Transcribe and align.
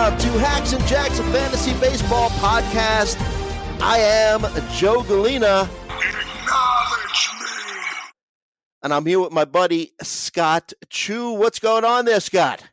Welcome 0.00 0.18
to 0.32 0.38
Hacks 0.38 0.72
and 0.72 0.82
Jacks, 0.86 1.18
a 1.18 1.22
fantasy 1.24 1.78
baseball 1.78 2.30
podcast. 2.30 3.16
I 3.82 3.98
am 3.98 4.40
Joe 4.72 5.02
Gallina. 5.02 5.68
Acknowledge 5.90 7.28
me. 7.38 8.08
And 8.82 8.94
I'm 8.94 9.04
here 9.04 9.20
with 9.20 9.30
my 9.32 9.44
buddy 9.44 9.92
Scott 10.02 10.72
Chu. 10.88 11.32
What's 11.32 11.58
going 11.58 11.84
on 11.84 12.06
there, 12.06 12.20
Scott? 12.20 12.64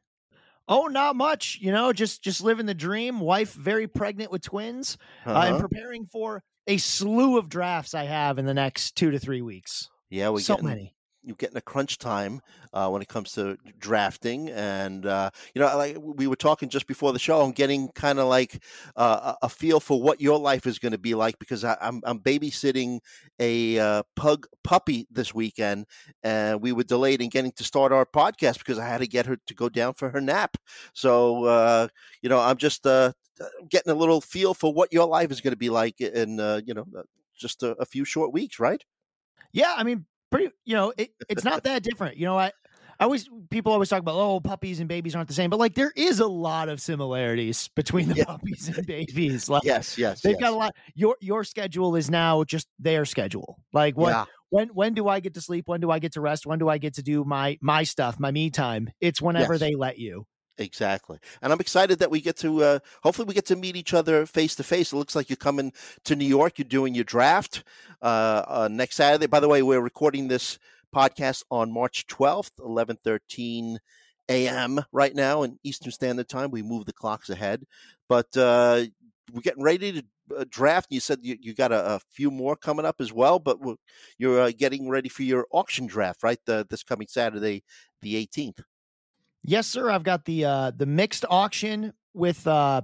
Oh, 0.70 0.88
not 0.88 1.18
much. 1.18 1.58
You 1.59 1.73
know, 1.73 1.91
just 1.91 2.23
just 2.23 2.41
living 2.41 2.66
the 2.66 2.73
dream. 2.73 3.20
Wife 3.20 3.52
very 3.52 3.88
pregnant 3.90 4.32
with 4.32 4.41
twins, 4.44 4.98
uh, 5.26 5.32
Uh-huh. 5.32 5.48
and 5.55 5.59
preparing 5.59 6.05
for 6.05 6.41
a 6.66 6.77
slew 6.77 7.38
of 7.38 7.49
drafts 7.49 7.94
I 7.94 8.05
have 8.05 8.40
in 8.40 8.46
the 8.46 8.54
next 8.54 8.96
two 8.96 9.12
to 9.12 9.20
three 9.20 9.41
weeks. 9.41 9.90
yeah, 10.09 10.30
we 10.30 10.40
so 10.40 10.54
getting, 10.55 10.70
many. 10.70 10.94
You're 11.27 11.36
getting 11.36 11.58
a 11.58 11.62
crunch 11.62 11.98
time 11.98 12.40
uh, 12.72 12.90
when 12.90 13.02
it 13.02 13.09
comes 13.09 13.34
to 13.34 13.58
drafting, 13.77 14.49
and 14.49 15.05
uh, 15.05 15.29
you 15.54 15.62
know, 15.62 15.76
like 15.76 15.98
we 15.99 16.26
were 16.26 16.38
talking 16.38 16.70
just 16.70 16.88
before 16.88 17.12
the 17.12 17.20
show, 17.20 17.41
I'm 17.41 17.51
getting 17.51 17.90
kind 17.90 18.18
of 18.18 18.27
like 18.27 18.63
uh, 18.96 19.34
a 19.41 19.49
feel 19.49 19.82
for 19.82 20.01
what 20.01 20.21
your 20.21 20.40
life 20.40 20.66
is 20.66 20.79
going 20.79 20.93
to 20.93 20.98
be 20.98 21.16
like 21.16 21.38
because 21.38 21.66
I, 21.66 21.76
I'm 21.82 22.01
I'm 22.05 22.20
babysitting 22.20 22.99
a 23.40 23.77
uh, 23.77 24.04
pug 24.16 24.48
puppy 24.63 25.05
this 25.12 25.34
weekend, 25.35 25.85
and 26.24 26.62
we 26.62 26.71
were 26.71 26.84
delayed 26.84 27.21
in 27.21 27.27
getting 27.27 27.51
to 27.54 27.63
start 27.66 27.91
our 27.91 28.05
podcast 28.05 28.60
because 28.60 28.79
I 28.79 28.88
had 28.88 29.01
to 29.01 29.07
get 29.07 29.26
her 29.26 29.38
to 29.48 29.54
go 29.54 29.68
down 29.68 29.96
for 29.96 30.10
her 30.10 30.21
nap. 30.21 30.55
So 30.94 31.44
uh, 31.44 31.88
you 32.21 32.29
know, 32.29 32.40
I'm 32.40 32.57
just 32.57 32.88
uh, 32.88 33.12
getting 33.70 33.91
a 33.91 33.96
little 33.96 34.21
feel 34.21 34.54
for 34.54 34.73
what 34.73 34.94
your 34.94 35.07
life 35.07 35.29
is 35.29 35.41
going 35.41 35.54
to 35.54 35.57
be 35.57 35.70
like 35.70 35.99
in 35.99 36.38
you 36.66 36.73
know 36.73 36.85
just 37.38 37.63
a, 37.63 37.71
a 37.82 37.85
few 37.85 38.05
short 38.05 38.32
weeks, 38.32 38.60
right? 38.60 38.84
Yeah, 39.54 39.73
I 39.76 39.84
mean, 39.84 40.05
pretty. 40.31 40.49
You 40.65 40.75
know, 40.75 40.93
it, 40.97 41.09
it's 41.29 41.43
not 41.43 41.63
that 41.63 41.83
different. 41.83 42.17
You 42.17 42.25
know, 42.25 42.37
I. 42.37 42.51
I 42.99 43.03
always 43.03 43.29
people 43.51 43.71
always 43.71 43.89
talk 43.89 43.99
about 43.99 44.15
oh 44.15 44.39
puppies 44.39 44.79
and 44.79 44.89
babies 44.89 45.15
aren't 45.15 45.27
the 45.27 45.33
same, 45.35 45.51
but 45.51 45.59
like 45.59 45.75
there 45.75 45.91
is 45.95 46.20
a 46.20 46.25
lot 46.25 46.67
of 46.67 46.81
similarities 46.81 47.67
between 47.75 48.07
the 48.09 48.15
Yeah. 48.15 48.23
puppies 48.25 48.75
and 48.75 48.87
babies. 48.87 49.48
Like 49.49 49.63
Yes, 49.65 49.99
yes, 49.99 50.21
they've 50.21 50.31
yes. 50.31 50.39
got 50.41 50.51
a 50.53 50.55
lot. 50.55 50.75
Your 50.95 51.15
your 51.21 51.43
schedule 51.43 51.95
is 51.95 52.09
now 52.09 52.43
just 52.43 52.67
their 52.79 53.05
schedule. 53.05 53.59
Like 53.71 53.95
what 53.95 54.09
Yeah. 54.13 54.25
when 54.49 54.70
when 54.70 54.95
do 54.95 55.07
I 55.07 55.20
get 55.20 55.35
to 55.35 55.41
sleep? 55.41 55.67
When 55.67 55.79
do 55.79 55.91
I 55.91 55.99
get 55.99 56.13
to 56.13 56.21
rest? 56.21 56.48
When 56.48 56.57
do 56.57 56.70
I 56.70 56.79
get 56.79 56.95
to 56.95 57.03
do 57.03 57.23
my 57.23 57.59
my 57.61 57.83
stuff, 57.83 58.20
my 58.20 58.31
me 58.31 58.49
time? 58.49 58.89
It's 58.99 59.21
whenever 59.21 59.53
Yes. 59.53 59.59
they 59.59 59.75
let 59.75 59.99
you. 59.99 60.25
Exactly. 60.60 61.20
And 61.41 61.54
I'm 61.54 61.60
excited 61.60 62.00
that 62.00 62.10
we 62.10 62.20
get 62.20 62.36
to, 62.38 62.63
uh, 62.63 62.80
hopefully, 63.04 63.27
we 63.27 63.36
get 63.36 63.46
to 63.48 63.55
meet 63.55 63.76
each 63.76 63.94
other 63.94 64.25
face 64.25 64.56
to 64.56 64.63
face. 64.63 64.91
It 64.91 64.96
looks 64.97 65.16
like 65.16 65.30
you're 65.30 65.38
coming 65.38 65.72
to 66.06 66.16
New 66.16 66.25
York. 66.25 66.58
You're 66.58 66.68
doing 66.68 66.96
your 66.96 67.03
draft 67.03 67.63
uh, 68.02 68.44
uh, 68.47 68.69
next 68.72 68.96
Saturday. 68.96 69.28
By 69.28 69.40
the 69.40 69.47
way, 69.47 69.62
we're 69.62 69.81
recording 69.81 70.28
this 70.28 70.58
podcast 70.96 71.44
on 71.52 71.72
March 71.72 72.08
12th, 72.08 72.52
11:13 72.59 73.78
a.m. 74.30 74.84
right 74.91 75.13
now 75.13 75.44
in 75.44 75.59
Eastern 75.63 75.91
Standard 75.91 76.28
Time. 76.28 76.50
We 76.50 76.63
move 76.63 76.85
the 76.85 76.94
clocks 76.94 77.30
ahead. 77.30 77.63
But 78.09 78.35
uh, 78.35 78.85
we're 79.31 79.41
getting 79.41 79.63
ready 79.63 79.91
to 79.91 80.03
uh, 80.40 80.46
draft. 80.50 80.88
You 80.90 81.00
said 81.01 81.19
you, 81.22 81.38
you 81.40 81.53
got 81.53 81.72
a, 81.72 81.96
a 81.96 82.00
few 82.12 82.31
more 82.31 82.56
coming 82.56 82.85
up 82.85 82.96
as 83.00 83.13
well, 83.13 83.38
but 83.38 83.59
you're 84.17 84.41
uh, 84.41 84.51
getting 84.57 84.90
ready 84.90 85.09
for 85.09 85.22
your 85.23 85.46
auction 85.51 85.85
draft, 85.85 86.23
right? 86.23 86.40
The, 86.46 86.66
this 86.69 86.84
coming 86.84 87.07
Saturday, 87.07 87.63
the 88.01 88.16
18th. 88.16 88.63
Yes, 89.43 89.67
sir. 89.67 89.89
I've 89.89 90.03
got 90.03 90.25
the 90.25 90.45
uh 90.45 90.71
the 90.75 90.85
mixed 90.85 91.25
auction 91.29 91.93
with 92.13 92.45
uh 92.47 92.81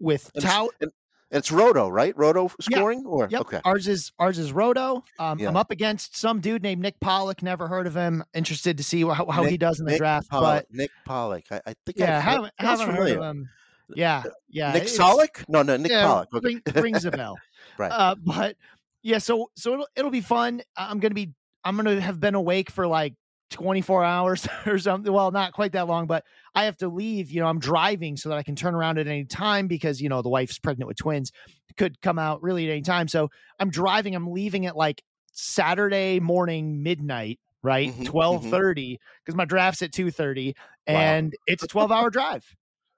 with 0.00 0.30
And 0.34 0.44
it's- 0.44 0.52
tout. 0.56 0.70
and- 0.80 0.90
and 1.30 1.38
it's 1.40 1.50
Roto, 1.50 1.88
right? 1.88 2.16
Roto 2.16 2.44
Yeah. 2.44 2.76
scoring, 2.78 3.04
or 3.06 3.26
Yep. 3.28 3.40
okay, 3.40 3.60
Ours 3.64 3.88
is 3.88 4.12
ours 4.20 4.38
is 4.38 4.52
Roto. 4.52 5.02
Um, 5.18 5.38
Yeah. 5.40 5.48
I'm 5.48 5.56
up 5.56 5.72
against 5.72 6.16
some 6.16 6.38
dude 6.40 6.62
named 6.62 6.80
Nick 6.82 7.00
Pollack. 7.00 7.42
Never 7.42 7.66
heard 7.66 7.88
of 7.88 7.94
him. 7.96 8.22
Interested 8.34 8.76
to 8.76 8.84
see 8.84 9.00
how, 9.02 9.26
how 9.28 9.42
he 9.42 9.56
does 9.56 9.80
in 9.80 9.86
the 9.86 9.92
Nick 9.92 9.98
draft. 9.98 10.28
Pollack, 10.28 10.66
Nick 10.70 10.90
Pollack. 11.04 11.46
I, 11.50 11.56
I 11.66 11.74
think 11.86 11.96
yeah, 11.98 12.20
heard- 12.20 12.30
haven't 12.34 12.52
haven't 12.58 12.94
heard 12.94 13.10
of 13.18 13.22
him. 13.24 13.48
Yeah, 13.96 14.22
yeah. 14.48 14.72
Nick 14.74 14.82
it's- 14.84 14.96
Sollick? 14.98 15.44
No, 15.48 15.62
no, 15.62 15.76
Nick 15.76 15.90
yeah, 15.90 16.06
Pollack. 16.06 16.28
Okay. 16.34 16.46
ring- 16.46 16.62
rings 16.82 17.04
a 17.04 17.10
bell. 17.10 17.36
Right. 17.78 17.90
Uh, 17.90 18.14
but 18.24 18.56
yeah, 19.02 19.18
so 19.18 19.50
so 19.56 19.72
it'll 19.72 19.88
it'll 19.96 20.10
be 20.12 20.20
fun. 20.20 20.62
I'm 20.76 21.00
gonna 21.00 21.14
be 21.14 21.32
I'm 21.64 21.74
gonna 21.76 22.00
have 22.00 22.20
been 22.20 22.36
awake 22.36 22.70
for 22.70 22.86
like 22.86 23.14
24 23.50 24.04
hours 24.04 24.48
or 24.66 24.78
something. 24.78 25.12
Well, 25.12 25.30
not 25.30 25.52
quite 25.52 25.72
that 25.72 25.86
long, 25.86 26.06
but 26.06 26.24
I 26.54 26.64
have 26.64 26.76
to 26.78 26.88
leave. 26.88 27.30
You 27.30 27.40
know, 27.40 27.46
I'm 27.46 27.58
driving 27.58 28.16
so 28.16 28.28
that 28.30 28.38
I 28.38 28.42
can 28.42 28.56
turn 28.56 28.74
around 28.74 28.98
at 28.98 29.06
any 29.06 29.24
time 29.24 29.66
because 29.68 30.00
you 30.00 30.08
know 30.08 30.22
the 30.22 30.28
wife's 30.28 30.58
pregnant 30.58 30.88
with 30.88 30.96
twins, 30.96 31.32
could 31.76 32.00
come 32.00 32.18
out 32.18 32.42
really 32.42 32.68
at 32.68 32.72
any 32.72 32.82
time. 32.82 33.08
So 33.08 33.30
I'm 33.58 33.70
driving. 33.70 34.14
I'm 34.14 34.30
leaving 34.32 34.66
at 34.66 34.76
like 34.76 35.02
Saturday 35.32 36.20
morning 36.20 36.82
midnight. 36.82 37.38
Right, 37.62 37.88
Mhm, 37.88 38.00
mhm. 38.00 38.04
twelve 38.04 38.44
thirty 38.50 39.00
because 39.24 39.34
my 39.34 39.46
draft's 39.46 39.80
at 39.80 39.90
two 39.90 40.10
thirty, 40.10 40.54
Wow. 40.86 40.94
and 40.96 41.34
it's 41.46 41.62
a 41.62 41.66
twelve 41.66 41.90
hour 41.90 42.10
drive. 42.10 42.44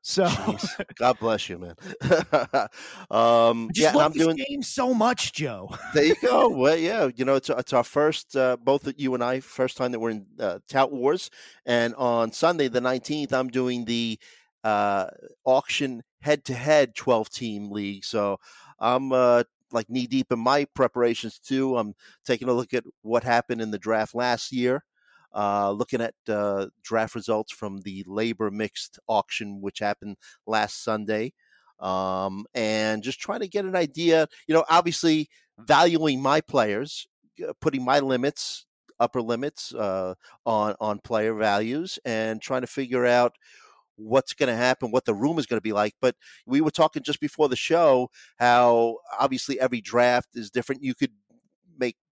So 0.09 0.25
Jeez. 0.25 0.69
God 0.95 1.19
bless 1.19 1.49
you, 1.49 1.59
man. 1.59 1.75
um, 3.11 3.71
yeah, 3.75 3.91
love 3.91 4.07
I'm 4.07 4.13
this 4.13 4.23
doing. 4.23 4.37
game 4.37 4.63
so 4.63 4.95
much, 4.95 5.33
Joe. 5.33 5.69
There 5.95 6.05
you 6.05 6.15
go. 6.23 6.49
Well, 6.49 6.77
yeah, 6.77 7.11
you 7.17 7.25
know, 7.25 7.35
it's 7.35 7.51
it's 7.51 7.73
our 7.73 7.83
first, 7.83 8.37
uh, 8.37 8.57
both 8.57 8.89
you 8.97 9.15
and 9.15 9.25
I, 9.25 9.41
first 9.41 9.77
time 9.77 9.91
that 9.91 9.99
we're 9.99 10.11
in 10.11 10.27
uh, 10.39 10.61
Tout 10.69 10.93
Wars, 10.93 11.29
and 11.67 11.93
on 11.97 12.31
Sunday 12.31 12.69
the 12.69 12.81
nineteenth, 12.81 13.33
I'm 13.33 13.49
doing 13.49 13.85
the 13.85 14.17
uh, 14.63 15.07
auction 15.45 16.05
head-to-head 16.21 16.95
twelve-team 16.95 17.73
league. 17.73 18.05
So 18.05 18.39
I'm 18.79 19.11
uh, 19.11 19.43
like 19.73 19.91
knee 19.91 20.07
deep 20.07 20.31
in 20.31 20.39
my 20.39 20.67
preparations 20.67 21.41
too. 21.41 21.77
I'm 21.77 21.95
taking 22.25 22.49
a 22.49 22.53
look 22.53 22.73
at 22.75 22.85
what 23.03 23.25
happened 23.25 23.61
in 23.61 23.73
the 23.73 23.79
draft 23.79 24.15
last 24.15 24.53
year. 24.53 24.85
Uh, 25.37 25.71
looking 25.71 26.01
at 26.01 26.15
uh, 26.29 26.67
draft 26.83 27.15
results 27.15 27.53
from 27.53 27.83
the 27.83 28.03
LABR 28.05 28.51
mixed 28.51 28.99
auction, 29.07 29.61
which 29.61 29.81
happened 29.81 30.17
last 30.47 30.83
Sunday, 30.83 31.35
um, 31.79 32.47
and 32.55 33.03
just 33.03 33.21
trying 33.21 33.41
to 33.41 33.49
get 33.49 33.67
an 33.67 33.77
idea. 33.77 34.29
You 34.49 34.55
know, 34.55 34.65
obviously 34.71 35.29
valuing 35.59 36.23
my 36.23 36.41
players, 36.41 37.07
uh, 37.47 37.53
putting 37.61 37.85
my 37.85 37.99
limits, 37.99 38.65
upper 38.99 39.21
limits 39.21 39.75
uh, 39.75 40.15
on 40.47 40.75
on 40.81 41.01
player 41.01 41.35
values, 41.35 41.99
and 42.07 42.41
trying 42.41 42.63
to 42.63 42.67
figure 42.67 43.05
out 43.05 43.35
what's 43.97 44.33
going 44.35 44.49
to 44.49 44.57
happen, 44.57 44.91
what 44.91 45.05
the 45.05 45.15
room 45.15 45.39
is 45.39 45.47
going 45.47 45.59
to 45.59 45.63
be 45.63 45.73
like. 45.73 45.95
But 46.01 46.17
we 46.47 46.61
were 46.61 46.71
talking 46.71 47.03
just 47.03 47.21
before 47.21 47.49
the 47.49 47.57
show 47.57 48.11
how 48.39 48.99
obviously 49.19 49.59
every 49.61 49.81
draft 49.81 50.29
is 50.35 50.51
different. 50.51 50.83
You 50.83 50.95
could 50.95 51.13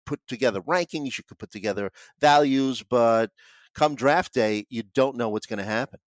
put 0.06 0.20
together 0.26 0.60
rankings, 0.62 1.16
you 1.18 1.24
could 1.24 1.38
put 1.38 1.50
together 1.50 1.90
values, 2.20 2.82
but 2.82 3.30
come 3.74 3.94
draft 3.94 4.34
day, 4.34 4.66
you 4.70 4.82
don't 4.82 5.16
know 5.16 5.28
what's 5.28 5.46
going 5.46 5.58
to 5.58 5.64
happen. 5.64 6.00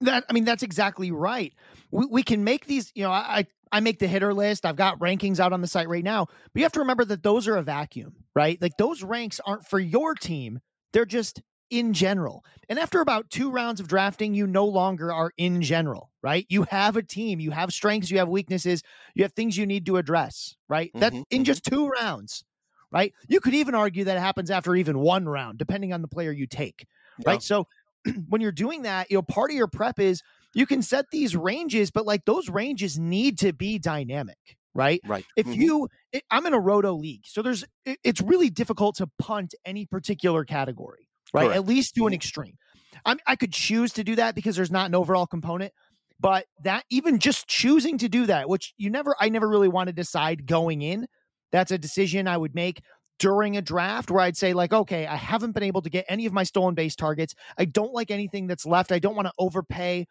That 0.00 0.24
I 0.28 0.32
mean, 0.32 0.44
that's 0.44 0.62
exactly 0.64 1.12
right. 1.12 1.54
We, 1.92 2.06
we 2.06 2.22
can 2.22 2.42
make 2.42 2.66
these. 2.66 2.90
You 2.94 3.04
know, 3.04 3.12
I 3.12 3.46
I 3.70 3.80
make 3.80 4.00
the 4.00 4.08
hitter 4.08 4.34
list. 4.34 4.66
I've 4.66 4.76
got 4.76 4.98
rankings 4.98 5.38
out 5.38 5.52
on 5.52 5.60
the 5.60 5.68
site 5.68 5.88
right 5.88 6.02
now. 6.02 6.26
But 6.26 6.56
you 6.56 6.62
have 6.64 6.72
to 6.72 6.80
remember 6.80 7.04
that 7.04 7.22
those 7.22 7.46
are 7.46 7.56
a 7.56 7.62
vacuum, 7.62 8.24
right? 8.34 8.60
Like 8.60 8.76
those 8.78 9.02
ranks 9.04 9.40
aren't 9.46 9.66
for 9.66 9.78
your 9.78 10.14
team. 10.14 10.58
They're 10.92 11.04
just 11.04 11.40
in 11.70 11.92
general. 11.92 12.44
And 12.68 12.78
after 12.80 13.00
about 13.00 13.30
two 13.30 13.50
rounds 13.50 13.80
of 13.80 13.86
drafting, 13.88 14.34
you 14.34 14.46
no 14.46 14.66
longer 14.66 15.12
are 15.12 15.32
in 15.38 15.62
general, 15.62 16.10
right? 16.20 16.46
You 16.48 16.64
have 16.64 16.96
a 16.96 17.02
team. 17.02 17.38
You 17.38 17.52
have 17.52 17.72
strengths. 17.72 18.10
You 18.10 18.18
have 18.18 18.28
weaknesses. 18.28 18.82
You 19.14 19.22
have 19.22 19.32
things 19.34 19.56
you 19.56 19.66
need 19.66 19.86
to 19.86 19.98
address, 19.98 20.56
right? 20.68 20.92
That 20.98 21.14
Mhm, 21.14 21.24
in 21.30 21.44
mhm. 21.44 21.44
just 21.44 21.62
two 21.64 21.88
rounds, 21.88 22.44
right? 22.92 23.12
You 23.28 23.40
could 23.40 23.54
even 23.54 23.74
argue 23.74 24.04
that 24.04 24.16
it 24.16 24.20
happens 24.20 24.50
after 24.50 24.76
even 24.76 24.98
one 24.98 25.26
round, 25.28 25.58
depending 25.58 25.92
on 25.92 26.02
the 26.02 26.08
player 26.08 26.30
you 26.30 26.46
take 26.46 26.86
Yeah. 27.18 27.30
right? 27.32 27.42
So 27.42 27.66
when 28.28 28.40
you're 28.40 28.52
doing 28.52 28.82
that, 28.82 29.10
you 29.10 29.16
know, 29.16 29.22
part 29.22 29.50
of 29.50 29.56
your 29.56 29.66
prep 29.68 29.98
is 29.98 30.22
you 30.54 30.66
can 30.66 30.82
set 30.82 31.06
these 31.10 31.34
ranges, 31.34 31.90
but 31.90 32.04
like 32.06 32.24
those 32.26 32.48
ranges 32.50 32.98
need 32.98 33.38
to 33.38 33.52
be 33.52 33.78
dynamic, 33.78 34.36
right? 34.74 35.00
Right. 35.06 35.24
If 35.36 35.46
Mhm. 35.46 35.56
you, 35.56 35.88
it, 36.12 36.22
I'm 36.30 36.44
in 36.46 36.52
a 36.52 36.60
roto 36.60 36.92
league, 36.92 37.22
so 37.24 37.40
there's, 37.42 37.64
it- 37.86 37.98
it's 38.04 38.20
really 38.20 38.50
difficult 38.50 38.96
to 38.96 39.08
punt 39.18 39.54
any 39.64 39.86
particular 39.86 40.44
category, 40.44 41.08
right? 41.32 41.44
Correct. 41.46 41.56
At 41.56 41.66
least 41.66 41.94
to 41.94 42.06
an 42.06 42.12
Mhm. 42.12 42.16
extreme. 42.16 42.58
I'm, 43.06 43.18
I 43.26 43.36
could 43.36 43.52
choose 43.52 43.94
to 43.94 44.04
do 44.04 44.16
that 44.16 44.34
because 44.34 44.56
there's 44.56 44.70
not 44.70 44.86
an 44.86 44.94
overall 44.94 45.26
component, 45.26 45.72
but 46.20 46.44
that 46.62 46.84
even 46.90 47.18
just 47.18 47.48
choosing 47.48 47.96
to 47.98 48.08
do 48.08 48.26
that, 48.26 48.48
which 48.48 48.74
you 48.76 48.90
never, 48.90 49.16
I 49.18 49.28
never 49.30 49.48
really 49.48 49.68
want 49.68 49.86
to 49.88 49.92
decide 49.94 50.46
going 50.46 50.82
in. 50.82 51.06
That's 51.52 51.70
a 51.70 51.78
decision 51.78 52.26
I 52.26 52.36
would 52.36 52.54
make 52.54 52.82
during 53.18 53.56
a 53.56 53.62
draft 53.62 54.10
where 54.10 54.22
I'd 54.22 54.36
say, 54.36 54.52
like, 54.52 54.72
okay, 54.72 55.06
I 55.06 55.16
haven't 55.16 55.52
been 55.52 55.62
able 55.62 55.82
to 55.82 55.90
get 55.90 56.04
any 56.08 56.26
of 56.26 56.32
my 56.32 56.42
stolen 56.42 56.74
base 56.74 56.96
targets. 56.96 57.34
I 57.56 57.66
don't 57.66 57.92
like 57.92 58.10
anything 58.10 58.46
that's 58.48 58.66
left. 58.66 58.90
I 58.90 58.98
don't 58.98 59.14
want 59.14 59.28
to 59.28 59.34
overpay 59.38 60.06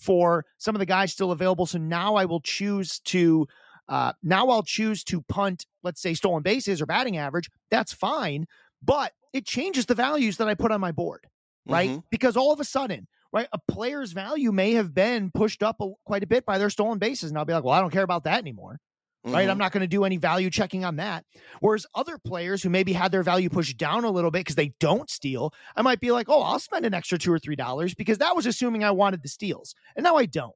for 0.00 0.44
some 0.58 0.74
of 0.74 0.80
the 0.80 0.86
guys 0.86 1.12
still 1.12 1.30
available. 1.30 1.66
So 1.66 1.78
now 1.78 2.16
I 2.16 2.24
will 2.24 2.40
choose 2.40 2.98
to 3.00 3.46
uh, 3.88 4.12
now 4.22 4.48
I'll 4.48 4.64
choose 4.64 5.04
to 5.04 5.22
punt, 5.22 5.64
let's 5.84 6.02
say 6.02 6.14
stolen 6.14 6.42
bases 6.42 6.82
or 6.82 6.86
batting 6.86 7.16
average. 7.18 7.48
That's 7.70 7.92
fine, 7.92 8.46
but 8.82 9.12
it 9.32 9.46
changes 9.46 9.86
the 9.86 9.94
values 9.94 10.38
that 10.38 10.48
I 10.48 10.54
put 10.54 10.72
on 10.72 10.80
my 10.80 10.90
board, 10.90 11.24
right? 11.66 11.90
Mhm. 11.90 12.02
Because 12.10 12.36
all 12.36 12.52
of 12.52 12.58
a 12.58 12.64
sudden, 12.64 13.06
right, 13.32 13.46
a 13.52 13.58
player's 13.68 14.10
value 14.10 14.50
may 14.50 14.72
have 14.72 14.92
been 14.92 15.30
pushed 15.30 15.62
up 15.62 15.76
a, 15.80 15.92
quite 16.04 16.24
a 16.24 16.26
bit 16.26 16.44
by 16.44 16.58
their 16.58 16.70
stolen 16.70 16.98
bases, 16.98 17.30
and 17.30 17.38
I'll 17.38 17.44
be 17.44 17.52
like, 17.52 17.62
well, 17.62 17.74
I 17.74 17.80
don't 17.80 17.92
care 17.92 18.02
about 18.02 18.24
that 18.24 18.38
anymore 18.38 18.80
right? 19.26 19.48
Mhm. 19.48 19.50
I'm 19.50 19.58
not 19.58 19.72
going 19.72 19.82
to 19.82 19.86
do 19.86 20.04
any 20.04 20.16
value 20.16 20.50
checking 20.50 20.84
on 20.84 20.96
that. 20.96 21.24
Whereas 21.60 21.86
other 21.94 22.18
players 22.18 22.62
who 22.62 22.70
maybe 22.70 22.92
had 22.92 23.12
their 23.12 23.22
value 23.22 23.48
pushed 23.50 23.76
down 23.76 24.04
a 24.04 24.10
little 24.10 24.30
bit 24.30 24.40
because 24.40 24.54
they 24.56 24.72
don't 24.80 25.10
steal, 25.10 25.52
I 25.76 25.82
might 25.82 26.00
be 26.00 26.10
like, 26.12 26.28
oh, 26.28 26.42
I'll 26.42 26.58
spend 26.60 26.86
an 26.86 26.94
extra 26.94 27.18
two 27.18 27.32
or 27.32 27.38
three 27.38 27.56
dollars 27.56 27.94
because 27.94 28.18
that 28.18 28.36
was 28.36 28.46
assuming 28.46 28.84
I 28.84 28.90
wanted 28.92 29.22
the 29.22 29.28
steals. 29.28 29.74
And 29.96 30.04
now 30.04 30.16
I 30.16 30.26
don't. 30.26 30.54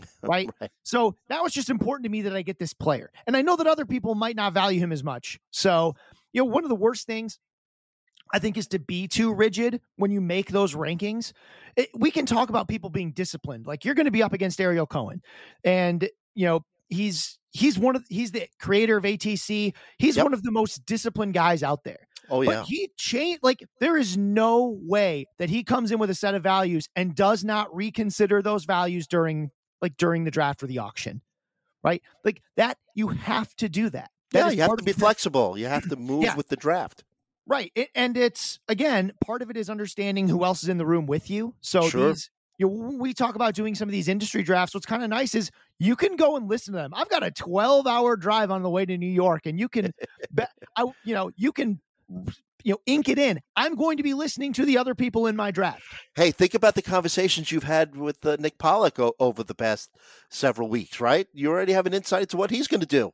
Right. 0.22 0.50
Right. 0.60 0.70
So 0.82 1.16
now 1.30 1.44
it's 1.44 1.54
just 1.54 1.70
important 1.70 2.04
to 2.04 2.10
me 2.10 2.22
that 2.22 2.34
I 2.34 2.42
get 2.42 2.58
this 2.58 2.72
player. 2.74 3.10
And 3.26 3.36
I 3.36 3.42
know 3.42 3.56
that 3.56 3.66
other 3.66 3.86
people 3.86 4.14
might 4.14 4.36
not 4.36 4.52
value 4.54 4.80
him 4.80 4.90
as 4.90 5.04
much. 5.04 5.38
So, 5.52 5.94
you 6.32 6.40
know, 6.40 6.46
one 6.46 6.64
of 6.64 6.68
the 6.68 6.74
worst 6.74 7.06
things 7.06 7.38
I 8.32 8.38
think 8.38 8.56
is 8.56 8.66
to 8.68 8.78
be 8.78 9.06
too 9.06 9.32
rigid 9.32 9.80
when 9.96 10.10
you 10.10 10.20
make 10.20 10.48
those 10.50 10.74
rankings. 10.74 11.32
It, 11.76 11.90
we 11.94 12.10
can 12.10 12.26
talk 12.26 12.48
about 12.48 12.68
people 12.68 12.90
being 12.90 13.12
disciplined. 13.12 13.66
Like 13.66 13.84
you're 13.84 13.94
going 13.94 14.06
to 14.06 14.10
be 14.10 14.22
up 14.22 14.32
against 14.32 14.60
Ariel 14.60 14.86
Cohen, 14.86 15.22
and 15.62 16.08
you 16.34 16.46
know 16.46 16.64
he's 16.94 17.38
he's 17.52 17.78
one 17.78 17.96
of 17.96 18.04
he's 18.08 18.30
the 18.32 18.46
creator 18.60 18.96
of 18.96 19.04
ATC. 19.04 19.74
He's 19.98 20.16
Yep. 20.16 20.24
one 20.24 20.34
of 20.34 20.42
the 20.42 20.50
most 20.50 20.84
disciplined 20.86 21.34
guys 21.34 21.62
out 21.62 21.84
there. 21.84 22.06
Oh 22.30 22.40
yeah. 22.42 22.60
But 22.60 22.66
he 22.66 22.90
changed 22.96 23.40
like 23.42 23.62
there 23.80 23.96
is 23.96 24.16
no 24.16 24.78
way 24.82 25.26
that 25.38 25.50
he 25.50 25.62
comes 25.62 25.92
in 25.92 25.98
with 25.98 26.08
a 26.10 26.14
set 26.14 26.34
of 26.34 26.42
values 26.42 26.88
and 26.96 27.14
does 27.14 27.44
not 27.44 27.74
reconsider 27.74 28.40
those 28.42 28.64
values 28.64 29.06
during 29.06 29.50
like 29.82 29.96
during 29.98 30.24
the 30.24 30.30
draft 30.30 30.62
or 30.62 30.66
the 30.66 30.78
auction. 30.78 31.20
Right? 31.82 32.02
Like 32.24 32.40
that 32.56 32.78
you 32.94 33.08
have 33.08 33.54
to 33.56 33.68
do 33.68 33.90
that. 33.90 34.10
That 34.32 34.46
yeah, 34.46 34.50
you 34.52 34.62
have 34.62 34.76
to 34.78 34.82
be 34.84 34.92
the- 34.92 34.98
flexible. 35.00 35.58
You 35.58 35.66
have 35.66 35.86
to 35.90 35.96
move 35.96 36.22
Yeah. 36.24 36.34
with 36.36 36.48
the 36.48 36.56
draft. 36.56 37.04
Right. 37.46 37.70
A- 37.76 37.90
And 37.94 38.16
it's 38.16 38.58
again, 38.68 39.12
part 39.22 39.42
of 39.42 39.50
it 39.50 39.56
is 39.58 39.68
understanding 39.68 40.28
who 40.28 40.44
else 40.44 40.62
is 40.62 40.70
in 40.70 40.78
the 40.78 40.86
room 40.86 41.04
with 41.06 41.28
you. 41.28 41.54
So 41.60 41.88
Sure. 41.90 42.08
these 42.08 42.30
you 42.58 42.68
know, 42.68 42.96
we 42.98 43.12
talk 43.12 43.34
about 43.34 43.54
doing 43.54 43.74
some 43.74 43.88
of 43.88 43.92
these 43.92 44.08
industry 44.08 44.42
drafts. 44.42 44.74
What's 44.74 44.86
kind 44.86 45.02
of 45.02 45.10
nice 45.10 45.34
is 45.34 45.50
you 45.78 45.96
can 45.96 46.16
go 46.16 46.36
and 46.36 46.48
listen 46.48 46.72
to 46.74 46.78
them. 46.78 46.92
I've 46.94 47.08
got 47.08 47.22
a 47.22 47.30
12 47.30 47.86
hour 47.86 48.16
drive 48.16 48.50
on 48.50 48.62
the 48.62 48.70
way 48.70 48.86
to 48.86 48.96
New 48.96 49.06
York, 49.06 49.46
and 49.46 49.58
you 49.58 49.68
can, 49.68 49.92
be, 50.32 50.44
I, 50.76 50.84
you 51.04 51.14
know, 51.14 51.30
you 51.36 51.52
can, 51.52 51.80
you 52.62 52.72
know, 52.72 52.78
ink 52.86 53.08
it 53.08 53.18
in. 53.18 53.40
I'm 53.56 53.74
going 53.74 53.96
to 53.96 54.02
be 54.02 54.14
listening 54.14 54.52
to 54.54 54.64
the 54.64 54.78
other 54.78 54.94
people 54.94 55.26
in 55.26 55.36
my 55.36 55.50
draft. 55.50 55.82
Hey, 56.14 56.30
think 56.30 56.54
about 56.54 56.74
the 56.74 56.82
conversations 56.82 57.50
you've 57.50 57.64
had 57.64 57.96
with 57.96 58.24
uh, 58.24 58.36
Nick 58.38 58.58
Pollack 58.58 58.98
o- 58.98 59.14
over 59.18 59.42
the 59.42 59.54
past 59.54 59.90
several 60.30 60.68
weeks, 60.68 61.00
right? 61.00 61.26
You 61.32 61.50
already 61.50 61.72
have 61.72 61.86
an 61.86 61.94
insight 61.94 62.22
into 62.22 62.36
what 62.36 62.50
he's 62.50 62.68
going 62.68 62.80
to 62.80 62.86
do. 62.86 63.12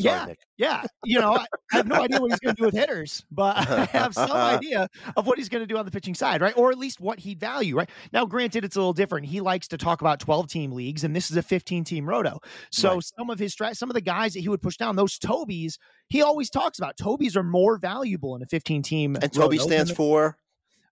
Sorry, 0.00 0.16
Yeah. 0.18 0.24
Nick. 0.26 0.38
Yeah, 0.56 0.84
you 1.04 1.18
know, 1.20 1.34
I, 1.34 1.44
I 1.72 1.76
have 1.76 1.86
no 1.88 1.96
idea 2.02 2.20
what 2.20 2.30
he's 2.30 2.38
going 2.40 2.54
to 2.54 2.60
do 2.60 2.66
with 2.66 2.74
hitters, 2.74 3.24
but 3.30 3.56
I 3.68 3.84
have 3.86 4.14
some 4.14 4.30
idea 4.32 4.88
of 5.16 5.26
what 5.26 5.38
he's 5.38 5.48
going 5.48 5.62
to 5.62 5.66
do 5.66 5.76
on 5.76 5.84
the 5.84 5.90
pitching 5.90 6.14
side, 6.14 6.40
right? 6.40 6.56
Or 6.56 6.70
at 6.70 6.78
least 6.78 7.00
what 7.00 7.18
he'd 7.18 7.40
value, 7.40 7.76
right? 7.76 7.90
Now, 8.12 8.24
granted, 8.24 8.64
it's 8.64 8.76
a 8.76 8.78
little 8.78 8.92
different. 8.92 9.26
He 9.26 9.40
likes 9.40 9.66
to 9.68 9.76
talk 9.78 10.00
about 10.00 10.20
12 10.20 10.48
team 10.48 10.72
leagues, 10.72 11.02
and 11.04 11.14
this 11.16 11.30
is 11.30 11.36
a 11.36 11.42
15 11.42 11.84
team 11.84 12.08
roto. 12.08 12.38
So 12.70 12.94
Right. 12.94 13.04
some 13.18 13.28
of 13.30 13.38
his 13.38 13.54
strat, 13.54 13.76
some 13.76 13.90
of 13.90 13.94
the 13.94 14.00
guys 14.00 14.34
that 14.34 14.40
he 14.40 14.48
would 14.48 14.62
push 14.62 14.76
down, 14.76 14.94
those 14.96 15.18
Tobies, 15.18 15.78
he 16.08 16.22
always 16.22 16.48
talks 16.48 16.78
about. 16.78 16.96
Tobies 16.96 17.36
are 17.36 17.42
more 17.42 17.76
valuable 17.76 18.36
in 18.36 18.42
a 18.42 18.46
15 18.46 18.82
team. 18.82 19.16
And 19.20 19.32
Toby 19.32 19.58
stands 19.58 19.90
for. 19.90 20.36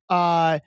Uh, 0.09 0.59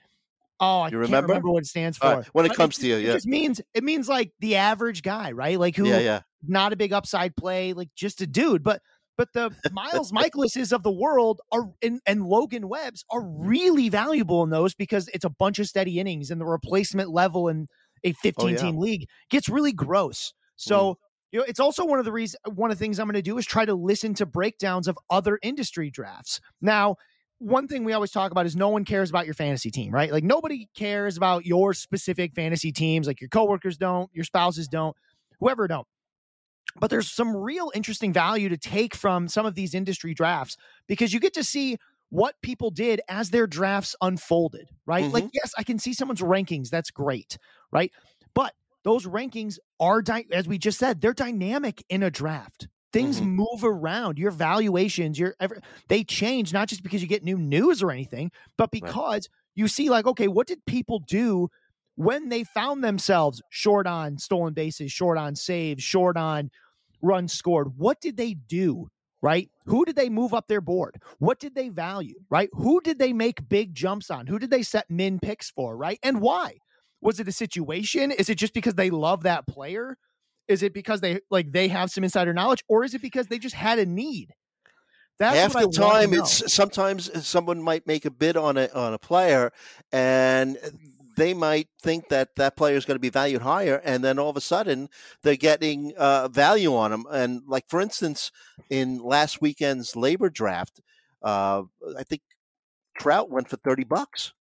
oh, 0.60 0.80
I 0.80 0.86
You 0.86 0.90
can't 0.92 0.94
remember? 1.02 1.28
remember 1.28 1.50
what 1.50 1.62
it 1.62 1.66
stands 1.66 1.98
for. 1.98 2.06
All 2.06 2.16
right, 2.16 2.26
when 2.32 2.46
it 2.46 2.54
comes 2.54 2.78
to 2.78 2.86
you, 2.86 2.96
it 2.96 3.02
yeah. 3.02 3.12
just 3.12 3.26
means 3.26 3.60
it 3.74 3.84
means 3.84 4.08
like 4.08 4.32
the 4.40 4.56
average 4.56 5.02
guy, 5.02 5.32
right? 5.32 5.58
Like 5.60 5.76
who 5.76 5.86
Yeah, 5.86 5.98
yeah. 5.98 6.20
Not 6.46 6.72
a 6.72 6.76
big 6.76 6.92
upside 6.92 7.36
play, 7.36 7.72
like 7.72 7.88
just 7.94 8.20
a 8.20 8.26
dude. 8.26 8.62
But 8.62 8.82
but 9.16 9.32
the 9.32 9.54
Miles 9.72 10.12
Mikolases 10.12 10.72
of 10.72 10.82
the 10.82 10.90
world 10.90 11.40
are 11.52 11.70
and, 11.82 12.00
and 12.06 12.24
Logan 12.24 12.68
Webbs 12.68 13.04
are 13.10 13.22
really 13.22 13.88
valuable 13.88 14.42
in 14.42 14.50
those 14.50 14.74
because 14.74 15.08
it's 15.08 15.24
a 15.24 15.30
bunch 15.30 15.58
of 15.58 15.66
steady 15.66 16.00
innings 16.00 16.30
and 16.30 16.40
the 16.40 16.46
replacement 16.46 17.10
level 17.10 17.48
in 17.48 17.68
a 18.02 18.12
15 18.12 18.44
Oh, 18.44 18.48
yeah. 18.48 18.56
team 18.56 18.76
league 18.78 19.06
gets 19.30 19.48
really 19.48 19.72
gross. 19.72 20.30
Mm. 20.30 20.32
So 20.56 20.98
you 21.32 21.40
know, 21.40 21.46
it's 21.48 21.60
also 21.60 21.84
one 21.84 21.98
of 21.98 22.04
the 22.04 22.12
reasons 22.12 22.40
one 22.54 22.70
of 22.70 22.78
the 22.78 22.84
things 22.84 22.98
I'm 23.00 23.06
going 23.06 23.14
to 23.14 23.22
do 23.22 23.38
is 23.38 23.46
try 23.46 23.64
to 23.64 23.74
listen 23.74 24.14
to 24.14 24.26
breakdowns 24.26 24.86
of 24.86 24.96
other 25.10 25.38
industry 25.42 25.90
drafts. 25.90 26.40
Now, 26.60 26.96
one 27.38 27.66
thing 27.66 27.84
we 27.84 27.92
always 27.92 28.12
talk 28.12 28.30
about 28.30 28.46
is 28.46 28.54
no 28.54 28.68
one 28.68 28.84
cares 28.84 29.10
about 29.10 29.26
your 29.26 29.34
fantasy 29.34 29.70
team, 29.70 29.92
right? 29.92 30.12
Like 30.12 30.24
nobody 30.24 30.68
cares 30.76 31.16
about 31.16 31.44
your 31.44 31.74
specific 31.74 32.34
fantasy 32.34 32.70
teams, 32.70 33.06
like 33.06 33.20
your 33.20 33.28
coworkers 33.28 33.76
don't, 33.76 34.08
your 34.12 34.24
spouses 34.24 34.68
don't, 34.68 34.96
whoever 35.40 35.66
don't. 35.66 35.86
But 36.80 36.90
there's 36.90 37.10
some 37.10 37.36
real 37.36 37.70
interesting 37.74 38.12
value 38.12 38.48
to 38.48 38.56
take 38.58 38.94
from 38.94 39.28
some 39.28 39.46
of 39.46 39.54
these 39.54 39.74
industry 39.74 40.14
drafts 40.14 40.56
because 40.86 41.12
you 41.12 41.20
get 41.20 41.34
to 41.34 41.44
see 41.44 41.78
what 42.10 42.36
people 42.42 42.70
did 42.70 43.00
as 43.08 43.30
their 43.30 43.46
drafts 43.46 43.96
unfolded, 44.00 44.68
right? 44.86 45.10
Like, 45.12 45.26
yes, 45.32 45.52
I 45.58 45.64
can 45.64 45.78
see 45.78 45.92
someone's 45.94 46.20
rankings. 46.20 46.70
That's 46.70 46.90
great, 46.90 47.38
right? 47.72 47.92
But 48.34 48.54
those 48.84 49.06
rankings 49.06 49.58
are, 49.80 50.02
dy- 50.02 50.26
as 50.32 50.46
we 50.46 50.58
just 50.58 50.78
said, 50.78 51.00
they're 51.00 51.14
dynamic 51.14 51.82
in 51.88 52.02
a 52.02 52.10
draft. 52.10 52.68
Things 52.92 53.20
Mhm. 53.20 53.28
move 53.36 53.64
around. 53.64 54.18
Your 54.18 54.30
valuations, 54.30 55.18
your 55.18 55.34
ever, 55.40 55.60
they 55.88 56.04
change 56.04 56.52
not 56.52 56.68
just 56.68 56.82
because 56.82 57.02
you 57.02 57.08
get 57.08 57.24
new 57.24 57.38
news 57.38 57.82
or 57.82 57.90
anything, 57.90 58.30
but 58.56 58.70
because 58.70 59.28
you 59.56 59.66
see, 59.66 59.90
like, 59.90 60.06
okay, 60.06 60.28
what 60.28 60.46
did 60.46 60.64
people 60.66 61.00
do 61.00 61.48
when 61.96 62.28
they 62.28 62.44
found 62.44 62.82
themselves 62.84 63.40
short 63.50 63.86
on 63.86 64.18
stolen 64.18 64.52
bases, 64.54 64.92
short 64.92 65.16
on 65.18 65.34
saves, 65.36 65.82
short 65.82 66.16
on 66.16 66.50
runs 67.04 67.32
scored? 67.32 67.76
What 67.76 68.00
did 68.00 68.16
they 68.16 68.34
do? 68.34 68.88
Right? 69.22 69.48
Who 69.66 69.84
did 69.84 69.96
they 69.96 70.10
move 70.10 70.34
up 70.34 70.48
their 70.48 70.60
board? 70.60 71.00
What 71.18 71.40
did 71.40 71.54
they 71.54 71.70
value? 71.70 72.20
Right? 72.28 72.50
Who 72.52 72.80
did 72.82 72.98
they 72.98 73.12
make 73.12 73.48
big 73.48 73.74
jumps 73.74 74.10
on? 74.10 74.26
Who 74.26 74.38
did 74.38 74.50
they 74.50 74.62
set 74.62 74.90
min 74.90 75.18
picks 75.18 75.50
for? 75.50 75.76
Right? 75.76 75.98
And 76.02 76.20
why? 76.20 76.58
Was 77.00 77.20
it 77.20 77.28
a 77.28 77.32
situation? 77.32 78.10
Is 78.10 78.28
it 78.28 78.36
just 78.36 78.54
because 78.54 78.74
they 78.74 78.90
love 78.90 79.22
that 79.22 79.46
player? 79.46 79.96
Is 80.46 80.62
it 80.62 80.74
because 80.74 81.00
they 81.00 81.20
like 81.30 81.52
they 81.52 81.68
have 81.68 81.90
some 81.90 82.04
insider 82.04 82.34
knowledge, 82.34 82.62
or 82.68 82.84
is 82.84 82.94
it 82.94 83.00
because 83.00 83.28
they 83.28 83.38
just 83.38 83.54
had 83.54 83.78
a 83.78 83.86
need? 83.86 84.34
That's 85.18 85.36
Half 85.36 85.54
what 85.54 85.72
the 85.72 85.78
time, 85.78 86.12
it's 86.12 86.52
sometimes 86.52 87.26
someone 87.26 87.62
might 87.62 87.86
make 87.86 88.04
a 88.04 88.10
bid 88.10 88.36
on 88.36 88.56
a 88.56 88.68
on 88.74 88.94
a 88.94 88.98
player, 88.98 89.52
and 89.92 90.58
they 91.16 91.34
might 91.34 91.68
think 91.82 92.08
that 92.08 92.36
that 92.36 92.56
player 92.56 92.76
is 92.76 92.84
going 92.84 92.96
to 92.96 93.00
be 93.00 93.10
valued 93.10 93.42
higher, 93.42 93.80
and 93.84 94.02
then 94.04 94.18
all 94.18 94.30
of 94.30 94.36
a 94.36 94.40
sudden 94.40 94.88
they're 95.22 95.36
getting 95.36 95.92
uh, 95.96 96.28
value 96.28 96.74
on 96.74 96.90
them. 96.90 97.04
And 97.10 97.42
like 97.46 97.64
for 97.68 97.80
instance, 97.80 98.30
in 98.70 98.98
last 98.98 99.40
weekend's 99.40 99.94
LABR 99.94 100.32
draft, 100.32 100.80
uh, 101.22 101.62
I 101.98 102.02
think 102.02 102.22
Trout 102.98 103.30
went 103.30 103.48
for 103.48 103.56
thirty 103.56 103.84
bucks. 103.84 104.32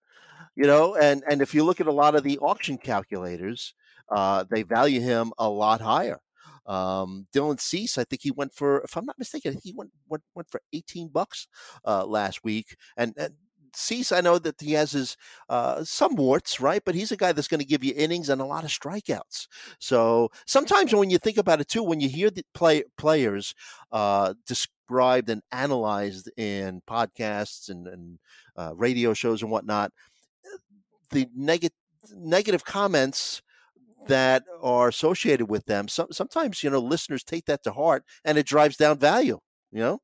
You 0.55 0.67
know, 0.67 0.95
and 0.97 1.23
and 1.29 1.41
if 1.41 1.55
you 1.55 1.65
look 1.65 1.81
at 1.81 1.87
a 1.87 1.93
lot 1.93 2.15
of 2.15 2.25
the 2.25 2.39
auction 2.39 2.79
calculators, 2.79 3.75
uh, 4.11 4.45
they 4.51 4.63
value 4.63 5.01
him 5.01 5.33
a 5.39 5.49
lot 5.49 5.81
higher. 5.81 6.21
Um, 6.67 7.27
Dylan 7.35 7.61
Cease, 7.61 7.99
I 7.99 8.05
think 8.05 8.23
he 8.23 8.31
went 8.31 8.55
for, 8.55 8.83
if 8.83 8.97
I'm 8.97 9.05
not 9.05 9.19
mistaken, 9.19 9.59
he 9.63 9.73
went 9.77 9.91
went, 10.09 10.23
went 10.35 10.51
for 10.51 10.61
18 10.73 11.09
bucks 11.09 11.49
uh, 11.85 12.07
last 12.07 12.45
week. 12.45 12.77
And, 12.97 13.15
and 13.17 13.35
Cease, 13.75 14.13
I 14.13 14.21
know 14.21 14.39
that 14.39 14.61
he 14.61 14.73
has 14.73 14.93
his 14.93 15.17
uh, 15.49 15.85
some 15.85 16.17
warts, 16.17 16.61
right? 16.61 16.83
But 16.85 16.95
he's 16.95 17.13
a 17.13 17.17
guy 17.17 17.33
that's 17.33 17.49
going 17.49 17.61
to 17.61 17.67
give 17.67 17.85
you 17.85 17.95
innings 17.97 18.29
and 18.29 18.41
a 18.41 18.47
lot 18.47 18.65
of 18.65 18.71
strikeouts. 18.71 19.47
So 19.79 20.31
sometimes 20.47 20.95
when 20.95 21.11
you 21.11 21.19
think 21.19 21.39
about 21.39 21.61
it 21.61 21.69
too, 21.69 21.83
when 21.83 22.01
you 22.01 22.09
hear 22.09 22.31
the 22.31 22.45
play, 22.55 22.85
players 22.97 23.55
uh, 23.91 24.35
described 24.47 25.31
and 25.31 25.43
analyzed 25.53 26.31
in 26.37 26.83
podcasts 26.89 27.71
and, 27.71 27.87
and 27.87 28.19
uh, 28.57 28.73
radio 28.75 29.15
shows 29.15 29.43
and 29.43 29.51
whatnot, 29.51 29.93
the 31.11 31.29
negative 31.35 31.77
negative 32.15 32.65
comments 32.65 33.43
that 34.09 34.45
are 34.63 34.89
associated 34.89 35.49
with 35.49 35.67
them. 35.67 35.89
Some, 35.89 36.09
sometimes 36.11 36.63
you 36.63 36.71
know 36.71 36.81
listeners 36.81 37.23
take 37.23 37.47
that 37.47 37.63
to 37.65 37.73
heart, 37.73 38.05
and 38.25 38.39
it 38.39 38.47
drives 38.47 38.77
down 38.77 38.99
value. 38.99 39.39
You 39.71 39.81
know, 39.81 40.01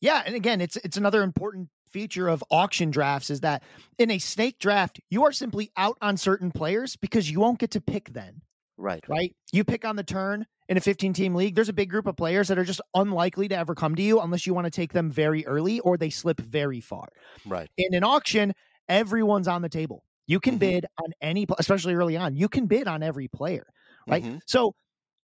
Yeah, 0.00 0.22
and 0.24 0.34
again, 0.34 0.60
it's 0.60 0.76
it's 0.76 0.96
another 0.96 1.22
important 1.22 1.68
feature 1.92 2.28
of 2.28 2.44
auction 2.50 2.90
drafts 2.90 3.30
is 3.30 3.40
that 3.40 3.62
in 3.98 4.10
a 4.10 4.18
snake 4.18 4.58
draft, 4.58 5.00
you 5.10 5.24
are 5.24 5.32
simply 5.32 5.70
out 5.76 5.96
on 6.00 6.16
certain 6.16 6.50
players 6.52 6.96
because 6.96 7.30
you 7.30 7.40
won't 7.40 7.58
get 7.58 7.70
to 7.72 7.80
pick 7.80 8.10
then, 8.12 8.42
right? 8.76 9.04
right? 9.08 9.34
You 9.52 9.64
pick 9.64 9.84
on 9.84 9.96
the 9.96 10.04
turn 10.04 10.46
in 10.68 10.76
a 10.76 10.80
15 10.80 11.12
team 11.12 11.34
league. 11.34 11.54
There's 11.54 11.68
a 11.68 11.74
big 11.74 11.90
group 11.90 12.06
of 12.06 12.16
players 12.16 12.48
that 12.48 12.58
are 12.58 12.64
just 12.64 12.80
unlikely 12.94 13.48
to 13.48 13.56
ever 13.56 13.74
come 13.74 13.94
to 13.96 14.02
you 14.02 14.20
unless 14.20 14.46
you 14.46 14.54
want 14.54 14.66
to 14.66 14.70
take 14.70 14.92
them 14.92 15.10
very 15.10 15.46
early 15.46 15.80
or 15.80 15.96
they 15.96 16.10
slip 16.10 16.40
very 16.40 16.80
far. 16.80 17.08
Right. 17.44 17.70
In 17.76 17.94
an 17.94 18.04
auction, 18.04 18.52
everyone's 18.88 19.48
on 19.48 19.62
the 19.62 19.68
table. 19.68 20.04
You 20.26 20.40
can 20.40 20.58
Mhm. 20.58 20.58
bid 20.58 20.86
on 21.02 21.12
any, 21.20 21.46
especially 21.58 21.94
early 21.94 22.16
on. 22.16 22.36
You 22.36 22.48
can 22.48 22.66
bid 22.66 22.86
on 22.86 23.02
every 23.02 23.28
player, 23.28 23.66
right? 24.08 24.24
Mhm. 24.24 24.40
So 24.46 24.74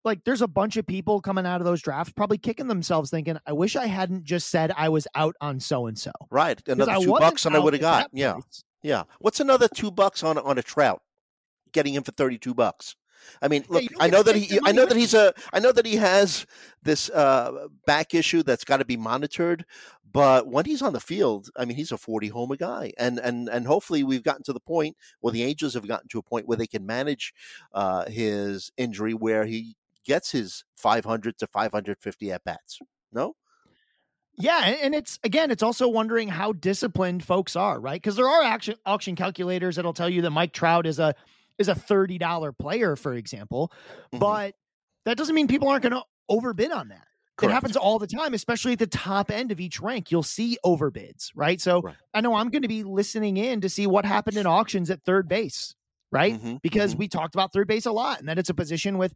like 0.04 0.24
there's 0.24 0.42
a 0.42 0.48
bunch 0.48 0.76
of 0.76 0.86
people 0.86 1.20
coming 1.20 1.46
out 1.46 1.60
of 1.60 1.64
those 1.64 1.82
drafts 1.82 2.12
probably 2.12 2.38
kicking 2.38 2.68
themselves 2.68 3.10
thinking, 3.10 3.38
I 3.46 3.52
wish 3.52 3.76
I 3.76 3.86
hadn't 3.86 4.24
just 4.24 4.50
said 4.50 4.72
I 4.76 4.88
was 4.88 5.06
out 5.14 5.34
on 5.40 5.60
so 5.60 5.86
and 5.86 5.98
so. 5.98 6.12
Right. 6.30 6.60
Another 6.68 6.96
two 7.00 7.16
bucks 7.18 7.46
and 7.46 7.56
I 7.56 7.58
would 7.58 7.74
have 7.74 7.80
got. 7.80 8.10
Yeah. 8.12 8.36
Yeah. 8.82 9.04
What's 9.18 9.40
another 9.40 9.68
two 9.68 9.90
bucks 9.90 10.22
on 10.22 10.38
on 10.38 10.58
a 10.58 10.62
Trout? 10.62 11.02
Getting 11.72 11.94
him 11.94 12.02
for 12.02 12.12
thirty 12.12 12.38
two 12.38 12.54
bucks. 12.54 12.94
I 13.40 13.48
mean, 13.48 13.64
look, 13.68 13.84
I 14.00 14.08
know 14.08 14.22
that 14.22 14.36
he, 14.36 14.58
I 14.64 14.72
know 14.72 14.84
that 14.86 14.96
he's 14.96 15.14
a, 15.14 15.32
I 15.52 15.58
know 15.58 15.72
that 15.72 15.86
he 15.86 15.96
has 15.96 16.46
this 16.82 17.08
uh, 17.10 17.68
back 17.86 18.14
issue 18.14 18.42
that's 18.42 18.64
got 18.64 18.78
to 18.78 18.84
be 18.84 18.96
monitored. 18.96 19.64
But 20.12 20.46
when 20.46 20.64
he's 20.64 20.82
on 20.82 20.92
the 20.92 21.00
field, 21.00 21.48
I 21.56 21.64
mean, 21.64 21.76
he's 21.76 21.90
a 21.90 21.96
forty 21.96 22.28
homer 22.28 22.56
guy, 22.56 22.92
and 22.98 23.18
and 23.18 23.48
and 23.48 23.66
hopefully 23.66 24.04
we've 24.04 24.22
gotten 24.22 24.44
to 24.44 24.52
the 24.52 24.60
point, 24.60 24.96
well, 25.20 25.32
the 25.32 25.42
Angels 25.42 25.74
have 25.74 25.88
gotten 25.88 26.08
to 26.08 26.18
a 26.18 26.22
point 26.22 26.46
where 26.46 26.56
they 26.56 26.68
can 26.68 26.86
manage 26.86 27.34
uh, 27.72 28.04
his 28.08 28.70
injury, 28.76 29.14
where 29.14 29.44
he 29.44 29.74
gets 30.04 30.32
his 30.32 30.64
five 30.76 31.04
hundred 31.04 31.38
to 31.38 31.46
five 31.46 31.72
hundred 31.72 31.98
fifty 32.00 32.32
at 32.32 32.44
bats. 32.44 32.78
No. 33.12 33.34
Yeah, 34.36 34.64
and 34.82 34.94
it's 34.94 35.20
again, 35.22 35.50
it's 35.50 35.62
also 35.62 35.86
wondering 35.86 36.28
how 36.28 36.52
disciplined 36.52 37.24
folks 37.24 37.54
are, 37.54 37.78
right? 37.78 38.00
Because 38.00 38.16
there 38.16 38.28
are 38.28 38.42
auction 38.42 38.74
auction 38.84 39.14
calculators 39.14 39.76
that'll 39.76 39.92
tell 39.92 40.08
you 40.08 40.22
that 40.22 40.30
Mike 40.30 40.52
Trout 40.52 40.86
is 40.86 40.98
a 40.98 41.14
is 41.58 41.68
a 41.68 41.74
$30 41.74 42.58
player, 42.58 42.96
for 42.96 43.14
example. 43.14 43.70
Mm-hmm. 44.12 44.18
But 44.18 44.54
that 45.04 45.16
doesn't 45.16 45.34
mean 45.34 45.46
people 45.46 45.68
aren't 45.68 45.82
going 45.82 45.92
to 45.92 46.02
overbid 46.28 46.72
on 46.72 46.88
that. 46.88 47.06
Correct. 47.36 47.50
It 47.50 47.54
happens 47.54 47.76
all 47.76 47.98
the 47.98 48.06
time, 48.06 48.32
especially 48.32 48.72
at 48.72 48.78
the 48.78 48.86
top 48.86 49.30
end 49.30 49.50
of 49.50 49.60
each 49.60 49.80
rank. 49.80 50.10
You'll 50.10 50.22
see 50.22 50.56
overbids, 50.64 51.30
right? 51.34 51.60
So 51.60 51.82
right. 51.82 51.96
I 52.12 52.20
know 52.20 52.34
I'm 52.34 52.48
going 52.50 52.62
to 52.62 52.68
be 52.68 52.84
listening 52.84 53.36
in 53.36 53.60
to 53.62 53.68
see 53.68 53.86
what 53.86 54.04
happened 54.04 54.36
in 54.36 54.46
auctions 54.46 54.88
at 54.88 55.02
third 55.02 55.28
base, 55.28 55.74
right? 56.12 56.34
Mm-hmm. 56.34 56.56
Because 56.62 56.92
mm-hmm. 56.92 57.00
we 57.00 57.08
talked 57.08 57.34
about 57.34 57.52
third 57.52 57.66
base 57.66 57.86
a 57.86 57.92
lot 57.92 58.20
and 58.20 58.28
that 58.28 58.38
it's 58.38 58.50
a 58.50 58.54
position 58.54 58.98
with 58.98 59.14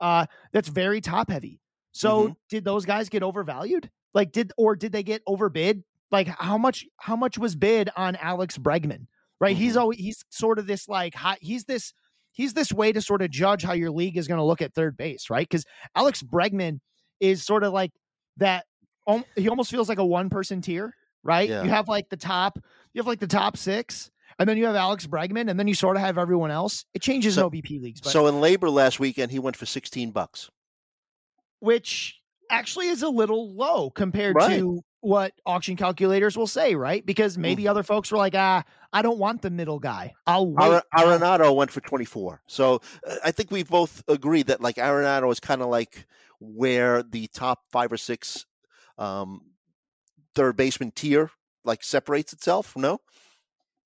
uh 0.00 0.26
that's 0.52 0.68
very 0.68 1.00
top 1.00 1.30
heavy. 1.30 1.60
So 1.92 2.24
mm-hmm. 2.24 2.32
did 2.50 2.64
those 2.64 2.84
guys 2.84 3.08
get 3.08 3.22
overvalued? 3.22 3.90
Like 4.14 4.32
did 4.32 4.52
or 4.56 4.76
did 4.76 4.92
they 4.92 5.02
get 5.02 5.22
overbid? 5.26 5.82
Like 6.10 6.28
how 6.28 6.58
much 6.58 6.86
how 6.98 7.16
much 7.16 7.38
was 7.38 7.56
bid 7.56 7.90
on 7.96 8.16
Alex 8.16 8.58
Bregman? 8.58 9.06
right? 9.40 9.54
Mm-hmm. 9.54 9.62
He's 9.62 9.76
always 9.76 9.98
he's 9.98 10.24
sort 10.30 10.58
of 10.58 10.66
this 10.66 10.88
like 10.88 11.14
high, 11.14 11.38
he's 11.40 11.64
this 11.64 11.92
he's 12.32 12.54
this 12.54 12.72
way 12.72 12.92
to 12.92 13.00
sort 13.00 13.22
of 13.22 13.30
judge 13.30 13.62
how 13.62 13.72
your 13.72 13.90
league 13.90 14.16
is 14.16 14.28
going 14.28 14.38
to 14.38 14.44
look 14.44 14.62
at 14.62 14.74
third 14.74 14.96
base, 14.96 15.30
right? 15.30 15.48
Because 15.48 15.64
Alex 15.94 16.22
Bregman 16.22 16.80
is 17.20 17.44
sort 17.44 17.64
of 17.64 17.72
like 17.72 17.92
that. 18.38 18.66
He 19.36 19.48
almost 19.48 19.70
feels 19.70 19.88
like 19.88 19.98
a 19.98 20.04
one 20.04 20.28
person 20.28 20.60
tier, 20.60 20.94
right? 21.22 21.48
Yeah. 21.48 21.62
You 21.62 21.70
have 21.70 21.88
like 21.88 22.08
the 22.08 22.16
top, 22.16 22.58
you 22.92 22.98
have 22.98 23.06
like 23.06 23.20
the 23.20 23.26
top 23.26 23.56
six, 23.56 24.10
and 24.38 24.48
then 24.48 24.56
you 24.56 24.66
have 24.66 24.76
Alex 24.76 25.06
Bregman, 25.06 25.50
and 25.50 25.58
then 25.58 25.68
you 25.68 25.74
sort 25.74 25.96
of 25.96 26.02
have 26.02 26.18
everyone 26.18 26.50
else. 26.50 26.84
It 26.94 27.02
changes 27.02 27.34
so, 27.34 27.46
in 27.46 27.52
OBP 27.52 27.80
leagues. 27.80 28.00
But, 28.00 28.12
so 28.12 28.26
in 28.26 28.36
LABR 28.36 28.72
last 28.72 29.00
weekend, 29.00 29.32
he 29.32 29.38
went 29.38 29.56
for 29.56 29.66
sixteen 29.66 30.10
bucks, 30.10 30.50
which 31.60 32.20
actually 32.50 32.88
is 32.88 33.02
a 33.02 33.08
little 33.08 33.54
low 33.54 33.90
compared 33.90 34.36
right. 34.36 34.58
to 34.58 34.82
what 35.00 35.32
auction 35.44 35.76
calculators 35.76 36.36
will 36.36 36.46
say, 36.46 36.74
right? 36.74 37.04
Because 37.04 37.38
maybe 37.38 37.64
mm. 37.64 37.70
other 37.70 37.82
folks 37.82 38.10
were 38.10 38.18
like, 38.18 38.34
ah, 38.34 38.64
I 38.92 39.02
don't 39.02 39.18
want 39.18 39.42
the 39.42 39.50
middle 39.50 39.78
guy. 39.78 40.14
I'll 40.26 40.52
wait. 40.52 40.82
Arenado 40.96 41.54
went 41.54 41.70
for 41.70 41.80
24. 41.80 42.42
So 42.46 42.80
uh, 43.06 43.16
I 43.24 43.30
think 43.30 43.50
we 43.50 43.62
both 43.62 44.02
agree 44.08 44.42
that 44.44 44.60
like 44.60 44.76
Arenado 44.76 45.30
is 45.30 45.38
kind 45.38 45.62
of 45.62 45.68
like 45.68 46.06
where 46.40 47.02
the 47.02 47.28
top 47.28 47.60
five 47.70 47.92
or 47.92 47.96
six 47.96 48.46
um, 48.98 49.42
third 50.34 50.56
baseman 50.56 50.90
tier 50.90 51.30
like 51.64 51.84
separates 51.84 52.32
itself. 52.32 52.76
No? 52.76 53.00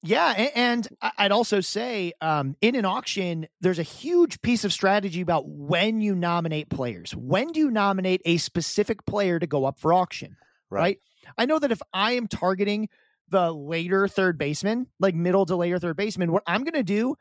Yeah, 0.02 0.48
and 0.54 0.88
I'd 1.18 1.30
also 1.30 1.60
say 1.60 2.14
um, 2.22 2.56
in 2.62 2.74
an 2.74 2.86
auction, 2.86 3.46
there's 3.60 3.78
a 3.78 3.84
huge 3.84 4.40
piece 4.40 4.64
of 4.64 4.72
strategy 4.72 5.20
about 5.20 5.46
when 5.46 6.00
you 6.00 6.14
nominate 6.14 6.70
players. 6.70 7.14
When 7.14 7.52
do 7.52 7.60
you 7.60 7.70
nominate 7.70 8.22
a 8.24 8.38
specific 8.38 9.04
player 9.04 9.38
to 9.38 9.46
go 9.46 9.66
up 9.66 9.78
for 9.78 9.92
auction? 9.92 10.36
Right. 10.70 10.80
right? 10.80 10.98
I 11.36 11.44
know 11.44 11.58
that 11.58 11.70
if 11.70 11.82
I 11.92 12.12
am 12.12 12.28
targeting 12.28 12.88
the 13.28 13.52
later 13.52 14.08
third 14.08 14.38
baseman, 14.38 14.86
like 14.98 15.14
middle 15.14 15.44
to 15.46 15.56
later 15.56 15.78
third 15.78 15.96
baseman, 15.96 16.32
what 16.32 16.44
I'm 16.46 16.64
going 16.64 16.74
to 16.74 16.82
do, 16.82 17.14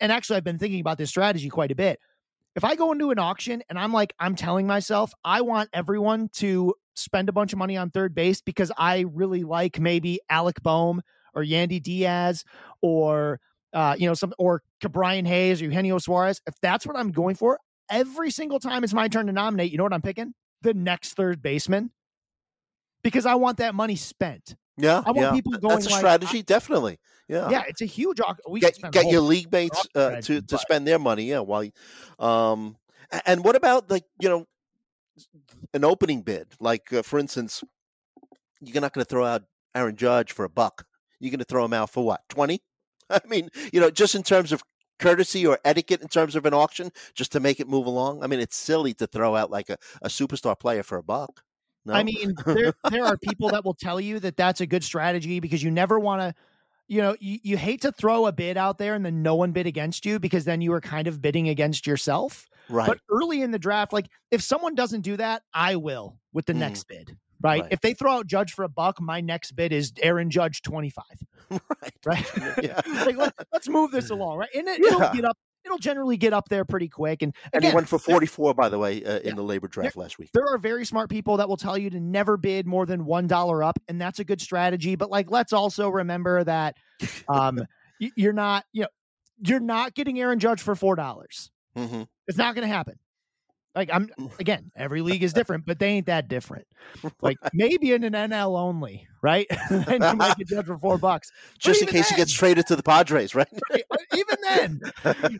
and 0.00 0.10
actually 0.10 0.36
I've 0.36 0.44
been 0.44 0.58
thinking 0.58 0.80
about 0.80 0.98
this 0.98 1.10
strategy 1.10 1.48
quite 1.48 1.70
a 1.70 1.76
bit. 1.76 2.00
If 2.56 2.64
I 2.64 2.74
go 2.74 2.90
into 2.92 3.10
an 3.10 3.18
auction 3.18 3.62
and 3.68 3.78
I'm 3.78 3.92
like, 3.92 4.12
I'm 4.18 4.34
telling 4.34 4.66
myself, 4.66 5.12
I 5.24 5.40
want 5.42 5.70
everyone 5.72 6.30
to 6.34 6.74
spend 6.94 7.28
a 7.28 7.32
bunch 7.32 7.52
of 7.52 7.58
money 7.58 7.76
on 7.76 7.90
third 7.90 8.14
base 8.14 8.40
because 8.40 8.72
I 8.76 9.04
really 9.12 9.44
like 9.44 9.78
maybe 9.78 10.20
Alec 10.28 10.62
Bohm 10.62 11.00
or 11.34 11.42
Yandy 11.42 11.82
Diaz 11.82 12.44
or 12.80 13.40
uh, 13.72 13.96
you 13.98 14.06
know, 14.06 14.14
some 14.14 14.32
or 14.38 14.62
Brian 14.90 15.24
Hayes 15.24 15.60
or 15.60 15.64
Eugenio 15.64 15.98
Suarez. 15.98 16.40
If 16.46 16.54
that's 16.62 16.86
what 16.86 16.96
I'm 16.96 17.10
going 17.10 17.34
for, 17.34 17.58
every 17.90 18.30
single 18.30 18.60
time 18.60 18.84
it's 18.84 18.94
my 18.94 19.08
turn 19.08 19.26
to 19.26 19.32
nominate, 19.32 19.72
you 19.72 19.78
know 19.78 19.84
what 19.84 19.92
I'm 19.92 20.02
picking? 20.02 20.32
The 20.62 20.74
next 20.74 21.14
third 21.14 21.42
baseman 21.42 21.90
because 23.04 23.26
I 23.26 23.36
want 23.36 23.58
that 23.58 23.74
money 23.74 23.94
spent. 23.94 24.56
Yeah, 24.76 25.02
I 25.06 25.12
want 25.12 25.18
yeah. 25.18 25.32
people 25.32 25.52
going. 25.52 25.74
That's 25.74 25.86
a 25.86 25.90
like, 25.90 25.98
strategy, 25.98 26.42
definitely. 26.42 26.98
Yeah, 27.28 27.48
yeah, 27.48 27.62
it's 27.68 27.80
a 27.80 27.84
huge. 27.86 28.18
We 28.48 28.58
get 28.58 28.76
get 28.90 29.06
your 29.06 29.20
league 29.20 29.52
mates 29.52 29.86
uh, 29.94 30.20
to 30.22 30.42
to 30.42 30.58
spend 30.58 30.86
their 30.86 30.98
money. 30.98 31.24
Yeah, 31.24 31.40
while, 31.40 31.68
um, 32.18 32.76
and 33.24 33.44
what 33.44 33.54
about 33.54 33.88
like 33.88 34.04
you 34.20 34.28
know, 34.28 34.46
an 35.74 35.84
opening 35.84 36.22
bid? 36.22 36.48
Like 36.58 36.92
uh, 36.92 37.02
for 37.02 37.20
instance, 37.20 37.62
you're 38.60 38.80
not 38.80 38.92
going 38.92 39.04
to 39.04 39.08
throw 39.08 39.24
out 39.24 39.42
Aaron 39.76 39.94
Judge 39.94 40.32
for 40.32 40.44
a 40.44 40.48
buck. 40.48 40.84
You're 41.24 41.30
going 41.30 41.38
to 41.38 41.44
throw 41.44 41.64
him 41.64 41.72
out 41.72 41.90
for 41.90 42.04
what 42.04 42.20
twenty? 42.28 42.62
I 43.10 43.20
mean, 43.28 43.48
you 43.72 43.80
know, 43.80 43.90
just 43.90 44.14
in 44.14 44.22
terms 44.22 44.52
of 44.52 44.62
courtesy 44.98 45.46
or 45.46 45.58
etiquette 45.64 46.02
in 46.02 46.08
terms 46.08 46.36
of 46.36 46.46
an 46.46 46.54
auction, 46.54 46.90
just 47.14 47.32
to 47.32 47.40
make 47.40 47.60
it 47.60 47.68
move 47.68 47.86
along. 47.86 48.22
I 48.22 48.26
mean, 48.26 48.40
it's 48.40 48.56
silly 48.56 48.94
to 48.94 49.06
throw 49.06 49.34
out 49.34 49.50
like 49.50 49.70
a, 49.70 49.78
a 50.02 50.08
superstar 50.08 50.58
player 50.58 50.82
for 50.82 50.98
a 50.98 51.02
buck. 51.02 51.42
No? 51.84 51.94
I 51.94 52.02
mean, 52.02 52.34
there 52.46 52.74
there 52.90 53.04
are 53.04 53.16
people 53.16 53.48
that 53.50 53.64
will 53.64 53.74
tell 53.74 54.00
you 54.00 54.20
that 54.20 54.36
that's 54.36 54.60
a 54.60 54.66
good 54.66 54.84
strategy 54.84 55.40
because 55.40 55.62
you 55.62 55.70
never 55.70 55.98
want 55.98 56.20
to, 56.20 56.34
you 56.88 57.00
know, 57.00 57.16
you, 57.20 57.38
you 57.42 57.56
hate 57.56 57.80
to 57.82 57.92
throw 57.92 58.26
a 58.26 58.32
bid 58.32 58.56
out 58.56 58.78
there 58.78 58.94
and 58.94 59.04
then 59.04 59.22
no 59.22 59.34
one 59.34 59.52
bid 59.52 59.66
against 59.66 60.04
you 60.04 60.18
because 60.18 60.44
then 60.44 60.60
you 60.60 60.72
are 60.72 60.80
kind 60.80 61.08
of 61.08 61.20
bidding 61.20 61.48
against 61.48 61.86
yourself. 61.86 62.48
Right. 62.68 62.86
But 62.86 62.98
early 63.10 63.42
in 63.42 63.50
the 63.50 63.58
draft, 63.58 63.92
like 63.92 64.08
if 64.30 64.42
someone 64.42 64.74
doesn't 64.74 65.02
do 65.02 65.16
that, 65.16 65.42
I 65.52 65.76
will 65.76 66.18
with 66.32 66.46
the 66.46 66.54
mm. 66.54 66.58
next 66.58 66.84
bid. 66.84 67.16
Right? 67.44 67.60
right? 67.60 67.72
If 67.72 67.80
they 67.82 67.92
throw 67.92 68.12
out 68.12 68.26
Judge 68.26 68.52
for 68.52 68.64
a 68.64 68.68
buck, 68.68 69.00
my 69.00 69.20
next 69.20 69.52
bid 69.52 69.72
is 69.72 69.92
Aaron 70.02 70.30
Judge 70.30 70.62
25. 70.62 71.04
right. 71.50 71.60
Right. 72.04 72.30
Yeah. 72.62 72.80
like, 73.04 73.16
let, 73.16 73.34
us 73.52 73.68
move 73.68 73.90
this 73.90 74.10
along. 74.10 74.38
Right. 74.38 74.48
And 74.54 74.66
it, 74.66 74.80
yeah. 74.80 74.88
it'll 74.88 75.14
get 75.14 75.24
up 75.24 75.36
it'll 75.64 75.78
generally 75.78 76.16
get 76.16 76.32
up 76.32 76.48
there 76.48 76.64
pretty 76.64 76.88
quick. 76.88 77.22
And 77.22 77.34
again, 77.46 77.50
and 77.54 77.64
he 77.64 77.74
went 77.74 77.88
for 77.88 77.98
44, 77.98 78.54
by 78.54 78.68
the 78.68 78.78
way, 78.78 79.02
uh, 79.02 79.18
in 79.20 79.28
yeah, 79.28 79.34
the 79.34 79.42
LABR 79.42 79.70
draft 79.70 79.94
there, 79.94 80.02
last 80.02 80.18
week. 80.18 80.30
There 80.32 80.46
are 80.46 80.58
very 80.58 80.84
smart 80.84 81.08
people 81.08 81.38
that 81.38 81.48
will 81.48 81.56
tell 81.56 81.78
you 81.78 81.90
to 81.90 82.00
never 82.00 82.36
bid 82.36 82.66
more 82.66 82.86
than 82.86 83.04
one 83.06 83.26
dollar 83.26 83.62
up, 83.62 83.78
and 83.88 84.00
that's 84.00 84.18
a 84.18 84.24
good 84.24 84.40
strategy. 84.40 84.94
But 84.94 85.10
like, 85.10 85.30
let's 85.30 85.52
also 85.52 85.88
remember 85.88 86.44
that 86.44 86.76
um, 87.28 87.60
you're 87.98 88.32
not, 88.32 88.64
you 88.72 88.82
know, 88.82 88.88
you're 89.42 89.60
not 89.60 89.94
getting 89.94 90.20
Aaron 90.20 90.38
Judge 90.38 90.60
for 90.60 90.74
four 90.74 90.96
dollars. 90.96 91.50
Mm-hmm. 91.76 92.02
It's 92.26 92.38
not 92.38 92.54
going 92.54 92.66
to 92.66 92.72
happen. 92.72 92.98
Like 93.74 93.90
I'm 93.92 94.08
again, 94.38 94.70
every 94.76 95.02
league 95.02 95.22
is 95.22 95.32
different, 95.32 95.66
but 95.66 95.78
they 95.78 95.88
ain't 95.88 96.06
that 96.06 96.28
different. 96.28 96.66
Like 97.20 97.38
maybe 97.54 97.92
in 97.92 98.04
an 98.04 98.12
NL 98.12 98.58
only, 98.58 99.08
right? 99.22 99.46
and 99.70 100.04
you 100.04 100.14
might 100.14 100.36
get 100.36 100.48
judged 100.48 100.66
for 100.66 100.78
four 100.78 100.98
bucks. 100.98 101.30
Just 101.58 101.80
in 101.80 101.88
case 101.88 102.10
then, 102.10 102.16
he 102.16 102.20
gets 102.20 102.32
traded 102.32 102.66
to 102.66 102.76
the 102.76 102.82
Padres, 102.82 103.34
right? 103.34 103.48
right? 103.72 103.82
Even 104.14 104.36
then. 104.42 104.80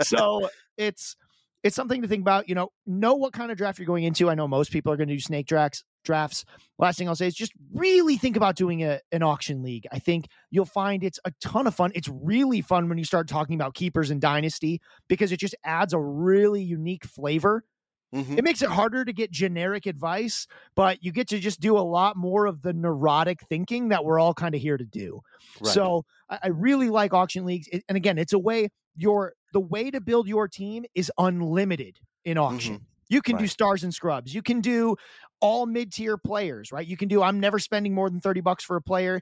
So 0.02 0.48
it's 0.78 1.16
it's 1.62 1.76
something 1.76 2.02
to 2.02 2.08
think 2.08 2.22
about. 2.22 2.48
You 2.48 2.54
know, 2.54 2.70
know 2.86 3.14
what 3.14 3.32
kind 3.32 3.50
of 3.50 3.58
draft 3.58 3.78
you're 3.78 3.86
going 3.86 4.04
into. 4.04 4.30
I 4.30 4.34
know 4.34 4.48
most 4.48 4.72
people 4.72 4.92
are 4.92 4.96
going 4.96 5.08
to 5.08 5.14
do 5.14 5.20
snake 5.20 5.46
drafts. 5.46 5.84
Drafts. 6.04 6.44
Last 6.78 6.98
thing 6.98 7.08
I'll 7.08 7.16
say 7.16 7.26
is 7.26 7.34
just 7.34 7.52
really 7.72 8.16
think 8.16 8.36
about 8.36 8.56
doing 8.56 8.82
a, 8.82 9.00
an 9.12 9.22
auction 9.22 9.62
league. 9.62 9.86
I 9.92 9.98
think 9.98 10.26
you'll 10.50 10.64
find 10.64 11.02
it's 11.02 11.18
a 11.24 11.32
ton 11.42 11.66
of 11.66 11.74
fun. 11.74 11.92
It's 11.94 12.08
really 12.08 12.60
fun 12.60 12.88
when 12.88 12.98
you 12.98 13.04
start 13.04 13.28
talking 13.28 13.54
about 13.54 13.74
keepers 13.74 14.10
and 14.10 14.20
dynasty 14.20 14.80
because 15.08 15.32
it 15.32 15.40
just 15.40 15.54
adds 15.64 15.92
a 15.92 16.00
really 16.00 16.62
unique 16.62 17.04
flavor 17.04 17.64
Mm-hmm. 18.14 18.38
It 18.38 18.44
makes 18.44 18.62
it 18.62 18.68
harder 18.68 19.04
to 19.04 19.12
get 19.12 19.30
generic 19.30 19.86
advice, 19.86 20.46
but 20.76 21.02
you 21.02 21.10
get 21.10 21.28
to 21.28 21.38
just 21.38 21.60
do 21.60 21.76
a 21.76 21.80
lot 21.80 22.16
more 22.16 22.46
of 22.46 22.62
the 22.62 22.72
neurotic 22.72 23.40
thinking 23.48 23.88
that 23.88 24.04
we're 24.04 24.20
all 24.20 24.34
kind 24.34 24.54
of 24.54 24.60
here 24.60 24.76
to 24.76 24.84
do. 24.84 25.20
Right. 25.60 25.72
So 25.72 26.04
I 26.28 26.48
really 26.48 26.90
like 26.90 27.12
auction 27.12 27.44
leagues. 27.44 27.68
And 27.88 27.96
again, 27.96 28.18
it's 28.18 28.32
a 28.32 28.38
way 28.38 28.68
your 28.96 29.34
the 29.52 29.60
way 29.60 29.90
to 29.90 30.00
build 30.00 30.28
your 30.28 30.46
team 30.48 30.84
is 30.94 31.10
unlimited 31.18 31.98
in 32.24 32.38
auction. 32.38 32.76
Mm-hmm. 32.76 32.84
You 33.08 33.22
can 33.22 33.36
right. 33.36 33.42
do 33.42 33.46
stars 33.46 33.84
and 33.84 33.92
scrubs. 33.92 34.34
You 34.34 34.42
can 34.42 34.60
do 34.60 34.96
all 35.40 35.66
mid-tier 35.66 36.16
players, 36.16 36.72
right? 36.72 36.86
You 36.86 36.96
can 36.96 37.08
do 37.08 37.22
I'm 37.22 37.40
never 37.40 37.58
spending 37.58 37.94
more 37.94 38.08
than 38.08 38.20
30 38.20 38.40
bucks 38.40 38.64
for 38.64 38.76
a 38.76 38.82
player. 38.82 39.20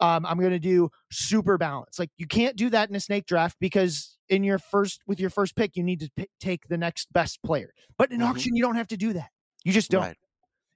Um, 0.00 0.26
I'm 0.26 0.38
going 0.38 0.50
to 0.52 0.58
do 0.58 0.90
super 1.12 1.58
balance. 1.58 1.98
Like 1.98 2.10
you 2.16 2.26
can't 2.26 2.56
do 2.56 2.70
that 2.70 2.88
in 2.88 2.96
a 2.96 3.00
snake 3.00 3.26
draft 3.26 3.56
because 3.60 4.16
in 4.28 4.42
your 4.42 4.58
first 4.58 5.00
with 5.06 5.20
your 5.20 5.30
first 5.30 5.56
pick 5.56 5.76
you 5.76 5.82
need 5.82 6.00
to 6.00 6.26
take 6.40 6.68
the 6.68 6.78
next 6.78 7.12
best 7.12 7.42
player. 7.42 7.72
But 7.98 8.10
in 8.10 8.18
mm-hmm. 8.18 8.30
auction 8.30 8.56
you 8.56 8.62
don't 8.62 8.76
have 8.76 8.88
to 8.88 8.96
do 8.96 9.12
that. 9.12 9.30
You 9.64 9.72
just 9.72 9.90
don't. 9.90 10.02
Right. 10.02 10.16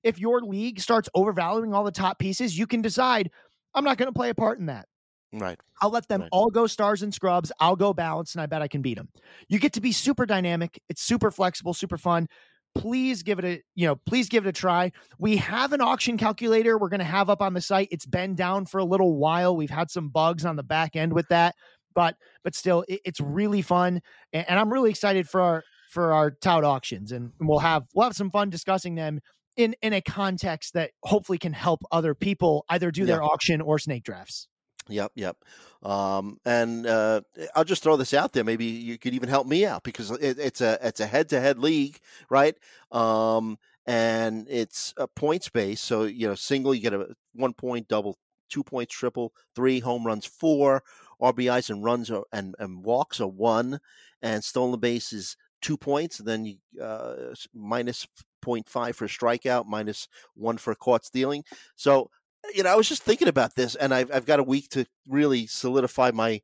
If 0.02 0.18
your 0.18 0.42
league 0.42 0.80
starts 0.80 1.08
overvaluing 1.14 1.72
all 1.72 1.84
the 1.84 1.90
top 1.90 2.18
pieces, 2.18 2.58
you 2.58 2.66
can 2.66 2.82
decide 2.82 3.30
I'm 3.74 3.84
not 3.84 3.96
going 3.96 4.08
to 4.08 4.12
play 4.12 4.28
a 4.28 4.34
part 4.34 4.58
in 4.58 4.66
that. 4.66 4.86
Right. 5.40 5.58
I'll 5.82 5.90
let 5.90 6.08
them 6.08 6.22
right. 6.22 6.28
all 6.32 6.48
go 6.48 6.66
stars 6.66 7.02
and 7.02 7.12
scrubs. 7.12 7.50
I'll 7.58 7.76
go 7.76 7.92
balance, 7.92 8.34
and 8.34 8.42
I 8.42 8.46
bet 8.46 8.62
I 8.62 8.68
can 8.68 8.82
beat 8.82 8.96
them. 8.96 9.08
You 9.48 9.58
get 9.58 9.72
to 9.74 9.80
be 9.80 9.92
super 9.92 10.26
dynamic. 10.26 10.80
It's 10.88 11.02
super 11.02 11.30
flexible, 11.30 11.74
super 11.74 11.98
fun. 11.98 12.28
please 12.74 13.22
give 13.22 13.38
it 13.38 13.44
a 13.44 13.62
you 13.74 13.86
know 13.86 13.94
please 13.94 14.28
give 14.28 14.44
it 14.44 14.48
a 14.48 14.52
try 14.52 14.90
we 15.18 15.36
have 15.36 15.72
an 15.72 15.80
auction 15.80 16.16
calculator 16.16 16.76
we're 16.76 16.88
going 16.88 16.98
to 16.98 17.04
have 17.04 17.30
up 17.30 17.40
on 17.40 17.54
the 17.54 17.60
site 17.60 17.86
it's 17.92 18.06
been 18.06 18.34
down 18.34 18.66
for 18.66 18.78
a 18.78 18.84
little 18.84 19.16
while 19.16 19.56
we've 19.56 19.70
had 19.70 19.88
some 19.92 20.08
bugs 20.08 20.44
on 20.44 20.56
the 20.56 20.62
back 20.64 20.96
end 20.96 21.12
with 21.12 21.28
that 21.28 21.54
but 21.94 22.16
but 22.42 22.52
still 22.52 22.84
it, 22.88 23.00
it's 23.04 23.20
really 23.20 23.62
fun 23.62 24.00
and, 24.32 24.44
and, 24.48 24.58
i'm 24.58 24.72
really 24.72 24.90
excited 24.90 25.28
for 25.28 25.40
our 25.40 25.62
for 25.88 26.12
our 26.12 26.32
tout 26.32 26.64
auctions 26.64 27.12
and 27.12 27.30
we'll 27.40 27.60
have 27.60 27.84
we'll 27.94 28.04
have 28.04 28.16
some 28.16 28.30
fun 28.30 28.50
discussing 28.50 28.96
them 28.96 29.20
in 29.56 29.76
in 29.80 29.92
a 29.92 30.00
context 30.00 30.74
that 30.74 30.90
hopefully 31.04 31.38
can 31.38 31.52
help 31.52 31.80
other 31.92 32.12
people 32.12 32.64
either 32.70 32.90
do 32.90 33.06
their 33.06 33.22
auction 33.22 33.60
or 33.60 33.78
snake 33.78 34.02
drafts 34.02 34.48
Yep, 34.88 35.12
yep. 35.14 35.36
Um, 35.82 36.38
and 36.44 36.86
uh, 36.86 37.22
I'll 37.54 37.64
just 37.64 37.82
throw 37.82 37.96
this 37.96 38.12
out 38.14 38.32
there. 38.32 38.44
Maybe 38.44 38.66
you 38.66 38.98
could 38.98 39.14
even 39.14 39.28
help 39.28 39.46
me 39.46 39.64
out 39.64 39.82
because 39.82 40.10
it, 40.10 40.38
it's 40.38 40.60
a 40.60 40.78
it's 40.82 41.00
a 41.00 41.06
head 41.06 41.28
to 41.30 41.40
head 41.40 41.58
league, 41.58 41.98
right? 42.28 42.54
Um, 42.92 43.58
and 43.86 44.46
it's 44.48 44.92
a 44.96 45.06
points 45.08 45.48
based. 45.48 45.84
So 45.84 46.04
you 46.04 46.28
know, 46.28 46.34
single 46.34 46.74
you 46.74 46.82
get 46.82 46.92
a 46.94 47.14
one 47.34 47.54
point, 47.54 47.88
double, 47.88 48.18
two 48.50 48.62
points, 48.62 48.94
triple, 48.94 49.32
three 49.54 49.80
home 49.80 50.06
runs, 50.06 50.26
four 50.26 50.82
RBIs 51.20 51.70
and 51.70 51.82
runs 51.82 52.10
are, 52.10 52.24
and 52.32 52.54
and 52.58 52.84
walks 52.84 53.20
are 53.20 53.28
one, 53.28 53.80
and 54.22 54.44
stolen 54.44 54.80
base 54.80 55.12
is 55.12 55.36
two 55.62 55.76
points. 55.78 56.18
Then 56.18 56.44
you 56.44 56.56
uh, 56.82 57.34
minus 57.54 58.06
0.5 58.44 58.94
for 58.94 59.06
strikeout, 59.06 59.66
minus 59.66 60.08
one 60.34 60.58
for 60.58 60.74
caught 60.74 61.04
stealing. 61.04 61.44
So 61.76 62.10
you 62.54 62.62
know, 62.62 62.70
I 62.70 62.76
was 62.76 62.88
just 62.88 63.02
thinking 63.02 63.28
about 63.28 63.54
this, 63.54 63.74
and 63.74 63.94
I've 63.94 64.10
I've 64.12 64.26
got 64.26 64.40
a 64.40 64.44
week 64.44 64.68
to 64.70 64.86
really 65.08 65.46
solidify 65.46 66.10
my 66.12 66.40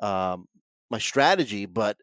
um 0.00 0.46
my 0.90 0.98
strategy, 0.98 1.66
but 1.66 1.96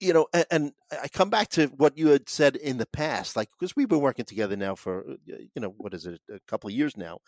you 0.00 0.12
know, 0.12 0.26
and, 0.32 0.46
and, 0.50 0.72
I 1.02 1.08
come 1.08 1.30
back 1.30 1.48
to 1.50 1.66
what 1.66 1.98
you 1.98 2.08
had 2.08 2.28
said 2.28 2.56
in 2.56 2.78
the 2.78 2.86
past, 2.86 3.36
like 3.36 3.48
because 3.58 3.74
we've 3.74 3.88
been 3.88 4.00
working 4.00 4.24
together 4.24 4.56
now 4.56 4.74
for 4.74 5.04
uh, 5.10 5.14
you 5.26 5.60
know 5.60 5.74
what 5.76 5.94
is 5.94 6.06
it, 6.06 6.20
a 6.30 6.38
couple 6.46 6.68
of 6.68 6.74
years 6.74 6.96
now, 6.96 7.18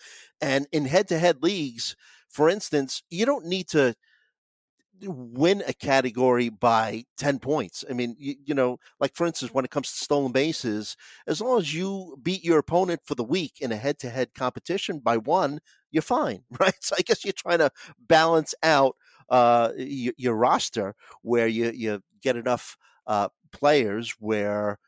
and 0.40 0.66
in 0.72 0.86
head-to-head 0.86 1.42
leagues, 1.42 1.96
for 2.28 2.48
instance, 2.48 3.02
you 3.10 3.26
don't 3.26 3.46
need 3.46 3.68
to 3.68 3.94
win 5.02 5.62
a 5.66 5.72
category 5.72 6.48
by 6.48 7.04
10 7.18 7.38
points. 7.38 7.84
I 7.88 7.92
mean, 7.92 8.16
you, 8.18 8.34
you, 8.44 8.54
know, 8.54 8.78
like 9.00 9.14
for 9.14 9.26
instance, 9.26 9.52
when 9.52 9.64
it 9.64 9.70
comes 9.70 9.90
to 9.90 10.04
stolen 10.04 10.32
bases, 10.32 10.96
as 11.26 11.40
long 11.40 11.58
as 11.58 11.74
you 11.74 12.16
beat 12.22 12.44
your 12.44 12.58
opponent 12.58 13.00
for 13.04 13.14
the 13.14 13.24
week 13.24 13.60
in 13.60 13.72
a 13.72 13.76
head 13.76 13.98
to 14.00 14.10
head 14.10 14.34
competition 14.34 14.98
by 14.98 15.16
one, 15.16 15.60
you're 15.90 16.02
fine, 16.02 16.42
right? 16.60 16.74
So 16.80 16.94
I 16.98 17.02
guess 17.02 17.24
you're 17.24 17.32
trying 17.32 17.58
to 17.58 17.70
balance 17.98 18.54
out 18.62 18.96
uh, 19.28 19.72
your, 19.76 20.14
your 20.16 20.34
roster 20.34 20.94
where 21.22 21.48
you, 21.48 21.70
you 21.74 22.02
get 22.22 22.36
enough 22.36 22.76
uh, 23.06 23.28
players 23.52 24.14
where 24.18 24.78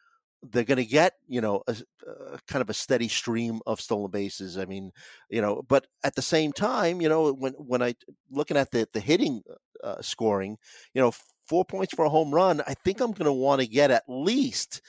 they're 0.42 0.64
going 0.64 0.78
to 0.78 0.84
get 0.84 1.14
you 1.26 1.40
know 1.40 1.62
a, 1.66 1.76
a, 2.06 2.38
kind 2.46 2.62
of 2.62 2.70
a 2.70 2.74
steady 2.74 3.08
stream 3.08 3.60
of 3.66 3.80
stolen 3.80 4.10
bases. 4.10 4.56
I 4.58 4.64
mean, 4.64 4.92
you 5.28 5.40
know, 5.40 5.62
but 5.66 5.86
at 6.04 6.14
the 6.14 6.22
same 6.22 6.52
time, 6.52 7.00
you 7.00 7.08
know, 7.08 7.32
when 7.32 7.54
when 7.54 7.82
I 7.82 7.94
looking 8.30 8.56
at 8.56 8.70
the 8.70 8.88
the 8.92 9.00
hitting 9.00 9.42
uh, 9.82 10.00
scoring, 10.00 10.58
you 10.94 11.00
know, 11.00 11.12
four 11.46 11.64
points 11.64 11.94
for 11.94 12.04
a 12.04 12.10
home 12.10 12.32
run, 12.32 12.62
I 12.66 12.74
think 12.74 13.00
I'm 13.00 13.12
going 13.12 13.26
to 13.26 13.32
want 13.32 13.60
to 13.60 13.66
get 13.66 13.90
at 13.90 14.04
least 14.08 14.82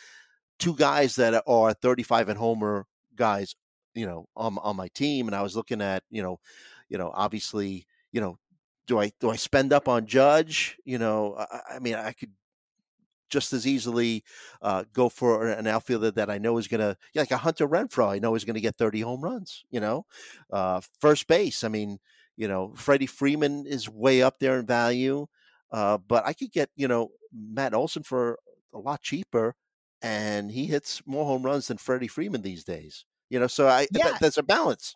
two 0.60 0.76
guys 0.76 1.16
that 1.16 1.44
are 1.48 1.74
35 1.74 2.30
and 2.30 2.38
homer 2.38 2.86
guys, 3.16 3.56
you 3.96 4.06
know, 4.06 4.28
on 4.36 4.58
on 4.60 4.76
my 4.76 4.90
team. 4.90 5.28
And 5.28 5.36
I 5.36 5.42
was 5.42 5.56
looking 5.56 5.82
at, 5.82 6.04
you 6.10 6.22
know, 6.22 6.40
you 6.90 6.98
know, 6.98 7.12
obviously, 7.14 7.86
you 8.12 8.22
know, 8.22 8.38
do 8.88 9.00
I 9.00 9.12
do 9.20 9.30
I 9.30 9.36
spend 9.36 9.72
up 9.74 9.88
on 9.88 10.06
Judge? 10.06 10.78
You 10.84 10.98
know, 10.98 11.36
I, 11.38 11.76
I 11.76 11.80
mean, 11.80 11.96
I 11.96 12.12
could 12.12 12.32
just 13.30 13.54
as 13.54 13.68
easily 13.68 14.24
uh, 14.62 14.84
go 14.92 15.08
for 15.08 15.48
an 15.48 15.68
outfielder 15.68 16.12
that 16.12 16.30
I 16.30 16.40
know 16.40 16.58
is 16.58 16.68
going 16.68 16.82
to, 16.82 16.98
like 17.14 17.32
a 17.32 17.38
Hunter 17.38 17.68
Renfroe, 17.68 18.10
I 18.10 18.20
know 18.20 18.34
is 18.36 18.44
going 18.44 18.56
to 18.56 18.62
get 18.62 18.76
30 18.76 19.02
home 19.02 19.22
runs. 19.22 19.64
You 19.70 19.80
know, 19.80 20.06
uh, 20.52 20.82
first 21.00 21.28
base. 21.28 21.64
I 21.64 21.68
mean, 21.68 22.00
you 22.40 22.48
know, 22.48 22.72
Freddie 22.74 23.06
Freeman 23.06 23.68
is 23.68 23.90
way 23.90 24.22
up 24.22 24.40
there 24.40 24.58
in 24.58 24.66
value, 24.66 25.28
uh, 25.74 25.98
but 25.98 26.26
I 26.26 26.32
could 26.32 26.54
get 26.54 26.70
you 26.78 26.88
know 26.88 27.10
Matt 27.34 27.74
Olson 27.74 28.02
for 28.02 28.40
a 28.74 28.80
lot 28.80 29.02
cheaper, 29.02 29.56
and 30.02 30.50
he 30.50 30.66
hits 30.66 31.02
more 31.06 31.26
home 31.26 31.44
runs 31.44 31.68
than 31.68 31.78
Freddie 31.78 32.08
Freeman 32.08 32.42
these 32.42 32.64
days. 32.64 33.04
You 33.30 33.42
know, 33.42 33.48
so 33.48 33.68
I 33.68 33.88
yeah. 33.92 34.06
th- 34.06 34.20
there's 34.22 34.38
a 34.38 34.44
balance. 34.44 34.96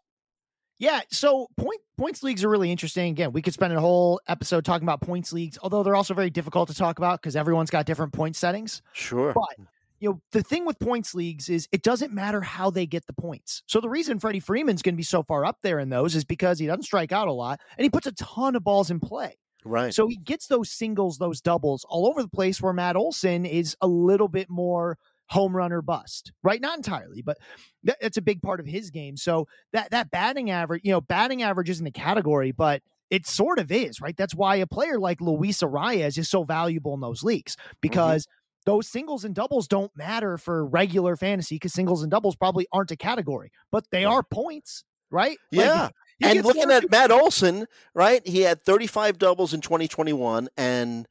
Yeah, 0.80 1.02
so 1.12 1.48
point 1.58 1.82
points 1.98 2.24
leagues 2.24 2.46
are 2.46 2.50
really 2.50 2.72
interesting. 2.72 3.12
Again, 3.12 3.34
we 3.34 3.42
could 3.42 3.54
spend 3.54 3.74
a 3.74 3.80
whole 3.80 4.22
episode 4.30 4.64
talking 4.64 4.86
about 4.86 5.02
points 5.02 5.34
leagues, 5.34 5.60
although 5.62 5.84
they're 5.84 5.96
also 5.96 6.14
very 6.14 6.30
difficult 6.30 6.70
to 6.70 6.76
talk 6.76 6.98
about 6.98 7.22
because 7.22 7.36
everyone's 7.36 7.70
got 7.70 7.86
different 7.86 8.14
point 8.14 8.38
settings. 8.38 8.82
Sure. 8.94 9.34
But 9.34 9.68
you 10.04 10.10
know, 10.10 10.22
the 10.34 10.44
thing 10.44 10.66
with 10.66 10.78
points 10.80 11.16
leagues 11.16 11.48
is 11.48 11.70
it 11.72 11.82
doesn't 11.82 12.12
matter 12.12 12.42
how 12.42 12.70
they 12.70 12.86
get 12.86 13.08
the 13.08 13.14
points. 13.14 13.64
So 13.68 13.80
the 13.80 13.88
reason 13.88 14.20
Freddie 14.20 14.42
Freeman's 14.42 14.82
going 14.82 14.96
to 14.96 14.98
be 14.98 15.04
so 15.04 15.24
far 15.24 15.46
up 15.46 15.60
there 15.64 15.80
in 15.80 15.90
those 15.90 16.14
is 16.14 16.26
because 16.26 16.60
he 16.60 16.68
doesn't 16.68 16.84
strike 16.84 17.14
out 17.14 17.30
a 17.30 17.32
lot 17.32 17.62
and 17.78 17.86
he 17.86 17.90
puts 17.90 18.06
a 18.06 18.12
ton 18.12 18.58
of 18.58 18.66
balls 18.66 18.92
in 18.92 19.00
play. 19.00 19.38
Right. 19.64 19.94
So 19.94 20.08
he 20.08 20.18
gets 20.18 20.48
those 20.48 20.70
singles, 20.70 21.20
those 21.20 21.40
doubles 21.40 21.86
all 21.88 22.06
over 22.06 22.22
the 22.22 22.28
place 22.28 22.62
where 22.62 22.74
Matt 22.74 22.98
Olson 22.98 23.46
is 23.46 23.78
a 23.80 23.88
little 23.88 24.28
bit 24.28 24.50
more 24.50 24.98
home 25.28 25.56
run 25.56 25.72
or 25.72 25.82
bust, 25.82 26.34
right? 26.44 26.60
Not 26.60 26.76
entirely, 26.76 27.22
but 27.22 27.38
that, 27.84 27.96
that's 28.02 28.18
a 28.18 28.22
big 28.22 28.42
part 28.42 28.60
of 28.60 28.66
his 28.66 28.90
game. 28.90 29.16
So 29.16 29.48
that 29.72 29.92
that 29.92 30.12
batting 30.12 30.52
average, 30.52 30.82
you 30.84 30.92
know, 30.92 31.00
batting 31.00 31.44
average 31.44 31.70
isn't 31.70 31.88
a 31.88 31.92
category, 31.92 32.52
but 32.52 32.82
it 33.10 33.26
sort 33.26 33.58
of 33.58 33.72
is, 33.72 34.02
right? 34.02 34.18
That's 34.18 34.36
why 34.36 34.58
a 34.58 34.68
player 34.68 35.00
like 35.00 35.22
Luis 35.22 35.60
Arraez 35.60 36.18
is 36.18 36.30
so 36.30 36.44
valuable 36.44 36.94
in 36.94 37.00
those 37.00 37.24
leagues 37.24 37.56
mm-hmm. 37.56 37.72
because 37.80 38.26
mm-hmm. 38.26 38.43
Those 38.66 38.88
singles 38.88 39.26
and 39.26 39.36
doubles 39.36 39.68
don't 39.68 39.96
matter 39.96 40.38
for 40.38 40.66
regular 40.66 41.16
fantasy 41.16 41.56
because 41.56 41.74
singles 41.74 42.02
and 42.02 42.12
doubles 42.12 42.36
probably 42.36 42.68
aren't 42.72 42.92
a 42.92 42.96
category, 42.96 43.52
but 43.72 43.86
they 43.92 44.06
are 44.06 44.24
points, 44.24 44.84
right? 45.12 45.38
Yeah. 45.52 45.90
Like, 46.22 46.36
and 46.36 46.46
looking 46.46 46.72
at 46.72 46.90
Matt 46.90 47.12
Olson, 47.12 47.66
right? 47.94 48.26
He 48.26 48.42
had 48.42 48.64
35 48.64 49.18
doubles 49.18 49.54
in 49.54 49.62
2021 49.62 50.50
and 50.58 51.08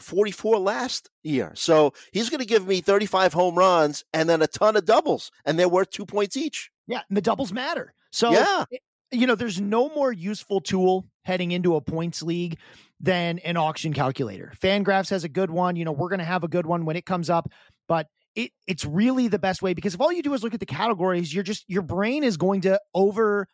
44 0.00 0.58
last 0.58 1.10
year. 1.22 1.52
So 1.54 1.92
he's 2.12 2.30
going 2.30 2.40
to 2.40 2.46
give 2.46 2.66
me 2.66 2.80
35 2.80 3.32
home 3.32 3.54
runs 3.56 4.04
and 4.12 4.28
then 4.28 4.42
a 4.42 4.46
ton 4.46 4.76
of 4.76 4.84
doubles, 4.84 5.30
and 5.44 5.58
they're 5.58 5.68
worth 5.68 5.90
two 5.90 6.06
points 6.06 6.36
each. 6.36 6.70
Yeah, 6.86 7.00
and 7.08 7.16
the 7.16 7.22
doubles 7.22 7.52
matter. 7.52 7.94
So, 8.12 8.32
yeah. 8.32 8.64
you 9.10 9.26
know, 9.26 9.34
there's 9.34 9.60
no 9.60 9.88
more 9.88 10.12
useful 10.12 10.60
tool 10.60 11.06
heading 11.22 11.52
into 11.52 11.76
a 11.76 11.80
points 11.80 12.22
league 12.22 12.58
than 13.00 13.38
an 13.40 13.56
auction 13.56 13.92
calculator. 13.92 14.52
Fangraphs 14.60 15.10
has 15.10 15.24
a 15.24 15.28
good 15.28 15.50
one. 15.50 15.76
You 15.76 15.84
know, 15.84 15.92
we're 15.92 16.08
going 16.08 16.20
to 16.20 16.24
have 16.24 16.44
a 16.44 16.48
good 16.48 16.66
one 16.66 16.84
when 16.84 16.96
it 16.96 17.04
comes 17.04 17.28
up, 17.28 17.48
but 17.88 18.06
it, 18.34 18.52
it's 18.66 18.84
really 18.84 19.28
the 19.28 19.38
best 19.38 19.62
way 19.62 19.74
because 19.74 19.94
if 19.94 20.00
all 20.00 20.12
you 20.12 20.22
do 20.22 20.34
is 20.34 20.42
look 20.42 20.54
at 20.54 20.60
the 20.60 20.66
categories, 20.66 21.32
you're 21.32 21.42
just 21.42 21.64
your 21.68 21.82
brain 21.82 22.24
is 22.24 22.36
going 22.36 22.62
to 22.62 22.80
over 22.94 23.48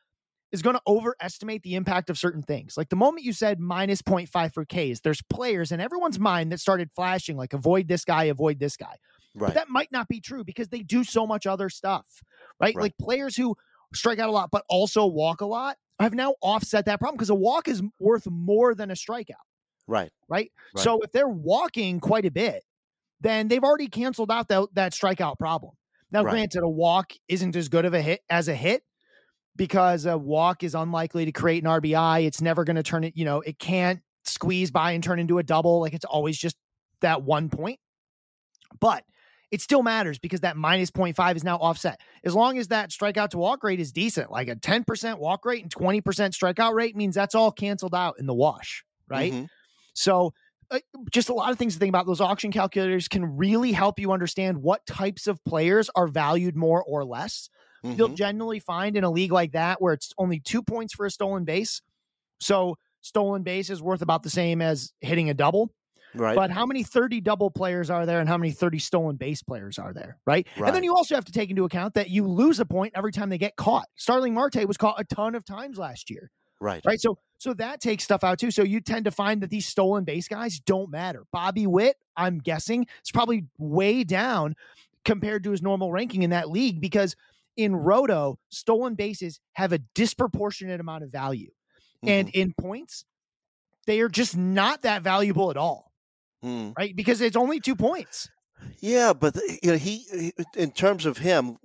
is 0.50 0.61
going 0.61 0.76
to 0.76 0.83
overestimate 0.87 1.62
the 1.62 1.76
impact 1.76 2.11
of 2.11 2.18
certain 2.18 2.42
things. 2.42 2.76
Like 2.76 2.90
the 2.90 2.96
moment 2.96 3.24
you 3.24 3.33
said 3.33 3.59
minus 3.59 4.02
0.5 4.02 4.52
for 4.52 4.66
Ks, 4.66 5.00
there's 5.00 5.22
players 5.31 5.72
in 5.72 5.81
everyone's 5.81 6.18
mind 6.18 6.52
that 6.52 6.61
started 6.61 6.90
flashing 6.94 7.37
like 7.37 7.55
avoid 7.55 7.88
this 7.88 8.05
guy, 8.05 8.24
avoid 8.24 8.59
this 8.59 8.76
guy. 8.76 8.96
Right. 9.35 9.48
But 9.48 9.55
that 9.55 9.70
might 9.70 9.90
not 9.90 10.09
be 10.09 10.20
true 10.20 10.44
because 10.44 10.68
they 10.68 10.81
do 10.81 11.05
so 11.05 11.26
much 11.26 11.46
other 11.46 11.70
stuff, 11.70 12.05
right? 12.61 12.74
right? 12.76 12.83
Like 12.83 12.98
players 13.00 13.35
who 13.35 13.57
strike 13.94 14.18
out 14.18 14.28
a 14.28 14.33
lot 14.33 14.50
but 14.50 14.64
also 14.68 15.07
walk 15.07 15.40
a 15.40 15.46
lot 15.46 15.76
have 16.02 16.14
now 16.14 16.34
offset 16.42 16.86
that 16.86 16.98
problem 16.98 17.16
because 17.16 17.30
a 17.30 17.34
walk 17.34 17.68
is 17.68 17.82
worth 17.98 18.26
more 18.28 18.74
than 18.74 18.90
a 18.90 18.94
strikeout. 18.94 19.34
Right. 19.86 20.10
Right. 20.28 20.50
right. 20.74 20.82
So 20.82 21.00
if 21.00 21.12
they're 21.12 21.28
walking 21.28 22.00
quite 22.00 22.24
a 22.24 22.30
bit, 22.30 22.62
then 23.20 23.48
they've 23.48 23.62
already 23.62 23.88
canceled 23.88 24.30
out 24.30 24.48
that, 24.48 24.68
that 24.74 24.92
strikeout 24.92 25.38
problem. 25.38 25.74
Now, 26.10 26.22
granted, 26.24 26.62
a 26.62 26.68
walk 26.68 27.12
isn't 27.26 27.56
as 27.56 27.68
good 27.68 27.86
of 27.86 27.94
a 27.94 28.02
hit 28.02 28.20
as 28.28 28.48
a 28.48 28.54
hit, 28.54 28.82
because 29.56 30.06
a 30.06 30.16
walk 30.16 30.62
is 30.62 30.74
unlikely 30.74 31.26
to 31.26 31.32
create 31.32 31.62
an 31.62 31.70
RBI. 31.70 32.26
It's 32.26 32.40
never 32.40 32.64
going 32.64 32.76
to 32.76 32.82
turn 32.82 33.04
it, 33.04 33.16
you 33.16 33.24
know, 33.24 33.40
it 33.40 33.58
can't 33.58 34.00
squeeze 34.24 34.70
by 34.70 34.92
and 34.92 35.02
turn 35.02 35.18
into 35.18 35.38
a 35.38 35.42
double. 35.42 35.80
Like 35.80 35.94
it's 35.94 36.04
always 36.04 36.38
just 36.38 36.56
that 37.00 37.22
one 37.22 37.48
point. 37.48 37.78
But 38.80 39.04
it 39.52 39.60
still 39.60 39.82
matters 39.82 40.18
because 40.18 40.40
that 40.40 40.56
minus 40.56 40.90
0.5 40.90 41.36
is 41.36 41.44
now 41.44 41.58
offset. 41.58 42.00
As 42.24 42.34
long 42.34 42.56
as 42.56 42.68
that 42.68 42.90
strikeout 42.90 43.28
to 43.30 43.38
walk 43.38 43.62
rate 43.62 43.78
is 43.78 43.92
decent, 43.92 44.30
like 44.30 44.48
a 44.48 44.56
10% 44.56 45.18
walk 45.18 45.44
rate 45.44 45.62
and 45.62 45.72
20% 45.72 46.02
strikeout 46.02 46.72
rate 46.72 46.96
means 46.96 47.14
that's 47.14 47.34
all 47.34 47.52
canceled 47.52 47.94
out 47.94 48.16
in 48.18 48.24
the 48.26 48.32
wash, 48.32 48.82
right? 49.08 49.30
Mm-hmm. 49.30 49.44
So, 49.92 50.32
uh, 50.70 50.78
just 51.10 51.28
a 51.28 51.34
lot 51.34 51.52
of 51.52 51.58
things 51.58 51.74
to 51.74 51.78
think 51.78 51.90
about. 51.90 52.06
Those 52.06 52.22
auction 52.22 52.50
calculators 52.50 53.08
can 53.08 53.36
really 53.36 53.72
help 53.72 53.98
you 54.00 54.10
understand 54.10 54.56
what 54.56 54.86
types 54.86 55.26
of 55.26 55.38
players 55.44 55.90
are 55.94 56.08
valued 56.08 56.56
more 56.56 56.82
or 56.82 57.04
less. 57.04 57.50
Mm-hmm. 57.84 57.98
You'll 57.98 58.08
generally 58.08 58.58
find 58.58 58.96
in 58.96 59.04
a 59.04 59.10
league 59.10 59.32
like 59.32 59.52
that 59.52 59.82
where 59.82 59.92
it's 59.92 60.14
only 60.16 60.40
two 60.40 60.62
points 60.62 60.94
for 60.94 61.04
a 61.04 61.10
stolen 61.10 61.44
base. 61.44 61.82
So 62.40 62.78
stolen 63.02 63.42
base 63.42 63.68
is 63.68 63.82
worth 63.82 64.00
about 64.00 64.22
the 64.22 64.30
same 64.30 64.62
as 64.62 64.94
hitting 65.02 65.28
a 65.28 65.34
double. 65.34 65.74
Right. 66.14 66.37
But 66.37 66.51
how 66.51 66.66
many 66.66 66.83
30 66.83 67.20
double 67.20 67.51
players 67.51 67.90
are 67.90 68.07
there 68.07 68.20
and 68.20 68.29
how 68.29 68.37
many 68.37 68.53
30 68.53 68.79
stolen 68.79 69.16
base 69.16 69.42
players 69.42 69.79
are 69.79 69.92
there? 69.92 70.18
Right? 70.27 70.46
right. 70.57 70.68
And 70.68 70.77
then 70.77 70.85
you 70.85 70.94
also 70.94 71.14
have 71.14 71.25
to 71.27 71.33
take 71.33 71.51
into 71.51 71.64
account 71.64 71.94
that 71.94 72.11
you 72.11 72.27
lose 72.27 72.61
a 72.61 72.66
point 72.66 72.92
every 72.94 73.12
time 73.12 73.31
they 73.31 73.38
get 73.38 73.57
caught. 73.57 73.88
Starling 73.96 74.35
Marte 74.35 74.66
was 74.66 74.77
caught 74.77 75.01
a 75.01 75.05
ton 75.05 75.35
of 75.35 75.44
times 75.44 75.79
last 75.79 76.11
year. 76.11 76.31
Right. 76.61 76.83
Right. 76.85 77.01
So 77.01 77.18
so 77.38 77.55
that 77.55 77.81
takes 77.81 78.05
stuff 78.05 78.22
out 78.22 78.38
too. 78.38 78.53
So 78.53 78.62
you 78.62 78.81
tend 78.81 79.07
to 79.07 79.11
find 79.11 79.42
that 79.42 79.51
these 79.51 79.66
stolen 79.66 80.05
base 80.05 80.29
guys 80.29 80.61
don't 80.61 80.90
matter. 80.90 81.25
Bobby 81.33 81.66
Witt, 81.66 81.96
I'm 82.16 82.38
guessing, 82.38 82.87
is 83.05 83.11
probably 83.12 83.46
way 83.59 84.05
down 84.05 84.55
compared 85.05 85.44
to 85.44 85.51
his 85.51 85.62
normal 85.62 85.90
ranking 85.90 86.22
in 86.22 86.31
that 86.31 86.51
league 86.51 86.81
because 86.81 87.16
in 87.57 87.75
roto 87.75 88.38
stolen 88.51 88.94
bases 88.94 89.40
have 89.53 89.72
a 89.72 89.79
disproportionate 89.94 90.81
amount 90.81 91.05
of 91.05 91.11
value 91.11 91.51
mm-hmm. 92.05 92.09
and 92.09 92.29
in 92.31 92.55
points 92.59 93.05
they 93.87 94.01
are 94.01 94.09
just 94.09 94.37
not 94.37 94.83
that 94.83 95.03
valuable 95.03 95.51
at 95.51 95.57
all 95.57 95.91
mm. 96.44 96.76
right 96.76 96.96
because 96.96 97.20
it's 97.20 97.37
only 97.37 97.61
two 97.61 97.76
points 97.76 98.28
yeah 98.81 99.12
but 99.12 99.37
you 99.62 99.70
know 99.70 99.76
he 99.76 100.33
in 100.57 100.70
terms 100.70 101.07
of 101.07 101.18
him 101.18 101.57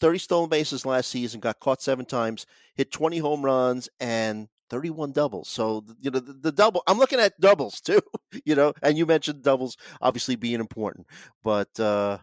30 0.00 0.18
stolen 0.18 0.48
bases 0.48 0.86
last 0.86 1.10
season 1.10 1.40
got 1.40 1.60
caught 1.60 1.82
seven 1.82 2.06
times 2.06 2.46
hit 2.74 2.90
20 2.90 3.18
home 3.18 3.44
runs 3.44 3.88
and 4.00 4.48
31 4.70 5.12
doubles. 5.12 5.48
So, 5.48 5.84
you 6.00 6.10
know, 6.10 6.20
the, 6.20 6.32
the, 6.32 6.52
double, 6.52 6.82
I'm 6.86 6.98
looking 6.98 7.20
at 7.20 7.38
doubles 7.38 7.80
too, 7.84 8.00
you 8.44 8.54
know, 8.54 8.72
and 8.82 8.96
you 8.96 9.04
mentioned 9.04 9.42
doubles 9.42 9.76
obviously 10.00 10.36
being 10.36 10.60
important, 10.60 11.06
but, 11.42 11.78
uh, 11.78 12.18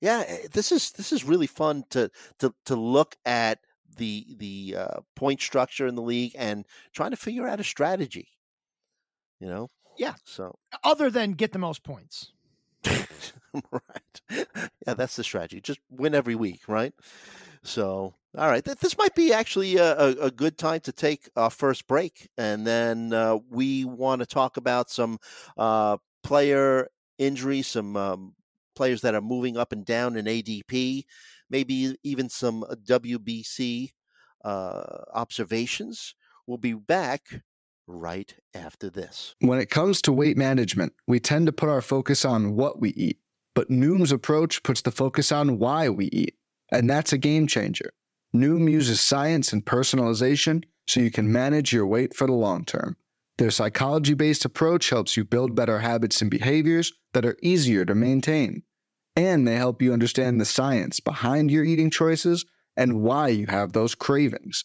yeah, 0.00 0.22
eh, 0.28 0.46
this 0.52 0.70
is, 0.70 0.92
this 0.92 1.10
is 1.10 1.24
really 1.24 1.48
fun 1.48 1.84
to, 1.90 2.10
to, 2.38 2.54
to 2.66 2.76
look 2.76 3.16
at 3.24 3.58
the, 3.96 4.26
the, 4.38 4.76
uh, 4.78 5.00
point 5.16 5.40
structure 5.40 5.88
in 5.88 5.96
the 5.96 6.02
league 6.02 6.36
and 6.38 6.64
trying 6.92 7.10
to 7.10 7.16
figure 7.16 7.48
out 7.48 7.58
a 7.58 7.64
strategy, 7.64 8.28
you 9.40 9.48
know? 9.48 9.68
Yeah. 9.98 10.14
So, 10.24 10.58
other 10.84 11.10
than 11.10 11.32
get 11.32 11.52
the 11.52 11.58
most 11.58 11.82
points. 11.82 12.32
right. 12.84 14.20
Yeah, 14.86 14.94
that's 14.94 15.16
the 15.16 15.24
strategy. 15.24 15.60
Just 15.60 15.80
win 15.90 16.14
every 16.14 16.34
week, 16.34 16.62
right? 16.68 16.94
So, 17.62 18.14
all 18.36 18.48
right, 18.48 18.64
this 18.64 18.96
might 18.96 19.14
be 19.14 19.32
actually 19.32 19.76
a, 19.76 19.96
a, 19.96 20.30
good 20.30 20.56
time 20.56 20.80
to 20.80 20.92
take 20.92 21.28
our 21.34 21.50
first 21.50 21.88
break, 21.88 22.28
and 22.38 22.66
then 22.66 23.12
uh, 23.12 23.38
we 23.50 23.84
want 23.84 24.20
to 24.20 24.26
talk 24.26 24.56
about 24.56 24.90
some 24.90 25.18
uh, 25.56 25.96
player 26.22 26.88
injuries, 27.18 27.66
some 27.66 27.96
um, 27.96 28.34
players 28.76 29.00
that 29.00 29.14
are 29.14 29.20
moving 29.20 29.56
up 29.56 29.72
and 29.72 29.84
down 29.84 30.16
in 30.16 30.26
ADP, 30.26 31.04
maybe 31.50 31.96
even 32.04 32.28
some 32.28 32.64
WBC 32.84 33.90
uh, 34.44 34.82
observations. 35.12 36.14
We'll 36.46 36.58
be 36.58 36.74
back 36.74 37.42
right 37.88 38.34
after 38.54 38.90
this. 38.90 39.34
When 39.40 39.58
it 39.58 39.70
comes 39.70 40.02
to 40.02 40.12
weight 40.12 40.36
management, 40.36 40.92
we 41.06 41.18
tend 41.18 41.46
to 41.46 41.52
put 41.52 41.68
our 41.68 41.82
focus 41.82 42.24
on 42.24 42.54
what 42.54 42.80
we 42.80 42.90
eat, 42.90 43.18
but 43.54 43.70
Noom's 43.70 44.12
approach 44.12 44.62
puts 44.62 44.82
the 44.82 44.90
focus 44.90 45.32
on 45.32 45.58
why 45.58 45.88
we 45.88 46.06
eat, 46.06 46.36
and 46.70 46.88
that's 46.88 47.12
a 47.12 47.18
game 47.18 47.46
changer. 47.46 47.90
Noom 48.34 48.70
uses 48.70 49.00
science 49.00 49.52
and 49.52 49.64
personalization 49.64 50.64
so 50.86 51.00
you 51.00 51.10
can 51.10 51.32
manage 51.32 51.72
your 51.72 51.86
weight 51.86 52.14
for 52.14 52.26
the 52.26 52.32
long 52.32 52.64
term. 52.64 52.96
Their 53.38 53.50
psychology 53.50 54.14
based 54.14 54.44
approach 54.44 54.90
helps 54.90 55.16
you 55.16 55.24
build 55.24 55.54
better 55.54 55.78
habits 55.78 56.20
and 56.20 56.30
behaviors 56.30 56.92
that 57.14 57.24
are 57.24 57.38
easier 57.42 57.84
to 57.84 57.94
maintain. 57.94 58.62
And 59.16 59.46
they 59.46 59.56
help 59.56 59.80
you 59.80 59.92
understand 59.92 60.40
the 60.40 60.44
science 60.44 61.00
behind 61.00 61.50
your 61.50 61.64
eating 61.64 61.90
choices 61.90 62.44
and 62.76 63.00
why 63.00 63.28
you 63.28 63.46
have 63.46 63.72
those 63.72 63.94
cravings. 63.94 64.64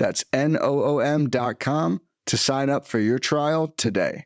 That's 0.00 0.24
N 0.32 0.56
O 0.58 0.82
O 0.82 0.98
M.com 1.00 2.00
to 2.24 2.36
sign 2.38 2.70
up 2.70 2.86
for 2.86 2.98
your 2.98 3.18
trial 3.18 3.68
today. 3.76 4.24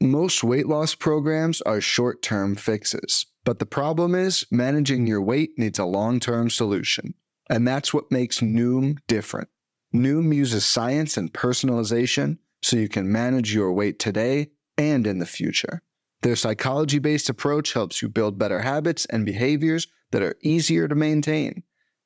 Most 0.00 0.44
weight 0.44 0.68
loss 0.68 0.94
programs 0.94 1.60
are 1.62 1.80
short 1.80 2.22
term 2.22 2.54
fixes, 2.54 3.26
but 3.44 3.58
the 3.58 3.66
problem 3.66 4.14
is 4.14 4.46
managing 4.52 5.08
your 5.08 5.20
weight 5.20 5.50
needs 5.58 5.80
a 5.80 5.84
long 5.84 6.20
term 6.20 6.48
solution. 6.48 7.14
And 7.50 7.66
that's 7.66 7.92
what 7.92 8.12
makes 8.12 8.38
Noom 8.38 8.98
different. 9.08 9.48
Noom 9.92 10.32
uses 10.32 10.64
science 10.64 11.16
and 11.16 11.32
personalization 11.32 12.38
so 12.62 12.76
you 12.76 12.88
can 12.88 13.10
manage 13.10 13.52
your 13.52 13.72
weight 13.72 13.98
today 13.98 14.52
and 14.78 15.08
in 15.08 15.18
the 15.18 15.26
future. 15.26 15.82
Their 16.22 16.36
psychology 16.36 17.00
based 17.00 17.28
approach 17.28 17.72
helps 17.72 18.00
you 18.00 18.08
build 18.08 18.38
better 18.38 18.60
habits 18.60 19.06
and 19.06 19.26
behaviors 19.26 19.88
that 20.12 20.22
are 20.22 20.36
easier 20.44 20.86
to 20.86 20.94
maintain. 20.94 21.64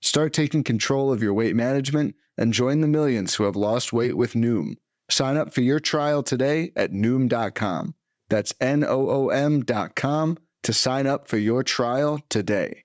Start 0.00 0.32
taking 0.32 0.62
control 0.62 1.12
of 1.12 1.22
your 1.22 1.34
weight 1.34 1.56
management 1.56 2.14
and 2.36 2.52
join 2.52 2.80
the 2.80 2.88
millions 2.88 3.34
who 3.34 3.44
have 3.44 3.56
lost 3.56 3.92
weight 3.92 4.16
with 4.16 4.34
Noom. 4.34 4.74
Sign 5.08 5.36
up 5.36 5.54
for 5.54 5.60
your 5.60 5.80
trial 5.80 6.22
today 6.22 6.72
at 6.76 6.92
Noom.com. 6.92 7.94
That's 8.28 8.52
N 8.60 8.84
O 8.84 9.08
O 9.08 9.28
M.com 9.28 10.38
to 10.62 10.72
sign 10.72 11.06
up 11.06 11.28
for 11.28 11.38
your 11.38 11.62
trial 11.62 12.20
today. 12.28 12.84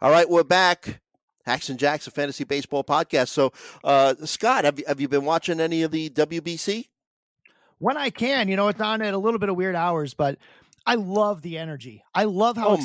All 0.00 0.10
right, 0.10 0.28
we're 0.28 0.44
back. 0.44 1.00
Hacks 1.44 1.68
and 1.68 1.78
Jacks, 1.78 2.06
a 2.06 2.10
fantasy 2.10 2.44
baseball 2.44 2.82
podcast. 2.82 3.28
So, 3.28 3.52
uh, 3.84 4.14
Scott, 4.24 4.64
have 4.64 4.78
you, 4.78 4.84
have 4.88 5.00
you 5.00 5.08
been 5.08 5.24
watching 5.24 5.60
any 5.60 5.82
of 5.82 5.90
the 5.90 6.10
WBC? 6.10 6.88
When 7.78 7.96
I 7.96 8.10
can, 8.10 8.48
you 8.48 8.56
know, 8.56 8.68
it's 8.68 8.80
on 8.80 9.00
at 9.02 9.14
a 9.14 9.18
little 9.18 9.38
bit 9.38 9.48
of 9.48 9.56
weird 9.56 9.76
hours, 9.76 10.14
but 10.14 10.38
I 10.86 10.96
love 10.96 11.42
the 11.42 11.58
energy. 11.58 12.02
I 12.14 12.24
love 12.24 12.56
how 12.56 12.70
oh 12.70 12.76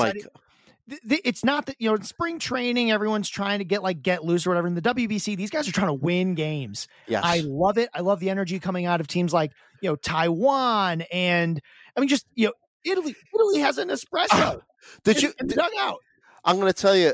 excited. 0.88 1.22
It's 1.24 1.44
not 1.44 1.66
that 1.68 1.76
you 1.80 1.90
know, 1.90 1.98
spring 2.02 2.40
training, 2.40 2.92
everyone's 2.92 3.30
trying 3.30 3.60
to 3.60 3.66
get 3.66 3.84
like 3.84 4.02
get 4.02 4.24
loose 4.24 4.46
or 4.46 4.52
whatever. 4.52 4.68
In 4.68 4.76
the 4.76 4.82
WBC, 4.82 5.38
these 5.38 5.50
guys 5.50 5.68
are 5.68 5.72
trying 5.72 5.88
to 5.88 5.94
win 5.94 6.36
games. 6.36 6.88
Yes. 7.08 7.22
I 7.26 7.42
love 7.46 7.78
it. 7.78 7.90
I 7.94 8.02
love 8.02 8.20
the 8.20 8.30
energy 8.30 8.60
coming 8.60 8.86
out 8.86 9.02
of 9.02 9.08
teams 9.08 9.34
like 9.34 9.52
you 9.82 9.90
know 9.90 9.96
Taiwan 9.96 11.02
and 11.12 11.62
I 11.96 12.00
mean 12.00 12.10
just 12.10 12.26
you 12.36 12.48
know 12.48 12.54
Italy. 12.84 13.16
Italy 13.34 13.60
has 13.60 13.78
an 13.78 13.90
espresso. 13.90 14.62
did 15.04 15.22
you 15.22 15.34
in 15.40 15.48
the 15.48 15.56
dugout? 15.56 16.00
I'm 16.44 16.56
going 16.56 16.74
to 16.74 16.74
tell 16.74 16.96
you, 16.96 17.14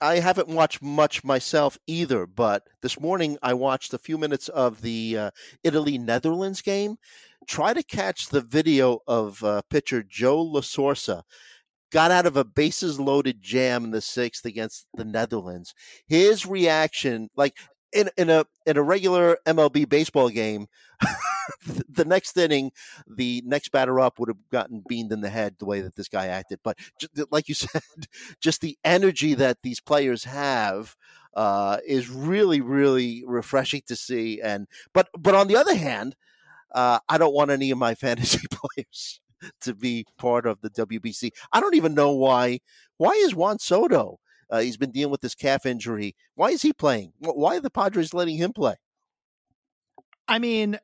I 0.00 0.20
haven't 0.20 0.48
watched 0.48 0.82
much 0.82 1.24
myself 1.24 1.78
either, 1.86 2.26
but 2.26 2.62
this 2.80 3.00
morning 3.00 3.36
I 3.42 3.54
watched 3.54 3.92
a 3.92 3.98
few 3.98 4.16
minutes 4.18 4.48
of 4.48 4.82
the 4.82 5.18
uh, 5.18 5.30
Italy 5.64 5.98
Netherlands 5.98 6.62
game. 6.62 6.96
Try 7.48 7.74
to 7.74 7.82
catch 7.82 8.28
the 8.28 8.40
video 8.40 9.00
of 9.08 9.42
uh, 9.42 9.62
pitcher 9.68 10.04
Joe 10.04 10.42
La 10.42 10.60
Sorsa. 10.60 11.22
Got 11.90 12.10
out 12.10 12.26
of 12.26 12.36
a 12.36 12.44
bases 12.44 13.00
loaded 13.00 13.40
jam 13.40 13.84
in 13.84 13.90
the 13.90 14.00
sixth 14.00 14.44
against 14.44 14.86
the 14.94 15.04
Netherlands. 15.04 15.74
His 16.06 16.44
reaction, 16.44 17.30
like 17.36 17.56
in 17.92 18.10
in 18.16 18.30
a 18.30 18.44
in 18.66 18.76
a 18.76 18.82
regular 18.82 19.38
MLB 19.46 19.88
baseball 19.88 20.28
game, 20.28 20.66
the 21.88 22.04
next 22.04 22.36
inning, 22.36 22.72
the 23.06 23.42
next 23.46 23.70
batter 23.70 23.98
up 24.00 24.18
would 24.18 24.28
have 24.28 24.48
gotten 24.50 24.82
beamed 24.86 25.12
in 25.12 25.20
the 25.20 25.30
head 25.30 25.56
the 25.58 25.66
way 25.66 25.80
that 25.80 25.96
this 25.96 26.08
guy 26.08 26.26
acted. 26.26 26.60
But 26.62 26.78
like 27.30 27.48
you 27.48 27.54
said, 27.54 27.82
just 28.40 28.60
the 28.60 28.76
energy 28.84 29.34
that 29.34 29.58
these 29.62 29.80
players 29.80 30.24
have 30.24 30.96
uh, 31.34 31.78
is 31.86 32.10
really, 32.10 32.60
really 32.60 33.24
refreshing 33.26 33.82
to 33.86 33.96
see. 33.96 34.40
And 34.40 34.66
but 34.92 35.08
but 35.18 35.34
on 35.34 35.48
the 35.48 35.56
other 35.56 35.74
hand, 35.74 36.16
uh, 36.74 36.98
I 37.08 37.18
don't 37.18 37.34
want 37.34 37.50
any 37.50 37.70
of 37.70 37.78
my 37.78 37.94
fantasy 37.94 38.46
players 38.50 39.20
to 39.62 39.74
be 39.74 40.06
part 40.18 40.46
of 40.46 40.60
the 40.60 40.70
WBC. 40.70 41.30
I 41.52 41.60
don't 41.60 41.74
even 41.74 41.94
know 41.94 42.12
why. 42.12 42.60
Why 42.96 43.12
is 43.12 43.34
Juan 43.34 43.58
Soto? 43.58 44.18
Uh, 44.50 44.60
he's 44.60 44.76
been 44.76 44.90
dealing 44.90 45.10
with 45.10 45.20
this 45.20 45.34
calf 45.34 45.66
injury. 45.66 46.16
Why 46.34 46.50
is 46.50 46.62
he 46.62 46.72
playing? 46.72 47.12
Why 47.18 47.56
are 47.56 47.60
the 47.60 47.70
Padres 47.70 48.14
letting 48.14 48.36
him 48.36 48.52
play? 48.52 48.76
I 50.26 50.38
mean, 50.38 50.78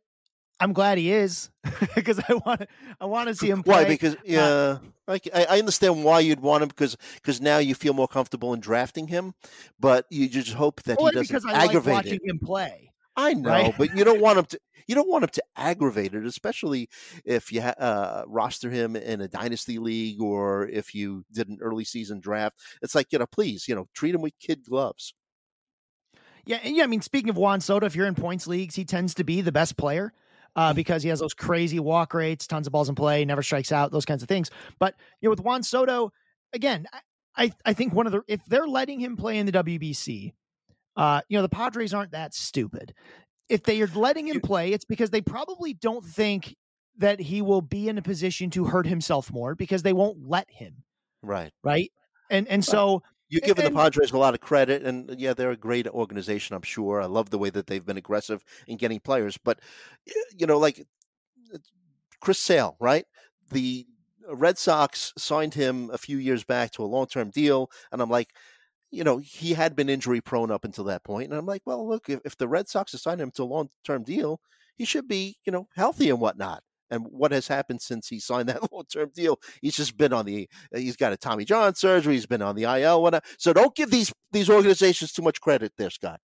I'm 0.61 0.73
glad 0.73 0.99
he 0.99 1.13
is 1.13 1.51
because 1.95 2.21
I 2.29 2.35
want 2.35 2.61
to. 2.61 2.67
I 3.01 3.07
want 3.07 3.29
to 3.29 3.35
see 3.35 3.51
him. 3.51 3.63
Play. 3.63 3.75
Why? 3.75 3.85
Because 3.85 4.15
uh, 4.15 4.19
yeah, 4.25 4.45
uh, 4.45 4.79
like 5.07 5.29
I, 5.35 5.59
understand 5.59 6.05
why 6.05 6.21
you'd 6.21 6.41
want 6.41 6.63
him 6.63 6.69
because 6.69 6.97
because 7.17 7.41
now 7.41 7.59
you 7.59 7.75
feel 7.75 7.93
more 7.93 8.09
comfortable 8.09 8.55
in 8.55 8.61
drafting 8.61 9.09
him, 9.09 9.35
but 9.81 10.07
you 10.11 10.29
just 10.29 10.53
hope 10.53 10.83
that 10.85 10.99
he 11.01 11.05
doesn't 11.07 11.23
because 11.23 11.45
I 11.45 11.65
aggravate 11.65 11.95
like 11.95 12.05
watching 12.05 12.21
it. 12.23 12.31
him 12.31 12.39
play. 12.39 12.93
I 13.17 13.35
know, 13.35 13.49
Right? 13.51 13.75
but 13.79 13.97
you 13.97 14.05
don't 14.05 14.21
want 14.21 14.39
him 14.39 14.45
to. 14.47 14.61
You 14.87 14.95
don't 14.95 15.09
want 15.09 15.25
him 15.25 15.31
to 15.31 15.43
aggravate 15.57 16.13
it, 16.15 16.27
especially 16.27 16.91
if 17.25 17.51
you 17.51 17.63
uh, 17.63 18.25
roster 18.27 18.69
him 18.69 18.97
in 18.97 19.23
a 19.23 19.29
dynasty 19.29 19.79
league 19.79 20.21
or 20.21 20.69
if 20.69 20.95
you 20.95 21.25
did 21.33 21.49
an 21.49 21.57
early 21.63 21.85
season 21.85 22.21
draft. 22.21 22.59
It's 22.83 22.95
like 22.95 23.07
you 23.11 23.19
know, 23.19 23.27
please, 23.27 23.67
you 23.67 23.75
know, 23.75 23.87
treat 23.95 24.15
him 24.15 24.21
with 24.21 24.39
kid 24.41 24.63
gloves. 24.69 25.15
Yeah, 26.45 26.59
and 26.63 26.77
yeah. 26.77 26.85
I 26.85 26.87
mean, 26.87 27.01
speaking 27.01 27.31
of 27.31 27.37
Juan 27.37 27.61
Soto, 27.61 27.87
if 27.87 27.97
you're 27.97 28.07
in 28.07 28.15
points 28.15 28.47
leagues, 28.47 28.75
he 28.75 28.85
tends 28.85 29.15
to 29.15 29.25
be 29.25 29.41
the 29.41 29.53
best 29.53 29.77
player 29.79 30.13
uh, 30.57 30.69
Mm-hmm. 30.69 30.77
because 30.77 31.03
he 31.03 31.09
has 31.09 31.21
those 31.21 31.35
crazy 31.35 31.79
walk 31.81 32.13
rates, 32.13 32.47
tons 32.47 32.67
of 32.67 32.73
balls 32.73 32.89
in 32.89 32.95
play, 32.95 33.25
never 33.25 33.43
strikes 33.43 33.73
out, 33.73 33.91
those 33.91 34.05
kinds 34.05 34.23
of 34.23 34.29
things. 34.29 34.51
But 34.79 34.95
you 35.21 35.27
know, 35.29 35.31
with 35.31 35.41
Juan 35.41 35.63
Soto, 35.63 36.13
again, 36.53 36.87
I 36.93 37.01
I, 37.37 37.53
I 37.65 37.73
think 37.73 37.95
one 37.95 38.07
of 38.07 38.13
the 38.13 38.21
if 38.29 38.45
they're 38.47 38.69
letting 38.69 39.01
him 39.01 39.17
play 39.17 39.39
in 39.39 39.47
the 39.47 39.53
WBC, 39.53 40.33
uh, 40.97 41.21
you 41.29 41.37
know, 41.39 41.43
the 41.43 41.49
Padres 41.49 41.93
aren't 41.95 42.13
that 42.13 42.35
stupid. 42.35 42.95
If 43.49 43.63
they 43.65 43.81
are 43.83 43.87
letting 43.89 44.27
him 44.29 44.41
play, 44.41 44.73
it's 44.73 44.85
because 44.85 45.11
they 45.11 45.21
probably 45.21 45.75
don't 45.75 46.05
think 46.05 46.57
that 46.99 47.21
he 47.21 47.43
will 47.43 47.61
be 47.61 47.89
in 47.89 47.99
a 47.99 48.03
position 48.03 48.51
to 48.51 48.65
hurt 48.65 48.87
himself 48.87 49.31
more 49.33 49.55
because 49.55 49.83
they 49.83 49.93
won't 49.93 50.29
let 50.29 50.49
him, 50.51 50.85
Right. 51.23 51.53
right? 51.63 51.91
And 52.31 52.47
and 52.49 52.65
so 52.65 53.03
You're 53.29 53.41
giving 53.41 53.65
And- 53.65 53.75
the 53.75 53.79
Padres 53.81 54.13
a 54.13 54.19
lot 54.19 54.35
of 54.35 54.41
credit, 54.41 54.83
and 54.85 55.19
yeah, 55.19 55.35
they're 55.35 55.51
a 55.51 55.57
great 55.57 55.89
organization. 55.89 56.55
I'm 56.55 56.63
sure. 56.63 57.03
I 57.03 57.07
love 57.07 57.31
the 57.31 57.39
way 57.39 57.51
that 57.51 57.67
they've 57.67 57.85
been 57.85 57.97
aggressive 57.97 58.45
in 58.69 58.77
getting 58.77 59.01
players, 59.01 59.37
but 59.37 59.59
you 60.37 60.47
know, 60.47 60.59
like 60.59 60.87
uh, 61.53 61.59
Chris 62.21 62.39
Sale, 62.39 62.77
right? 62.81 63.07
The 63.51 63.87
Red 64.29 64.57
Sox 64.57 65.13
signed 65.19 65.55
him 65.55 65.91
a 65.93 65.99
few 65.99 66.17
years 66.19 66.45
back 66.45 66.71
to 66.73 66.85
a 66.85 66.87
long-term 66.87 67.31
deal, 67.31 67.71
and 67.93 68.01
I'm 68.01 68.09
like, 68.11 68.35
you 68.95 69.05
know, 69.05 69.19
he 69.19 69.55
had 69.55 69.75
been 69.77 69.89
injury 69.89 70.21
prone 70.21 70.51
up 70.51 70.65
until 70.65 70.85
that 70.85 71.05
point, 71.05 71.31
and 71.31 71.39
I'm 71.39 71.47
like, 71.47 71.63
well, 71.67 71.87
look, 71.87 72.09
if, 72.09 72.21
if 72.25 72.37
the 72.37 72.49
Red 72.49 72.69
Sox 72.69 72.93
have 72.93 73.01
signed 73.01 73.21
him 73.21 73.31
to 73.33 73.43
a 73.43 73.45
long-term 73.45 74.05
deal, 74.05 74.41
he 74.77 74.85
should 74.85 75.09
be, 75.09 75.37
you 75.45 75.53
know, 75.53 75.69
healthy 75.75 76.11
and 76.11 76.21
whatnot. 76.21 76.63
And 76.91 77.05
what 77.09 77.33
has 77.33 77.49
happened 77.49 77.83
since 77.83 78.09
he 78.09 78.21
signed 78.21 78.49
that 78.51 78.73
long-term 78.73 79.11
deal? 79.15 79.39
He's 79.61 79.77
just 79.77 79.97
been 79.97 80.13
on 80.13 80.27
the. 80.27 80.49
Uh, 80.75 80.79
he's 80.79 80.97
got 80.97 81.13
a 81.13 81.17
Tommy 81.17 81.45
John 81.45 81.75
surgery. 81.75 82.15
He's 82.15 82.27
been 82.27 82.43
on 82.43 82.57
the 82.57 82.65
IL. 82.65 83.03
Whatnot. 83.03 83.25
Uh, 83.25 83.29
so 83.39 83.53
don't 83.53 83.75
give 83.75 83.91
these 83.91 84.13
these 84.33 84.51
organizations 84.51 85.13
too 85.13 85.23
much 85.23 85.41
credit, 85.41 85.73
there, 85.77 85.91
Scott. 85.91 86.21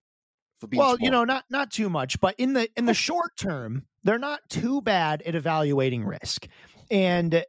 For 0.61 0.67
being 0.67 0.81
well, 0.81 0.97
you 1.01 1.11
know, 1.11 1.25
not 1.25 1.45
not 1.51 1.71
too 1.71 1.89
much, 1.89 2.21
but 2.21 2.35
in 2.39 2.53
the 2.53 2.69
in 2.77 2.85
the 2.85 2.91
oh. 2.91 2.95
short 2.95 3.37
term, 3.37 3.87
they're 4.05 4.19
not 4.19 4.41
too 4.49 4.83
bad 4.83 5.23
at 5.23 5.35
evaluating 5.35 6.05
risk. 6.05 6.47
And 6.91 7.45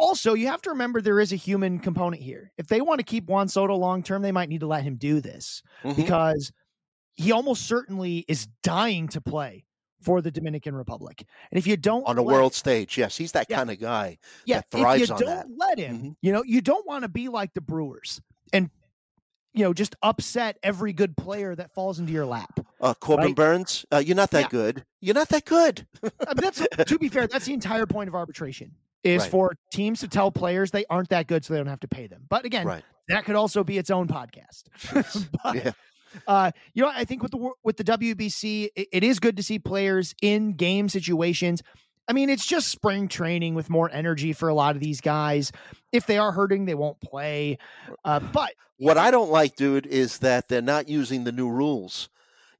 also, 0.00 0.34
you 0.34 0.46
have 0.48 0.62
to 0.62 0.70
remember 0.70 1.00
there 1.00 1.20
is 1.20 1.32
a 1.32 1.36
human 1.36 1.78
component 1.78 2.22
here. 2.22 2.50
If 2.58 2.66
they 2.68 2.80
want 2.80 2.98
to 3.00 3.04
keep 3.04 3.26
Juan 3.26 3.46
Soto 3.48 3.76
long 3.76 4.02
term, 4.02 4.22
they 4.22 4.32
might 4.32 4.48
need 4.48 4.60
to 4.60 4.66
let 4.66 4.82
him 4.82 4.96
do 4.96 5.20
this 5.20 5.62
Mhm. 5.84 5.94
because 5.96 6.50
he 7.14 7.30
almost 7.32 7.66
certainly 7.66 8.24
is 8.26 8.46
dying 8.62 9.06
to 9.08 9.20
play 9.20 9.66
for 10.00 10.22
the 10.22 10.30
Dominican 10.30 10.74
Republic. 10.74 11.22
And 11.50 11.58
if 11.58 11.66
you 11.66 11.76
don't 11.76 12.04
on 12.06 12.16
a 12.16 12.22
let- 12.22 12.34
world 12.34 12.54
stage, 12.54 12.96
yes, 12.96 13.18
he's 13.18 13.32
that 13.32 13.46
Yeah. 13.50 13.56
kind 13.58 13.70
of 13.70 13.78
guy. 13.78 14.18
yeah, 14.46 14.62
that 14.70 14.70
thrives 14.70 15.02
if 15.02 15.08
you 15.10 15.14
on 15.16 15.20
don't 15.20 15.28
that. 15.28 15.46
let 15.58 15.78
him, 15.78 15.98
Mhm. 16.02 16.16
you 16.22 16.32
know, 16.32 16.42
you 16.42 16.62
don't 16.62 16.86
want 16.86 17.02
to 17.02 17.08
be 17.08 17.28
like 17.28 17.52
the 17.52 17.60
Brewers 17.60 18.20
and 18.54 18.70
you 19.52 19.64
know 19.64 19.74
just 19.74 19.96
upset 20.02 20.56
every 20.62 20.92
good 20.94 21.16
player 21.16 21.54
that 21.56 21.74
falls 21.74 21.98
into 21.98 22.12
your 22.12 22.24
lap. 22.24 22.60
Uh, 22.80 22.94
Corbin 22.94 23.26
Right. 23.26 23.36
Burnes, 23.36 23.84
uh, 23.92 23.98
you're 23.98 24.16
not 24.16 24.30
that 24.30 24.44
Yeah. 24.44 24.48
good. 24.48 24.84
You're 25.00 25.14
not 25.14 25.28
that 25.28 25.44
good. 25.44 25.86
I 26.02 26.08
mean, 26.34 26.50
that's 26.50 26.62
to 26.86 26.98
be 26.98 27.08
fair, 27.10 27.26
that's 27.26 27.44
the 27.44 27.52
entire 27.60 27.84
point 27.86 28.08
of 28.08 28.14
arbitration 28.14 28.74
is 29.04 29.22
Right. 29.22 29.30
for 29.30 29.56
teams 29.72 30.00
to 30.00 30.08
tell 30.08 30.30
players 30.30 30.70
they 30.70 30.84
aren't 30.90 31.08
that 31.10 31.26
good, 31.26 31.44
so 31.44 31.54
they 31.54 31.58
don't 31.60 31.66
have 31.68 31.80
to 31.80 31.88
pay 31.88 32.06
them. 32.06 32.24
But 32.28 32.44
again, 32.44 32.66
right. 32.66 32.84
that 33.08 33.24
could 33.24 33.36
also 33.36 33.64
be 33.64 33.78
its 33.78 33.90
own 33.90 34.08
podcast. 34.08 34.64
but, 35.44 35.54
Yeah. 35.54 35.72
uh, 36.26 36.50
you 36.74 36.82
know, 36.82 36.90
I 36.94 37.04
think 37.04 37.22
with 37.22 37.32
the 37.32 37.50
with 37.62 37.76
the 37.76 37.84
WBC, 37.84 38.68
it, 38.76 38.88
it 38.92 39.04
is 39.04 39.18
good 39.20 39.36
to 39.36 39.42
see 39.42 39.58
players 39.58 40.14
in 40.22 40.52
game 40.54 40.88
situations. 40.88 41.62
I 42.08 42.12
mean, 42.12 42.28
it's 42.28 42.44
just 42.44 42.68
spring 42.68 43.06
training 43.06 43.54
with 43.54 43.70
more 43.70 43.88
energy 43.92 44.32
for 44.32 44.48
a 44.48 44.54
lot 44.54 44.74
of 44.74 44.80
these 44.82 45.00
guys. 45.00 45.52
If 45.92 46.06
they 46.06 46.18
are 46.18 46.32
hurting, 46.32 46.64
they 46.64 46.74
won't 46.74 47.00
play. 47.00 47.58
Uh, 48.04 48.18
but 48.18 48.52
What 48.78 48.98
I 48.98 49.10
don't 49.12 49.30
like, 49.30 49.54
dude, 49.54 49.86
is 49.86 50.18
that 50.18 50.48
they're 50.48 50.60
not 50.60 50.88
using 50.88 51.22
the 51.24 51.30
new 51.32 51.48
rules. 51.48 52.08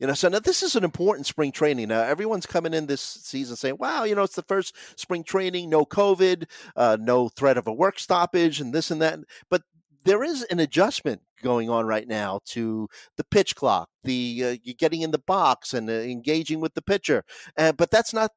You 0.01 0.07
know, 0.07 0.15
so 0.15 0.29
now 0.31 0.39
this 0.39 0.63
is 0.63 0.77
an 0.77 0.85
important 0.85 1.27
spring 1.27 1.53
training. 1.53 1.89
Now 1.89 2.01
everyone's 2.01 2.47
coming 2.47 2.73
in 2.73 2.87
this 2.87 3.03
season 3.03 3.55
saying, 3.55 3.77
"Wow, 3.79 4.05
you 4.05 4.15
know, 4.15 4.23
it's 4.23 4.35
the 4.35 4.43
first 4.43 4.75
spring 4.99 5.23
training, 5.23 5.69
no 5.69 5.85
COVID, 5.85 6.47
uh, 6.75 6.97
no 6.99 7.29
threat 7.29 7.59
of 7.59 7.67
a 7.67 7.73
work 7.73 7.99
stoppage, 7.99 8.61
and 8.61 8.73
this 8.73 8.91
and 8.91 9.03
that." 9.03 9.21
But 9.51 9.63
there 10.05 10.25
is 10.25 10.43
an 10.45 10.59
adjustment 10.59 11.21
going 11.43 11.69
on 11.69 11.87
right 11.87 12.09
now 12.09 12.41
to 12.47 12.89
the 13.19 13.25
pitch 13.25 13.55
clock, 13.55 13.91
the 14.03 14.61
uh, 14.67 14.73
getting 14.79 15.03
in 15.03 15.11
the 15.11 15.19
box 15.19 15.75
and 15.75 15.89
uh, 15.91 15.93
engaging 15.93 16.61
with 16.61 16.73
the 16.75 16.83
pitcher. 16.83 17.23
Uh, 17.59 17.73
but 17.73 17.91
that's 17.91 18.15
not, 18.15 18.31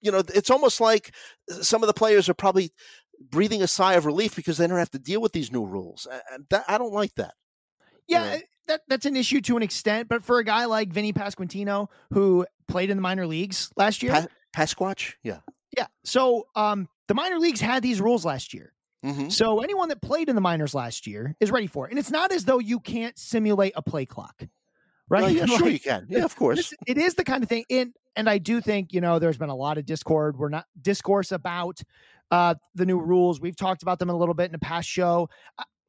you 0.00 0.12
know, 0.12 0.22
it's 0.34 0.50
almost 0.50 0.80
like 0.80 1.14
some 1.48 1.82
of 1.82 1.88
the 1.88 1.94
players 1.94 2.28
are 2.28 2.34
probably 2.34 2.70
breathing 3.30 3.62
a 3.62 3.66
sigh 3.66 3.94
of 3.94 4.06
relief 4.06 4.36
because 4.36 4.58
they 4.58 4.66
don't 4.68 4.78
have 4.78 4.90
to 4.90 4.98
deal 4.98 5.20
with 5.20 5.32
these 5.32 5.50
new 5.50 5.66
rules. 5.66 6.06
That, 6.50 6.64
I 6.68 6.78
don't 6.78 6.92
like 6.92 7.14
that. 7.16 7.34
Yeah, 8.08 8.34
Yeah. 8.34 8.40
that 8.68 8.80
that's 8.88 9.06
an 9.06 9.16
issue 9.16 9.40
to 9.42 9.56
an 9.56 9.62
extent. 9.62 10.08
But 10.08 10.24
for 10.24 10.38
a 10.38 10.44
guy 10.44 10.64
like 10.64 10.92
Vinny 10.92 11.12
Pasquantino, 11.12 11.88
who 12.12 12.46
played 12.66 12.90
in 12.90 12.96
the 12.96 13.02
minor 13.02 13.26
leagues 13.26 13.70
last 13.76 14.02
year, 14.02 14.12
Pa- 14.12 14.26
Pasquatch, 14.56 15.14
yeah. 15.22 15.38
yeah. 15.76 15.86
So 16.04 16.46
um, 16.56 16.88
the 17.06 17.14
minor 17.14 17.38
leagues 17.38 17.60
had 17.60 17.82
these 17.82 18.00
rules 18.00 18.24
last 18.24 18.52
year. 18.52 18.72
Mm-hmm. 19.04 19.28
So 19.28 19.60
anyone 19.60 19.88
that 19.90 20.02
played 20.02 20.28
in 20.28 20.34
the 20.34 20.40
minors 20.40 20.74
last 20.74 21.06
year 21.06 21.36
is 21.38 21.50
ready 21.52 21.68
for 21.68 21.86
it. 21.86 21.90
And 21.90 21.98
it's 22.00 22.10
not 22.10 22.32
as 22.32 22.44
though 22.44 22.58
you 22.58 22.80
can't 22.80 23.16
simulate 23.16 23.72
a 23.76 23.82
play 23.82 24.04
clock, 24.04 24.42
right? 25.08 25.34
yeah, 25.36 25.46
sure 25.46 25.60
Like, 25.60 25.72
you 25.72 25.78
can. 25.80 26.06
Yeah, 26.08 26.24
of 26.24 26.34
course. 26.34 26.74
it 26.86 26.98
is 26.98 27.14
the 27.14 27.22
kind 27.24 27.42
of 27.44 27.48
thing. 27.48 27.64
And 27.70 27.92
and 28.16 28.28
I 28.28 28.38
do 28.38 28.60
think 28.60 28.92
you 28.92 29.00
know 29.00 29.18
there's 29.20 29.38
been 29.38 29.50
a 29.50 29.54
lot 29.56 29.78
of 29.78 29.86
discord. 29.86 30.36
We're 30.36 30.48
not 30.48 30.66
discourse 30.82 31.30
about 31.30 31.80
uh, 32.32 32.56
the 32.74 32.84
new 32.84 32.98
rules. 33.00 33.40
We've 33.40 33.54
talked 33.56 33.82
about 33.82 34.00
them 34.00 34.10
a 34.10 34.16
little 34.16 34.34
bit 34.34 34.50
in 34.50 34.54
a 34.56 34.58
past 34.58 34.88
show. 34.88 35.28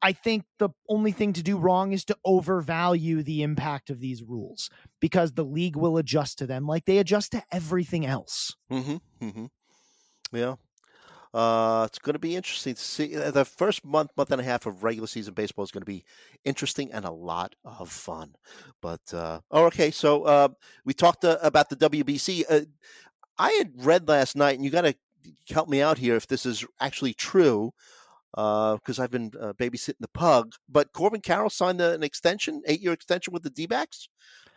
I, 0.01 0.13
think 0.13 0.45
the 0.57 0.69
only 0.87 1.11
thing 1.11 1.33
to 1.33 1.43
do 1.43 1.57
wrong 1.57 1.91
is 1.91 2.05
to 2.05 2.17
overvalue 2.25 3.23
the 3.23 3.43
impact 3.43 3.89
of 3.89 3.99
these 3.99 4.23
rules 4.23 4.69
because 4.99 5.33
the 5.33 5.45
league 5.45 5.75
will 5.75 5.97
adjust 5.97 6.39
to 6.39 6.47
them 6.47 6.65
like 6.67 6.85
they 6.85 6.97
adjust 6.97 7.31
to 7.33 7.43
everything 7.51 8.05
else. 8.05 8.55
Mm-hmm. 8.71 9.25
Mm-hmm. 9.25 9.45
Yeah. 10.37 10.55
Uh, 11.31 11.83
it's 11.87 11.99
going 11.99 12.13
to 12.13 12.19
be 12.19 12.35
interesting 12.35 12.73
to 12.73 12.81
see. 12.81 13.15
uh, 13.15 13.29
The 13.29 13.45
first 13.45 13.85
month, 13.85 14.09
month 14.17 14.31
and 14.31 14.41
a 14.41 14.43
half 14.43 14.65
of 14.65 14.83
regular 14.83 15.07
season 15.07 15.35
baseball 15.35 15.63
is 15.63 15.71
going 15.71 15.81
to 15.81 15.85
be 15.85 16.03
interesting 16.43 16.91
and 16.91 17.05
a 17.05 17.11
lot 17.11 17.53
of 17.63 17.89
fun. 17.89 18.33
But 18.81 19.01
uh, 19.13 19.41
oh, 19.51 19.65
okay. 19.65 19.91
So 19.91 20.23
uh, 20.23 20.49
we 20.85 20.93
talked 20.93 21.23
uh, 21.23 21.37
about 21.43 21.69
the 21.69 21.75
WBC. 21.75 22.45
Uh, 22.49 22.61
I 23.37 23.51
had 23.51 23.85
read 23.85 24.07
last 24.07 24.35
night, 24.35 24.55
and 24.55 24.65
you 24.65 24.71
got 24.71 24.81
to 24.81 24.95
help 25.49 25.69
me 25.69 25.81
out 25.81 25.97
here 25.99 26.15
if 26.15 26.27
this 26.27 26.45
is 26.45 26.65
actually 26.79 27.13
true, 27.13 27.73
because 28.33 28.99
I've 28.99 29.11
been 29.11 29.31
uh, 29.39 29.53
babysitting 29.53 29.99
the 29.99 30.07
pug. 30.09 30.53
But 30.67 30.93
Corbin 30.93 31.21
Carroll 31.21 31.49
signed 31.49 31.81
an 31.81 32.03
extension, 32.03 32.61
eight-year 32.67 32.93
extension 32.93 33.33
with 33.33 33.43
the 33.43 33.49
D-backs. 33.49 34.07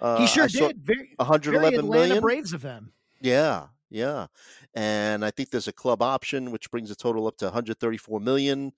Uh, 0.01 0.19
he 0.21 0.27
sure 0.27 0.45
I 0.45 0.49
did. 0.49 0.79
Very, 0.83 0.99
very 0.99 1.15
111 1.17 1.79
Atlanta 1.79 2.07
million. 2.07 2.23
Braves 2.23 2.53
of 2.53 2.63
them. 2.63 2.93
Yeah, 3.21 3.67
yeah. 3.89 4.27
And 4.75 5.25
I 5.25 5.31
think 5.31 5.51
there's 5.51 5.69
a 5.69 5.73
club 5.73 6.03
option 6.03 6.51
which 6.51 6.71
brings 6.71 6.89
the 6.89 6.97
total 6.97 7.27
up 7.27 7.37
to 7.39 7.45
134 7.47 8.19
million. 8.21 8.73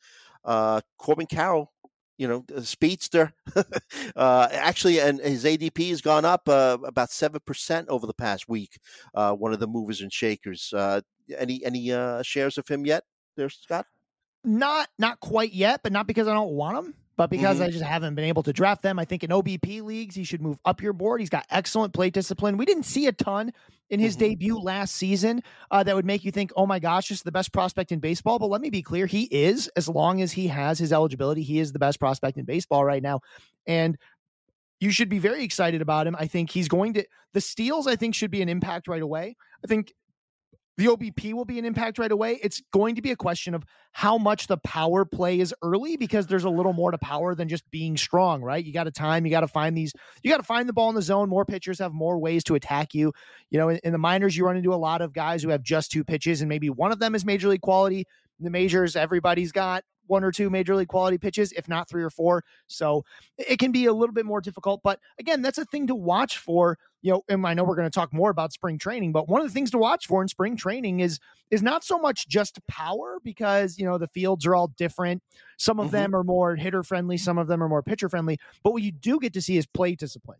Uh 0.44 0.82
Corbin 0.98 1.26
Carroll, 1.26 1.72
you 2.18 2.28
know, 2.28 2.44
a 2.54 2.60
speedster. 2.62 3.32
uh 4.16 4.48
actually 4.52 5.00
and 5.00 5.18
his 5.20 5.44
ADP 5.44 5.88
has 5.88 6.02
gone 6.02 6.26
up 6.26 6.46
uh, 6.48 6.76
about 6.84 7.08
7% 7.08 7.88
over 7.88 8.06
the 8.06 8.12
past 8.12 8.46
week. 8.48 8.78
Uh 9.14 9.32
one 9.32 9.54
of 9.54 9.60
the 9.60 9.66
movers 9.66 10.02
and 10.02 10.12
shakers. 10.12 10.74
Uh 10.76 11.00
any 11.38 11.64
any 11.64 11.90
uh 11.90 12.20
shares 12.22 12.58
of 12.58 12.68
him 12.68 12.84
yet? 12.84 13.04
There, 13.36 13.48
Scott? 13.48 13.86
Not 14.44 14.88
not 14.98 15.20
quite 15.20 15.52
yet, 15.52 15.80
but 15.82 15.92
not 15.92 16.06
because 16.06 16.28
I 16.28 16.34
don't 16.34 16.52
want 16.52 16.76
him, 16.78 16.94
but 17.16 17.30
because 17.30 17.58
Mhm. 17.58 17.62
I 17.62 17.70
just 17.70 17.82
haven't 17.84 18.14
been 18.14 18.26
able 18.26 18.42
to 18.42 18.52
draft 18.52 18.82
them. 18.82 18.98
I 18.98 19.04
think 19.06 19.24
in 19.24 19.30
OBP 19.30 19.80
leagues 19.80 20.14
he 20.14 20.24
should 20.24 20.42
move 20.42 20.58
up 20.64 20.82
your 20.82 20.92
board. 20.92 21.20
He's 21.20 21.30
got 21.30 21.46
excellent 21.50 21.94
plate 21.94 22.12
discipline. 22.12 22.56
We 22.58 22.66
didn't 22.66 22.82
see 22.82 23.06
a 23.06 23.12
ton 23.12 23.52
in 23.90 24.00
his 24.00 24.16
Mhm. 24.16 24.20
debut 24.20 24.58
last 24.58 24.96
season 24.96 25.42
uh, 25.70 25.82
that 25.82 25.94
would 25.94 26.04
make 26.04 26.24
you 26.24 26.30
think, 26.30 26.52
oh 26.56 26.66
my 26.66 26.78
gosh, 26.78 27.08
this 27.08 27.18
is 27.18 27.22
the 27.22 27.32
best 27.32 27.52
prospect 27.52 27.90
in 27.92 28.00
baseball. 28.00 28.38
But 28.38 28.48
let 28.50 28.60
me 28.60 28.68
be 28.70 28.82
clear, 28.82 29.06
he 29.06 29.24
is 29.24 29.68
as 29.76 29.88
long 29.88 30.20
as 30.20 30.32
he 30.32 30.48
has 30.48 30.78
his 30.78 30.92
eligibility, 30.92 31.42
he 31.42 31.58
is 31.58 31.72
the 31.72 31.78
best 31.78 31.98
prospect 31.98 32.36
in 32.36 32.44
baseball 32.44 32.84
right 32.84 33.02
now, 33.02 33.20
and. 33.66 33.96
You 34.80 34.90
should 34.90 35.08
be 35.08 35.20
very 35.20 35.44
excited 35.44 35.80
about 35.80 36.06
him. 36.06 36.14
I 36.18 36.26
think 36.26 36.50
he's 36.50 36.68
going 36.68 36.92
to 36.94 37.04
the 37.32 37.40
steals. 37.40 37.86
I 37.86 37.96
think 37.96 38.14
should 38.14 38.32
be 38.32 38.42
an 38.42 38.50
impact 38.50 38.86
right 38.86 39.00
away. 39.00 39.34
I 39.64 39.66
think 39.66 39.94
the 40.76 40.86
OBP 40.86 41.32
will 41.34 41.44
be 41.44 41.58
an 41.58 41.64
impact 41.64 41.98
right 41.98 42.10
away. 42.10 42.40
It's 42.42 42.60
going 42.72 42.96
to 42.96 43.02
be 43.02 43.12
a 43.12 43.16
question 43.16 43.54
of 43.54 43.64
how 43.92 44.18
much 44.18 44.48
the 44.48 44.56
power 44.58 45.04
play 45.04 45.38
is 45.38 45.54
early 45.62 45.96
because 45.96 46.26
there's 46.26 46.44
a 46.44 46.50
little 46.50 46.72
more 46.72 46.90
to 46.90 46.98
power 46.98 47.34
than 47.34 47.48
just 47.48 47.68
being 47.70 47.96
strong, 47.96 48.42
right? 48.42 48.64
You 48.64 48.72
got 48.72 48.84
to 48.84 48.90
time, 48.90 49.24
you 49.24 49.30
got 49.30 49.40
to 49.40 49.48
find 49.48 49.76
these, 49.76 49.92
you 50.22 50.30
got 50.30 50.38
to 50.38 50.42
find 50.42 50.68
the 50.68 50.72
ball 50.72 50.88
in 50.88 50.96
the 50.96 51.02
zone. 51.02 51.28
More 51.28 51.44
pitchers 51.44 51.78
have 51.78 51.92
more 51.92 52.18
ways 52.18 52.42
to 52.44 52.56
attack 52.56 52.92
you. 52.92 53.12
You 53.50 53.58
know, 53.58 53.68
in, 53.68 53.78
in 53.84 53.92
the 53.92 53.98
minors, 53.98 54.36
you 54.36 54.44
run 54.44 54.56
into 54.56 54.74
a 54.74 54.76
lot 54.76 55.00
of 55.00 55.12
guys 55.12 55.42
who 55.42 55.50
have 55.50 55.62
just 55.62 55.92
two 55.92 56.02
pitches 56.02 56.40
and 56.40 56.48
maybe 56.48 56.70
one 56.70 56.90
of 56.90 56.98
them 56.98 57.14
is 57.14 57.24
major 57.24 57.48
league 57.48 57.60
quality. 57.60 58.06
In 58.40 58.44
the 58.44 58.50
majors, 58.50 58.96
everybody's 58.96 59.52
got 59.52 59.84
one 60.06 60.24
or 60.24 60.32
two 60.32 60.50
major 60.50 60.74
league 60.76 60.88
quality 60.88 61.18
pitches, 61.18 61.52
if 61.52 61.68
not 61.68 61.88
three 61.88 62.02
or 62.02 62.10
four. 62.10 62.44
So 62.66 63.04
it 63.38 63.58
can 63.58 63.72
be 63.72 63.86
a 63.86 63.92
little 63.92 64.12
bit 64.12 64.26
more 64.26 64.40
difficult. 64.40 64.80
But 64.82 65.00
again, 65.18 65.42
that's 65.42 65.58
a 65.58 65.64
thing 65.64 65.86
to 65.88 65.94
watch 65.94 66.38
for. 66.38 66.78
You 67.02 67.12
know, 67.12 67.22
and 67.28 67.46
I 67.46 67.52
know 67.52 67.64
we're 67.64 67.76
going 67.76 67.90
to 67.90 67.94
talk 67.94 68.14
more 68.14 68.30
about 68.30 68.54
spring 68.54 68.78
training, 68.78 69.12
but 69.12 69.28
one 69.28 69.42
of 69.42 69.46
the 69.46 69.52
things 69.52 69.70
to 69.72 69.78
watch 69.78 70.06
for 70.06 70.22
in 70.22 70.28
spring 70.28 70.56
training 70.56 71.00
is 71.00 71.18
is 71.50 71.62
not 71.62 71.84
so 71.84 71.98
much 71.98 72.26
just 72.28 72.66
power 72.66 73.18
because 73.22 73.78
you 73.78 73.84
know 73.84 73.98
the 73.98 74.08
fields 74.08 74.46
are 74.46 74.54
all 74.54 74.68
different. 74.68 75.22
Some 75.58 75.78
of 75.78 75.88
mm-hmm. 75.88 75.96
them 75.96 76.16
are 76.16 76.24
more 76.24 76.56
hitter 76.56 76.82
friendly, 76.82 77.18
some 77.18 77.36
of 77.36 77.46
them 77.46 77.62
are 77.62 77.68
more 77.68 77.82
pitcher 77.82 78.08
friendly. 78.08 78.38
But 78.62 78.72
what 78.72 78.82
you 78.82 78.90
do 78.90 79.20
get 79.20 79.34
to 79.34 79.42
see 79.42 79.58
is 79.58 79.66
play 79.66 79.94
discipline. 79.94 80.38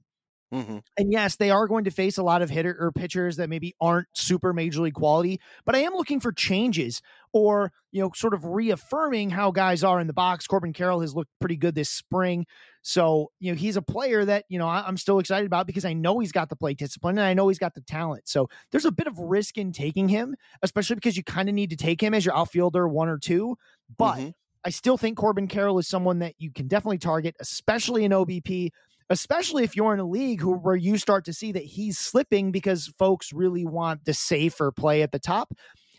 Mm-hmm. 0.52 0.78
And 0.96 1.12
yes, 1.12 1.36
they 1.36 1.50
are 1.50 1.66
going 1.66 1.84
to 1.84 1.90
face 1.90 2.18
a 2.18 2.22
lot 2.22 2.42
of 2.42 2.50
hitter 2.50 2.76
or 2.78 2.92
pitchers 2.92 3.36
that 3.36 3.48
maybe 3.48 3.74
aren't 3.80 4.06
super 4.12 4.52
major 4.52 4.82
league 4.82 4.94
quality, 4.94 5.40
but 5.64 5.74
I 5.74 5.80
am 5.80 5.94
looking 5.94 6.20
for 6.20 6.32
changes 6.32 7.02
or, 7.32 7.72
you 7.90 8.00
know, 8.00 8.12
sort 8.14 8.34
of 8.34 8.44
reaffirming 8.44 9.30
how 9.30 9.50
guys 9.50 9.82
are 9.82 9.98
in 9.98 10.06
the 10.06 10.12
box. 10.12 10.46
Corbin 10.46 10.72
Carroll 10.72 11.00
has 11.00 11.14
looked 11.14 11.30
pretty 11.40 11.56
good 11.56 11.74
this 11.74 11.90
spring. 11.90 12.46
So, 12.82 13.32
you 13.40 13.50
know, 13.50 13.56
he's 13.56 13.76
a 13.76 13.82
player 13.82 14.24
that, 14.24 14.44
you 14.48 14.58
know, 14.58 14.68
I, 14.68 14.86
am 14.86 14.96
still 14.96 15.18
excited 15.18 15.46
about 15.46 15.66
because 15.66 15.84
I 15.84 15.92
know 15.92 16.20
he's 16.20 16.32
got 16.32 16.48
the 16.48 16.56
play 16.56 16.74
discipline 16.74 17.18
and 17.18 17.26
I 17.26 17.34
know 17.34 17.48
he's 17.48 17.58
got 17.58 17.74
the 17.74 17.80
talent. 17.80 18.28
So 18.28 18.48
there's 18.70 18.84
a 18.84 18.92
bit 18.92 19.06
of 19.06 19.18
risk 19.18 19.58
in 19.58 19.72
taking 19.72 20.08
him, 20.08 20.36
especially 20.62 20.96
because 20.96 21.16
you 21.16 21.24
kind 21.24 21.48
of 21.48 21.54
need 21.54 21.70
to 21.70 21.76
take 21.76 22.00
him 22.00 22.14
as 22.14 22.24
your 22.24 22.36
outfielder 22.36 22.86
one 22.86 23.08
or 23.08 23.18
two. 23.18 23.56
But 23.96 24.18
mm-hmm. 24.18 24.28
I 24.64 24.70
still 24.70 24.96
think 24.96 25.18
Corbin 25.18 25.48
Carroll 25.48 25.78
is 25.78 25.88
someone 25.88 26.20
that 26.20 26.34
you 26.38 26.52
can 26.52 26.68
definitely 26.68 26.98
target, 26.98 27.34
especially 27.40 28.04
in 28.04 28.12
OBP 28.12 28.70
especially 29.10 29.64
if 29.64 29.76
you're 29.76 29.94
in 29.94 30.00
a 30.00 30.04
league 30.04 30.40
who, 30.40 30.54
where 30.54 30.76
you 30.76 30.96
start 30.98 31.24
to 31.26 31.32
see 31.32 31.52
that 31.52 31.64
he's 31.64 31.98
slipping 31.98 32.52
because 32.52 32.92
folks 32.98 33.32
really 33.32 33.64
want 33.64 34.04
the 34.04 34.14
safer 34.14 34.72
play 34.72 35.02
at 35.02 35.12
the 35.12 35.18
top. 35.18 35.54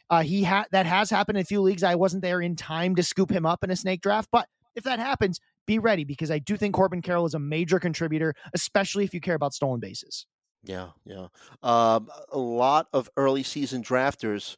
Uh, 0.09 0.21
he 0.21 0.43
had 0.43 0.65
that 0.71 0.85
has 0.85 1.09
happened 1.09 1.37
in 1.37 1.41
a 1.41 1.45
few 1.45 1.61
leagues. 1.61 1.83
I 1.83 1.95
wasn't 1.95 2.21
there 2.21 2.41
in 2.41 2.55
time 2.55 2.95
to 2.95 3.03
scoop 3.03 3.31
him 3.31 3.45
up 3.45 3.63
in 3.63 3.71
a 3.71 3.75
snake 3.75 4.01
draft, 4.01 4.29
but 4.31 4.47
if 4.75 4.83
that 4.83 4.99
happens, 4.99 5.39
be 5.65 5.79
ready 5.79 6.03
because 6.03 6.29
I 6.29 6.39
do 6.39 6.57
think 6.57 6.75
Corbin 6.75 7.01
Carroll 7.01 7.25
is 7.25 7.33
a 7.33 7.39
major 7.39 7.79
contributor, 7.79 8.35
especially 8.53 9.03
if 9.03 9.13
you 9.13 9.21
care 9.21 9.35
about 9.35 9.53
stolen 9.53 9.79
bases. 9.79 10.27
Yeah, 10.63 10.89
yeah. 11.05 11.27
Um, 11.63 12.09
a 12.31 12.37
lot 12.37 12.87
of 12.91 13.09
early 13.17 13.43
season 13.43 13.83
drafters 13.83 14.55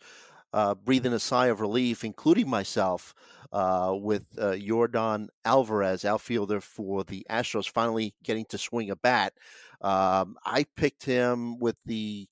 uh, 0.53 0.75
breathing 0.75 1.13
a 1.13 1.19
sigh 1.19 1.47
of 1.47 1.61
relief, 1.61 2.03
including 2.03 2.49
myself, 2.49 3.13
uh, 3.51 3.95
with 3.97 4.25
uh, 4.37 4.51
Yordan 4.51 5.27
Alvarez, 5.45 6.05
outfielder 6.05 6.61
for 6.61 7.03
the 7.03 7.25
Astros, 7.29 7.69
finally 7.69 8.13
getting 8.23 8.45
to 8.45 8.57
swing 8.57 8.89
a 8.89 8.95
bat. 8.95 9.33
Um, 9.81 10.35
I 10.45 10.65
picked 10.75 11.05
him 11.05 11.59
with 11.59 11.77
the, 11.85 12.27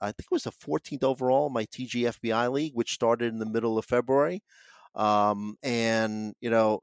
I 0.00 0.06
think 0.06 0.26
it 0.30 0.30
was 0.30 0.44
the 0.44 0.52
14th 0.52 1.04
overall 1.04 1.46
in 1.46 1.52
my 1.52 1.64
TGFBI 1.64 2.52
league, 2.52 2.74
which 2.74 2.94
started 2.94 3.32
in 3.32 3.38
the 3.38 3.46
middle 3.46 3.78
of 3.78 3.84
February. 3.84 4.42
Um, 4.94 5.56
and, 5.62 6.34
you 6.40 6.50
know, 6.50 6.82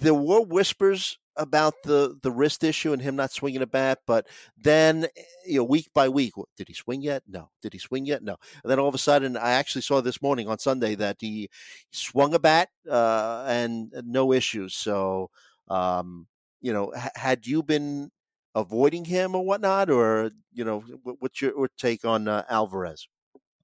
there 0.00 0.14
were 0.14 0.40
whispers 0.42 1.18
about 1.36 1.74
the 1.84 2.18
the 2.22 2.30
wrist 2.30 2.64
issue 2.64 2.92
and 2.92 3.02
him 3.02 3.16
not 3.16 3.32
swinging 3.32 3.62
a 3.62 3.66
bat, 3.66 4.00
but 4.06 4.26
then 4.56 5.04
eh, 5.16 5.22
you 5.46 5.58
know 5.58 5.64
week 5.64 5.88
by 5.94 6.08
week, 6.08 6.32
did 6.56 6.68
he 6.68 6.74
swing 6.74 7.02
yet? 7.02 7.22
No. 7.28 7.50
Did 7.62 7.72
he 7.72 7.78
swing 7.78 8.06
yet? 8.06 8.22
No. 8.22 8.36
And 8.62 8.70
then 8.70 8.78
all 8.78 8.88
of 8.88 8.94
a 8.94 8.98
sudden, 8.98 9.36
I 9.36 9.52
actually 9.52 9.82
saw 9.82 10.00
this 10.00 10.22
morning 10.22 10.48
on 10.48 10.58
Sunday 10.58 10.94
that 10.96 11.16
he 11.20 11.50
swung 11.90 12.34
a 12.34 12.38
bat 12.38 12.68
uh, 12.90 13.44
and 13.46 13.92
no 14.04 14.32
issues. 14.32 14.74
So, 14.74 15.30
um, 15.68 16.26
you 16.60 16.72
know, 16.72 16.92
had 17.14 17.46
you 17.46 17.62
been 17.62 18.10
avoiding 18.54 19.04
him 19.04 19.34
or 19.34 19.44
whatnot, 19.44 19.90
or 19.90 20.30
you 20.52 20.64
know, 20.64 20.80
what's 21.02 21.42
your 21.42 21.68
take 21.78 22.04
on 22.04 22.28
uh, 22.28 22.44
Alvarez? 22.48 23.08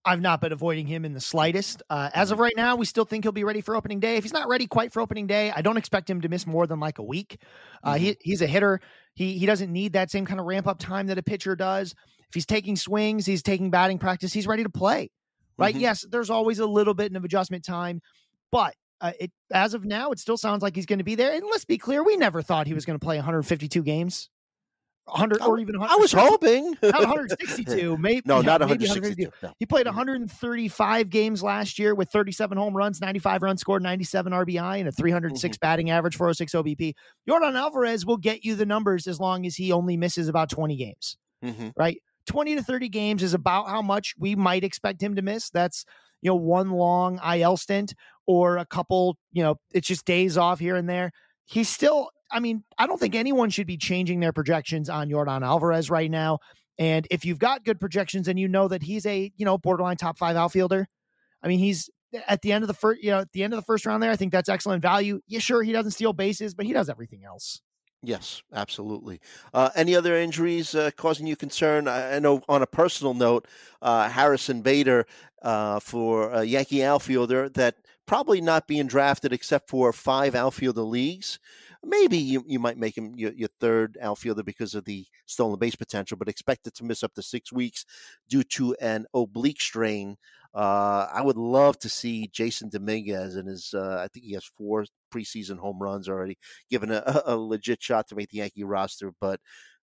I've 0.04 0.20
not 0.20 0.40
been 0.40 0.52
avoiding 0.52 0.86
him 0.86 1.04
in 1.04 1.12
the 1.12 1.20
slightest. 1.20 1.82
Uh, 1.88 2.10
as 2.12 2.30
of 2.30 2.36
mm-hmm. 2.36 2.42
right 2.42 2.52
now, 2.56 2.76
we 2.76 2.86
still 2.86 3.04
think 3.04 3.24
he'll 3.24 3.32
be 3.32 3.44
ready 3.44 3.60
for 3.60 3.76
opening 3.76 4.00
day. 4.00 4.16
If 4.16 4.24
he's 4.24 4.32
not 4.32 4.48
ready 4.48 4.66
quite 4.66 4.92
for 4.92 5.00
opening 5.00 5.26
day, 5.26 5.52
I 5.54 5.62
don't 5.62 5.76
expect 5.76 6.10
him 6.10 6.20
to 6.22 6.28
miss 6.28 6.46
more 6.46 6.66
than 6.66 6.80
like 6.80 6.98
a 6.98 7.02
week. 7.02 7.38
Uh, 7.84 7.94
mm-hmm. 7.94 8.04
he, 8.04 8.16
he's 8.20 8.42
a 8.42 8.46
hitter. 8.46 8.80
He 9.14 9.38
he 9.38 9.46
doesn't 9.46 9.70
need 9.70 9.92
that 9.92 10.10
same 10.10 10.26
kind 10.26 10.40
of 10.40 10.46
ramp 10.46 10.66
up 10.66 10.78
time 10.78 11.06
that 11.08 11.18
a 11.18 11.22
pitcher 11.22 11.54
does. 11.54 11.94
If 12.28 12.34
he's 12.34 12.46
taking 12.46 12.76
swings, 12.76 13.26
he's 13.26 13.42
taking 13.42 13.70
batting 13.70 13.98
practice, 13.98 14.32
he's 14.32 14.46
ready 14.46 14.62
to 14.64 14.70
play. 14.70 15.10
Right? 15.58 15.74
Mm-hmm. 15.74 15.82
Yes, 15.82 16.04
there's 16.10 16.30
always 16.30 16.58
a 16.58 16.66
little 16.66 16.94
bit 16.94 17.14
of 17.14 17.24
adjustment 17.24 17.64
time, 17.64 18.00
but 18.50 18.74
uh, 19.02 19.12
it 19.20 19.30
as 19.52 19.74
of 19.74 19.84
now, 19.84 20.10
it 20.10 20.18
still 20.18 20.38
sounds 20.38 20.62
like 20.62 20.74
he's 20.74 20.86
going 20.86 20.98
to 20.98 21.04
be 21.04 21.14
there. 21.14 21.32
And 21.32 21.44
let's 21.50 21.64
be 21.64 21.76
clear, 21.76 22.02
we 22.02 22.16
never 22.16 22.40
thought 22.40 22.66
he 22.66 22.74
was 22.74 22.84
going 22.84 22.98
to 22.98 23.04
play 23.04 23.16
152 23.16 23.82
games. 23.82 24.30
100 25.06 25.42
or 25.42 25.58
even 25.58 25.78
100, 25.78 25.92
I 25.92 25.96
was 25.96 26.12
hoping. 26.12 26.76
Not 26.82 27.00
162 27.00 27.96
maybe 28.00 28.22
no 28.24 28.40
not 28.40 28.60
162 28.60 29.30
no. 29.42 29.52
he 29.58 29.66
played 29.66 29.86
135 29.86 31.10
games 31.10 31.42
last 31.42 31.78
year 31.78 31.94
with 31.94 32.08
37 32.10 32.56
home 32.56 32.76
runs 32.76 33.00
95 33.00 33.42
runs 33.42 33.60
scored 33.60 33.82
97 33.82 34.32
RBI 34.32 34.78
and 34.78 34.88
a 34.88 34.92
306 34.92 35.56
mm-hmm. 35.56 35.60
batting 35.60 35.90
average 35.90 36.16
406 36.16 36.52
OBP 36.52 36.94
Yordan 37.28 37.54
Alvarez 37.54 38.06
will 38.06 38.16
get 38.16 38.44
you 38.44 38.54
the 38.54 38.66
numbers 38.66 39.06
as 39.06 39.18
long 39.18 39.44
as 39.44 39.56
he 39.56 39.72
only 39.72 39.96
misses 39.96 40.28
about 40.28 40.48
20 40.50 40.76
games 40.76 41.16
mm-hmm. 41.42 41.68
right? 41.76 42.00
20 42.26 42.56
to 42.56 42.62
30 42.62 42.88
games 42.88 43.22
is 43.22 43.34
about 43.34 43.68
how 43.68 43.82
much 43.82 44.14
we 44.18 44.34
might 44.34 44.64
expect 44.64 45.02
him 45.02 45.14
to 45.16 45.22
miss. 45.22 45.50
That's 45.50 45.84
you 46.20 46.30
know 46.30 46.36
one 46.36 46.70
long 46.70 47.18
IL 47.24 47.56
stint 47.56 47.94
or 48.26 48.58
a 48.58 48.66
couple 48.66 49.18
you 49.32 49.42
know 49.42 49.56
it's 49.72 49.88
just 49.88 50.04
days 50.04 50.38
off 50.38 50.58
here 50.58 50.76
and 50.76 50.88
there. 50.88 51.10
He's 51.44 51.68
still 51.68 52.10
I 52.32 52.40
mean, 52.40 52.64
I 52.78 52.86
don't 52.86 52.98
think 52.98 53.14
anyone 53.14 53.50
should 53.50 53.66
be 53.66 53.76
changing 53.76 54.20
their 54.20 54.32
projections 54.32 54.88
on 54.88 55.08
Yordan 55.08 55.44
Alvarez 55.44 55.90
right 55.90 56.10
now. 56.10 56.38
And 56.78 57.06
if 57.10 57.24
you've 57.24 57.38
got 57.38 57.64
good 57.64 57.78
projections 57.78 58.28
and 58.28 58.38
you 58.38 58.48
know 58.48 58.66
that 58.68 58.82
he's 58.82 59.04
a, 59.06 59.30
you 59.36 59.44
know, 59.44 59.58
borderline 59.58 59.96
top 59.96 60.18
five 60.18 60.36
outfielder, 60.36 60.88
I 61.42 61.48
mean, 61.48 61.58
he's 61.58 61.90
at 62.26 62.42
the 62.42 62.52
end 62.52 62.64
of 62.64 62.68
the 62.68 62.74
first, 62.74 63.02
you 63.02 63.10
know, 63.10 63.20
at 63.20 63.32
the 63.32 63.42
end 63.42 63.52
of 63.52 63.58
the 63.58 63.64
first 63.64 63.86
round 63.86 64.02
there, 64.02 64.10
I 64.10 64.16
think 64.16 64.32
that's 64.32 64.48
excellent 64.48 64.82
value. 64.82 65.20
Yeah, 65.26 65.38
sure, 65.38 65.62
he 65.62 65.72
doesn't 65.72 65.92
steal 65.92 66.12
bases, 66.12 66.54
but 66.54 66.66
he 66.66 66.72
does 66.72 66.88
everything 66.88 67.24
else. 67.24 67.60
Yes, 68.04 68.42
absolutely. 68.52 69.20
Uh, 69.54 69.70
any 69.76 69.94
other 69.94 70.16
injuries 70.16 70.74
uh, 70.74 70.90
causing 70.96 71.26
you 71.26 71.36
concern? 71.36 71.86
I, 71.86 72.16
I, 72.16 72.18
know 72.18 72.42
on 72.48 72.60
a 72.60 72.66
personal 72.66 73.14
note, 73.14 73.46
uh, 73.80 74.08
Harrison 74.08 74.60
Bader 74.60 75.06
uh, 75.42 75.78
for 75.78 76.30
a 76.32 76.42
Yankee 76.42 76.82
outfielder 76.82 77.48
that 77.50 77.76
probably 78.06 78.40
not 78.40 78.66
being 78.66 78.88
drafted 78.88 79.32
except 79.32 79.70
for 79.70 79.92
five 79.92 80.34
outfielder 80.34 80.82
leagues 80.82 81.38
maybe 81.84 82.16
you, 82.16 82.44
you 82.46 82.58
might 82.58 82.78
make 82.78 82.96
him 82.96 83.14
your, 83.16 83.32
your 83.32 83.48
third 83.60 83.98
outfielder 84.00 84.42
because 84.42 84.74
of 84.74 84.84
the 84.84 85.06
stolen 85.26 85.58
base 85.58 85.74
potential, 85.74 86.16
but 86.16 86.28
expected 86.28 86.74
to 86.74 86.84
miss 86.84 87.02
up 87.02 87.14
to 87.14 87.22
six 87.22 87.52
weeks 87.52 87.84
due 88.28 88.44
to 88.44 88.74
an 88.80 89.06
oblique 89.14 89.60
strain. 89.60 90.16
Uh, 90.54 91.06
I 91.12 91.22
would 91.22 91.38
love 91.38 91.78
to 91.80 91.88
see 91.88 92.30
Jasson 92.32 92.70
Dominguez 92.70 93.36
and 93.36 93.48
his. 93.48 93.72
Uh, 93.74 94.02
I 94.04 94.08
think 94.08 94.26
he 94.26 94.34
has 94.34 94.44
four 94.44 94.84
preseason 95.12 95.58
home 95.58 95.78
runs 95.80 96.08
already, 96.08 96.36
given 96.70 96.90
a, 96.92 97.22
a 97.24 97.36
legit 97.36 97.82
shot 97.82 98.08
to 98.08 98.14
make 98.14 98.30
the 98.30 98.38
Yankee 98.38 98.64
roster. 98.64 99.12
But 99.18 99.40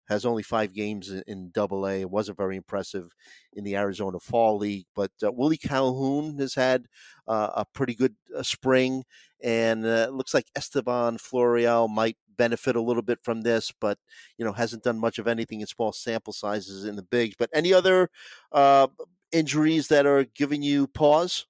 has 0.08 0.24
only 0.24 0.42
five 0.42 0.72
games 0.72 1.10
in 1.26 1.50
Double 1.52 1.86
A. 1.86 2.00
It 2.00 2.10
wasn't 2.10 2.38
very 2.38 2.56
impressive 2.56 3.12
in 3.52 3.64
the 3.64 3.76
Arizona 3.76 4.18
Fall 4.18 4.56
League, 4.56 4.86
but 4.96 5.10
uh, 5.22 5.30
Willie 5.30 5.58
Calhoun 5.58 6.38
has 6.38 6.54
had 6.54 6.86
uh, 7.26 7.50
a 7.56 7.66
pretty 7.74 7.94
good 7.94 8.14
uh, 8.36 8.42
spring, 8.42 9.04
and 9.42 9.84
uh, 9.84 10.06
it 10.08 10.12
looks 10.12 10.34
like 10.34 10.46
Estevan 10.56 11.18
Florial 11.18 11.88
might 11.88 12.16
benefit 12.36 12.76
a 12.76 12.80
little 12.80 13.02
bit 13.02 13.18
from 13.22 13.42
this, 13.42 13.72
but 13.80 13.98
you 14.36 14.44
know 14.44 14.52
hasn't 14.52 14.84
done 14.84 14.98
much 14.98 15.18
of 15.18 15.26
anything 15.26 15.60
in 15.60 15.66
small 15.66 15.92
sample 15.92 16.32
sizes 16.32 16.84
in 16.84 16.96
the 16.96 17.02
bigs. 17.02 17.36
But 17.38 17.50
any 17.52 17.72
other 17.72 18.10
uh, 18.52 18.88
injuries 19.32 19.88
that 19.88 20.06
are 20.06 20.24
giving 20.24 20.62
you 20.62 20.86
pause? 20.86 21.46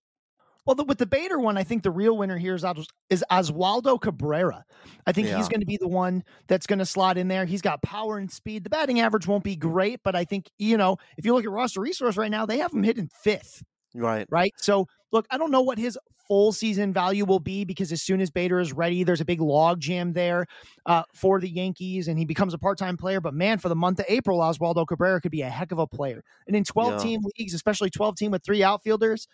Well, 0.68 0.74
the, 0.74 0.84
with 0.84 0.98
the 0.98 1.06
Bader 1.06 1.38
one, 1.38 1.56
I 1.56 1.64
think 1.64 1.82
the 1.82 1.90
real 1.90 2.18
winner 2.18 2.36
here 2.36 2.54
is, 2.54 2.62
is 3.08 3.24
Oswaldo 3.30 3.98
Cabrera. 3.98 4.66
I 5.06 5.12
think 5.12 5.28
yeah. 5.28 5.38
he's 5.38 5.48
going 5.48 5.60
to 5.60 5.66
be 5.66 5.78
the 5.80 5.88
one 5.88 6.22
that's 6.46 6.66
going 6.66 6.80
to 6.80 6.84
slot 6.84 7.16
in 7.16 7.28
there. 7.28 7.46
He's 7.46 7.62
got 7.62 7.80
power 7.80 8.18
and 8.18 8.30
speed. 8.30 8.64
The 8.64 8.70
batting 8.70 9.00
average 9.00 9.26
won't 9.26 9.44
be 9.44 9.56
great, 9.56 10.00
but 10.04 10.14
I 10.14 10.26
think, 10.26 10.50
you 10.58 10.76
know, 10.76 10.98
if 11.16 11.24
you 11.24 11.32
look 11.32 11.44
at 11.44 11.50
roster 11.50 11.80
resource 11.80 12.18
right 12.18 12.30
now, 12.30 12.44
they 12.44 12.58
have 12.58 12.74
him 12.74 12.82
hitting 12.82 13.08
fifth. 13.22 13.62
Right. 13.94 14.26
Right. 14.30 14.52
So, 14.58 14.86
look, 15.12 15.26
I 15.30 15.38
don't 15.38 15.50
know 15.50 15.62
what 15.62 15.78
his 15.78 15.98
full 16.26 16.52
season 16.52 16.92
value 16.92 17.24
will 17.24 17.40
be 17.40 17.64
because 17.64 17.90
as 17.90 18.02
soon 18.02 18.20
as 18.20 18.30
Bader 18.30 18.60
is 18.60 18.72
ready, 18.72 19.02
there's 19.02 19.20
a 19.20 19.24
big 19.24 19.40
log 19.40 19.80
jam 19.80 20.12
there 20.12 20.46
uh, 20.86 21.02
for 21.14 21.40
the 21.40 21.48
Yankees 21.48 22.08
and 22.08 22.18
he 22.18 22.24
becomes 22.24 22.54
a 22.54 22.58
part 22.58 22.78
time 22.78 22.96
player. 22.96 23.20
But 23.20 23.34
man, 23.34 23.58
for 23.58 23.68
the 23.68 23.76
month 23.76 23.98
of 24.00 24.06
April, 24.08 24.38
Oswaldo 24.38 24.86
Cabrera 24.86 25.20
could 25.20 25.32
be 25.32 25.42
a 25.42 25.48
heck 25.48 25.72
of 25.72 25.78
a 25.78 25.86
player. 25.86 26.22
And 26.46 26.54
in 26.54 26.64
12 26.64 26.92
yeah. 26.92 26.98
team 26.98 27.20
leagues, 27.38 27.54
especially 27.54 27.90
12 27.90 28.16
team 28.16 28.30
with 28.30 28.44
three 28.44 28.62
outfielders, 28.62 29.26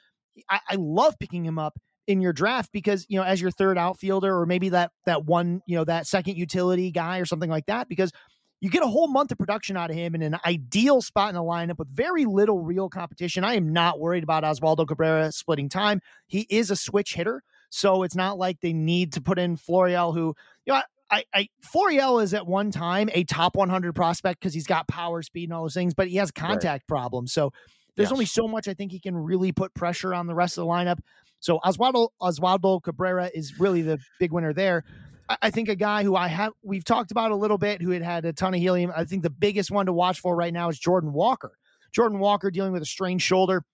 I, 0.49 0.61
I 0.69 0.77
love 0.77 1.17
picking 1.19 1.45
him 1.45 1.59
up 1.59 1.77
in 2.07 2.21
your 2.21 2.33
draft 2.33 2.71
because 2.71 3.07
you 3.09 3.19
know 3.19 3.25
as 3.25 3.41
your 3.41 3.51
third 3.51 3.79
outfielder 3.79 4.37
or 4.37 4.45
maybe 4.45 4.69
that 4.69 4.91
that 5.07 5.25
one 5.25 5.63
you 5.67 5.75
know 5.75 5.85
that 5.85 6.07
second 6.07 6.37
utility 6.37 6.91
guy 6.91 7.19
or 7.19 7.25
something 7.25 7.49
like 7.49 7.65
that 7.65 7.89
because 7.89 8.13
you 8.61 8.71
get 8.71 8.83
a 8.83 8.87
whole 8.87 9.09
month 9.09 9.31
of 9.31 9.39
production 9.39 9.77
out 9.77 9.91
of 9.91 9.97
him 9.97 10.15
in 10.15 10.23
an 10.23 10.39
ideal 10.47 11.03
spot 11.03 11.29
in 11.29 11.35
the 11.35 11.43
lineup 11.43 11.79
with 11.79 11.89
very 11.89 12.25
little 12.25 12.61
real 12.61 12.89
competition. 12.89 13.45
I 13.45 13.55
am 13.55 13.73
not 13.73 14.01
worried 14.01 14.23
about 14.23 14.43
Oswaldo 14.43 14.87
Cabrera 14.87 15.33
splitting 15.33 15.69
time. 15.69 16.01
He 16.27 16.47
is 16.49 16.71
a 16.71 16.77
switch 16.77 17.15
hitter, 17.15 17.43
so 17.71 18.03
it's 18.03 18.17
not 18.17 18.39
like 18.39 18.61
they 18.61 18.73
need 18.73 19.13
to 19.15 19.21
put 19.21 19.39
in 19.39 19.57
Florial, 19.57 20.15
who 20.15 20.35
you 20.65 20.73
know. 20.73 20.83
I, 21.11 21.23
I 21.35 21.49
Florial 21.63 22.23
is 22.23 22.33
at 22.33 22.47
one 22.47 22.71
time 22.71 23.11
a 23.13 23.25
top 23.25 23.57
100 23.57 23.95
prospect 23.95 24.41
because 24.41 24.55
he's 24.55 24.67
got 24.67 24.89
power, 24.89 25.23
speed, 25.23 25.51
and 25.51 25.53
all 25.53 25.63
those 25.63 25.75
things, 25.75 25.93
but 25.93 26.09
he 26.09 26.17
has 26.17 26.31
contact 26.31 26.85
right. 26.89 26.97
problems. 26.97 27.33
So 27.33 27.53
there's 27.95 28.07
yes. 28.07 28.13
only 28.13 28.25
so 28.25 28.49
much 28.49 28.69
I 28.69 28.75
think 28.75 28.91
he 28.91 28.99
can 28.99 29.15
really 29.15 29.53
put 29.53 29.75
pressure 29.75 30.15
on 30.15 30.27
the 30.27 30.35
rest 30.35 30.57
of 30.57 30.65
the 30.65 30.71
lineup. 30.71 30.99
So 31.41 31.59
Oswaldo 31.59 32.09
Oswaldo 32.23 32.83
Cabrera 32.83 33.31
is 33.35 33.61
really 33.61 33.83
the 33.83 33.99
big 34.19 34.33
winner 34.33 34.55
there. 34.55 34.83
I, 35.29 35.51
think 35.51 35.69
a 35.69 35.77
guy 35.77 36.03
who 36.03 36.17
I 36.17 36.29
have 36.29 36.53
we've 36.63 36.85
talked 36.85 37.11
about 37.11 37.31
a 37.31 37.37
little 37.37 37.59
bit 37.59 37.81
who 37.81 37.91
had 37.91 38.03
had 38.03 38.25
a 38.25 38.33
ton 38.33 38.55
of 38.55 38.61
helium. 38.61 38.93
I 38.95 39.05
think 39.05 39.23
the 39.23 39.31
biggest 39.31 39.71
one 39.71 39.87
to 39.87 39.93
watch 39.93 40.21
for 40.21 40.37
right 40.37 40.53
now 40.53 40.69
is 40.69 40.79
Jordan 40.79 41.13
Walker. 41.13 41.53
Jordan 41.93 42.19
Walker 42.19 42.51
dealing 42.51 42.73
with 42.73 42.83
a 42.83 42.87
strained 42.87 43.23
shoulder. 43.23 43.65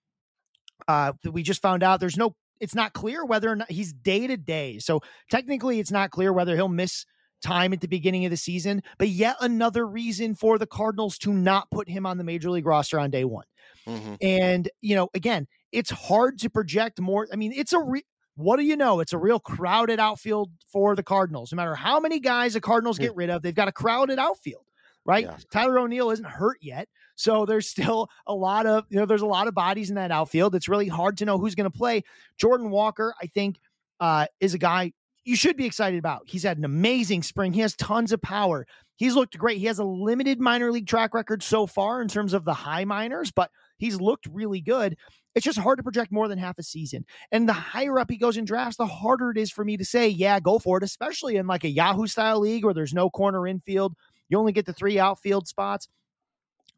Uh, 0.86 1.12
we 1.30 1.42
just 1.42 1.62
found 1.62 1.82
out 1.82 2.00
there's 2.00 2.16
no. 2.16 2.34
It's 2.60 2.74
not 2.74 2.92
clear 2.92 3.24
whether 3.24 3.50
or 3.50 3.56
not 3.56 3.70
he's 3.70 3.92
day 3.92 4.26
to 4.26 4.36
day. 4.36 4.78
So 4.78 5.00
technically, 5.30 5.80
it's 5.80 5.90
not 5.90 6.10
clear 6.10 6.32
whether 6.32 6.54
he'll 6.56 6.68
miss 6.68 7.06
time 7.42 7.72
at 7.72 7.80
the 7.80 7.88
beginning 7.88 8.26
of 8.26 8.30
the 8.30 8.36
season. 8.36 8.82
But 8.98 9.08
yet 9.08 9.36
another 9.40 9.86
reason 9.86 10.34
for 10.34 10.58
the 10.58 10.66
Cardinals 10.66 11.16
to 11.18 11.32
not 11.32 11.70
put 11.70 11.88
him 11.88 12.04
on 12.04 12.18
the 12.18 12.24
major 12.24 12.50
league 12.50 12.66
roster 12.66 13.00
on 13.00 13.10
day 13.10 13.24
one. 13.24 13.46
Mm-hmm. 13.86 14.14
And 14.20 14.68
you 14.82 14.94
know, 14.94 15.08
again, 15.14 15.46
it's 15.72 15.90
hard 15.90 16.38
to 16.40 16.50
project 16.50 17.00
more. 17.00 17.26
I 17.32 17.36
mean, 17.36 17.52
it's 17.54 17.72
a 17.72 17.80
re- 17.80 18.04
what 18.36 18.56
do 18.56 18.64
you 18.64 18.76
know? 18.76 19.00
It's 19.00 19.12
a 19.12 19.18
real 19.18 19.38
crowded 19.38 20.00
outfield 20.00 20.50
for 20.72 20.96
the 20.96 21.02
Cardinals. 21.02 21.52
No 21.52 21.56
matter 21.56 21.74
how 21.74 22.00
many 22.00 22.20
guys 22.20 22.54
the 22.54 22.60
Cardinals 22.60 22.98
get 22.98 23.14
rid 23.14 23.30
of, 23.30 23.42
they've 23.42 23.54
got 23.54 23.68
a 23.68 23.72
crowded 23.72 24.18
outfield, 24.18 24.64
right? 25.04 25.24
Yeah. 25.24 25.36
Tyler 25.50 25.78
O'Neill 25.78 26.10
isn't 26.10 26.26
hurt 26.26 26.58
yet. 26.60 26.88
So 27.16 27.44
there's 27.44 27.68
still 27.68 28.08
a 28.26 28.34
lot 28.34 28.66
of, 28.66 28.86
you 28.88 28.98
know, 28.98 29.04
there's 29.04 29.22
a 29.22 29.26
lot 29.26 29.46
of 29.46 29.54
bodies 29.54 29.90
in 29.90 29.96
that 29.96 30.10
outfield. 30.10 30.54
It's 30.54 30.68
really 30.68 30.88
hard 30.88 31.18
to 31.18 31.26
know 31.26 31.38
who's 31.38 31.54
going 31.54 31.70
to 31.70 31.76
play. 31.76 32.02
Jordan 32.38 32.70
Walker, 32.70 33.14
I 33.20 33.26
think, 33.26 33.60
uh, 34.00 34.26
is 34.40 34.54
a 34.54 34.58
guy 34.58 34.92
you 35.24 35.36
should 35.36 35.56
be 35.56 35.66
excited 35.66 35.98
about. 35.98 36.22
He's 36.26 36.42
had 36.42 36.58
an 36.58 36.64
amazing 36.64 37.22
spring. 37.22 37.52
He 37.52 37.60
has 37.60 37.76
tons 37.76 38.12
of 38.12 38.22
power. 38.22 38.66
He's 38.96 39.14
looked 39.14 39.36
great. 39.36 39.58
He 39.58 39.66
has 39.66 39.78
a 39.78 39.84
limited 39.84 40.40
minor 40.40 40.72
league 40.72 40.86
track 40.86 41.14
record 41.14 41.42
so 41.42 41.66
far 41.66 42.02
in 42.02 42.08
terms 42.08 42.32
of 42.32 42.44
the 42.44 42.54
high 42.54 42.84
minors, 42.84 43.30
but 43.30 43.50
he's 43.78 44.00
looked 44.00 44.26
really 44.32 44.60
good. 44.60 44.96
It's 45.34 45.44
just 45.44 45.58
hard 45.58 45.78
to 45.78 45.82
project 45.82 46.10
more 46.10 46.28
than 46.28 46.38
half 46.38 46.58
a 46.58 46.62
season. 46.62 47.04
And 47.30 47.48
the 47.48 47.52
higher 47.52 47.98
up 47.98 48.10
he 48.10 48.16
goes 48.16 48.36
in 48.36 48.44
drafts, 48.44 48.76
the 48.76 48.86
harder 48.86 49.30
it 49.30 49.38
is 49.38 49.50
for 49.50 49.64
me 49.64 49.76
to 49.76 49.84
say, 49.84 50.08
yeah, 50.08 50.40
go 50.40 50.58
for 50.58 50.78
it, 50.78 50.82
especially 50.82 51.36
in 51.36 51.46
like 51.46 51.64
a 51.64 51.68
Yahoo 51.68 52.06
style 52.06 52.40
league 52.40 52.64
where 52.64 52.74
there's 52.74 52.94
no 52.94 53.10
corner 53.10 53.46
infield. 53.46 53.94
You 54.28 54.38
only 54.38 54.52
get 54.52 54.66
the 54.66 54.72
three 54.72 54.98
outfield 54.98 55.46
spots 55.46 55.88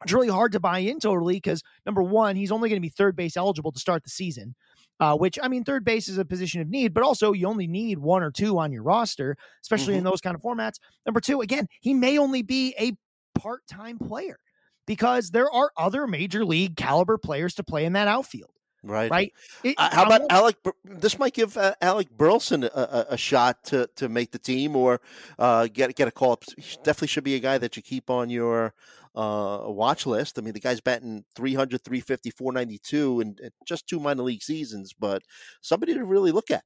it's 0.02 0.12
really 0.12 0.28
hard 0.28 0.52
to 0.52 0.60
buy 0.60 0.78
in 0.78 1.00
totally 1.00 1.34
because 1.34 1.62
number 1.86 2.02
one, 2.02 2.36
he's 2.36 2.52
only 2.52 2.68
going 2.68 2.80
to 2.80 2.86
be 2.86 2.88
third 2.88 3.16
base 3.16 3.36
eligible 3.36 3.72
to 3.72 3.80
start 3.80 4.04
the 4.04 4.10
season. 4.10 4.54
Uh, 5.00 5.16
which 5.16 5.36
I 5.42 5.48
mean, 5.48 5.64
third 5.64 5.84
base 5.84 6.08
is 6.08 6.18
a 6.18 6.24
position 6.24 6.60
of 6.60 6.68
need, 6.68 6.94
but 6.94 7.02
also 7.02 7.32
you 7.32 7.48
only 7.48 7.66
need 7.66 7.98
one 7.98 8.22
or 8.22 8.30
two 8.30 8.58
on 8.58 8.70
your 8.70 8.84
roster, 8.84 9.36
especially 9.60 9.94
mm-hmm. 9.94 9.98
in 9.98 10.04
those 10.04 10.20
kind 10.20 10.36
of 10.36 10.42
formats. 10.42 10.74
Number 11.06 11.20
two, 11.20 11.40
again, 11.40 11.66
he 11.80 11.92
may 11.92 12.18
only 12.18 12.42
be 12.42 12.72
a 12.78 12.92
part 13.36 13.62
time 13.66 13.98
player 13.98 14.38
because 14.86 15.30
there 15.30 15.50
are 15.50 15.70
other 15.76 16.06
major 16.06 16.44
league 16.44 16.76
caliber 16.76 17.18
players 17.18 17.54
to 17.54 17.62
play 17.62 17.84
in 17.84 17.92
that 17.94 18.08
outfield. 18.08 18.50
Right. 18.84 19.10
Right. 19.10 19.32
It, 19.62 19.76
uh, 19.78 19.90
how 19.92 20.04
about 20.04 20.22
Alec? 20.28 20.56
This 20.84 21.16
might 21.16 21.34
give 21.34 21.56
uh, 21.56 21.74
Alec 21.80 22.10
Burleson 22.10 22.64
a, 22.64 22.66
a, 22.66 23.06
a, 23.10 23.16
shot 23.16 23.62
to, 23.66 23.88
to 23.94 24.08
make 24.08 24.32
the 24.32 24.40
team 24.40 24.74
or 24.74 25.00
uh, 25.38 25.68
get 25.72 25.94
get 25.94 26.08
a 26.08 26.10
call. 26.10 26.40
He 26.56 26.76
definitely 26.82 27.08
should 27.08 27.22
be 27.22 27.36
a 27.36 27.40
guy 27.40 27.58
that 27.58 27.76
you 27.76 27.82
keep 27.82 28.10
on 28.10 28.28
your 28.28 28.74
uh, 29.14 29.60
watch 29.66 30.04
list. 30.04 30.36
I 30.36 30.42
mean, 30.42 30.52
the 30.52 30.60
guy's 30.60 30.80
batting 30.80 31.24
300, 31.36 31.82
350, 31.84 32.30
492 32.30 33.20
in, 33.20 33.36
in 33.40 33.50
just 33.66 33.86
two 33.86 34.00
minor 34.00 34.24
league 34.24 34.42
seasons, 34.42 34.92
but 34.98 35.22
somebody 35.60 35.94
to 35.94 36.04
really 36.04 36.32
look 36.32 36.50
at. 36.50 36.64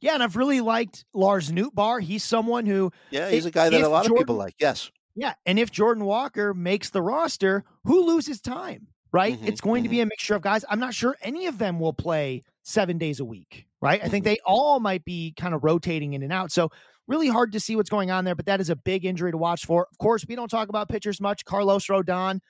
Yeah, 0.00 0.14
and 0.14 0.22
I've 0.22 0.36
really 0.36 0.60
liked 0.60 1.04
Lars 1.14 1.50
Nootbaar. 1.50 2.00
He's 2.00 2.22
someone 2.22 2.66
who 2.66 2.92
Yeah, 3.10 3.30
he's 3.30 3.46
a 3.46 3.50
guy 3.50 3.70
that 3.70 3.80
a 3.80 3.88
lot 3.88 4.04
Jordan, 4.04 4.12
of 4.12 4.18
people 4.18 4.36
like. 4.36 4.54
Yes. 4.60 4.90
Yeah, 5.14 5.34
and 5.46 5.58
if 5.58 5.70
Jordan 5.70 6.04
Walker 6.04 6.54
makes 6.54 6.90
the 6.90 7.02
roster, 7.02 7.64
who 7.84 8.06
loses 8.06 8.40
time? 8.40 8.88
Right? 9.12 9.36
Mm-hmm, 9.36 9.46
it's 9.46 9.60
going 9.60 9.84
mm-hmm. 9.84 9.90
to 9.90 9.90
be 9.90 10.00
a 10.00 10.06
mixture 10.06 10.34
of 10.34 10.42
guys. 10.42 10.64
I'm 10.68 10.80
not 10.80 10.92
sure 10.92 11.16
any 11.22 11.46
of 11.46 11.58
them 11.58 11.78
will 11.78 11.92
play 11.92 12.42
7 12.64 12.98
days 12.98 13.20
a 13.20 13.24
week, 13.24 13.66
right? 13.80 14.00
I 14.02 14.08
think 14.08 14.24
mm-hmm. 14.24 14.34
they 14.34 14.38
all 14.44 14.80
might 14.80 15.04
be 15.04 15.32
kind 15.36 15.54
of 15.54 15.62
rotating 15.62 16.14
in 16.14 16.24
and 16.24 16.32
out. 16.32 16.50
So 16.50 16.70
really 17.06 17.28
hard 17.28 17.52
to 17.52 17.60
see 17.60 17.76
what's 17.76 17.90
going 17.90 18.10
on 18.10 18.24
there, 18.24 18.34
but 18.34 18.46
that 18.46 18.60
is 18.60 18.70
a 18.70 18.76
big 18.76 19.04
injury 19.04 19.30
to 19.30 19.38
watch 19.38 19.66
for. 19.66 19.86
Of 19.90 19.98
course, 19.98 20.24
we 20.28 20.34
don't 20.34 20.48
talk 20.48 20.68
about 20.68 20.88
pitchers 20.88 21.20
much. 21.20 21.44
Carlos 21.44 21.86
Rodon. 21.86 22.40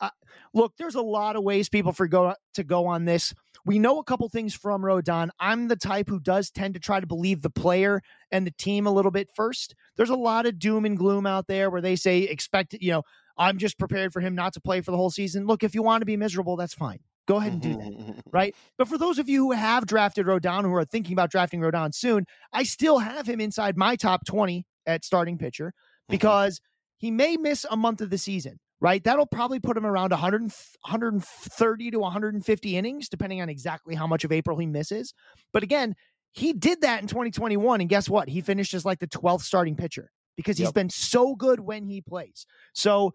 Uh, 0.00 0.10
look, 0.54 0.72
there's 0.78 0.94
a 0.94 1.02
lot 1.02 1.36
of 1.36 1.44
ways 1.44 1.68
people 1.68 1.92
for 1.92 2.08
go 2.08 2.34
to 2.54 2.64
go 2.64 2.86
on 2.86 3.04
this. 3.04 3.34
We 3.64 3.78
know 3.78 3.98
a 3.98 4.04
couple 4.04 4.28
things 4.28 4.54
from 4.54 4.82
Rodon. 4.82 5.28
I'm 5.38 5.68
the 5.68 5.76
type 5.76 6.08
who 6.08 6.20
does 6.20 6.50
tend 6.50 6.74
to 6.74 6.80
try 6.80 7.00
to 7.00 7.06
believe 7.06 7.42
the 7.42 7.50
player 7.50 8.02
and 8.30 8.46
the 8.46 8.52
team 8.52 8.86
a 8.86 8.90
little 8.90 9.10
bit 9.10 9.28
first. 9.34 9.74
There's 9.96 10.10
a 10.10 10.16
lot 10.16 10.46
of 10.46 10.58
doom 10.58 10.84
and 10.84 10.96
gloom 10.96 11.26
out 11.26 11.46
there 11.46 11.70
where 11.70 11.80
they 11.80 11.96
say 11.96 12.20
expect, 12.20 12.74
you 12.80 12.92
know, 12.92 13.02
I'm 13.36 13.58
just 13.58 13.78
prepared 13.78 14.12
for 14.12 14.20
him 14.20 14.34
not 14.34 14.52
to 14.54 14.60
play 14.60 14.80
for 14.80 14.90
the 14.90 14.96
whole 14.96 15.10
season. 15.10 15.46
Look, 15.46 15.62
if 15.62 15.74
you 15.74 15.82
want 15.82 16.02
to 16.02 16.06
be 16.06 16.16
miserable, 16.16 16.56
that's 16.56 16.74
fine. 16.74 17.00
Go 17.26 17.36
ahead 17.36 17.52
and 17.52 17.62
do 17.62 17.76
that. 17.76 17.92
Mm-hmm. 17.92 18.20
right. 18.32 18.56
But 18.76 18.88
for 18.88 18.98
those 18.98 19.18
of 19.18 19.28
you 19.28 19.44
who 19.44 19.52
have 19.52 19.86
drafted 19.86 20.26
Rodon, 20.26 20.62
who 20.62 20.74
are 20.74 20.84
thinking 20.84 21.12
about 21.12 21.30
drafting 21.30 21.60
Rodon 21.60 21.94
soon, 21.94 22.26
I 22.52 22.64
still 22.64 22.98
have 22.98 23.26
him 23.26 23.40
inside 23.40 23.76
my 23.76 23.94
top 23.94 24.24
20 24.26 24.66
at 24.86 25.04
starting 25.04 25.38
pitcher 25.38 25.66
mm-hmm. 25.66 26.12
because 26.12 26.60
he 26.96 27.10
may 27.10 27.36
miss 27.36 27.64
a 27.70 27.76
month 27.76 28.00
of 28.00 28.10
the 28.10 28.18
season. 28.18 28.58
Right. 28.80 29.04
That'll 29.04 29.26
probably 29.26 29.60
put 29.60 29.76
him 29.76 29.84
around 29.84 30.10
100, 30.10 30.40
130 30.40 31.90
to 31.90 31.98
150 31.98 32.76
innings, 32.76 33.08
depending 33.10 33.42
on 33.42 33.50
exactly 33.50 33.94
how 33.94 34.06
much 34.06 34.24
of 34.24 34.32
April 34.32 34.56
he 34.56 34.66
misses. 34.66 35.12
But 35.52 35.62
again, 35.62 35.94
he 36.32 36.52
did 36.54 36.80
that 36.80 37.02
in 37.02 37.08
2021. 37.08 37.82
And 37.82 37.90
guess 37.90 38.08
what? 38.08 38.28
He 38.28 38.40
finished 38.40 38.72
as 38.72 38.84
like 38.84 38.98
the 38.98 39.06
12th 39.06 39.42
starting 39.42 39.76
pitcher 39.76 40.10
because 40.36 40.56
he's 40.56 40.68
yep. 40.68 40.74
been 40.74 40.88
so 40.90 41.34
good 41.34 41.60
when 41.60 41.84
he 41.84 42.00
plays. 42.00 42.46
So 42.72 43.12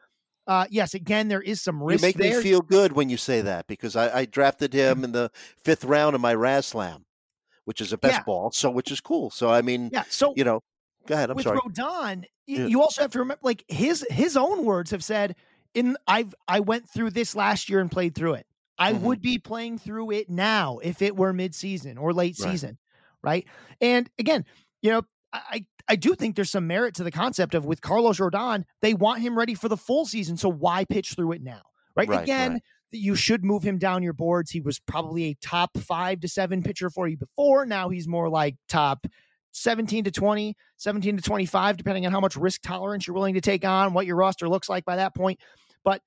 uh, 0.47 0.65
yes, 0.69 0.93
again, 0.93 1.27
there 1.27 1.41
is 1.41 1.61
some 1.61 1.81
risk. 1.81 2.01
You 2.01 2.07
make 2.07 2.17
there. 2.17 2.37
me 2.37 2.43
feel 2.43 2.61
good 2.61 2.91
when 2.91 3.09
you 3.09 3.17
say 3.17 3.41
that 3.41 3.65
because 3.67 3.95
I, 3.95 4.19
I 4.19 4.25
drafted 4.25 4.73
him 4.73 5.03
in 5.03 5.11
the 5.11 5.31
fifth 5.63 5.83
round 5.83 6.13
of 6.13 6.21
my 6.21 6.35
Raz 6.35 6.67
Slam, 6.67 7.05
which 7.65 7.81
is 7.81 7.91
a 7.91 7.97
best 7.97 8.13
yeah. 8.13 8.23
ball, 8.23 8.51
so 8.51 8.69
which 8.69 8.91
is 8.91 9.01
cool. 9.01 9.31
So 9.31 9.49
I 9.49 9.61
mean, 9.63 9.89
yeah, 9.91 10.03
so 10.09 10.33
you 10.35 10.43
know, 10.43 10.61
go 11.07 11.15
ahead. 11.15 11.31
I'm 11.31 11.35
with 11.35 11.45
sorry. 11.45 11.59
Rodon, 11.59 12.25
yeah. 12.45 12.67
you 12.67 12.81
also 12.81 13.01
have 13.01 13.11
to 13.11 13.19
remember, 13.19 13.39
like 13.41 13.63
his 13.67 14.05
his 14.11 14.37
own 14.37 14.65
words 14.65 14.91
have 14.91 15.03
said, 15.03 15.35
"In 15.75 15.95
I've 16.07 16.33
I 16.47 16.61
went 16.61 16.89
through 16.89 17.11
this 17.11 17.35
last 17.35 17.69
year 17.69 17.79
and 17.79 17.91
played 17.91 18.15
through 18.15 18.33
it. 18.33 18.47
I 18.77 18.93
mm-hmm. 18.93 19.05
would 19.05 19.21
be 19.21 19.37
playing 19.37 19.77
through 19.77 20.11
it 20.11 20.29
now 20.29 20.79
if 20.79 21.01
it 21.01 21.15
were 21.15 21.31
mid 21.31 21.53
season 21.53 21.97
or 21.97 22.11
late 22.11 22.35
right. 22.39 22.51
season, 22.51 22.77
right? 23.23 23.45
And 23.79 24.09
again, 24.17 24.45
you 24.81 24.91
know, 24.91 25.03
I 25.31 25.65
I 25.87 25.95
do 25.95 26.15
think 26.15 26.35
there's 26.35 26.51
some 26.51 26.67
merit 26.67 26.95
to 26.95 27.03
the 27.03 27.11
concept 27.11 27.53
of 27.53 27.65
with 27.65 27.81
Carlos 27.81 28.17
Rodon, 28.17 28.63
they 28.81 28.93
want 28.93 29.21
him 29.21 29.37
ready 29.37 29.53
for 29.53 29.69
the 29.69 29.77
full 29.77 30.05
season. 30.05 30.37
So 30.37 30.49
why 30.49 30.85
pitch 30.85 31.13
through 31.13 31.33
it 31.33 31.43
now? 31.43 31.61
Right. 31.95 32.09
right 32.09 32.23
Again, 32.23 32.53
right. 32.53 32.61
you 32.91 33.15
should 33.15 33.45
move 33.45 33.63
him 33.63 33.77
down 33.77 34.03
your 34.03 34.13
boards. 34.13 34.51
He 34.51 34.61
was 34.61 34.79
probably 34.79 35.25
a 35.25 35.35
top 35.35 35.77
five 35.77 36.21
to 36.21 36.27
seven 36.27 36.63
pitcher 36.63 36.89
for 36.89 37.07
you 37.07 37.17
before. 37.17 37.65
Now 37.65 37.89
he's 37.89 38.07
more 38.07 38.29
like 38.29 38.55
top 38.67 39.05
17 39.51 40.05
to 40.05 40.11
20, 40.11 40.55
17 40.77 41.17
to 41.17 41.23
25, 41.23 41.77
depending 41.77 42.05
on 42.05 42.11
how 42.11 42.19
much 42.19 42.35
risk 42.35 42.61
tolerance 42.61 43.07
you're 43.07 43.13
willing 43.13 43.35
to 43.35 43.41
take 43.41 43.63
on, 43.63 43.93
what 43.93 44.05
your 44.05 44.17
roster 44.17 44.49
looks 44.49 44.67
like 44.67 44.85
by 44.85 44.97
that 44.97 45.15
point. 45.15 45.39
But 45.85 46.01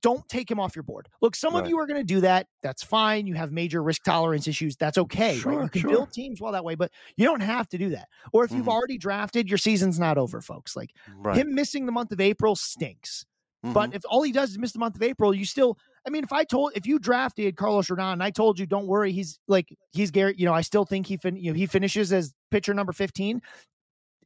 don't 0.00 0.26
take 0.28 0.50
him 0.50 0.58
off 0.58 0.74
your 0.74 0.82
board. 0.82 1.08
Look, 1.20 1.36
some 1.36 1.54
right. 1.54 1.62
of 1.62 1.68
you 1.68 1.78
are 1.78 1.86
going 1.86 2.00
to 2.00 2.04
do 2.04 2.20
that. 2.22 2.46
That's 2.62 2.82
fine. 2.82 3.26
You 3.26 3.34
have 3.34 3.52
major 3.52 3.82
risk 3.82 4.02
tolerance 4.04 4.48
issues. 4.48 4.76
That's 4.76 4.98
okay. 4.98 5.36
Sure, 5.36 5.52
right? 5.52 5.62
You 5.64 5.68
can 5.68 5.80
sure. 5.82 5.90
build 5.90 6.12
teams 6.12 6.40
well 6.40 6.52
that 6.52 6.64
way, 6.64 6.74
but 6.74 6.90
you 7.16 7.26
don't 7.26 7.40
have 7.40 7.68
to 7.68 7.78
do 7.78 7.90
that. 7.90 8.08
Or 8.32 8.44
if 8.44 8.50
mm-hmm. 8.50 8.58
you've 8.58 8.68
already 8.68 8.98
drafted, 8.98 9.48
your 9.48 9.58
season's 9.58 9.98
not 9.98 10.16
over, 10.18 10.40
folks. 10.40 10.76
Like 10.76 10.90
right. 11.18 11.36
him 11.36 11.54
missing 11.54 11.86
the 11.86 11.92
month 11.92 12.12
of 12.12 12.20
April 12.20 12.56
stinks. 12.56 13.26
Mm-hmm. 13.64 13.72
But 13.72 13.94
if 13.94 14.02
all 14.08 14.22
he 14.22 14.32
does 14.32 14.50
is 14.50 14.58
miss 14.58 14.72
the 14.72 14.78
month 14.78 14.96
of 14.96 15.02
April, 15.02 15.34
you 15.34 15.44
still, 15.44 15.78
I 16.06 16.10
mean, 16.10 16.24
if 16.24 16.32
I 16.32 16.44
told, 16.44 16.72
if 16.74 16.86
you 16.86 16.98
drafted 16.98 17.56
Carlos 17.56 17.88
Rodon 17.88 18.14
and 18.14 18.22
I 18.22 18.30
told 18.30 18.58
you, 18.58 18.66
don't 18.66 18.86
worry, 18.86 19.12
he's 19.12 19.38
like, 19.48 19.76
he's 19.92 20.10
Garrett, 20.10 20.38
you 20.38 20.46
know, 20.46 20.54
I 20.54 20.60
still 20.60 20.84
think 20.84 21.06
he, 21.06 21.16
fin- 21.16 21.36
you 21.36 21.50
know, 21.50 21.56
he 21.56 21.66
finishes 21.66 22.12
as 22.12 22.32
pitcher 22.50 22.74
number 22.74 22.92
15. 22.92 23.40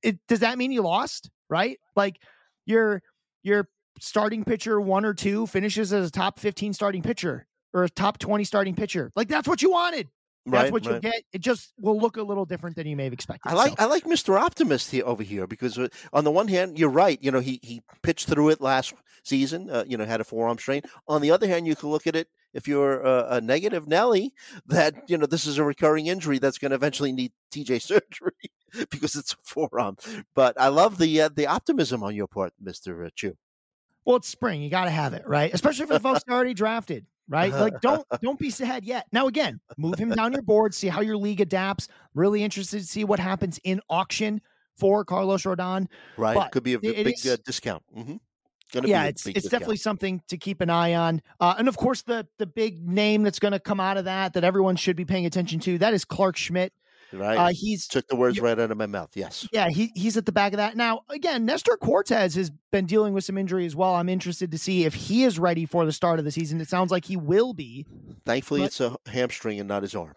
It, 0.03 0.19
does 0.29 0.41
that 0.41 0.59
mean 0.59 0.73
you 0.73 0.83
lost? 0.83 1.31
Right? 1.49 1.79
Like 1.97 2.21
you're, 2.67 3.03
you're 3.43 3.69
starting 3.99 4.45
pitcher 4.45 4.81
one 4.81 5.05
or 5.05 5.15
two 5.15 5.47
finishes 5.47 5.93
as 5.93 6.09
a 6.09 6.11
top 6.11 6.39
15 6.39 6.73
starting 6.73 7.03
pitcher 7.03 7.47
or 7.73 7.85
a 7.85 7.89
top 7.89 8.19
20 8.19 8.45
starting 8.45 8.75
pitcher. 8.75 9.13
Like 9.17 9.29
that's 9.29 9.49
what 9.49 9.63
you 9.63 9.71
wanted. 9.71 10.09
That's 10.47 10.65
right, 10.65 10.73
what 10.73 10.85
you 10.85 10.93
right. 10.93 11.03
get. 11.03 11.23
It 11.33 11.41
just 11.43 11.73
will 11.79 11.99
look 11.99 12.17
a 12.17 12.23
little 12.23 12.47
different 12.47 12.75
than 12.77 12.87
you 12.87 12.97
may 12.97 13.05
have 13.05 13.13
expected. 13.13 13.51
I 13.51 13.55
like 13.55 13.71
so. 13.73 13.77
I 13.79 13.85
like 13.85 14.05
Mr. 14.05 14.41
Optimist 14.41 14.91
here 14.91 15.05
over 15.05 15.23
here 15.23 15.47
because 15.47 15.79
uh, 15.79 15.89
on 16.15 16.25
the 16.25 16.31
one 16.31 16.49
hand, 16.49 16.79
you're 16.79 16.89
right. 16.89 17.19
You 17.23 17.31
know, 17.31 17.41
he 17.41 17.61
he 17.63 17.83
pitched 18.03 18.27
through 18.27 18.49
it 18.49 18.61
last 18.61 18.95
season. 19.23 19.69
Uh, 19.69 19.85
you 19.87 19.99
know, 19.99 20.07
had 20.07 20.21
a 20.21 20.25
forearm 20.25 20.57
strain. 20.57 20.83
On 21.07 21.21
the 21.21 21.31
other 21.31 21.47
hand, 21.47 21.67
you 21.67 21.77
can 21.77 21.91
look 21.91 22.07
at 22.07 22.17
it 22.17 22.29
if 22.55 22.67
you're 22.67 23.03
a, 23.03 23.37
a 23.37 23.41
negative 23.43 23.87
Nelly 23.87 24.33
that 24.67 24.95
you 25.09 25.19
know 25.19 25.27
this 25.27 25.47
is 25.47 25.59
a 25.59 25.65
recurring 25.65 26.07
injury 26.07 26.39
that's 26.39 26.59
going 26.59 26.71
to 26.71 26.77
eventually 26.77 27.13
need 27.13 27.33
TJ 27.53 27.83
surgery 27.83 28.51
because 28.91 29.17
it's 29.17 29.35
a 29.35 29.37
forearm. 29.45 29.99
But 30.35 30.59
I 30.59 30.69
love 30.69 30.97
the 30.97 31.21
uh, 31.21 31.29
the 31.29 31.49
optimism 31.49 32.03
on 32.03 32.15
your 32.15 32.29
part, 32.29 32.55
Mister 32.59 33.05
uh, 33.05 33.11
Chu. 33.15 33.37
Well, 34.11 34.17
it's 34.17 34.29
spring. 34.29 34.61
You 34.61 34.71
got 34.71 34.87
to 34.87 34.91
have 34.91 35.15
it, 35.15 35.23
right? 35.25 35.55
Especially 35.55 35.87
for 35.87 35.93
the 35.93 36.01
folks 36.01 36.25
already 36.29 36.53
drafted, 36.53 37.07
right? 37.29 37.53
Like, 37.53 37.81
don't 37.81 38.05
don't 38.21 38.41
be 38.41 38.51
sad 38.51 38.85
yet. 38.85 39.07
Now, 39.13 39.29
again, 39.29 39.61
move 39.79 40.01
him 40.01 40.11
down 40.11 40.33
your 40.33 40.43
board. 40.43 40.75
See 40.75 40.89
how 40.89 41.01
your 41.01 41.17
league 41.17 41.41
adapts. 41.41 41.87
Really 42.13 42.43
interested 42.43 42.81
to 42.81 42.87
see 42.87 43.05
what 43.05 43.21
happens 43.21 43.61
in 43.63 43.81
auction 43.89 44.41
for 44.77 45.05
Carlos 45.05 45.45
Rodon. 45.45 45.87
Right, 46.17 46.35
but 46.35 46.51
could 46.51 46.65
be 46.65 46.75
a 46.75 46.81
big 46.81 47.07
is, 47.07 47.25
uh, 47.25 47.37
discount. 47.45 47.85
Mm-hmm. 47.97 48.17
Yeah, 48.85 49.05
be 49.05 49.09
it's 49.11 49.27
it's 49.27 49.35
discount. 49.35 49.51
definitely 49.53 49.77
something 49.77 50.23
to 50.27 50.37
keep 50.37 50.61
an 50.61 50.71
eye 50.71 50.95
on. 50.95 51.23
Uh, 51.39 51.55
and 51.57 51.69
of 51.69 51.77
course, 51.77 52.03
the 52.03 52.27
the 52.39 52.47
big 52.47 52.85
name 52.89 53.23
that's 53.23 53.39
going 53.39 53.53
to 53.53 53.61
come 53.61 53.79
out 53.79 53.97
of 53.97 54.07
that 54.07 54.33
that 54.33 54.43
everyone 54.43 54.75
should 54.75 54.97
be 54.97 55.05
paying 55.05 55.25
attention 55.25 55.61
to 55.61 55.79
that 55.79 55.95
is 55.95 56.05
Clarke 56.05 56.37
Schmidt. 56.37 56.73
Right. 57.13 57.37
Uh, 57.37 57.51
he's 57.53 57.87
Took 57.87 58.07
the 58.09 58.17
words 58.17 58.41
right 58.41 58.59
out 58.59 58.71
of 58.71 58.79
my 58.79 58.87
mouth. 58.87 59.11
Yes. 59.15 59.49
yeah, 59.53 59.69
he 59.69 59.93
he's 59.95 60.17
at 60.17 60.27
the 60.27 60.33
back 60.33 60.53
of 60.53 60.59
that 60.59 60.77
now. 60.77 61.03
Again, 61.09 61.45
Nestor 61.45 61.77
Cortes 61.77 62.35
has 62.35 62.51
been 62.71 62.87
dealing 62.87 63.15
with 63.15 63.25
some 63.25 63.37
injury 63.37 63.67
as 63.67 63.75
well. 63.75 63.95
I'm 63.95 64.09
interested 64.09 64.51
to 64.53 64.59
see 64.59 64.85
if 64.85 64.95
he 64.95 65.25
is 65.25 65.39
ready 65.39 65.67
for 65.67 65.85
the 65.85 65.93
start 65.93 66.19
of 66.19 66.25
the 66.25 66.31
season. 66.31 66.61
It 66.61 66.69
sounds 66.69 66.91
like 66.91 67.05
he 67.05 67.17
will 67.17 67.53
be. 67.53 67.87
Thankfully, 68.25 68.61
But- 68.61 68.67
it's 68.67 68.81
a 68.81 68.97
hamstring 69.07 69.59
and 69.59 69.69
not 69.69 69.83
his 69.83 69.95
arm. 69.95 70.15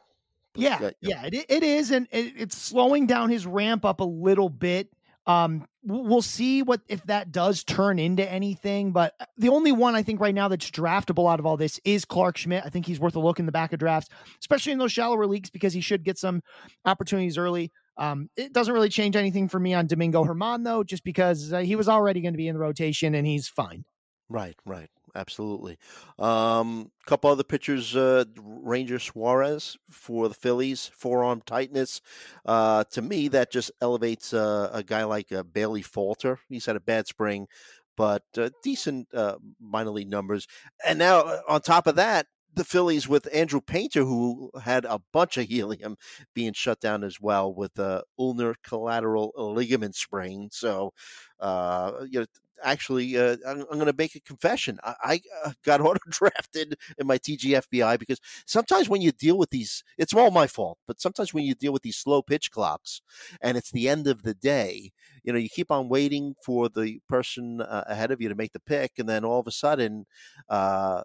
But, 0.54 0.62
Yeah, 0.62 0.78
uh, 0.84 0.92
yeah, 1.02 1.26
it, 1.26 1.46
it 1.50 1.64
is, 1.64 1.90
and 1.90 2.08
it, 2.12 2.34
it's 2.38 2.56
slowing 2.56 3.08
down 3.08 3.32
his 3.32 3.48
ramp 3.48 3.86
up 3.86 4.00
a 4.00 4.04
little 4.04 4.50
bit. 4.50 4.88
Um, 5.26 5.66
we'll 5.84 6.22
see 6.22 6.64
what 6.64 6.82
if 6.88 7.04
that 7.06 7.32
does 7.32 7.64
turn 7.64 8.00
into 8.00 8.30
anything. 8.30 8.92
But 8.92 9.14
uh, 9.20 9.26
the 9.38 9.50
only 9.50 9.72
one 9.72 9.96
I 9.96 10.04
think 10.04 10.20
right 10.20 10.36
now 10.36 10.48
that's 10.48 10.70
draftable 10.70 11.32
out 11.32 11.40
of 11.40 11.46
all 11.46 11.58
this 11.58 11.80
is 11.86 12.06
Clarke 12.06 12.38
Schmidt. 12.38 12.64
I 12.66 12.70
think 12.70 12.86
he's 12.86 13.00
worth 13.00 13.16
a 13.16 13.20
look 13.20 13.40
in 13.40 13.46
the 13.46 13.52
back 13.52 13.74
of 13.74 13.80
drafts, 13.80 14.10
especially 14.42 14.74
in 14.74 14.80
those 14.80 14.92
shallower 14.92 15.26
leagues 15.28 15.50
because 15.50 15.74
he 15.74 15.82
should 15.82 16.04
get 16.04 16.18
some 16.18 16.42
opportunities 16.86 17.38
early. 17.38 17.72
Um, 17.98 18.30
it 18.36 18.54
doesn't 18.54 18.74
really 18.74 18.90
change 18.90 19.16
anything 19.16 19.48
for 19.48 19.60
me 19.60 19.74
on 19.74 19.88
Domingo 19.88 20.26
German 20.26 20.64
though, 20.64 20.84
just 20.84 21.04
because 21.04 21.54
uh, 21.54 21.60
he 21.60 21.76
was 21.76 21.88
already 21.88 22.22
going 22.22 22.34
to 22.34 22.38
be 22.38 22.48
in 22.48 22.56
the 22.56 22.62
rotation 22.62 23.14
and 23.16 23.28
he's 23.28 23.48
fine. 23.48 23.86
Right, 24.30 24.56
right, 24.66 24.90
absolutely. 25.16 25.78
Um, 26.18 26.92
couple 27.06 27.30
other 27.30 27.44
pitchers, 27.44 27.96
uh, 27.96 28.26
Ranger 28.38 29.00
Suarez 29.00 29.78
for 29.90 30.28
the 30.28 30.34
Phillies, 30.34 30.92
forearm 30.96 31.42
tightness. 31.46 32.02
Uh, 32.46 32.84
to 32.92 33.02
me, 33.02 33.28
that 33.30 33.52
just 33.52 33.72
elevates 33.82 34.34
uh, 34.34 34.70
a 34.74 34.84
guy 34.84 35.04
like 35.04 35.32
uh, 35.32 35.44
Bailey 35.44 35.82
Falter. 35.82 36.40
He's 36.50 36.66
had 36.66 36.76
a 36.76 36.82
bad 36.82 37.08
spring, 37.08 37.48
but 37.96 38.24
uh, 38.38 38.50
decent 38.64 39.08
uh, 39.14 39.36
minor 39.60 39.92
league 39.92 40.10
numbers. 40.10 40.48
And 40.86 41.00
now, 41.00 41.42
on 41.48 41.62
top 41.62 41.88
of 41.88 41.96
that, 41.96 42.28
the 42.56 42.64
Phillies 42.64 43.08
with 43.08 43.28
Andrew 43.34 43.62
Painter, 43.62 44.04
who 44.04 44.52
had 44.64 44.86
a 44.86 45.00
bunch 45.12 45.38
of 45.38 45.46
helium 45.50 45.98
being 46.34 46.54
shut 46.54 46.80
down 46.80 47.04
as 47.04 47.20
well 47.20 47.54
with 47.54 47.78
a 47.80 48.04
ulnar 48.18 48.56
collateral 48.64 49.34
ligament 49.36 49.96
sprain. 49.96 50.50
So, 50.52 50.94
uh, 51.40 52.06
you 52.10 52.22
know, 52.22 52.26
actually, 52.64 53.18
uh, 53.18 53.38
I'm, 53.48 53.62
I'm 53.62 53.78
going 53.78 53.86
to 53.86 53.96
make 53.98 54.16
a 54.16 54.22
confession. 54.22 54.80
I, 54.84 54.96
I 55.04 55.22
uh, 55.46 55.52
got 55.64 55.82
auto 55.86 56.00
drafted 56.10 56.78
in 56.98 57.08
my 57.08 57.18
TGFBI 57.18 58.00
because 58.00 58.20
sometimes 58.46 58.90
when 58.90 59.02
you 59.02 59.12
deal 59.12 59.38
with 59.38 59.50
these, 59.50 59.84
it's 59.98 60.14
all 60.14 60.32
my 60.32 60.48
fault, 60.48 60.78
but 60.88 61.02
sometimes 61.02 61.34
when 61.34 61.46
you 61.46 61.56
deal 61.56 61.74
with 61.74 61.84
these 61.84 61.98
slow 61.98 62.22
pitch 62.22 62.52
clocks 62.52 63.02
and 63.42 63.58
it's 63.58 63.72
the 63.72 63.90
end 63.90 64.08
of 64.08 64.24
the 64.24 64.34
day, 64.34 64.92
you 65.24 65.32
know, 65.32 65.40
you 65.40 65.50
keep 65.50 65.72
on 65.72 65.90
waiting 65.90 66.36
for 66.44 66.70
the 66.70 67.00
person 67.08 67.62
uh, 67.62 67.84
ahead 67.88 68.12
of 68.12 68.22
you 68.22 68.30
to 68.30 68.36
make 68.36 68.54
the 68.54 68.60
pick, 68.60 68.92
and 68.98 69.08
then 69.08 69.24
all 69.24 69.40
of 69.40 69.48
a 69.48 69.52
sudden, 69.52 70.06
uh, 70.50 71.02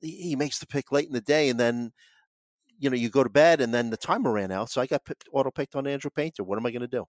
he, 0.00 0.34
makes 0.36 0.58
the 0.58 0.66
pick 0.66 0.92
late 0.92 1.06
in 1.06 1.12
the 1.12 1.20
day, 1.20 1.48
and 1.48 1.58
then. 1.58 1.92
You 2.82 2.88
know, 2.88 2.96
you 2.96 3.10
go 3.10 3.22
to 3.22 3.28
bed, 3.28 3.60
and 3.60 3.74
then 3.74 3.90
the 3.90 3.98
timer 3.98 4.32
ran 4.32 4.50
out, 4.50 4.70
so 4.70 4.80
I 4.80 4.86
got 4.86 5.02
auto 5.34 5.50
picked 5.50 5.76
on 5.76 5.86
Andrew 5.86 6.10
Painter. 6.10 6.42
What 6.42 6.56
am 6.56 6.64
I 6.64 6.70
going 6.70 6.80
to 6.80 6.88
do? 6.88 7.04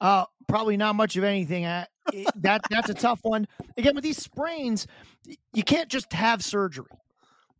Uh, 0.00 0.24
probably 0.46 0.76
not 0.76 0.94
much 0.94 1.16
of 1.16 1.24
anything. 1.24 1.64
Uh, 1.64 1.84
it- 2.12 2.28
that 2.42 2.62
that's 2.70 2.88
a 2.88 2.94
tough 2.94 3.20
one. 3.22 3.46
Again, 3.76 3.94
with 3.94 4.04
these 4.04 4.18
sprains, 4.22 4.86
you 5.52 5.62
can't 5.62 5.88
just 5.88 6.12
have 6.12 6.42
surgery, 6.44 6.86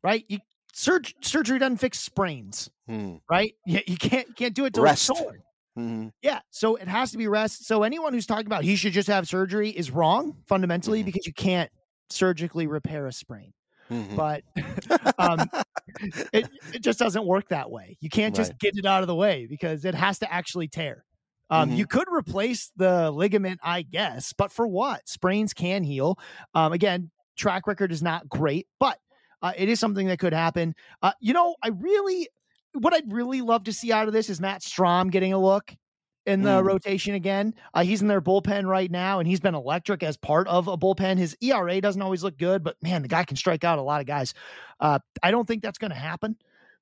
right? 0.02 0.24
You 0.28 0.38
surg- 0.72 1.12
surgery 1.22 1.58
doesn't 1.58 1.78
fix 1.78 2.00
sprains, 2.00 2.70
Hmm. 2.86 3.16
right? 3.30 3.54
You, 3.66 3.80
you 3.86 3.96
can't 3.96 4.28
you 4.28 4.34
can't 4.34 4.54
do 4.54 4.64
it 4.64 4.74
till 4.74 4.84
it's 4.84 5.08
Rest. 5.08 5.22
torn. 5.22 5.42
Mhm. 5.78 6.12
Yeah, 6.22 6.40
so 6.50 6.74
it 6.76 6.88
has 6.88 7.12
to 7.12 7.18
be 7.18 7.28
rest. 7.28 7.64
So 7.66 7.84
anyone 7.84 8.12
who's 8.12 8.26
talking 8.26 8.46
about 8.46 8.64
he 8.64 8.74
should 8.74 8.92
just 8.92 9.06
have 9.08 9.28
surgery 9.28 9.70
is 9.70 9.90
wrong 9.92 10.36
fundamentally 10.48 11.02
Mhm. 11.02 11.06
because 11.06 11.26
you 11.26 11.32
can't 11.32 11.70
surgically 12.10 12.66
repair 12.66 13.06
a 13.06 13.12
sprain. 13.12 13.52
Mhm. 13.90 14.16
But 14.16 14.42
um, 15.18 15.48
it 16.32 16.48
it 16.74 16.82
just 16.82 16.98
doesn't 16.98 17.24
work 17.26 17.48
that 17.50 17.70
way. 17.70 17.96
You 18.00 18.08
can't 18.10 18.34
just 18.34 18.52
Right. 18.52 18.58
get 18.60 18.76
it 18.76 18.86
out 18.86 19.02
of 19.02 19.06
the 19.06 19.14
way 19.14 19.46
because 19.46 19.84
it 19.84 19.94
has 19.94 20.18
to 20.18 20.32
actually 20.32 20.68
tear. 20.68 21.04
Um, 21.50 21.70
Mhm. 21.70 21.76
You 21.76 21.86
could 21.86 22.08
replace 22.12 22.70
the 22.76 23.10
ligament, 23.10 23.60
I 23.62 23.82
guess, 23.82 24.32
but 24.32 24.52
for 24.52 24.66
what? 24.66 25.08
Sprains 25.08 25.52
can 25.54 25.82
heal. 25.84 26.18
Um, 26.54 26.72
again, 26.72 27.10
track 27.36 27.66
record 27.66 27.92
is 27.92 28.02
not 28.02 28.28
great, 28.28 28.66
but 28.78 28.98
uh, 29.42 29.52
it 29.56 29.68
is 29.68 29.78
something 29.80 30.06
that 30.08 30.18
could 30.18 30.32
happen. 30.32 30.74
Uh, 31.02 31.12
you 31.20 31.32
know, 31.32 31.56
I 31.62 31.68
really, 31.68 32.28
what 32.74 32.92
I'd 32.92 33.12
really 33.12 33.40
love 33.40 33.64
to 33.64 33.72
see 33.72 33.92
out 33.92 34.08
of 34.08 34.12
this 34.12 34.28
is 34.28 34.40
Matt 34.40 34.62
Strahm 34.62 35.10
getting 35.10 35.32
a 35.32 35.38
look 35.38 35.74
in 36.26 36.42
the 36.42 36.60
Mm. 36.60 36.66
rotation 36.66 37.14
again. 37.14 37.54
Uh, 37.72 37.82
he's 37.84 38.02
in 38.02 38.08
their 38.08 38.20
bullpen 38.20 38.66
right 38.66 38.90
now, 38.90 39.18
and 39.18 39.26
he's 39.26 39.40
been 39.40 39.54
electric 39.54 40.02
as 40.02 40.16
part 40.18 40.46
of 40.48 40.68
a 40.68 40.76
bullpen. 40.76 41.16
His 41.16 41.34
ERA 41.40 41.80
doesn't 41.80 42.02
always 42.02 42.22
look 42.22 42.36
good, 42.36 42.62
but 42.62 42.76
man, 42.82 43.00
the 43.00 43.08
guy 43.08 43.24
can 43.24 43.36
strike 43.38 43.64
out 43.64 43.78
a 43.78 43.82
lot 43.82 44.00
of 44.02 44.06
guys. 44.06 44.34
Uh, 44.80 44.98
I 45.22 45.30
don't 45.30 45.46
think 45.48 45.62
that's 45.62 45.78
going 45.78 45.92
to 45.92 45.96
happen, 45.96 46.36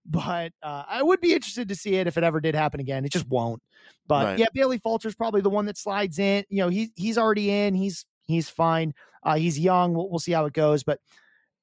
but 0.08 0.52
uh, 0.62 0.84
I 0.88 1.02
would 1.02 1.20
be 1.20 1.32
interested 1.34 1.68
to 1.68 1.74
see 1.74 1.96
it 1.96 2.06
if 2.06 2.16
it 2.16 2.24
ever 2.24 2.40
did 2.40 2.54
happen 2.54 2.80
again. 2.80 3.04
It 3.04 3.12
just 3.12 3.28
won't. 3.28 3.62
But 4.06 4.24
Right. 4.24 4.38
yeah, 4.38 4.46
Bailey 4.54 4.78
Falter's 4.78 5.14
probably 5.14 5.40
the 5.40 5.50
one 5.50 5.66
that 5.66 5.76
slides 5.76 6.18
in. 6.18 6.44
You 6.48 6.58
know, 6.58 6.68
he's 6.68 6.90
he's 6.94 7.18
already 7.18 7.50
in. 7.50 7.74
He's 7.74 8.04
he's 8.26 8.48
fine. 8.48 8.94
Uh, 9.22 9.36
he's 9.36 9.58
young. 9.58 9.94
We'll, 9.94 10.08
we'll 10.08 10.20
see 10.20 10.32
how 10.32 10.44
it 10.46 10.52
goes, 10.52 10.84
but 10.84 11.00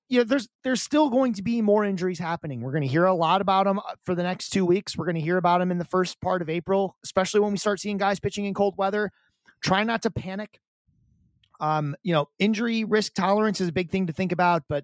you 0.10 0.20
know, 0.20 0.26
there's 0.26 0.50
there's 0.64 0.82
still 0.82 1.10
going 1.10 1.34
to 1.34 1.41
be 1.41 1.62
more 1.62 1.86
injuries 1.86 2.20
happening. 2.20 2.62
We're 2.62 2.74
going 2.74 2.84
to 2.84 2.88
hear 2.88 3.06
a 3.06 3.14
lot 3.14 3.41
about 3.41 3.66
them 3.66 3.80
for 4.04 4.14
the 4.14 4.24
next 4.24 4.50
two 4.50 4.66
weeks. 4.66 4.98
We're 4.98 5.06
going 5.06 5.16
to 5.16 5.22
hear 5.22 5.38
about 5.38 5.60
them 5.60 5.72
in 5.72 5.78
the 5.78 5.86
first 5.86 6.20
part 6.22 6.41
of 6.41 6.50
April, 6.50 6.98
especially 7.04 7.39
when 7.39 7.52
we 7.52 7.58
start 7.58 7.80
seeing 7.80 7.98
guys 7.98 8.20
pitching 8.20 8.46
in 8.46 8.54
cold 8.54 8.76
weather. 8.78 9.12
Try 9.64 9.84
not 9.84 10.02
to 10.04 10.12
panic. 10.12 10.60
Um, 11.60 11.96
you 12.04 12.14
know, 12.14 12.28
injury 12.38 12.84
risk 12.84 13.14
tolerance 13.14 13.62
is 13.62 13.70
a 13.70 13.72
big 13.72 13.89
thing 13.89 14.08
to 14.08 14.14
think 14.14 14.34
about, 14.34 14.64
but 14.68 14.84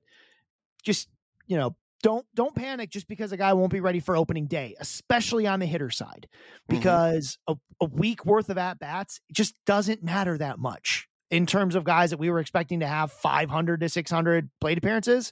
just 0.84 1.10
you 1.48 1.58
know, 1.58 1.76
don't 2.02 2.26
don't 2.36 2.56
panic 2.56 2.90
just 2.90 3.08
because 3.08 3.32
a 3.32 3.38
guy 3.38 3.54
won't 3.54 3.72
be 3.72 3.80
ready 3.82 4.00
for 4.00 4.16
opening 4.16 4.48
day, 4.48 4.76
especially 4.80 5.46
on 5.48 5.60
the 5.60 5.66
hitter 5.66 5.90
side, 5.90 6.28
Mhm. 6.32 6.76
because 6.76 7.38
a, 7.48 7.56
a 7.82 7.86
week 7.86 8.26
worth 8.26 8.50
of 8.50 8.58
at 8.58 8.80
bats 8.80 9.20
just 9.32 9.56
doesn't 9.66 10.04
matter 10.04 10.38
that 10.38 10.60
much 10.60 11.08
in 11.30 11.46
terms 11.46 11.76
of 11.76 11.84
guys 11.84 12.10
that 12.12 12.18
we 12.20 12.30
were 12.30 12.40
expecting 12.40 12.80
to 12.80 12.88
have 12.88 13.12
500 13.12 13.82
to 13.82 13.90
600 13.90 14.50
plate 14.62 14.78
appearances. 14.78 15.32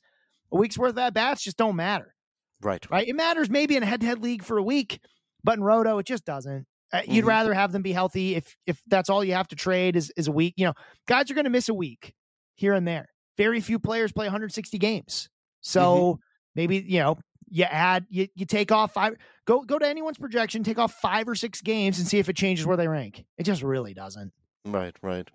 A 0.52 0.58
week's 0.58 0.78
worth 0.78 0.92
of 0.92 0.98
at 1.00 1.14
bats 1.14 1.44
just 1.44 1.58
don't 1.58 1.76
matter, 1.76 2.14
Right. 2.62 2.90
right? 2.92 3.08
It 3.08 3.16
matters 3.16 3.50
maybe 3.50 3.76
in 3.76 3.84
a 3.84 3.86
head 3.86 4.02
to 4.02 4.06
head 4.08 4.20
league 4.22 4.44
for 4.44 4.58
a 4.58 4.64
week, 4.64 5.00
but 5.44 5.58
in 5.58 5.64
Roto, 5.64 5.98
it 5.98 6.06
just 6.06 6.26
doesn't. 6.26 6.68
Uh, 6.94 7.02
You'd 7.06 7.26
Mhm. 7.26 7.30
rather 7.30 7.54
have 7.54 7.72
them 7.74 7.82
be 7.82 7.92
healthy 7.92 8.36
if 8.36 8.56
if 8.66 8.82
that's 8.88 9.10
all 9.10 9.24
you 9.24 9.34
have 9.34 9.48
to 9.50 9.56
trade 9.56 9.96
is 9.98 10.10
is 10.16 10.28
a 10.28 10.32
week. 10.32 10.54
You 10.58 10.68
know, 10.68 10.74
guys 11.06 11.30
are 11.30 11.34
going 11.34 11.44
to 11.46 11.50
miss 11.50 11.68
a 11.68 11.74
week 11.74 12.14
here 12.56 12.74
and 12.74 12.88
there. 12.88 13.10
Very 13.38 13.60
few 13.60 13.78
players 13.78 14.12
play 14.14 14.26
160 14.26 14.78
games, 14.78 15.28
so 15.62 16.20
maybe 16.58 16.84
you 16.86 17.00
know 17.00 17.18
you 17.50 17.64
add 17.64 18.06
you 18.10 18.28
you 18.36 18.46
take 18.46 18.74
off 18.74 18.94
five. 18.94 19.16
Go 19.46 19.62
go 19.62 19.80
to 19.80 19.88
anyone's 19.88 20.18
projection, 20.18 20.64
take 20.64 20.80
off 20.80 20.94
five 20.96 21.30
or 21.30 21.36
six 21.36 21.62
games, 21.62 22.00
and 22.00 22.08
see 22.08 22.20
if 22.20 22.28
it 22.28 22.36
changes 22.36 22.66
where 22.66 22.76
they 22.76 22.90
rank. 22.90 23.24
It 23.38 23.44
just 23.44 23.64
really 23.64 23.94
doesn't. 23.94 24.34
Right, 24.66 24.96
right. 25.02 25.30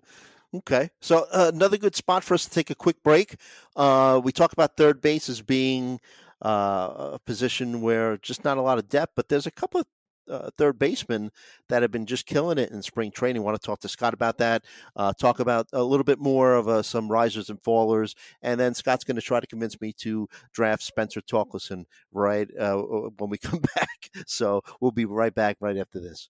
Okay. 0.53 0.91
So 1.01 1.25
uh, 1.31 1.49
another 1.51 1.77
good 1.77 1.95
spot 1.95 2.23
for 2.23 2.35
us 2.35 2.45
to 2.45 2.51
take 2.51 2.69
a 2.69 2.75
quick 2.75 3.01
break. 3.03 3.37
Uh, 3.75 4.21
we 4.23 4.31
talk 4.31 4.53
about 4.53 4.77
third 4.77 5.01
base 5.01 5.27
as 5.27 5.41
being 5.41 5.99
uh, 6.45 7.13
a 7.13 7.19
position 7.25 7.81
where 7.81 8.17
just 8.17 8.43
not 8.43 8.57
a 8.57 8.61
lot 8.61 8.77
of 8.77 8.87
depth, 8.87 9.13
but 9.15 9.29
there's 9.29 9.47
a 9.47 9.51
couple 9.51 9.79
of 9.79 9.87
uh, 10.29 10.49
third 10.57 10.79
basemen 10.79 11.31
that 11.69 11.81
have 11.81 11.91
been 11.91 12.05
just 12.05 12.25
killing 12.25 12.57
it 12.57 12.71
in 12.71 12.81
spring 12.81 13.11
training. 13.11 13.43
Want 13.43 13.59
to 13.59 13.65
talk 13.65 13.79
to 13.81 13.89
Scott 13.89 14.13
about 14.13 14.37
that? 14.37 14.63
Uh, 14.95 15.13
talk 15.13 15.39
about 15.39 15.67
a 15.73 15.83
little 15.83 16.03
bit 16.03 16.19
more 16.19 16.55
of 16.55 16.67
uh, 16.67 16.81
some 16.81 17.09
risers 17.09 17.49
and 17.49 17.61
fallers, 17.61 18.15
and 18.41 18.59
then 18.59 18.73
Scott's 18.73 19.03
going 19.03 19.15
to 19.15 19.21
try 19.21 19.39
to 19.39 19.47
convince 19.47 19.79
me 19.81 19.93
to 19.99 20.27
draft 20.53 20.83
Spencer 20.83 21.21
Torkelson 21.21 21.85
right 22.11 22.49
uh, 22.59 22.77
when 22.77 23.29
we 23.29 23.37
come 23.39 23.61
back. 23.75 24.09
So 24.25 24.61
we'll 24.79 24.91
be 24.91 25.05
right 25.05 25.33
back 25.33 25.57
right 25.59 25.77
after 25.77 25.99
this. 25.99 26.29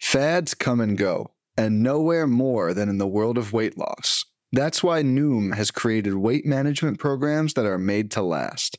Fads 0.00 0.54
come 0.54 0.80
and 0.80 0.98
go, 0.98 1.32
and 1.56 1.82
nowhere 1.82 2.26
more 2.26 2.74
than 2.74 2.88
in 2.88 2.98
the 2.98 3.06
world 3.06 3.38
of 3.38 3.52
weight 3.52 3.78
loss. 3.78 4.24
That's 4.52 4.82
why 4.82 5.02
Noom 5.02 5.54
has 5.54 5.70
created 5.70 6.14
weight 6.14 6.46
management 6.46 6.98
programs 6.98 7.54
that 7.54 7.66
are 7.66 7.78
made 7.78 8.10
to 8.12 8.22
last. 8.22 8.78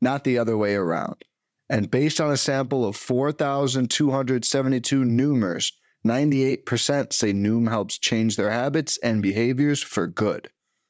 not 0.00 0.24
the 0.24 0.38
other 0.38 0.56
way 0.56 0.74
around. 0.74 1.24
And 1.68 1.90
based 1.90 2.20
on 2.20 2.32
a 2.32 2.36
sample 2.36 2.84
of 2.84 2.96
4,272 2.96 5.04
Noomers, 5.04 5.72
98% 6.06 7.12
say 7.12 7.32
Noom 7.32 7.68
helps 7.68 7.98
change 7.98 8.36
their 8.36 8.50
habits 8.50 8.98
and 9.02 9.22
behaviors 9.22 9.82
for 9.82 10.06
good. 10.06 10.48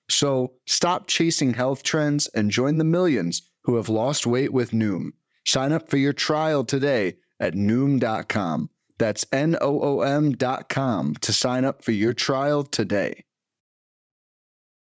So 0.08 0.54
stop 0.66 1.06
chasing 1.06 1.54
health 1.54 1.82
trends 1.82 2.26
and 2.28 2.50
join 2.50 2.78
the 2.78 2.84
millions 2.84 3.42
who 3.64 3.76
have 3.76 3.88
lost 3.88 4.26
weight 4.26 4.52
with 4.52 4.70
Noom. 4.70 5.10
Sign 5.46 5.72
up 5.72 5.88
for 5.88 5.96
your 5.96 6.12
trial 6.12 6.64
today 6.64 7.16
at 7.38 7.54
Noom.com. 7.54 8.70
That's 8.98 9.26
N 9.32 9.56
O 9.60 9.80
O 9.80 10.00
M.com 10.02 11.14
to 11.22 11.32
sign 11.32 11.64
up 11.64 11.82
for 11.82 11.92
your 11.92 12.12
trial 12.12 12.64
today. 12.64 13.24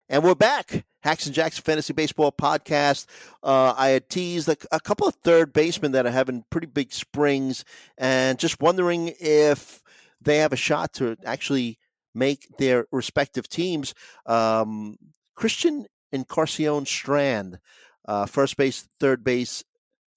And 0.09 0.22
we're 0.22 0.35
back. 0.35 0.85
Hacks 1.07 1.25
and 1.25 1.35
Jacks 1.37 1.57
Fantasy 1.57 1.93
Baseball 1.93 2.33
Podcast. 2.33 3.07
Uh, 3.41 3.73
I 3.77 3.91
had 3.91 4.09
teased 4.09 4.49
a, 4.49 4.57
a, 4.73 4.81
couple 4.81 5.07
of 5.07 5.15
third 5.23 5.53
basemen 5.53 5.93
that 5.93 6.05
are 6.05 6.11
having 6.11 6.45
pretty 6.51 6.67
big 6.67 6.93
springs, 6.93 7.65
and 7.97 8.41
just 8.41 8.61
wondering 8.61 9.15
if 9.21 9.85
they 10.21 10.39
have 10.39 10.53
a 10.53 10.57
shot 10.57 10.93
to 10.95 11.17
actually 11.25 11.79
make 12.13 12.49
their 12.59 12.89
respective 12.91 13.49
teams. 13.49 13.95
Um, 14.27 14.97
Christian 15.37 15.87
Encarnacion 16.11 16.87
Strand, 16.87 17.61
uh, 18.09 18.27
first 18.27 18.57
base, 18.57 18.89
third 18.99 19.23
base, 19.23 19.63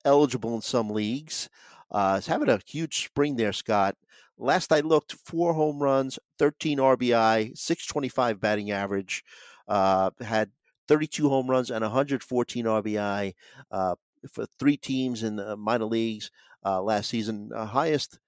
eligible 0.03 0.55
in 0.55 0.61
some 0.61 0.89
leagues. 0.89 1.49
Uh, 1.91 2.15
is 2.17 2.25
having 2.25 2.49
a 2.49 2.59
huge 2.65 3.05
spring 3.05 3.35
there, 3.35 3.53
Scott. 3.53 3.95
Last 4.39 4.73
I 4.73 4.79
looked, 4.79 5.13
four 5.23 5.53
home 5.53 5.83
runs, 5.83 6.17
13 6.39 6.79
RBI, 6.79 7.55
625 7.55 8.41
batting 8.41 8.71
average. 8.71 9.23
Uh, 9.67 10.09
had 10.19 10.49
32 10.89 11.29
home 11.29 11.49
runs 11.49 11.71
and 11.71 11.83
114 11.83 12.65
RBI 12.65 13.33
uh, 13.71 13.95
for 14.29 14.45
three 14.59 14.75
teams 14.77 15.23
in 15.23 15.37
the 15.37 15.55
minor 15.55 15.85
leagues 15.85 16.31
uh, 16.65 16.81
last 16.81 17.09
season. 17.09 17.51
Uh, 17.55 17.65
highest 17.65 18.19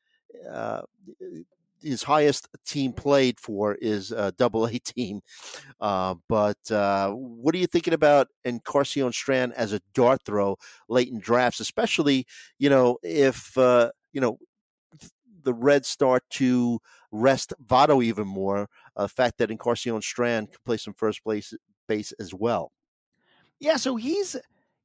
uh, 0.49 0.83
his 1.81 2.03
highest 2.03 2.47
team 2.65 2.93
played 2.93 3.39
for 3.39 3.75
is 3.75 4.11
a 4.11 4.31
double 4.33 4.65
A 4.65 4.79
team. 4.79 5.21
Uh, 5.79 6.15
but 6.29 6.71
uh, 6.71 7.11
what 7.11 7.55
are 7.55 7.57
you 7.57 7.67
thinking 7.67 7.93
about 7.93 8.27
Encarnacion 8.45 9.11
Strand 9.11 9.53
as 9.55 9.73
a 9.73 9.81
dart 9.93 10.21
throw 10.23 10.57
late 10.89 11.09
in 11.09 11.19
drafts, 11.19 11.59
especially, 11.59 12.25
you 12.59 12.69
know, 12.69 12.97
if, 13.03 13.57
uh, 13.57 13.91
you 14.13 14.21
know, 14.21 14.37
the 15.43 15.53
Reds 15.53 15.87
start 15.87 16.23
to 16.29 16.79
rest 17.11 17.53
Votto 17.65 18.03
even 18.03 18.27
more, 18.27 18.69
the 18.95 19.07
fact 19.07 19.39
that 19.39 19.49
Encarnacion 19.49 20.01
Strand 20.01 20.51
can 20.51 20.59
play 20.65 20.77
some 20.77 20.93
first 20.93 21.23
place 21.23 21.53
as 22.19 22.33
well. 22.33 22.71
Yeah, 23.59 23.77
so 23.77 23.95
he's 23.95 24.35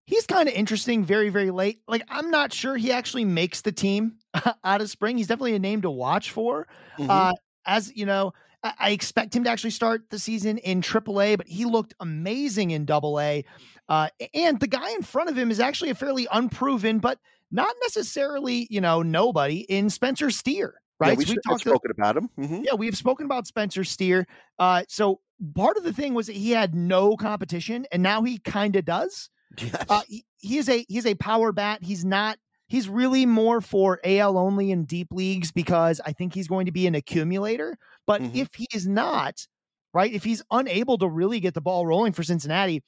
he's 0.06 0.26
kind 0.26 0.48
of 0.48 0.54
interesting 0.54 1.04
very 1.04 1.28
very 1.28 1.50
late 1.50 1.80
like 1.88 2.02
i'm 2.08 2.30
not 2.30 2.52
sure 2.52 2.76
he 2.76 2.92
actually 2.92 3.24
makes 3.24 3.60
the 3.60 3.72
team 3.72 4.16
out 4.64 4.80
of 4.80 4.88
spring 4.88 5.18
he's 5.18 5.26
definitely 5.26 5.54
a 5.54 5.58
name 5.58 5.82
to 5.82 5.90
watch 5.90 6.30
for 6.30 6.66
mm-hmm. 6.98 7.10
uh, 7.10 7.32
as 7.66 7.92
you 7.94 8.06
know 8.06 8.32
I, 8.62 8.72
I, 8.78 8.90
expect 8.90 9.34
him 9.34 9.44
to 9.44 9.50
actually 9.50 9.70
start 9.70 10.08
the 10.10 10.18
season 10.18 10.58
in 10.58 10.80
aaa 10.80 11.36
but 11.36 11.46
he 11.46 11.64
looked 11.64 11.94
amazing 12.00 12.70
in 12.70 12.84
double 12.84 13.20
a 13.20 13.44
uh, 13.88 14.08
and 14.34 14.58
the 14.58 14.66
guy 14.66 14.90
in 14.90 15.02
front 15.02 15.30
of 15.30 15.38
him 15.38 15.50
is 15.50 15.60
actually 15.60 15.90
a 15.90 15.94
fairly 15.94 16.26
unproven 16.32 16.98
but 16.98 17.18
not 17.50 17.74
necessarily 17.82 18.66
you 18.70 18.80
know 18.80 19.02
nobody 19.02 19.60
in 19.68 19.90
spencer 19.90 20.30
steer 20.30 20.80
right 20.98 21.10
yeah, 21.10 21.14
we, 21.18 21.24
so 21.24 21.32
we 21.32 21.38
talked 21.46 21.60
spoken 21.60 21.90
to, 21.90 21.94
about 22.00 22.16
him 22.16 22.28
mm-hmm. 22.38 22.62
yeah 22.64 22.74
we've 22.74 22.96
spoken 22.96 23.26
about 23.26 23.46
spencer 23.46 23.84
steer 23.84 24.26
uh, 24.58 24.82
so 24.88 25.20
part 25.54 25.76
of 25.76 25.84
the 25.84 25.92
thing 25.92 26.14
was 26.14 26.26
that 26.26 26.36
he 26.36 26.50
had 26.50 26.74
no 26.74 27.16
competition 27.16 27.86
and 27.92 28.02
now 28.02 28.22
he 28.22 28.38
kind 28.38 28.76
of 28.76 28.84
does 28.84 29.30
Yes. 29.58 29.84
Uh, 29.88 30.02
he, 30.08 30.24
he 30.38 30.58
is 30.58 30.68
a 30.68 30.84
he's 30.88 31.06
a 31.06 31.14
power 31.14 31.52
bat. 31.52 31.82
He's 31.82 32.04
not 32.04 32.38
he's 32.68 32.88
really 32.88 33.26
more 33.26 33.60
for 33.60 34.00
AL 34.04 34.36
only 34.36 34.70
in 34.70 34.84
deep 34.84 35.08
leagues 35.10 35.52
because 35.52 36.00
I 36.04 36.12
think 36.12 36.34
he's 36.34 36.48
going 36.48 36.66
to 36.66 36.72
be 36.72 36.86
an 36.86 36.94
accumulator. 36.94 37.76
But 38.06 38.22
mm-hmm. 38.22 38.36
if 38.36 38.48
he 38.54 38.66
is 38.74 38.86
not, 38.86 39.46
right, 39.94 40.12
if 40.12 40.24
he's 40.24 40.42
unable 40.50 40.98
to 40.98 41.08
really 41.08 41.40
get 41.40 41.54
the 41.54 41.60
ball 41.60 41.86
rolling 41.86 42.12
for 42.12 42.22
Cincinnati, 42.22 42.82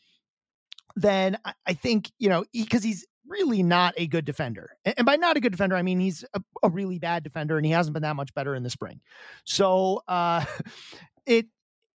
then 0.97 1.39
I, 1.45 1.55
I 1.67 1.75
think, 1.75 2.11
you 2.19 2.29
know, 2.29 2.45
because 2.53 2.83
he, 2.83 2.91
he's 2.91 3.07
really 3.27 3.63
not 3.63 3.95
a 3.97 4.07
good 4.07 4.25
defender. 4.25 4.71
And, 4.85 5.07
by 5.07 5.17
not 5.17 5.37
a 5.37 5.41
good 5.41 5.53
defender, 5.53 5.77
I 5.77 5.83
mean 5.83 6.01
he's 6.01 6.25
a, 6.35 6.41
a, 6.63 6.71
really 6.71 6.99
bad 6.99 7.23
defender 7.23 7.57
and 7.57 7.67
he 7.67 7.73
hasn't 7.73 7.93
been 7.93 8.03
that 8.03 8.17
much 8.17 8.33
better 8.35 8.55
in 8.55 8.63
the 8.63 8.71
spring. 8.71 9.01
So 9.45 10.03
uh 10.09 10.45
it 11.27 11.47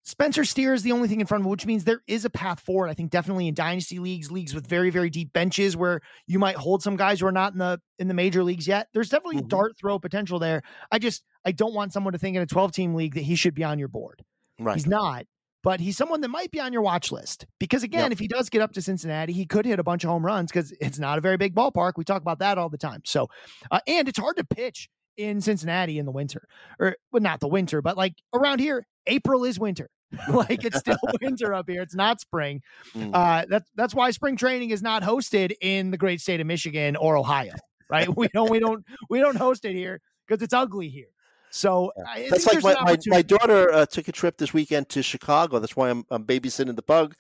Spencer 0.06 0.44
Steer 0.44 0.74
is 0.74 0.84
the 0.84 0.92
only 0.92 1.08
thing 1.08 1.22
in 1.22 1.28
front 1.28 1.42
of 1.42 1.46
him, 1.46 1.52
which 1.52 1.66
means 1.66 1.86
there 1.86 2.04
is 2.08 2.26
a 2.26 2.30
path 2.30 2.60
forward. 2.60 2.90
I 2.90 2.94
think 2.94 3.10
definitely 3.10 3.48
in 3.48 3.54
dynasty 3.54 4.00
leagues, 4.00 4.30
leagues 4.30 4.54
with 4.54 4.68
very, 4.68 4.90
very 4.90 5.10
deep 5.10 5.32
benches 5.32 5.78
where 5.78 6.02
you 6.28 6.40
might 6.40 6.58
hold 6.58 6.84
some 6.84 6.98
guys 6.98 7.22
who 7.22 7.26
are 7.26 7.32
not 7.32 7.54
in 7.54 7.60
the 7.60 7.80
in 8.00 8.10
the 8.10 8.14
major 8.14 8.44
leagues 8.44 8.68
yet. 8.68 8.90
There's 8.94 9.10
definitely 9.10 9.38
mm-hmm. 9.38 9.48
dart 9.48 9.78
throw 9.80 10.00
potential 10.00 10.40
there. 10.40 10.62
I 10.92 11.00
just 11.00 11.24
I 11.46 11.54
don't 11.54 11.74
want 11.74 11.94
someone 11.94 12.12
to 12.12 12.20
think 12.20 12.36
in 12.36 12.42
a 12.42 12.46
12 12.46 12.74
team 12.74 12.96
league 12.96 13.16
that 13.16 13.24
he 13.24 13.36
should 13.36 13.56
be 13.56 13.64
on 13.64 13.80
your 13.80 13.88
board. 13.88 14.22
Right. 14.60 14.76
He's 14.76 14.86
not, 14.86 15.26
but 15.64 15.80
he's 15.80 15.96
someone 15.96 16.20
that 16.20 16.28
might 16.28 16.52
be 16.52 16.60
on 16.60 16.74
your 16.74 16.82
watch 16.82 17.10
list. 17.10 17.46
Because 17.58 17.84
again, 17.84 18.04
yep. 18.04 18.12
if 18.12 18.20
he 18.20 18.28
does 18.28 18.50
get 18.50 18.62
up 18.62 18.74
to 18.74 18.82
Cincinnati, 18.82 19.32
he 19.32 19.46
could 19.46 19.66
hit 19.66 19.80
a 19.80 19.84
bunch 19.84 20.04
of 20.04 20.10
home 20.10 20.26
runs 20.26 20.52
because 20.52 20.74
it's 20.82 21.00
not 21.00 21.18
a 21.18 21.22
very 21.22 21.38
big 21.38 21.56
ballpark. 21.56 21.94
We 21.96 22.04
talk 22.04 22.22
about 22.22 22.40
that 22.40 22.58
all 22.58 22.68
the 22.68 22.78
time. 22.78 23.04
So, 23.06 23.30
uh, 23.72 23.80
and 23.88 24.10
it's 24.10 24.20
hard 24.20 24.36
to 24.36 24.44
pitch 24.44 24.90
in 25.18 25.42
Cincinnati 25.42 26.00
in 26.00 26.06
the 26.06 26.12
winter, 26.12 26.48
or 26.80 26.96
well, 27.12 27.22
not 27.22 27.40
the 27.40 27.48
winter, 27.48 27.82
but 27.82 27.98
like 27.98 28.16
around 28.34 28.60
here, 28.60 28.86
April 29.08 29.44
is 29.44 29.60
winter. 29.60 29.90
like 30.30 30.64
it's 30.64 30.80
still 30.80 30.98
winter 31.22 31.54
up 31.54 31.70
here. 31.70 31.82
It's 31.82 31.96
not 31.96 32.22
spring. 32.22 32.62
Mm. 32.96 33.12
Uh, 33.14 33.46
that's 33.50 33.70
that's 33.76 33.96
why 33.96 34.12
spring 34.12 34.36
training 34.36 34.70
is 34.70 34.82
not 34.82 35.04
hosted 35.04 35.54
in 35.62 35.92
the 35.92 35.98
great 35.98 36.22
state 36.22 36.40
of 36.40 36.48
Michigan 36.48 36.96
or 36.96 37.18
Ohio. 37.18 37.54
Right? 37.90 38.16
we 38.16 38.28
don't 38.30 38.50
we 38.50 38.60
don't 38.60 38.86
we 39.10 39.20
don't 39.20 39.36
host 39.36 39.66
it 39.66 39.74
here 39.74 40.02
because 40.28 40.42
it's 40.42 40.54
ugly 40.54 40.90
here. 40.90 41.08
So 41.50 41.92
yeah. 42.18 42.30
that's 42.32 42.48
like 42.48 42.64
my, 42.64 42.74
my, 42.82 42.98
my, 43.06 43.22
daughter 43.22 43.72
uh, 43.72 43.86
took 43.86 44.08
a 44.08 44.12
trip 44.12 44.38
this 44.38 44.54
weekend 44.56 44.90
to 44.90 45.04
Chicago. 45.04 45.60
That's 45.60 45.76
why 45.76 45.92
I'm, 45.92 46.04
I'm 46.10 46.26
babysitting 46.26 46.76
the 46.76 46.82
bug, 46.82 47.14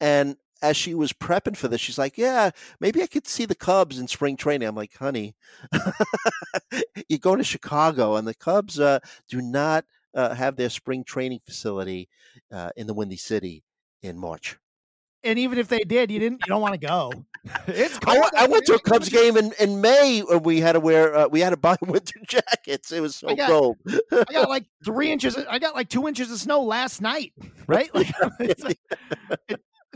and 0.00 0.36
as 0.64 0.76
she 0.76 0.94
was 0.94 1.12
prepping 1.12 1.56
for 1.56 1.68
this, 1.68 1.80
she's 1.80 1.98
like, 1.98 2.16
"Yeah, 2.16 2.50
maybe 2.80 3.02
I 3.02 3.06
could 3.06 3.26
see 3.26 3.44
the 3.44 3.54
Cubs 3.54 3.98
in 3.98 4.08
spring 4.08 4.36
training." 4.36 4.66
I'm 4.66 4.74
like, 4.74 4.96
"Honey, 4.96 5.34
you 7.08 7.18
go 7.18 7.36
to 7.36 7.44
Chicago, 7.44 8.16
and 8.16 8.26
the 8.26 8.34
Cubs 8.34 8.80
uh, 8.80 9.00
do 9.28 9.42
not 9.42 9.84
uh, 10.14 10.34
have 10.34 10.56
their 10.56 10.70
spring 10.70 11.04
training 11.04 11.40
facility 11.44 12.08
uh, 12.52 12.70
in 12.76 12.86
the 12.86 12.94
Windy 12.94 13.16
City 13.16 13.62
in 14.02 14.18
March. 14.18 14.56
And 15.22 15.38
even 15.38 15.58
if 15.58 15.68
they 15.68 15.80
did, 15.80 16.10
you 16.10 16.18
didn't. 16.18 16.42
You 16.46 16.50
don't 16.50 16.60
want 16.60 16.74
to 16.74 16.86
go. 16.86 17.12
It's 17.66 17.98
I, 18.06 18.30
I, 18.38 18.46
went 18.46 18.64
to 18.66 18.74
a 18.74 18.78
Cubs 18.78 19.10
game 19.10 19.36
in, 19.36 19.52
in 19.60 19.82
May, 19.82 20.22
and 20.30 20.42
we 20.46 20.60
had 20.60 20.72
to 20.72 20.80
wear 20.80 21.14
uh, 21.14 21.28
we 21.28 21.40
had 21.40 21.50
to 21.50 21.56
buy 21.58 21.76
winter 21.82 22.18
jackets. 22.26 22.90
It 22.90 23.02
was 23.02 23.16
so 23.16 23.36
got, 23.36 23.50
cold. 23.50 23.76
I 24.10 24.32
got 24.32 24.48
like 24.48 24.64
three 24.82 25.12
inches. 25.12 25.36
I 25.36 25.58
got 25.58 25.74
like 25.74 25.90
two 25.90 26.08
inches 26.08 26.30
of 26.32 26.38
snow 26.38 26.62
last 26.62 27.02
night. 27.02 27.34
Right, 27.66 27.94
like, 27.94 28.14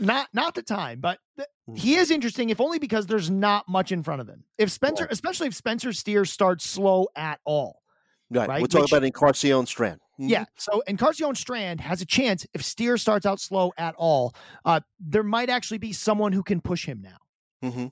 not 0.01 0.27
not 0.33 0.55
the 0.55 0.63
time, 0.63 0.99
but 0.99 1.19
th- 1.37 1.49
he 1.75 1.95
is 1.95 2.11
interesting, 2.11 2.49
if 2.49 2.59
only 2.59 2.79
because 2.79 3.05
there's 3.05 3.29
not 3.29 3.67
much 3.67 3.91
in 3.91 4.03
front 4.03 4.21
of 4.21 4.27
him. 4.27 4.43
If 4.57 4.71
Spencer, 4.71 5.07
especially 5.09 5.47
if 5.47 5.55
Spencer 5.55 5.93
Steer 5.93 6.25
starts 6.25 6.67
slow 6.67 7.07
at 7.15 7.39
all, 7.45 7.81
right? 8.29 8.49
right? 8.49 8.61
We'll 8.61 8.67
talk 8.67 8.81
Which, 8.81 8.91
about 8.91 9.03
Encarnacion 9.03 9.65
Strand. 9.65 9.99
Mm-hmm. 10.19 10.29
Yeah. 10.29 10.45
So 10.57 10.81
Encarnacion 10.87 11.35
Strand 11.35 11.81
has 11.81 12.01
a 12.01 12.05
chance 12.05 12.45
if 12.53 12.63
Steer 12.63 12.97
starts 12.97 13.25
out 13.25 13.39
slow 13.39 13.71
at 13.77 13.95
all. 13.97 14.35
Uh, 14.65 14.81
there 14.99 15.23
might 15.23 15.49
actually 15.49 15.77
be 15.77 15.93
someone 15.93 16.33
who 16.33 16.43
can 16.43 16.59
push 16.59 16.85
him 16.85 17.01
now. 17.01 17.69
Mm-hmm. 17.69 17.87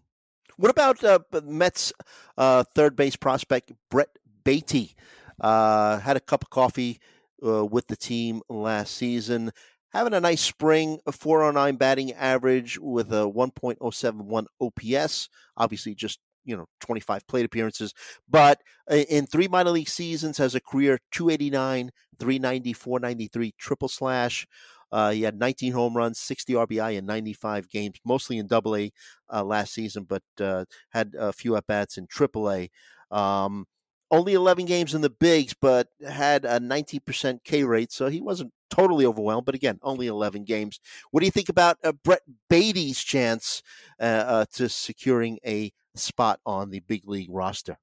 What 0.58 0.72
about 0.72 1.04
uh, 1.04 1.20
Mets 1.44 1.94
uh, 2.38 2.64
third 2.76 2.96
base 2.96 3.16
prospect 3.16 3.72
Brett 3.92 4.10
Baty? 4.44 4.96
Uh, 5.40 6.00
had 6.00 6.18
a 6.18 6.20
cup 6.20 6.44
of 6.44 6.50
coffee 6.50 7.00
uh, 7.46 7.64
with 7.64 7.88
the 7.88 7.96
team 7.96 8.42
last 8.50 8.96
season. 8.96 9.52
Having 9.94 10.14
a 10.14 10.20
nice 10.20 10.42
spring, 10.42 11.00
a 11.06 11.12
409 11.12 11.76
batting 11.78 12.14
average 12.14 12.78
with 12.80 13.12
a 13.12 13.26
1.071 13.26 14.46
OPS. 14.60 15.30
Obviously, 15.56 15.96
just 15.96 16.20
you 16.48 16.56
know 16.56 16.66
25 16.80 17.28
plate 17.28 17.46
appearances 17.46 17.94
but 18.28 18.62
in 18.90 19.28
three 19.28 19.48
minor 19.48 19.70
league 19.70 19.90
seasons 19.90 20.38
has 20.38 20.56
a 20.56 20.62
career 20.62 20.98
289 21.12 21.92
390 22.18 22.74
493 22.74 23.54
triple 23.60 23.90
slash 23.90 24.48
uh, 24.90 25.12
he 25.12 25.24
had 25.24 25.38
19 25.38 25.74
home 25.74 25.96
runs 25.96 26.18
60 26.20 26.54
rbi 26.54 26.96
in 26.96 27.06
95 27.06 27.70
games 27.70 27.98
mostly 28.06 28.38
in 28.38 28.48
double 28.48 28.76
a 28.76 28.92
uh, 29.32 29.44
last 29.44 29.74
season 29.74 30.06
but 30.06 30.24
uh, 30.40 30.64
had 30.92 31.14
a 31.20 31.34
few 31.34 31.56
at 31.58 31.68
bats 31.68 31.98
in 31.98 32.08
triple 32.08 32.50
a 32.50 32.70
um, 33.12 33.66
only 34.10 34.34
11 34.34 34.66
games 34.66 34.94
in 34.94 35.02
the 35.02 35.10
bigs 35.10 35.54
but 35.60 35.90
had 36.08 36.46
a 36.46 36.60
90% 36.60 37.44
k 37.44 37.64
rate 37.64 37.92
so 37.92 38.08
he 38.08 38.22
wasn't 38.22 38.52
totally 38.70 39.06
overwhelmed 39.06 39.46
but 39.46 39.56
again 39.56 39.80
only 39.82 40.08
11 40.08 40.44
games 40.44 40.80
what 41.12 41.22
do 41.22 41.26
you 41.26 41.32
think 41.32 41.50
about 41.50 41.78
uh, 41.84 41.92
brett 41.92 42.22
Baty's 42.50 43.00
chance 43.00 43.62
uh, 44.00 44.04
uh, 44.04 44.46
to 44.54 44.70
securing 44.70 45.40
a 45.46 45.72
spot 46.00 46.40
on 46.46 46.70
the 46.70 46.80
big 46.82 47.08
league 47.08 47.30
roster. 47.30 47.78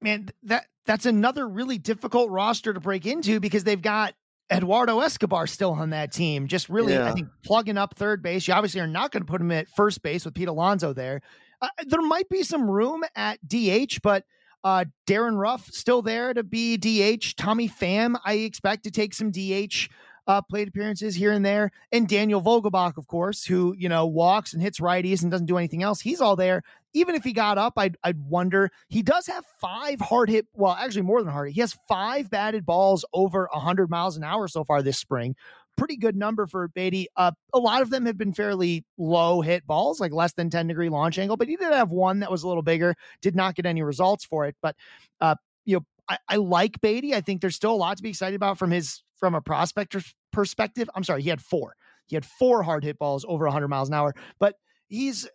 Man, 0.00 0.28
that 0.44 0.66
that's 0.84 1.06
another 1.06 1.48
really 1.48 1.78
difficult 1.78 2.30
roster 2.30 2.72
to 2.72 2.80
break 2.80 3.06
into 3.06 3.40
because 3.40 3.64
they've 3.64 3.80
got 3.80 4.14
Eduardo 4.52 5.00
Escobar 5.00 5.46
still 5.46 5.72
on 5.72 5.90
that 5.90 6.12
team. 6.12 6.46
Just 6.46 6.68
really, 6.68 6.92
yeah. 6.92 7.08
I 7.08 7.12
think 7.12 7.28
plugging 7.44 7.78
up 7.78 7.96
third 7.96 8.22
base. 8.22 8.46
You 8.46 8.54
obviously 8.54 8.80
are 8.80 8.86
not 8.86 9.10
going 9.10 9.22
to 9.22 9.30
put 9.30 9.40
him 9.40 9.50
at 9.50 9.68
first 9.74 10.02
base 10.02 10.24
with 10.24 10.34
Pete 10.34 10.48
Alonso 10.48 10.92
there. 10.92 11.22
Uh, 11.60 11.68
there 11.86 12.02
might 12.02 12.28
be 12.28 12.42
some 12.42 12.70
room 12.70 13.02
at 13.16 13.38
DH, 13.48 14.00
but 14.02 14.24
Uh, 14.64 14.84
Darin 15.06 15.36
Ruf 15.36 15.70
still 15.70 16.02
there 16.02 16.34
to 16.34 16.42
be 16.42 16.76
DH. 16.76 17.36
Tommy 17.36 17.68
Pham, 17.68 18.18
I 18.24 18.34
expect 18.34 18.84
to 18.84 18.90
take 18.90 19.14
some 19.14 19.30
DH 19.30 19.88
uh, 20.26 20.42
plate 20.42 20.68
appearances 20.68 21.14
here 21.14 21.32
and 21.32 21.44
there. 21.44 21.70
And 21.92 22.08
Daniel 22.08 22.42
Vogelbach, 22.42 22.96
of 22.96 23.06
course, 23.06 23.44
who, 23.44 23.74
you 23.78 23.88
know, 23.88 24.06
walks 24.06 24.52
and 24.52 24.62
hits 24.62 24.80
righties 24.80 25.22
and 25.22 25.30
doesn't 25.30 25.46
do 25.46 25.56
anything 25.56 25.82
else. 25.82 26.00
He's 26.00 26.20
all 26.20 26.36
there. 26.36 26.62
Even 26.94 27.14
if 27.14 27.22
he 27.22 27.32
got 27.32 27.58
up, 27.58 27.74
I'd, 27.76 27.96
I'd 28.02 28.18
wonder. 28.18 28.70
He 28.88 29.02
does 29.02 29.26
have 29.26 29.44
five 29.60 30.00
hard 30.00 30.28
hit, 30.30 30.46
well, 30.54 30.72
actually 30.72 31.02
more 31.02 31.22
than 31.22 31.32
hard. 31.32 31.52
He 31.52 31.60
has 31.60 31.76
five 31.88 32.30
batted 32.30 32.64
balls 32.64 33.04
over 33.12 33.48
100 33.52 33.90
miles 33.90 34.16
an 34.16 34.24
hour 34.24 34.48
so 34.48 34.64
far 34.64 34.82
this 34.82 34.98
spring. 34.98 35.36
Pretty 35.76 35.96
good 35.96 36.16
number 36.16 36.46
for 36.46 36.68
Baty. 36.68 37.08
Uh, 37.16 37.32
a 37.52 37.58
lot 37.58 37.82
of 37.82 37.90
them 37.90 38.06
have 38.06 38.16
been 38.16 38.32
fairly 38.32 38.84
low 38.98 39.40
hit 39.40 39.66
balls, 39.66 40.00
like 40.00 40.12
less 40.12 40.32
than 40.32 40.50
10 40.50 40.66
degree 40.68 40.88
launch 40.88 41.18
angle, 41.18 41.36
but 41.36 41.48
he 41.48 41.56
did 41.56 41.72
have 41.72 41.90
one 41.90 42.20
that 42.20 42.30
was 42.30 42.42
a 42.42 42.48
little 42.48 42.62
bigger, 42.62 42.94
did 43.20 43.36
not 43.36 43.54
get 43.54 43.66
any 43.66 43.82
results 43.82 44.24
for 44.24 44.46
it. 44.46 44.56
But, 44.62 44.76
uh, 45.20 45.36
you 45.64 45.76
know, 45.76 45.84
I, 46.08 46.18
I 46.28 46.36
like 46.36 46.80
Baty. 46.80 47.14
I 47.14 47.20
think 47.20 47.40
there's 47.40 47.56
still 47.56 47.72
a 47.72 47.76
lot 47.76 47.96
to 47.96 48.02
be 48.02 48.10
excited 48.10 48.36
about 48.36 48.58
from 48.58 48.70
his 48.70 49.02
from 49.18 49.34
a 49.34 49.40
prospector's 49.40 50.14
perspective. 50.32 50.88
I'm 50.94 51.04
sorry, 51.04 51.22
he 51.22 51.30
had 51.30 51.40
four. 51.40 51.74
He 52.06 52.16
had 52.16 52.24
four 52.24 52.62
hard 52.62 52.84
hit 52.84 52.98
balls 52.98 53.24
over 53.28 53.44
100 53.44 53.68
miles 53.68 53.88
an 53.88 53.94
hour, 53.94 54.14
but 54.38 54.54
he's 54.88 55.28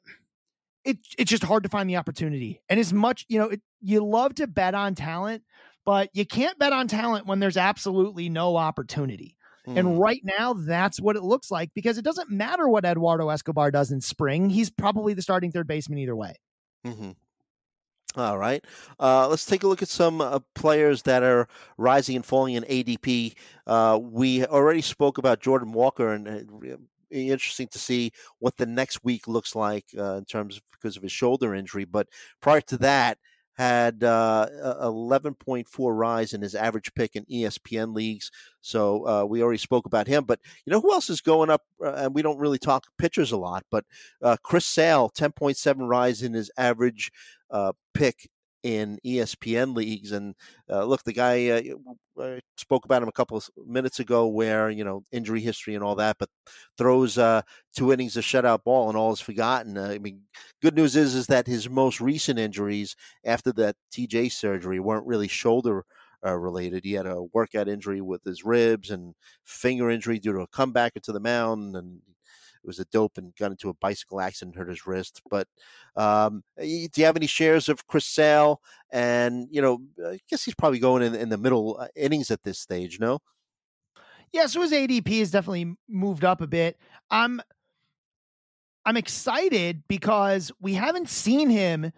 it, 0.84 0.98
it's 1.18 1.30
just 1.30 1.44
hard 1.44 1.64
to 1.64 1.70
find 1.70 1.90
the 1.90 1.98
opportunity. 1.98 2.62
And 2.70 2.80
as 2.80 2.92
much, 2.92 3.26
you 3.30 3.38
know, 3.38 3.50
it, 3.50 3.62
you 3.82 4.04
love 4.04 4.36
to 4.36 4.48
bet 4.48 4.74
on 4.74 4.96
talent, 4.96 5.44
but 5.86 6.10
you 6.14 6.26
can't 6.26 6.58
bet 6.58 6.74
on 6.74 6.88
talent 6.88 7.28
when 7.28 7.40
there's 7.40 7.58
absolutely 7.58 8.30
no 8.30 8.56
opportunity. 8.58 9.36
Mm. 9.68 9.78
And 9.78 10.00
right 10.00 10.22
now, 10.24 10.54
that's 10.54 11.00
what 11.00 11.16
it 11.16 11.24
looks 11.24 11.52
like 11.52 11.72
because 11.74 11.98
it 11.98 12.06
doesn't 12.06 12.32
matter 12.32 12.68
what 12.68 12.86
Eduardo 12.86 13.30
Escobar 13.30 13.72
does 13.72 13.92
in 13.92 14.02
spring. 14.02 14.50
He's 14.50 14.70
probably 14.70 15.14
the 15.14 15.22
starting 15.22 15.52
third 15.52 15.68
baseman 15.68 16.00
either 16.00 16.16
way. 16.16 16.36
Mm-hmm. 16.86 17.12
All 18.18 18.38
right. 18.38 18.66
Uh, 19.00 19.28
let's 19.30 19.46
take 19.46 19.64
a 19.64 19.68
look 19.68 19.82
at 19.82 19.88
some 19.88 20.20
uh, 20.20 20.40
players 20.54 21.04
that 21.04 21.24
are 21.24 21.48
rising 21.78 22.18
and 22.18 22.26
falling 22.26 22.56
in 22.56 22.64
ADP. 22.64 23.36
Uh, 23.66 24.00
we 24.02 24.46
already 24.46 24.82
spoke 24.82 25.18
about 25.18 25.40
Jordan 25.40 25.72
Walker, 25.72 26.12
and 26.12 26.28
uh, 26.28 26.76
interesting 27.10 27.68
to 27.70 27.80
see 27.80 28.12
what 28.40 28.58
the 28.58 28.66
next 28.66 29.04
week 29.04 29.28
looks 29.28 29.56
like 29.56 29.86
uh, 29.98 30.16
in 30.16 30.26
terms 30.26 30.58
of 30.58 30.64
because 30.72 30.98
of 30.98 31.04
his 31.04 31.12
shoulder 31.12 31.54
injury. 31.54 31.86
But 31.86 32.08
prior 32.42 32.62
to 32.62 32.78
that, 32.80 33.18
had 33.62 34.04
uh, 34.04 34.48
11.4 34.82 35.66
rise 35.96 36.34
in 36.34 36.42
his 36.42 36.56
average 36.56 36.92
pick 36.96 37.16
in 37.16 37.24
ESPN 37.26 37.94
leagues. 37.94 38.32
So 38.62 39.08
uh, 39.08 39.24
we 39.24 39.44
already 39.44 39.60
spoke 39.60 39.86
about 39.86 40.08
him. 40.08 40.24
But 40.24 40.40
you 40.66 40.72
know 40.72 40.82
who 40.82 40.92
else 40.92 41.12
is 41.12 41.22
going 41.22 41.52
up? 41.52 41.62
Uh, 41.80 41.92
and 41.92 42.16
we 42.16 42.24
don't 42.24 42.40
really 42.40 42.58
talk 42.58 42.88
pitchers 42.98 43.32
a 43.32 43.38
lot, 43.38 43.64
but 43.70 43.86
uh, 44.24 44.38
Chris 44.42 44.66
Sale, 44.66 45.12
10.7 45.12 45.88
rise 45.88 46.24
in 46.24 46.34
his 46.34 46.50
average 46.58 47.12
uh, 47.52 47.74
pick 47.94 48.32
in 48.64 49.00
ESPN 49.06 49.76
leagues. 49.76 50.12
And 50.12 50.36
uh, 50.70 50.84
look, 50.86 51.04
the 51.04 51.14
guy 51.14 51.50
uh, 51.50 51.62
I 52.22 52.40
spoke 52.58 52.86
about 52.86 53.02
him 53.02 53.10
a 53.10 53.14
couple 53.14 53.38
of 53.38 53.50
minutes 53.66 54.00
ago, 54.00 54.28
where 54.28 54.70
you 54.70 54.84
know 54.84 55.04
injury 55.12 55.42
history 55.42 55.76
and 55.76 55.84
all 55.84 55.96
that, 55.96 56.18
but 56.20 56.30
throws 56.78 57.18
uh, 57.18 57.42
two 57.76 57.92
innings 57.92 58.18
of 58.18 58.24
shutout 58.24 58.64
ball 58.64 58.90
and 58.90 58.98
all 58.98 59.14
is 59.14 59.22
forgotten. 59.22 59.78
Uh, 59.78 59.88
I 59.90 59.98
mean, 60.00 60.22
good 60.62 60.76
news 60.76 60.96
is 60.96 61.16
is 61.16 61.28
that 61.28 61.48
his 61.48 61.70
most 61.70 62.02
recent 62.02 62.40
injuries 62.40 62.96
after 63.26 63.52
that 63.54 63.76
TJ 63.92 64.32
surgery 64.32 64.80
weren't 64.80 65.08
really 65.08 65.28
shoulder. 65.28 65.86
Uh, 66.24 66.38
related. 66.38 66.86
He 66.86 66.94
had 66.94 67.08
a 67.08 67.24
workout 67.34 67.68
injury 67.68 68.00
with 68.00 68.24
his 68.24 68.46
ribs 68.46 68.92
and 68.92 69.16
finger 69.44 69.90
injury 69.90 70.20
due 70.20 70.34
to 70.34 70.42
a 70.42 70.48
comeback 70.48 70.92
into 70.96 71.12
the 71.12 71.20
mound, 71.20 71.76
and 71.76 72.00
it 72.64 72.68
was 72.68 72.80
a 72.80 72.86
dope 72.86 73.18
and 73.18 73.36
got 73.36 73.52
into 73.52 73.70
a 73.70 73.74
bicycle 73.76 74.22
accident, 74.22 74.56
hurt 74.56 74.70
his 74.70 74.86
wrist. 74.86 75.22
But 75.30 75.48
um, 75.96 76.44
do 76.60 76.66
you 76.68 77.06
have 77.06 77.16
any 77.16 77.28
shares 77.28 77.70
of 77.70 77.88
Chris 77.88 78.06
Sale? 78.06 78.62
And 78.92 79.48
you 79.52 79.62
know, 79.62 79.80
I 80.06 80.20
guess 80.30 80.44
he's 80.44 80.56
probably 80.56 80.80
going 80.80 81.04
in, 81.04 81.16
in 81.16 81.30
the 81.30 81.38
middle 81.38 81.78
uh, 81.80 81.88
innings 81.96 82.32
at 82.32 82.44
this 82.44 82.60
stage. 82.60 83.00
No. 83.00 83.20
Yeah, 84.34 84.46
so 84.46 84.62
his 84.62 84.72
ADP 84.72 85.20
has 85.20 85.32
definitely 85.32 85.76
moved 85.90 86.24
up 86.24 86.42
a 86.42 86.48
bit. 86.48 86.78
I'm 87.10 87.42
I'm 88.86 88.98
excited 88.98 89.84
because 89.88 90.52
we 90.60 90.74
haven't 90.74 91.10
seen 91.10 91.50
him 91.50 91.92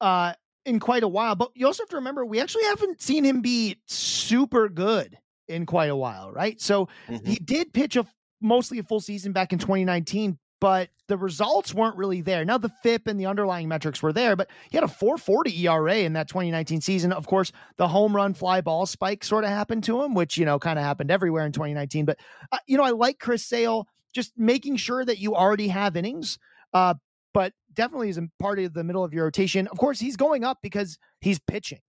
uh, 0.00 0.34
in 0.64 0.80
quite 0.80 1.02
a 1.02 1.08
while. 1.08 1.34
But 1.34 1.50
you 1.54 1.66
also 1.66 1.82
have 1.82 1.90
to 1.90 1.96
remember 1.96 2.24
we 2.24 2.40
actually 2.40 2.64
haven't 2.64 3.02
seen 3.02 3.24
him 3.24 3.40
be 3.40 3.76
super 3.86 4.68
good 4.68 5.18
in 5.48 5.66
quite 5.66 5.90
a 5.90 5.96
while, 5.96 6.32
right? 6.32 6.60
So 6.60 6.88
mm-hmm. 7.08 7.26
he 7.26 7.36
did 7.36 7.72
pitch 7.72 7.96
a 7.96 8.06
mostly 8.40 8.78
a 8.78 8.82
full 8.82 9.00
season 9.00 9.32
back 9.32 9.52
in 9.52 9.58
2019, 9.58 10.38
but 10.60 10.88
the 11.08 11.16
results 11.16 11.74
weren't 11.74 11.96
really 11.96 12.20
there. 12.20 12.44
Now 12.44 12.58
the 12.58 12.72
FIP 12.82 13.06
and 13.06 13.18
the 13.18 13.26
underlying 13.26 13.68
metrics 13.68 14.02
were 14.02 14.12
there, 14.12 14.36
but 14.36 14.48
he 14.70 14.76
had 14.76 14.84
a 14.84 14.88
440 14.88 15.66
ERA 15.66 15.96
in 15.96 16.14
that 16.14 16.28
2019 16.28 16.80
season. 16.80 17.12
Of 17.12 17.26
course, 17.26 17.52
the 17.76 17.88
home 17.88 18.14
run 18.14 18.34
fly 18.34 18.60
ball 18.60 18.86
spike 18.86 19.24
sort 19.24 19.44
of 19.44 19.50
happened 19.50 19.84
to 19.84 20.02
him, 20.02 20.14
which, 20.14 20.38
you 20.38 20.44
know, 20.44 20.58
kind 20.58 20.78
of 20.78 20.84
happened 20.84 21.10
everywhere 21.10 21.44
in 21.44 21.52
2019. 21.52 22.04
But, 22.04 22.18
uh, 22.50 22.58
you 22.66 22.76
know, 22.76 22.84
I 22.84 22.90
like 22.90 23.18
Chris 23.18 23.44
Sale 23.44 23.86
just 24.14 24.32
making 24.36 24.76
sure 24.76 25.04
that 25.04 25.18
you 25.18 25.34
already 25.34 25.68
have 25.68 25.96
innings. 25.96 26.38
Uh, 26.72 26.94
but 27.34 27.52
definitely 27.74 28.08
is 28.08 28.16
a 28.16 28.28
part 28.40 28.58
of 28.60 28.72
the 28.72 28.84
middle 28.84 29.04
of 29.04 29.12
your 29.12 29.24
rotation. 29.24 29.66
Of 29.66 29.76
course, 29.76 30.00
he's 30.00 30.16
going 30.16 30.44
up 30.44 30.58
because 30.62 30.96
he's 31.20 31.40
pitching, 31.40 31.80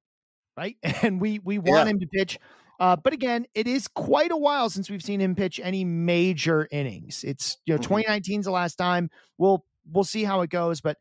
right? 0.58 0.76
And 1.04 1.22
we 1.22 1.40
we 1.40 1.60
want 1.60 1.86
yeah. 1.86 1.92
him 1.92 2.00
to 2.00 2.08
pitch 2.08 2.40
uh, 2.80 2.96
but 2.96 3.14
again, 3.14 3.46
it 3.54 3.68
is 3.68 3.88
quite 3.88 4.32
a 4.32 4.38
while 4.38 4.70
since 4.70 4.90
we've 4.90 5.04
seen 5.04 5.22
him 5.22 5.36
pitch 5.36 5.60
any 5.64 5.84
major 5.84 6.68
innings. 6.72 7.24
It's 7.24 7.58
you 7.66 7.74
know, 7.74 7.78
2019 7.78 8.42
is 8.42 8.46
the 8.46 8.52
last 8.52 8.76
time. 8.76 9.10
We'll 9.38 9.66
we'll 9.92 10.04
see 10.04 10.24
how 10.24 10.42
it 10.42 10.50
goes, 10.50 10.82
but 10.82 10.98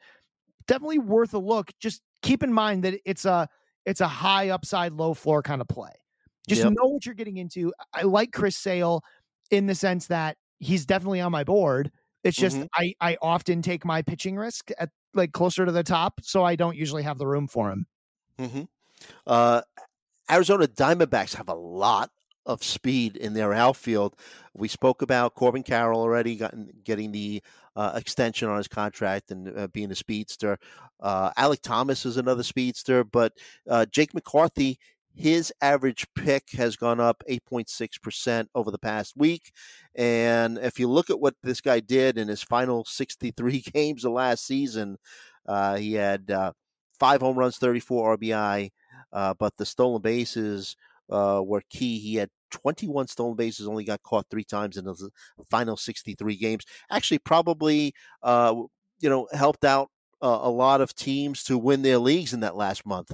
definitely 0.67 0.99
worth 0.99 1.35
a 1.35 1.39
look. 1.39 1.71
Just 1.81 2.03
keep 2.23 2.43
in 2.43 2.53
mind 2.53 2.85
that 2.85 3.01
it's 3.05 3.25
a 3.25 3.49
it's 3.85 4.01
a 4.01 4.09
high 4.09 4.51
upside, 4.51 4.93
low 4.93 5.15
floor 5.15 5.43
kind 5.43 5.61
of 5.61 5.69
play. 5.69 5.93
Just 6.49 6.63
yep. 6.63 6.73
know 6.73 6.89
what 6.89 7.07
you're 7.07 7.15
getting 7.15 7.39
into. 7.39 7.73
I 7.93 8.03
like 8.03 8.33
Chris 8.33 8.57
Sale 8.57 9.03
in 9.51 9.67
the 9.67 9.75
sense 9.75 10.09
that 10.09 10.37
he's 10.59 10.87
definitely 10.87 11.21
on 11.21 11.33
my 11.33 11.45
board. 11.45 11.91
It's 12.23 12.37
just 12.37 12.57
mm-hmm. 12.57 12.67
I 12.75 12.95
I 13.01 13.17
often 13.21 13.63
take 13.63 13.85
my 13.85 14.03
pitching 14.03 14.37
risk 14.37 14.71
at 14.79 14.91
like 15.13 15.33
closer 15.33 15.67
to 15.67 15.73
the 15.73 15.83
top, 15.83 16.21
so 16.23 16.45
I 16.45 16.57
don't 16.57 16.77
usually 16.77 17.03
have 17.03 17.19
the 17.19 17.27
room 17.27 17.49
for 17.49 17.71
him. 17.71 17.87
Mm-hmm. 18.39 18.63
Uh, 19.27 19.63
Arizona 20.31 20.67
Diamondbacks 20.67 21.35
have 21.35 21.49
a 21.49 21.55
lot 21.55 22.11
of 22.47 22.63
speed 22.63 23.17
in 23.17 23.33
their 23.33 23.53
outfield. 23.53 24.17
We 24.55 24.69
spoke 24.69 25.03
about 25.03 25.35
Corbin 25.35 25.63
Carroll 25.63 26.01
already 26.01 26.37
gotten, 26.37 26.71
getting 26.85 27.13
the 27.13 27.43
uh, 27.77 27.93
extension 27.97 28.49
on 28.49 28.59
his 28.59 28.69
contract 28.69 29.31
and 29.31 29.57
uh, 29.59 29.67
being 29.69 29.91
a 29.91 29.95
speedster. 29.95 30.59
Uh, 31.01 31.31
Alek 31.33 31.63
Thomas 31.63 32.07
is 32.07 32.17
another 32.17 32.43
speedster, 32.43 33.05
but 33.05 33.33
uh, 33.69 33.87
Jake 33.87 34.15
McCarthy, 34.15 34.79
his 35.15 35.53
average 35.61 36.07
pick 36.15 36.51
has 36.53 36.77
gone 36.77 37.01
up 37.01 37.23
8.6% 37.29 38.47
over 38.55 38.71
the 38.71 38.79
past 38.79 39.15
week. 39.17 39.53
And 39.95 40.59
if 40.59 40.79
you 40.79 40.89
look 40.89 41.11
at 41.11 41.21
what 41.21 41.35
this 41.43 41.61
guy 41.61 41.81
did 41.81 42.19
in 42.19 42.29
his 42.29 42.43
final 42.43 42.85
63 42.85 43.61
games 43.75 44.05
of 44.05 44.13
last 44.13 44.47
season, 44.47 44.99
uh, 45.47 45.77
he 45.77 45.95
had 45.95 46.31
uh, 46.31 46.53
five 46.99 47.21
home 47.21 47.39
runs, 47.39 47.59
34 47.59 48.17
RBI 48.19 48.71
uh, 49.13 49.35
but 49.35 49.57
the 49.57 49.67
stolen 49.67 50.03
bases 50.03 50.77
uh, 51.11 51.43
were 51.45 51.63
key. 51.71 51.99
He 51.99 52.17
had 52.17 52.31
21 52.51 53.09
stolen 53.09 53.37
bases, 53.37 53.67
only 53.67 53.85
got 53.85 54.03
caught 54.03 54.27
three 54.31 54.45
times 54.45 54.77
in 54.77 54.85
the 54.85 55.11
final 55.51 55.77
63 55.77 56.37
games. 56.37 56.65
Actually, 56.91 57.19
probably 57.19 57.95
uh, 58.23 58.55
you 59.01 59.11
know 59.11 59.29
helped 59.33 59.65
out 59.65 59.91
uh, 60.23 60.39
a 60.43 60.51
lot 60.51 60.81
of 60.81 60.95
teams 60.95 61.43
to 61.45 61.59
win 61.59 61.83
their 61.83 61.99
leagues 61.99 62.33
in 62.33 62.41
that 62.41 62.57
last 62.57 62.87
month. 62.87 63.13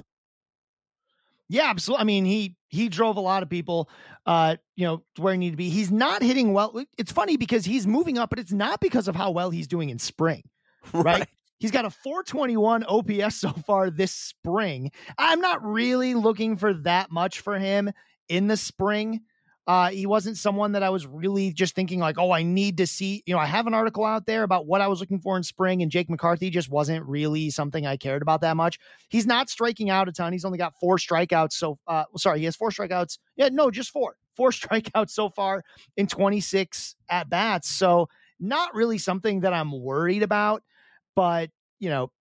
Yeah, 1.49 1.69
absolutely. 1.69 2.01
I 2.01 2.05
mean, 2.05 2.23
he 2.23 2.55
he 2.69 2.87
drove 2.87 3.17
a 3.17 3.21
lot 3.21 3.43
of 3.43 3.49
people, 3.49 3.89
uh, 4.25 4.55
you 4.77 4.85
know, 4.85 5.03
to 5.15 5.21
where 5.21 5.33
he 5.33 5.37
needed 5.37 5.51
to 5.51 5.57
be. 5.57 5.69
He's 5.69 5.91
not 5.91 6.23
hitting 6.23 6.53
well. 6.53 6.81
It's 6.97 7.11
funny 7.11 7.35
because 7.35 7.65
he's 7.65 7.85
moving 7.85 8.17
up, 8.17 8.29
but 8.29 8.39
it's 8.39 8.53
not 8.53 8.79
because 8.79 9.09
of 9.09 9.15
how 9.17 9.31
well 9.31 9.49
he's 9.49 9.67
doing 9.67 9.89
in 9.89 9.99
spring, 9.99 10.43
right? 10.93 11.05
right. 11.05 11.29
He's 11.61 11.69
got 11.69 11.85
a 11.85 11.91
421 11.91 12.85
OPS 12.85 13.35
so 13.35 13.51
far 13.51 13.91
this 13.91 14.11
spring. 14.11 14.91
I'm 15.19 15.39
not 15.39 15.63
really 15.63 16.15
looking 16.15 16.57
for 16.57 16.73
that 16.73 17.11
much 17.11 17.41
for 17.41 17.59
him 17.59 17.91
in 18.27 18.47
the 18.47 18.57
spring. 18.57 19.21
Uh, 19.67 19.91
he 19.91 20.07
wasn't 20.07 20.37
someone 20.37 20.71
that 20.71 20.81
I 20.81 20.89
was 20.89 21.05
really 21.05 21.53
just 21.53 21.75
thinking 21.75 21.99
like, 21.99 22.17
oh, 22.17 22.31
I 22.31 22.41
need 22.41 22.77
to 22.77 22.87
see. 22.87 23.21
You 23.27 23.35
know, 23.35 23.39
I 23.39 23.45
have 23.45 23.67
an 23.67 23.75
article 23.75 24.03
out 24.03 24.25
there 24.25 24.41
about 24.41 24.65
what 24.65 24.81
I 24.81 24.87
was 24.87 25.01
looking 25.01 25.19
for 25.19 25.37
in 25.37 25.43
spring, 25.43 25.83
and 25.83 25.91
Jake 25.91 26.09
McCarthy 26.09 26.49
just 26.49 26.67
wasn't 26.67 27.05
really 27.05 27.51
something 27.51 27.85
I 27.85 27.95
cared 27.95 28.23
about 28.23 28.41
that 28.41 28.57
much. 28.57 28.79
He's 29.09 29.27
not 29.27 29.47
striking 29.47 29.91
out 29.91 30.09
a 30.09 30.11
ton. 30.11 30.33
He's 30.33 30.45
only 30.45 30.57
got 30.57 30.73
four 30.79 30.97
strikeouts. 30.97 31.53
So, 31.53 31.77
uh, 31.85 32.05
sorry, 32.17 32.39
he 32.39 32.45
has 32.45 32.55
four 32.55 32.71
strikeouts. 32.71 33.19
Yeah, 33.35 33.49
no, 33.51 33.69
just 33.69 33.91
four. 33.91 34.15
Four 34.35 34.49
strikeouts 34.51 35.11
so 35.11 35.29
far 35.29 35.63
in 35.95 36.07
26 36.07 36.95
at 37.07 37.29
bats. 37.29 37.69
So, 37.69 38.09
not 38.39 38.73
really 38.73 38.97
something 38.97 39.41
that 39.41 39.53
I'm 39.53 39.71
worried 39.71 40.23
about 40.23 40.63
but 41.15 41.49
you 41.79 41.89
know, 41.89 42.11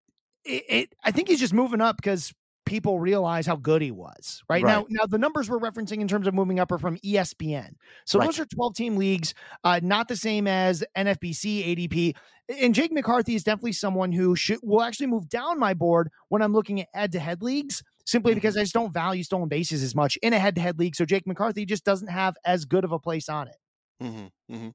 it, 0.44 0.64
it, 0.68 0.94
I 1.04 1.10
think 1.10 1.28
he's 1.28 1.40
just 1.40 1.54
moving 1.54 1.80
up 1.80 1.96
because 1.96 2.32
people 2.66 3.00
realize 3.00 3.46
how 3.46 3.56
good 3.56 3.82
he 3.82 3.90
was. 3.90 4.42
Right? 4.48 4.62
right, 4.62 4.70
now, 4.70 4.86
now 4.88 5.04
the 5.06 5.18
numbers 5.18 5.50
we're 5.50 5.58
referencing 5.58 6.00
in 6.00 6.08
terms 6.08 6.26
of 6.26 6.34
moving 6.34 6.60
up 6.60 6.70
are 6.70 6.78
from 6.78 6.96
ESPN. 6.98 7.72
So 8.06 8.18
right. 8.18 8.26
those 8.26 8.38
are 8.38 8.46
12 8.46 8.74
team 8.74 8.96
leagues, 8.96 9.34
uh, 9.64 9.80
not 9.82 10.08
the 10.08 10.16
same 10.16 10.46
as 10.46 10.84
NFBC 10.96 11.76
ADP. 11.76 12.14
And 12.60 12.74
Jake 12.74 12.92
McCarthy 12.92 13.34
is 13.34 13.42
definitely 13.44 13.72
someone 13.72 14.12
who 14.12 14.36
should 14.36 14.58
will 14.62 14.82
actually 14.82 15.08
move 15.08 15.28
down 15.28 15.58
my 15.58 15.74
board 15.74 16.10
when 16.28 16.42
I'm 16.42 16.52
looking 16.52 16.80
at 16.80 16.88
head 16.94 17.12
to 17.12 17.20
head 17.20 17.42
leagues 17.42 17.82
simply 18.06 18.32
Mhm. 18.32 18.36
because 18.36 18.56
I 18.56 18.60
just 18.62 18.72
don't 18.72 18.92
value 18.92 19.22
stolen 19.24 19.48
bases 19.48 19.82
as 19.82 19.94
much 19.94 20.16
in 20.22 20.32
a 20.32 20.38
head 20.38 20.54
to 20.54 20.60
head 20.60 20.78
league. 20.78 20.96
So 20.96 21.04
Jake 21.04 21.26
McCarthy 21.26 21.64
just 21.64 21.84
doesn't 21.84 22.08
have 22.08 22.34
as 22.44 22.64
good 22.64 22.84
of 22.84 22.92
a 22.92 22.98
place 22.98 23.28
on 23.28 23.48
it. 23.48 23.56
Mm-hmm, 24.02 24.54
hmm 24.54 24.68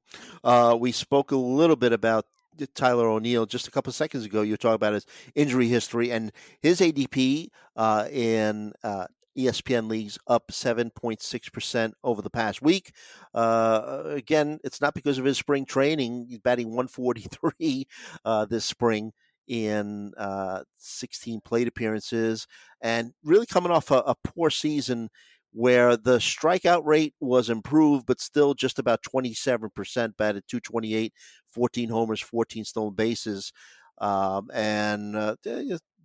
Uh, 0.43 0.77
we 0.79 0.91
spoke 0.91 1.31
a 1.31 1.37
little 1.37 1.75
bit 1.75 1.91
about 1.93 2.25
Tyler 2.73 3.07
O'Neill 3.07 3.45
just 3.45 3.67
a 3.67 3.71
couple 3.71 3.91
seconds 3.93 4.25
ago. 4.25 4.41
You 4.41 4.53
were 4.53 4.57
talking 4.57 4.75
about 4.75 4.93
his 4.93 5.05
injury 5.35 5.67
history 5.67 6.11
and 6.11 6.31
his 6.61 6.81
ADP 6.81 7.49
uh, 7.75 8.07
in 8.11 8.73
uh, 8.83 9.07
ESPN 9.37 9.89
leagues 9.89 10.17
up 10.27 10.47
7.6% 10.51 11.93
over 12.03 12.21
the 12.21 12.29
past 12.29 12.61
week. 12.61 12.91
Uh, 13.33 14.03
again, 14.05 14.59
it's 14.63 14.81
not 14.81 14.93
because 14.93 15.17
of 15.17 15.25
his 15.25 15.37
spring 15.37 15.65
training. 15.65 16.27
He's 16.29 16.39
batting 16.39 16.67
143 16.67 17.87
uh, 18.25 18.45
this 18.45 18.65
spring 18.65 19.11
in 19.47 20.11
uh, 20.17 20.63
16 20.77 21.41
plate 21.41 21.67
appearances 21.67 22.47
and 22.81 23.13
really 23.23 23.45
coming 23.45 23.71
off 23.71 23.91
a, 23.91 23.97
a 23.99 24.15
poor 24.23 24.49
season 24.49 25.09
where 25.55 25.95
the 25.95 26.17
strikeout 26.17 26.83
rate 26.85 27.13
was 27.21 27.49
improved, 27.49 28.05
but 28.05 28.19
still 28.19 28.53
just 28.53 28.77
about 28.77 29.01
27%, 29.03 30.17
batted 30.17 30.43
228, 30.49 31.13
14 31.47 31.89
homers, 31.89 32.19
14 32.19 32.65
stolen 32.65 32.93
bases. 32.93 33.53
Um, 33.99 34.49
and 34.53 35.15
uh, 35.15 35.35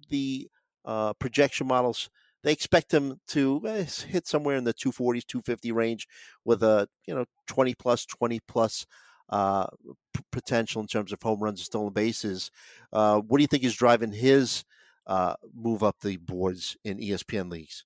the, 0.09 0.48
uh, 0.84 1.12
projection 1.14 1.66
models, 1.66 2.09
they 2.42 2.53
expect 2.53 2.94
him 2.94 3.20
to 3.28 3.61
eh, 3.66 3.84
hit 4.09 4.26
somewhere 4.28 4.57
in 4.57 4.64
the 4.64 4.72
240s, 4.72 5.26
250 5.26 5.72
range 5.72 6.07
with 6.44 6.62
a, 6.62 6.88
you 7.07 7.14
know, 7.14 7.24
20 7.48 7.74
plus, 7.74 8.07
20 8.07 8.40
plus 8.46 8.86
uh, 9.30 9.66
p- 10.14 10.22
potential 10.32 10.80
in 10.80 10.86
terms 10.88 11.12
of 11.12 11.20
home 11.22 11.40
runs 11.40 11.61
and 11.61 11.66
stolen 11.66 11.92
bases. 11.92 12.51
Uh, 12.92 13.18
what 13.20 13.38
do 13.38 13.42
you 13.42 13.48
think 13.48 13.64
is 13.64 13.74
driving 13.74 14.12
his 14.12 14.64
uh, 15.07 15.34
move 15.55 15.82
up 15.82 15.96
the 16.01 16.16
boards 16.16 16.76
in 16.84 17.01
ESPN 17.01 17.51
leagues? 17.51 17.84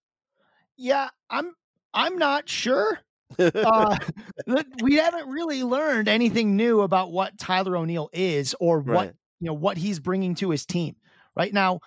Yeah, 0.77 1.09
I'm 1.31 1.55
I'm 1.93 2.19
not 2.19 2.49
sure. 2.49 2.99
Uh, 3.39 3.97
that 4.47 4.67
we 4.83 4.95
haven't 4.97 5.29
really 5.29 5.63
learned 5.65 6.09
anything 6.09 6.57
new 6.57 6.83
about 6.83 7.13
what 7.13 7.37
Tyler 7.39 7.77
O'Neill 7.77 8.11
is 8.13 8.55
or 8.61 8.81
what 8.81 8.95
Right. 8.95 9.13
you 9.41 9.47
know 9.47 9.55
what 9.55 9.77
he's 9.77 9.99
bringing 10.01 10.35
to 10.37 10.51
his 10.51 10.67
team. 10.67 10.97
Right 11.37 11.53
now, 11.53 11.81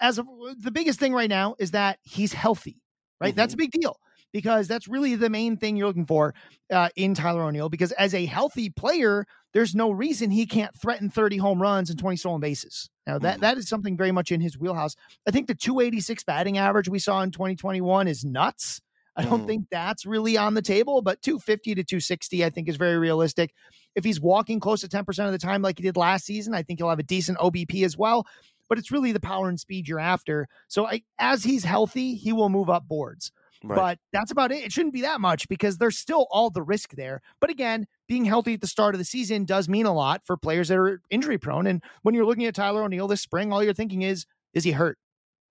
as 0.00 0.18
of 0.18 0.26
the 0.60 0.70
biggest 0.70 1.00
thing 1.00 1.12
right 1.12 1.28
now 1.28 1.56
is 1.58 1.72
that 1.72 1.98
he's 2.02 2.32
healthy. 2.32 2.80
Right, 3.20 3.34
that's 3.36 3.54
a 3.54 3.56
big 3.56 3.70
deal 3.70 3.96
because 4.32 4.68
that's 4.68 4.88
really 4.88 5.14
the 5.14 5.30
main 5.30 5.56
thing 5.56 5.76
you're 5.76 5.86
looking 5.86 6.06
for 6.06 6.34
uh, 6.70 6.88
in 6.96 7.14
Tyler 7.14 7.42
O'Neill. 7.44 7.68
Because 7.68 7.92
as 7.92 8.14
a 8.14 8.26
healthy 8.26 8.70
player, 8.70 9.26
there's 9.52 9.74
no 9.74 9.90
reason 9.90 10.30
he 10.30 10.46
can't 10.46 10.74
threaten 10.76 11.10
30 11.10 11.36
home 11.36 11.60
runs 11.60 11.90
and 11.90 11.98
20 11.98 12.16
stolen 12.16 12.40
bases. 12.40 12.88
Now 13.06 13.18
that 13.18 13.40
Mhm. 13.40 13.40
that 13.40 13.58
is 13.58 13.68
something 13.68 13.96
very 13.96 14.12
much 14.12 14.32
in 14.32 14.40
his 14.40 14.58
wheelhouse. 14.58 14.96
I 15.26 15.30
think 15.30 15.46
the 15.48 15.54
286 15.54 16.24
batting 16.24 16.58
average 16.58 16.88
we 16.88 16.98
saw 16.98 17.22
in 17.22 17.30
2021 17.30 18.08
is 18.08 18.24
nuts. 18.24 18.80
I 19.14 19.22
don't 19.22 19.44
Mhm. 19.44 19.46
think 19.46 19.66
that's 19.70 20.06
really 20.06 20.38
on 20.38 20.54
the 20.54 20.62
table, 20.62 21.02
but 21.02 21.20
250 21.20 21.74
to 21.74 21.84
260, 21.84 22.44
I 22.44 22.50
think, 22.50 22.68
is 22.68 22.76
very 22.76 22.96
realistic. 22.96 23.52
If 23.94 24.04
he's 24.04 24.20
walking 24.20 24.58
close 24.58 24.80
to 24.80 24.88
10% 24.88 25.26
of 25.26 25.32
the 25.32 25.38
time 25.38 25.60
like 25.60 25.78
he 25.78 25.82
did 25.82 25.98
last 25.98 26.24
season, 26.24 26.54
I 26.54 26.62
think 26.62 26.78
he'll 26.78 26.88
have 26.88 26.98
a 26.98 27.02
decent 27.02 27.36
OBP 27.38 27.84
as 27.84 27.98
well. 27.98 28.26
But 28.70 28.78
it's 28.78 28.90
really 28.90 29.12
the 29.12 29.20
power 29.20 29.50
and 29.50 29.60
speed 29.60 29.86
you're 29.86 29.98
after. 30.00 30.48
So 30.68 30.86
I, 30.86 31.02
as 31.18 31.44
he's 31.44 31.62
healthy, 31.64 32.14
he 32.14 32.32
will 32.32 32.48
move 32.48 32.70
up 32.70 32.88
boards. 32.88 33.30
Right. 33.64 33.76
But 33.76 33.98
that's 34.12 34.30
about 34.30 34.50
it. 34.50 34.64
It 34.64 34.72
shouldn't 34.72 34.94
be 34.94 35.02
that 35.02 35.20
much 35.20 35.48
because 35.48 35.78
there's 35.78 35.98
still 35.98 36.26
all 36.30 36.50
the 36.50 36.62
risk 36.62 36.92
there. 36.92 37.20
But 37.40 37.50
again, 37.50 37.86
being 38.08 38.24
healthy 38.24 38.54
at 38.54 38.60
the 38.60 38.66
start 38.66 38.94
of 38.94 38.98
the 38.98 39.04
season 39.04 39.44
does 39.44 39.68
mean 39.68 39.86
a 39.86 39.94
lot 39.94 40.22
for 40.26 40.36
players 40.36 40.68
that 40.68 40.78
are 40.78 41.00
injury 41.10 41.38
prone. 41.38 41.66
And 41.66 41.82
when 42.02 42.14
you're 42.14 42.26
looking 42.26 42.44
at 42.46 42.54
Tyler 42.54 42.82
O'Neill 42.82 43.08
this 43.08 43.20
spring, 43.20 43.52
all 43.52 43.62
you're 43.62 43.72
thinking 43.72 44.02
is, 44.02 44.26
is 44.52 44.64
he 44.64 44.72
hurt? 44.72 44.98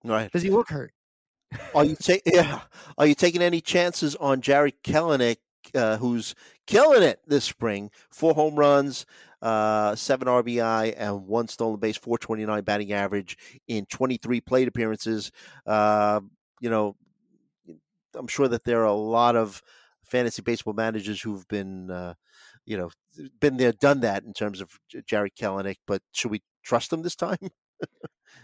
right. 0.04 0.30
Does 0.30 0.42
he 0.42 0.50
look 0.50 0.68
hurt? 0.68 0.92
Are 1.74 1.84
you 1.84 1.96
ta- 1.96 2.14
yeah? 2.26 2.60
Are 2.98 3.06
you 3.06 3.14
taking 3.14 3.42
any 3.42 3.60
chances 3.60 4.16
on 4.16 4.40
Jarred 4.40 4.74
Kelenic, 4.82 5.36
uh, 5.74 5.96
who's 5.98 6.34
killing 6.66 7.02
it 7.02 7.20
this 7.26 7.44
spring? 7.44 7.90
Four 8.10 8.34
home 8.34 8.54
runs, 8.56 9.06
uh, 9.42 9.94
seven 9.94 10.28
RBI, 10.28 10.94
and 10.96 11.26
one 11.26 11.48
stolen 11.48 11.78
base, 11.78 11.96
four 11.96 12.18
twenty 12.18 12.46
nine 12.46 12.64
batting 12.64 12.92
average 12.92 13.36
in 13.68 13.86
twenty 13.86 14.16
three 14.16 14.40
plate 14.40 14.68
appearances. 14.68 15.30
Uh, 15.66 16.20
you 16.60 16.70
know, 16.70 16.96
I'm 18.14 18.26
sure 18.28 18.48
that 18.48 18.64
there 18.64 18.80
are 18.82 18.86
a 18.86 18.92
lot 18.92 19.36
of 19.36 19.62
fantasy 20.04 20.42
baseball 20.42 20.74
managers 20.74 21.20
who've 21.22 21.46
been, 21.48 21.90
uh, 21.90 22.14
you 22.66 22.76
know, 22.76 22.90
been 23.40 23.56
there, 23.56 23.72
done 23.72 24.00
that 24.00 24.24
in 24.24 24.32
terms 24.32 24.60
of 24.60 24.78
J- 24.88 25.02
Jarred 25.06 25.34
Kelenic. 25.36 25.76
But 25.86 26.02
should 26.12 26.30
we 26.30 26.42
trust 26.62 26.92
him 26.92 27.02
this 27.02 27.16
time? 27.16 27.38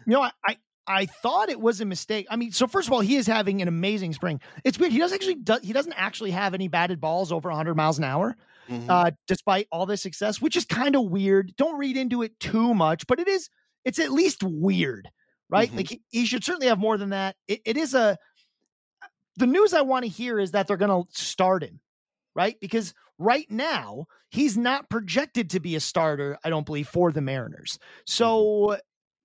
You 0.07 0.15
know, 0.15 0.23
I, 0.23 0.33
I 0.47 0.57
I 0.91 1.07
thought 1.07 1.51
it 1.51 1.61
was 1.61 1.81
a 1.81 1.85
mistake. 1.85 2.27
I 2.31 2.37
mean, 2.37 2.51
so 2.51 2.67
first 2.67 2.89
of 2.89 2.93
all, 2.95 3.01
he 3.01 3.17
is 3.17 3.27
having 3.27 3.61
an 3.61 3.69
amazing 3.69 4.15
spring. 4.15 4.41
It's 4.65 4.79
weird. 4.79 4.91
He 4.93 4.99
doesn't 4.99 5.15
actually 5.17 5.35
do, 5.35 5.59
he 5.63 5.73
doesn't 5.75 5.93
actually 5.93 6.31
have 6.31 6.55
any 6.55 6.67
batted 6.69 6.99
balls 7.01 7.31
over 7.31 7.51
100 7.51 7.75
miles 7.75 7.99
an 7.99 8.05
hour, 8.05 8.37
Mhm. 8.71 8.87
uh, 8.89 9.11
despite 9.27 9.69
all 9.71 9.85
this 9.87 10.01
success, 10.01 10.41
which 10.41 10.57
is 10.57 10.65
kind 10.65 10.97
of 10.97 11.03
weird. 11.11 11.55
Don't 11.57 11.79
read 11.79 11.97
into 11.99 12.23
it 12.23 12.41
too 12.41 12.73
much, 12.75 13.07
but 13.07 13.21
it 13.21 13.29
is. 13.29 13.51
It's 13.85 13.99
at 13.99 14.11
least 14.13 14.43
weird, 14.43 15.09
right? 15.51 15.71
Mhm. 15.71 15.77
Like 15.77 15.89
he, 15.91 16.03
he 16.09 16.25
should 16.25 16.43
certainly 16.43 16.69
have 16.69 16.79
more 16.79 16.97
than 16.97 17.11
that. 17.11 17.37
It, 17.47 17.61
it 17.67 17.77
is 17.77 17.93
a. 17.95 18.17
The 19.39 19.47
news 19.47 19.73
I 19.73 19.83
want 19.83 20.05
to 20.05 20.11
hear 20.11 20.39
is 20.39 20.51
that 20.51 20.67
they're 20.67 20.77
going 20.77 21.05
to 21.05 21.09
start 21.13 21.63
him, 21.63 21.81
right? 22.35 22.57
Because 22.61 22.93
right 23.19 23.51
now 23.51 24.07
he's 24.31 24.57
not 24.57 24.91
projected 24.91 25.51
to 25.51 25.61
be 25.61 25.77
a 25.77 25.81
starter. 25.81 26.39
I 26.45 26.51
don't 26.51 26.67
believe 26.67 26.89
for 26.89 27.13
the 27.13 27.21
Mariners. 27.21 27.79
So 28.05 28.77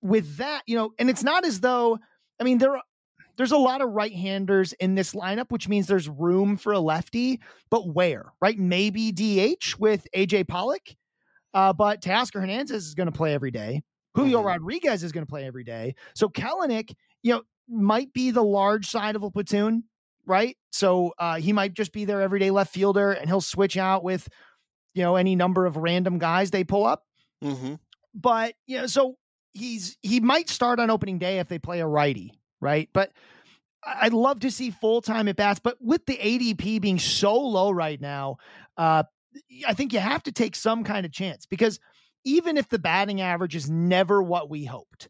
with 0.02 0.36
that, 0.36 0.62
you 0.66 0.76
know, 0.76 0.92
and 0.98 1.10
it's 1.10 1.22
not 1.24 1.44
as 1.44 1.60
though 1.60 1.98
I 2.40 2.44
mean 2.44 2.58
there 2.58 2.76
are 2.76 2.82
there's 3.36 3.52
a 3.52 3.56
lot 3.58 3.80
of 3.82 3.90
right-handers 3.90 4.72
in 4.74 4.94
this 4.94 5.12
lineup, 5.12 5.50
which 5.50 5.68
means 5.68 5.88
there's 5.88 6.08
room 6.08 6.56
for 6.56 6.72
a 6.72 6.78
lefty, 6.78 7.40
but 7.68 7.92
where? 7.92 8.32
Right? 8.40 8.56
Maybe 8.56 9.10
DH 9.10 9.74
with 9.76 10.06
AJ 10.14 10.46
Pollock. 10.46 10.82
Uh, 11.52 11.72
but 11.72 12.00
Teoscar 12.00 12.40
Hernandez 12.40 12.86
is 12.86 12.94
going 12.94 13.06
to 13.10 13.12
play 13.12 13.34
every 13.34 13.50
day. 13.50 13.82
Julio 14.14 14.40
Mhm. 14.40 14.44
Rodriguez 14.46 15.02
is 15.02 15.10
going 15.10 15.26
to 15.26 15.30
play 15.30 15.44
every 15.44 15.64
day. 15.64 15.96
So 16.14 16.28
Kelenic, 16.28 16.94
you 17.24 17.32
know, 17.32 17.42
might 17.68 18.12
be 18.12 18.30
the 18.30 18.42
large 18.44 18.86
side 18.86 19.16
of 19.16 19.24
a 19.24 19.30
platoon, 19.30 19.82
right? 20.26 20.56
So 20.72 21.12
uh, 21.18 21.36
he 21.36 21.52
might 21.52 21.74
just 21.74 21.92
be 21.92 22.04
their 22.04 22.20
everyday 22.22 22.50
left 22.50 22.72
fielder, 22.72 23.12
and 23.12 23.28
he'll 23.28 23.40
switch 23.40 23.76
out 23.76 24.02
with, 24.04 24.28
you 24.94 25.02
know, 25.02 25.16
any 25.16 25.36
number 25.36 25.66
of 25.66 25.76
random 25.76 26.18
guys 26.18 26.50
they 26.50 26.64
pull 26.64 26.84
up 26.84 27.04
Mhm. 27.42 27.78
but 28.14 28.54
you 28.66 28.78
know, 28.78 28.86
so 28.86 29.16
he's 29.52 29.96
he 30.02 30.20
might 30.20 30.48
start 30.48 30.78
on 30.80 30.90
opening 30.90 31.18
day 31.18 31.38
if 31.38 31.48
they 31.48 31.58
play 31.58 31.80
a 31.80 31.86
righty, 31.86 32.32
right? 32.60 32.88
But 32.92 33.12
I'd 33.84 34.14
love 34.14 34.40
to 34.40 34.50
see 34.50 34.70
full 34.70 35.02
time 35.02 35.28
at 35.28 35.36
bats, 35.36 35.60
but 35.60 35.76
with 35.80 36.06
the 36.06 36.16
ADP 36.16 36.80
being 36.80 36.98
so 36.98 37.38
low 37.38 37.70
right 37.70 38.00
now, 38.00 38.36
uh, 38.78 39.02
I 39.66 39.74
think 39.74 39.92
you 39.92 39.98
have 39.98 40.22
to 40.24 40.32
take 40.32 40.56
some 40.56 40.84
kind 40.84 41.04
of 41.04 41.12
chance 41.12 41.44
because 41.44 41.78
even 42.24 42.56
if 42.56 42.68
the 42.68 42.78
batting 42.78 43.20
average 43.20 43.54
is 43.54 43.68
never 43.68 44.22
what 44.22 44.48
we 44.48 44.64
hoped, 44.64 45.08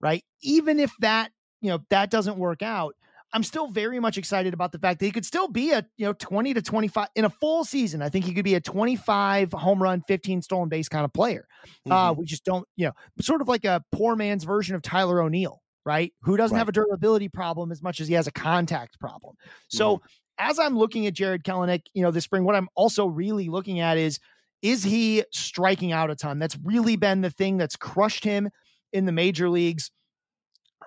right? 0.00 0.24
Even 0.42 0.80
if 0.80 0.92
that 1.00 1.32
you 1.60 1.70
know 1.70 1.80
that 1.90 2.10
doesn't 2.10 2.38
work 2.38 2.62
out, 2.62 2.94
I'm 3.32 3.42
still 3.42 3.68
very 3.68 4.00
much 4.00 4.16
excited 4.16 4.54
about 4.54 4.72
the 4.72 4.78
fact 4.78 5.00
that 5.00 5.06
he 5.06 5.12
could 5.12 5.24
still 5.26 5.48
be 5.48 5.72
a 5.72 5.86
you 5.98 6.06
know 6.06 6.12
20 6.14 6.54
to 6.54 6.62
25 6.62 7.08
in 7.14 7.24
a 7.26 7.30
full 7.30 7.64
season. 7.64 8.00
I 8.02 8.08
think 8.08 8.24
he 8.24 8.32
could 8.32 8.44
be 8.44 8.54
a 8.54 8.60
25 8.60 9.52
home 9.52 9.82
run, 9.82 10.02
15 10.08 10.40
stolen 10.42 10.68
base 10.68 10.88
kind 10.88 11.04
of 11.04 11.12
player. 11.12 11.46
Uh, 11.90 12.12
Mhm. 12.14 12.18
we 12.18 12.24
just 12.24 12.44
don't, 12.44 12.66
you 12.76 12.86
know, 12.86 12.92
sort 13.20 13.42
of 13.42 13.48
like 13.48 13.64
a 13.64 13.84
poor 13.92 14.16
man's 14.16 14.44
version 14.44 14.74
of 14.76 14.82
Tyler 14.82 15.20
O'Neill, 15.22 15.60
right? 15.84 16.12
Who 16.22 16.36
doesn't 16.36 16.54
Right. 16.54 16.60
have 16.60 16.68
a 16.68 16.72
durability 16.72 17.28
problem 17.28 17.70
as 17.70 17.82
much 17.82 18.00
as 18.00 18.08
he 18.08 18.14
has 18.14 18.26
a 18.26 18.32
contact 18.32 18.98
problem. 18.98 19.36
So 19.68 20.00
as 20.38 20.58
I'm 20.58 20.78
looking 20.78 21.06
at 21.06 21.14
Jarred 21.14 21.44
Kelenic, 21.44 21.82
you 21.94 22.02
know, 22.02 22.10
this 22.10 22.24
spring, 22.24 22.44
what 22.44 22.54
I'm 22.56 22.68
also 22.76 23.06
really 23.06 23.48
looking 23.48 23.80
at 23.80 23.98
is 23.98 24.18
is 24.60 24.82
he 24.82 25.22
striking 25.32 25.92
out 25.92 26.10
a 26.10 26.16
ton? 26.16 26.40
That's 26.40 26.56
really 26.64 26.96
been 26.96 27.20
the 27.20 27.30
thing 27.30 27.58
that's 27.58 27.76
crushed 27.76 28.24
him 28.24 28.48
in 28.92 29.04
the 29.04 29.12
major 29.12 29.48
leagues. 29.48 29.92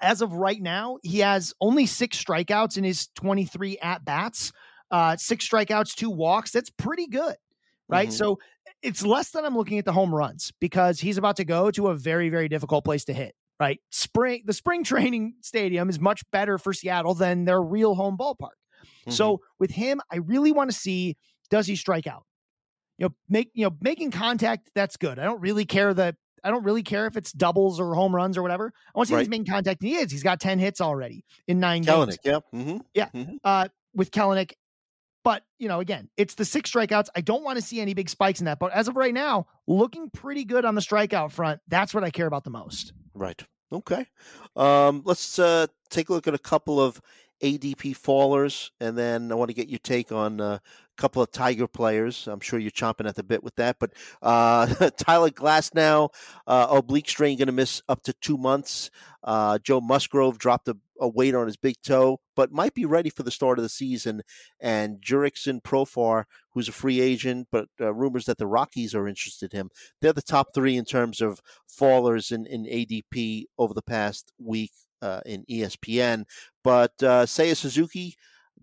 As 0.01 0.21
of 0.21 0.33
right 0.33 0.61
now, 0.61 0.97
he 1.03 1.19
has 1.19 1.53
only 1.61 1.85
six 1.85 2.21
strikeouts 2.23 2.77
in 2.77 2.83
his 2.83 3.07
23 3.15 3.77
at 3.79 4.03
bats, 4.03 4.51
uh, 4.91 5.15
six 5.17 5.47
strikeouts, 5.47 5.93
two 5.95 6.09
walks. 6.09 6.51
That's 6.51 6.69
pretty 6.71 7.07
good, 7.07 7.35
right? 7.89 8.09
Mhm. 8.09 8.13
So 8.13 8.39
it's 8.81 9.03
less 9.03 9.31
than 9.31 9.45
I'm 9.45 9.55
looking 9.55 9.77
at 9.79 9.85
the 9.85 9.93
home 9.93 10.13
runs 10.13 10.51
because 10.59 10.99
he's 10.99 11.17
about 11.17 11.37
to 11.37 11.45
go 11.45 11.71
to 11.71 11.87
a 11.87 11.95
very, 11.95 12.29
very 12.29 12.47
difficult 12.49 12.83
place 12.83 13.05
to 13.05 13.13
hit, 13.13 13.35
right? 13.59 13.79
Spring, 13.91 14.43
the 14.45 14.53
spring 14.53 14.83
training 15.13 15.35
stadium 15.41 15.89
is 15.89 15.99
much 15.99 16.23
better 16.31 16.57
for 16.57 16.73
Seattle 16.73 17.13
than 17.13 17.45
their 17.45 17.61
real 17.61 17.95
home 17.95 18.17
ballpark. 18.17 18.57
Mhm. 19.07 19.13
So 19.13 19.41
with 19.59 19.71
him, 19.71 20.01
I 20.11 20.17
really 20.17 20.51
want 20.51 20.71
to 20.71 20.75
see 20.77 21.15
does 21.49 21.67
he 21.67 21.75
strike 21.75 22.07
out? 22.07 22.23
You 22.97 23.07
know, 23.07 23.15
make 23.29 23.49
you 23.53 23.65
know 23.65 23.75
making 23.81 24.11
contact. 24.11 24.69
That's 24.75 24.97
good. 24.97 25.19
I 25.19 25.23
don't 25.23 25.41
really 25.41 25.65
care 25.65 25.93
that. 25.93 26.15
I 26.43 26.51
don't 26.51 26.63
really 26.63 26.83
care 26.83 27.05
if 27.07 27.17
it's 27.17 27.31
doubles 27.31 27.79
or 27.79 27.93
home 27.95 28.15
runs 28.15 28.37
or 28.37 28.41
whatever. 28.41 28.73
I 28.93 28.97
want 28.97 29.07
to 29.07 29.11
see 29.11 29.15
if 29.15 29.19
he's 29.21 29.27
Right. 29.27 29.29
making 29.39 29.51
contact. 29.53 29.81
And 29.81 29.89
he 29.89 29.95
is. 29.97 30.11
He's 30.11 30.23
got 30.23 30.39
ten 30.39 30.59
hits 30.59 30.81
already 30.81 31.23
in 31.47 31.59
nine 31.59 31.83
games 31.83 32.17
Kelenic, 32.23 32.81
yeah. 32.93 33.09
Mm-hmm. 33.13 33.35
uh, 33.43 33.67
with 33.93 34.11
Kelenic. 34.11 34.53
But 35.23 35.43
you 35.59 35.67
know, 35.67 35.79
again, 35.81 36.09
it's 36.17 36.33
the 36.33 36.45
six 36.45 36.71
strikeouts. 36.71 37.09
I 37.15 37.21
don't 37.21 37.43
want 37.43 37.57
to 37.57 37.61
see 37.61 37.79
any 37.79 37.93
big 37.93 38.09
spikes 38.09 38.39
in 38.39 38.45
that. 38.45 38.57
But 38.57 38.71
as 38.73 38.87
of 38.87 38.95
right 38.95 39.13
now, 39.13 39.45
looking 39.67 40.09
pretty 40.09 40.43
good 40.43 40.65
on 40.65 40.73
the 40.73 40.81
strikeout 40.81 41.31
front. 41.31 41.61
That's 41.67 41.93
what 41.93 42.03
I 42.03 42.09
care 42.09 42.25
about 42.25 42.43
the 42.43 42.49
most. 42.49 42.93
Right. 43.13 43.39
Okay. 43.71 44.07
Um, 44.55 45.03
let's 45.05 45.37
uh, 45.37 45.67
take 45.89 46.09
a 46.09 46.13
look 46.13 46.27
at 46.27 46.33
a 46.33 46.39
couple 46.39 46.81
of 46.81 46.99
ADP 47.41 47.97
fallers, 47.97 48.69
and 48.79 48.97
then 48.97 49.31
I 49.31 49.35
want 49.35 49.49
to 49.49 49.55
get 49.55 49.67
your 49.67 49.79
take 49.79 50.11
on 50.11 50.39
uh, 50.39 50.59
a 50.97 51.01
couple 51.01 51.21
of 51.21 51.31
Tiger 51.31 51.67
players. 51.67 52.27
I'm 52.27 52.39
sure 52.39 52.59
you're 52.59 52.71
chomping 52.71 53.07
at 53.07 53.15
the 53.15 53.23
bit 53.23 53.43
with 53.43 53.55
that. 53.55 53.77
But 53.79 53.93
uh, 54.21 54.67
Tyler 54.97 55.29
Glasnow, 55.29 56.09
uh, 56.45 56.67
oblique 56.69 57.09
strain, 57.09 57.37
going 57.37 57.47
to 57.47 57.51
miss 57.51 57.81
up 57.89 58.03
to 58.03 58.13
two 58.13 58.37
months. 58.37 58.91
Uh, 59.23 59.57
Joe 59.59 59.81
Musgrove 59.81 60.37
dropped 60.37 60.67
a, 60.67 60.77
a, 60.99 61.07
weight 61.07 61.35
on 61.35 61.47
his 61.47 61.57
big 61.57 61.75
toe, 61.83 62.19
but 62.35 62.51
might 62.51 62.73
be 62.73 62.85
ready 62.85 63.09
for 63.09 63.23
the 63.23 63.31
start 63.31 63.59
of 63.59 63.63
the 63.63 63.69
season. 63.69 64.21
And 64.59 65.01
Jurickson 65.01 65.61
Profar, 65.61 66.25
who's 66.51 66.69
a 66.69 66.73
free 66.73 67.01
agent, 67.01 67.47
but 67.51 67.69
uh, 67.79 67.93
rumors 67.93 68.25
that 68.25 68.37
the 68.37 68.47
Rockies 68.47 68.95
are 68.95 69.07
interested 69.07 69.53
in 69.53 69.59
him. 69.59 69.69
They're 70.01 70.13
the 70.13 70.21
top 70.21 70.49
three 70.53 70.75
in 70.75 70.85
terms 70.85 71.21
of 71.21 71.41
fallers 71.67 72.31
in, 72.31 72.45
in 72.45 72.65
ADP 72.65 73.45
over 73.57 73.73
the 73.73 73.81
past 73.81 74.31
week 74.39 74.71
uh, 75.01 75.21
in 75.25 75.45
ESPN. 75.45 76.25
But 76.63 76.93
uh, 77.01 77.25
Seiya 77.25 77.55
Suzuki 77.55 78.15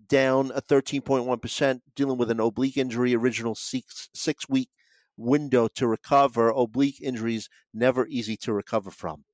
down 0.07 0.51
a 0.55 0.61
13.1%, 0.61 1.81
dealing 1.95 2.17
with 2.17 2.31
an 2.31 2.39
oblique 2.39 2.77
injury, 2.77 3.15
original 3.15 3.55
six, 3.55 4.09
six 4.13 4.47
week 4.49 4.69
window 5.17 5.67
to 5.75 5.87
recover. 5.87 6.49
Oblique 6.49 7.01
injuries 7.01 7.49
never 7.73 8.07
easy 8.07 8.37
to 8.37 8.53
recover 8.53 8.91
from. 8.91 9.25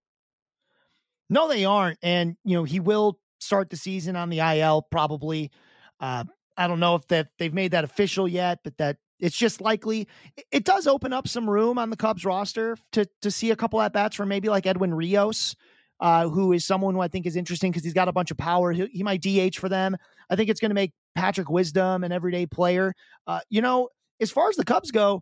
No, 1.29 1.47
they 1.47 1.65
aren't. 1.65 1.97
And, 2.03 2.37
you 2.43 2.55
know, 2.55 2.63
he 2.63 2.79
will 2.79 3.19
start 3.39 3.69
the 3.69 3.77
season 3.77 4.15
on 4.15 4.29
the 4.29 4.39
IL 4.39 4.83
probably. 4.91 5.51
Uh, 5.99 6.25
I 6.57 6.67
don't 6.67 6.79
know 6.79 6.95
if 6.95 7.07
that 7.07 7.29
they've 7.37 7.53
made 7.53 7.71
that 7.71 7.83
official 7.83 8.27
yet, 8.27 8.59
but 8.63 8.77
that 8.77 8.97
it's 9.19 9.37
just 9.37 9.61
likely. 9.61 10.07
It 10.51 10.65
does 10.65 10.87
open 10.87 11.13
up 11.13 11.27
some 11.27 11.49
room 11.49 11.77
on 11.77 11.89
the 11.89 11.97
Cubs 11.97 12.25
roster 12.25 12.77
to 12.93 13.07
to 13.21 13.31
see 13.31 13.51
a 13.51 13.55
couple 13.55 13.81
at 13.81 13.93
bats 13.93 14.15
for 14.15 14.25
maybe 14.25 14.49
like 14.49 14.65
Edwin 14.65 14.93
Rios, 14.93 15.55
uh, 15.99 16.27
who 16.27 16.51
is 16.51 16.65
someone 16.65 16.93
who 16.93 17.01
I 17.01 17.07
think 17.07 17.25
is 17.25 17.35
interesting 17.35 17.71
because 17.71 17.83
he's 17.83 17.93
got 17.93 18.07
a 18.07 18.13
bunch 18.13 18.31
of 18.31 18.37
power. 18.37 18.71
He, 18.71 18.85
he 18.87 19.03
might 19.03 19.21
DH 19.21 19.57
for 19.57 19.69
them. 19.69 19.95
I 20.29 20.35
think 20.35 20.49
it's 20.49 20.59
going 20.59 20.71
to 20.71 20.75
make 20.75 20.91
Patrick 21.15 21.49
Wisdom 21.49 22.03
an 22.03 22.11
everyday 22.11 22.45
player. 22.45 22.93
Uh, 23.27 23.39
you 23.49 23.61
know, 23.61 23.89
as 24.19 24.31
far 24.31 24.49
as 24.49 24.55
the 24.55 24.65
Cubs 24.65 24.91
go, 24.91 25.21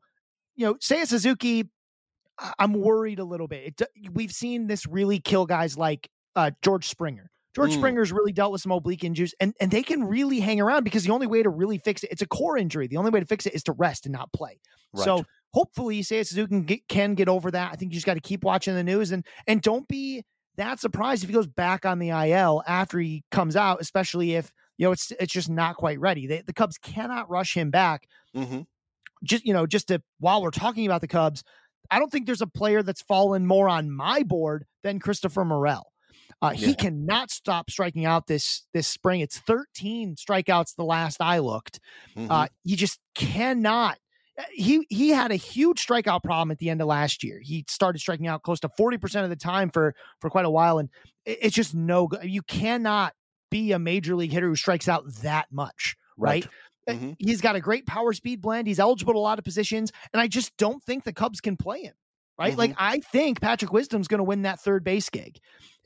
you 0.55 0.65
know, 0.65 0.75
Seiya 0.75 1.07
Suzuki, 1.07 1.69
I'm 2.59 2.73
worried 2.73 3.19
a 3.19 3.23
little 3.23 3.47
bit. 3.47 3.81
It, 3.81 4.11
we've 4.11 4.31
seen 4.31 4.67
this 4.67 4.87
really 4.87 5.19
kill 5.19 5.45
guys 5.45 5.77
like 5.77 6.09
uh, 6.35 6.51
George 6.61 6.87
Springer. 6.87 7.29
George 7.55 7.71
mm. 7.71 7.77
Springer's 7.77 8.11
really 8.11 8.31
dealt 8.31 8.51
with 8.51 8.61
some 8.61 8.71
oblique 8.71 9.03
injuries, 9.03 9.35
and, 9.39 9.53
and 9.59 9.69
they 9.69 9.83
can 9.83 10.03
really 10.03 10.39
hang 10.39 10.59
around 10.59 10.83
because 10.83 11.03
the 11.03 11.11
only 11.11 11.27
way 11.27 11.43
to 11.43 11.49
really 11.49 11.77
fix 11.77 12.03
it, 12.03 12.11
it's 12.11 12.23
a 12.23 12.27
core 12.27 12.57
injury. 12.57 12.87
The 12.87 12.97
only 12.97 13.11
way 13.11 13.19
to 13.19 13.25
fix 13.27 13.45
it 13.45 13.53
is 13.53 13.61
to 13.63 13.73
rest 13.73 14.07
and 14.07 14.13
not 14.13 14.33
play. 14.33 14.59
Right. 14.93 15.05
So 15.05 15.23
hopefully, 15.53 16.01
Seiya 16.01 16.25
Suzuki 16.25 16.49
can 16.49 16.63
get, 16.63 16.87
can 16.87 17.13
get 17.13 17.29
over 17.29 17.51
that. 17.51 17.71
I 17.71 17.75
think 17.75 17.91
you 17.91 17.95
just 17.95 18.07
got 18.07 18.15
to 18.15 18.21
keep 18.21 18.43
watching 18.43 18.73
the 18.73 18.83
news 18.83 19.11
and 19.11 19.23
and 19.45 19.61
don't 19.61 19.87
be 19.87 20.23
that 20.57 20.79
surprised 20.79 21.23
if 21.23 21.29
he 21.29 21.33
goes 21.33 21.47
back 21.47 21.85
on 21.85 21.99
the 21.99 22.09
IL 22.09 22.63
after 22.67 22.99
he 22.99 23.23
comes 23.31 23.55
out, 23.55 23.81
especially 23.81 24.35
if 24.35 24.51
you 24.77 24.85
know 24.85 24.91
it's 24.91 25.11
it's 25.19 25.33
just 25.33 25.49
not 25.49 25.75
quite 25.75 25.99
ready. 25.99 26.27
They, 26.27 26.41
the 26.41 26.53
Cubs 26.53 26.77
cannot 26.77 27.29
rush 27.29 27.55
him 27.55 27.71
back. 27.71 28.07
Mm-hmm. 28.35 28.61
Just 29.23 29.45
you 29.45 29.53
know, 29.53 29.65
just 29.65 29.87
to 29.87 30.01
while 30.19 30.41
we're 30.41 30.51
talking 30.51 30.85
about 30.85 31.01
the 31.01 31.07
Cubs, 31.07 31.43
I 31.89 31.99
don't 31.99 32.11
think 32.11 32.25
there's 32.25 32.41
a 32.41 32.47
player 32.47 32.83
that's 32.83 33.01
fallen 33.01 33.45
more 33.45 33.69
on 33.69 33.91
my 33.91 34.23
board 34.23 34.65
than 34.83 34.99
Christopher 34.99 35.45
Morel. 35.45 35.91
Uh, 36.41 36.53
yeah. 36.55 36.67
He 36.67 36.75
cannot 36.75 37.31
stop 37.31 37.69
striking 37.69 38.05
out 38.05 38.27
this 38.27 38.65
this 38.73 38.87
spring. 38.87 39.21
It's 39.21 39.39
13 39.39 40.15
strikeouts 40.15 40.75
the 40.75 40.83
last 40.83 41.21
I 41.21 41.39
looked. 41.39 41.79
Mm-hmm. 42.17 42.31
Uh, 42.31 42.47
he 42.63 42.75
just 42.75 42.99
cannot 43.15 43.93
uh, 43.93 43.99
he 44.51 44.85
he 44.89 45.09
had 45.09 45.31
a 45.31 45.35
huge 45.35 45.85
strikeout 45.85 46.23
problem 46.23 46.51
at 46.51 46.57
the 46.57 46.69
end 46.69 46.81
of 46.81 46.87
last 46.87 47.23
year. 47.23 47.39
He 47.39 47.65
started 47.67 47.99
striking 47.99 48.27
out 48.27 48.41
close 48.41 48.59
to 48.61 48.69
40% 48.69 49.23
of 49.23 49.29
the 49.29 49.35
time 49.35 49.69
for 49.69 49.93
for 50.19 50.29
quite 50.29 50.45
a 50.45 50.49
while 50.49 50.79
and 50.79 50.89
it's 51.25 51.55
just 51.55 51.75
no 51.75 52.07
good. 52.07 52.23
You 52.23 52.41
cannot 52.41 53.13
be 53.51 53.71
a 53.71 53.79
major 53.79 54.15
league 54.15 54.31
hitter 54.31 54.47
who 54.47 54.55
strikes 54.55 54.87
out 54.87 55.05
that 55.21 55.47
much, 55.51 55.95
right? 56.17 56.45
right. 56.45 56.95
Uh, 56.95 56.99
mm-hmm. 56.99 57.11
He's 57.19 57.41
got 57.41 57.55
a 57.55 57.61
great 57.61 57.85
power 57.85 58.11
speed 58.13 58.41
blend. 58.41 58.67
He's 58.67 58.79
eligible 58.79 59.13
to 59.13 59.19
a 59.19 59.21
lot 59.21 59.39
of 59.39 59.45
positions 59.45 59.91
and 60.11 60.21
I 60.21 60.27
just 60.27 60.55
don't 60.57 60.83
think 60.83 61.03
the 61.03 61.13
Cubs 61.13 61.39
can 61.39 61.55
play 61.55 61.83
him. 61.83 61.93
Right? 62.37 62.51
Mm-hmm. 62.51 62.59
Like 62.59 62.75
I 62.77 62.99
think 62.99 63.39
Patrick 63.39 63.71
Wisdom's 63.71 64.07
going 64.07 64.17
to 64.17 64.23
win 64.23 64.41
that 64.41 64.59
third 64.59 64.83
base 64.83 65.09
gig 65.09 65.39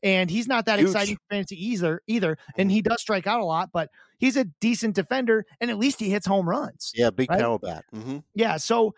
and 0.03 0.29
he's 0.29 0.47
not 0.47 0.65
that 0.65 0.79
Huge. 0.79 0.89
exciting 0.89 1.17
fantasy 1.29 1.67
either 1.67 2.01
either 2.07 2.37
and 2.57 2.71
he 2.71 2.81
does 2.81 3.01
strike 3.01 3.27
out 3.27 3.39
a 3.39 3.45
lot 3.45 3.69
but 3.73 3.89
he's 4.17 4.37
a 4.37 4.45
decent 4.61 4.95
defender 4.95 5.45
and 5.59 5.71
at 5.71 5.77
least 5.77 5.99
he 5.99 6.09
hits 6.09 6.25
home 6.25 6.47
runs 6.47 6.91
yeah 6.95 7.09
big 7.09 7.29
right? 7.29 7.39
power 7.39 7.59
bat 7.59 7.85
mm-hmm. 7.93 8.17
yeah 8.35 8.57
so 8.57 8.93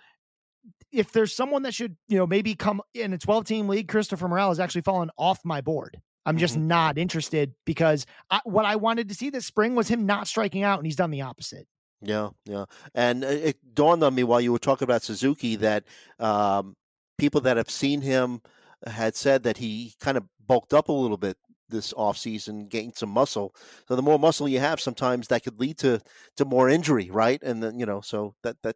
if 0.91 1.11
there's 1.11 1.33
someone 1.33 1.63
that 1.63 1.73
should 1.73 1.95
you 2.07 2.17
know 2.17 2.27
maybe 2.27 2.55
come 2.55 2.81
in 2.93 3.13
a 3.13 3.17
12 3.17 3.45
team 3.45 3.67
league 3.67 3.87
christopher 3.87 4.27
morel 4.27 4.49
has 4.49 4.59
actually 4.59 4.81
fallen 4.81 5.09
off 5.17 5.39
my 5.43 5.61
board 5.61 5.99
i'm 6.25 6.37
just 6.37 6.55
mm-hmm. 6.55 6.67
not 6.67 6.97
interested 6.97 7.53
because 7.65 8.05
I, 8.29 8.41
what 8.43 8.65
i 8.65 8.75
wanted 8.75 9.09
to 9.09 9.15
see 9.15 9.29
this 9.29 9.45
spring 9.45 9.75
was 9.75 9.87
him 9.87 10.05
not 10.05 10.27
striking 10.27 10.63
out 10.63 10.79
and 10.79 10.85
he's 10.85 10.95
done 10.95 11.11
the 11.11 11.21
opposite 11.21 11.67
yeah 12.01 12.29
yeah 12.45 12.65
and 12.95 13.23
it 13.23 13.57
dawned 13.73 14.03
on 14.03 14.15
me 14.15 14.23
while 14.23 14.41
you 14.41 14.51
were 14.51 14.59
talking 14.59 14.85
about 14.85 15.01
suzuki 15.03 15.55
that 15.57 15.83
um, 16.19 16.75
people 17.17 17.41
that 17.41 17.57
have 17.57 17.69
seen 17.69 18.01
him 18.01 18.41
had 18.87 19.15
said 19.15 19.43
that 19.43 19.57
he 19.57 19.93
kind 19.99 20.17
of 20.17 20.23
bulked 20.49 20.73
up 20.73 20.89
a 20.89 20.91
little 20.91 21.15
bit 21.15 21.37
this 21.69 21.93
offseason, 21.93 22.67
gained 22.67 22.95
some 22.97 23.09
muscle. 23.09 23.55
So 23.87 23.95
the 23.95 24.01
more 24.01 24.19
muscle 24.19 24.49
you 24.49 24.59
have, 24.59 24.81
sometimes 24.81 25.27
that 25.27 25.43
could 25.43 25.59
lead 25.59 25.77
to 25.77 26.01
to 26.35 26.43
more 26.43 26.67
injury, 26.67 27.09
right? 27.09 27.41
And 27.41 27.63
then 27.63 27.79
you 27.79 27.85
know, 27.85 28.01
so 28.01 28.35
that 28.43 28.57
that 28.63 28.75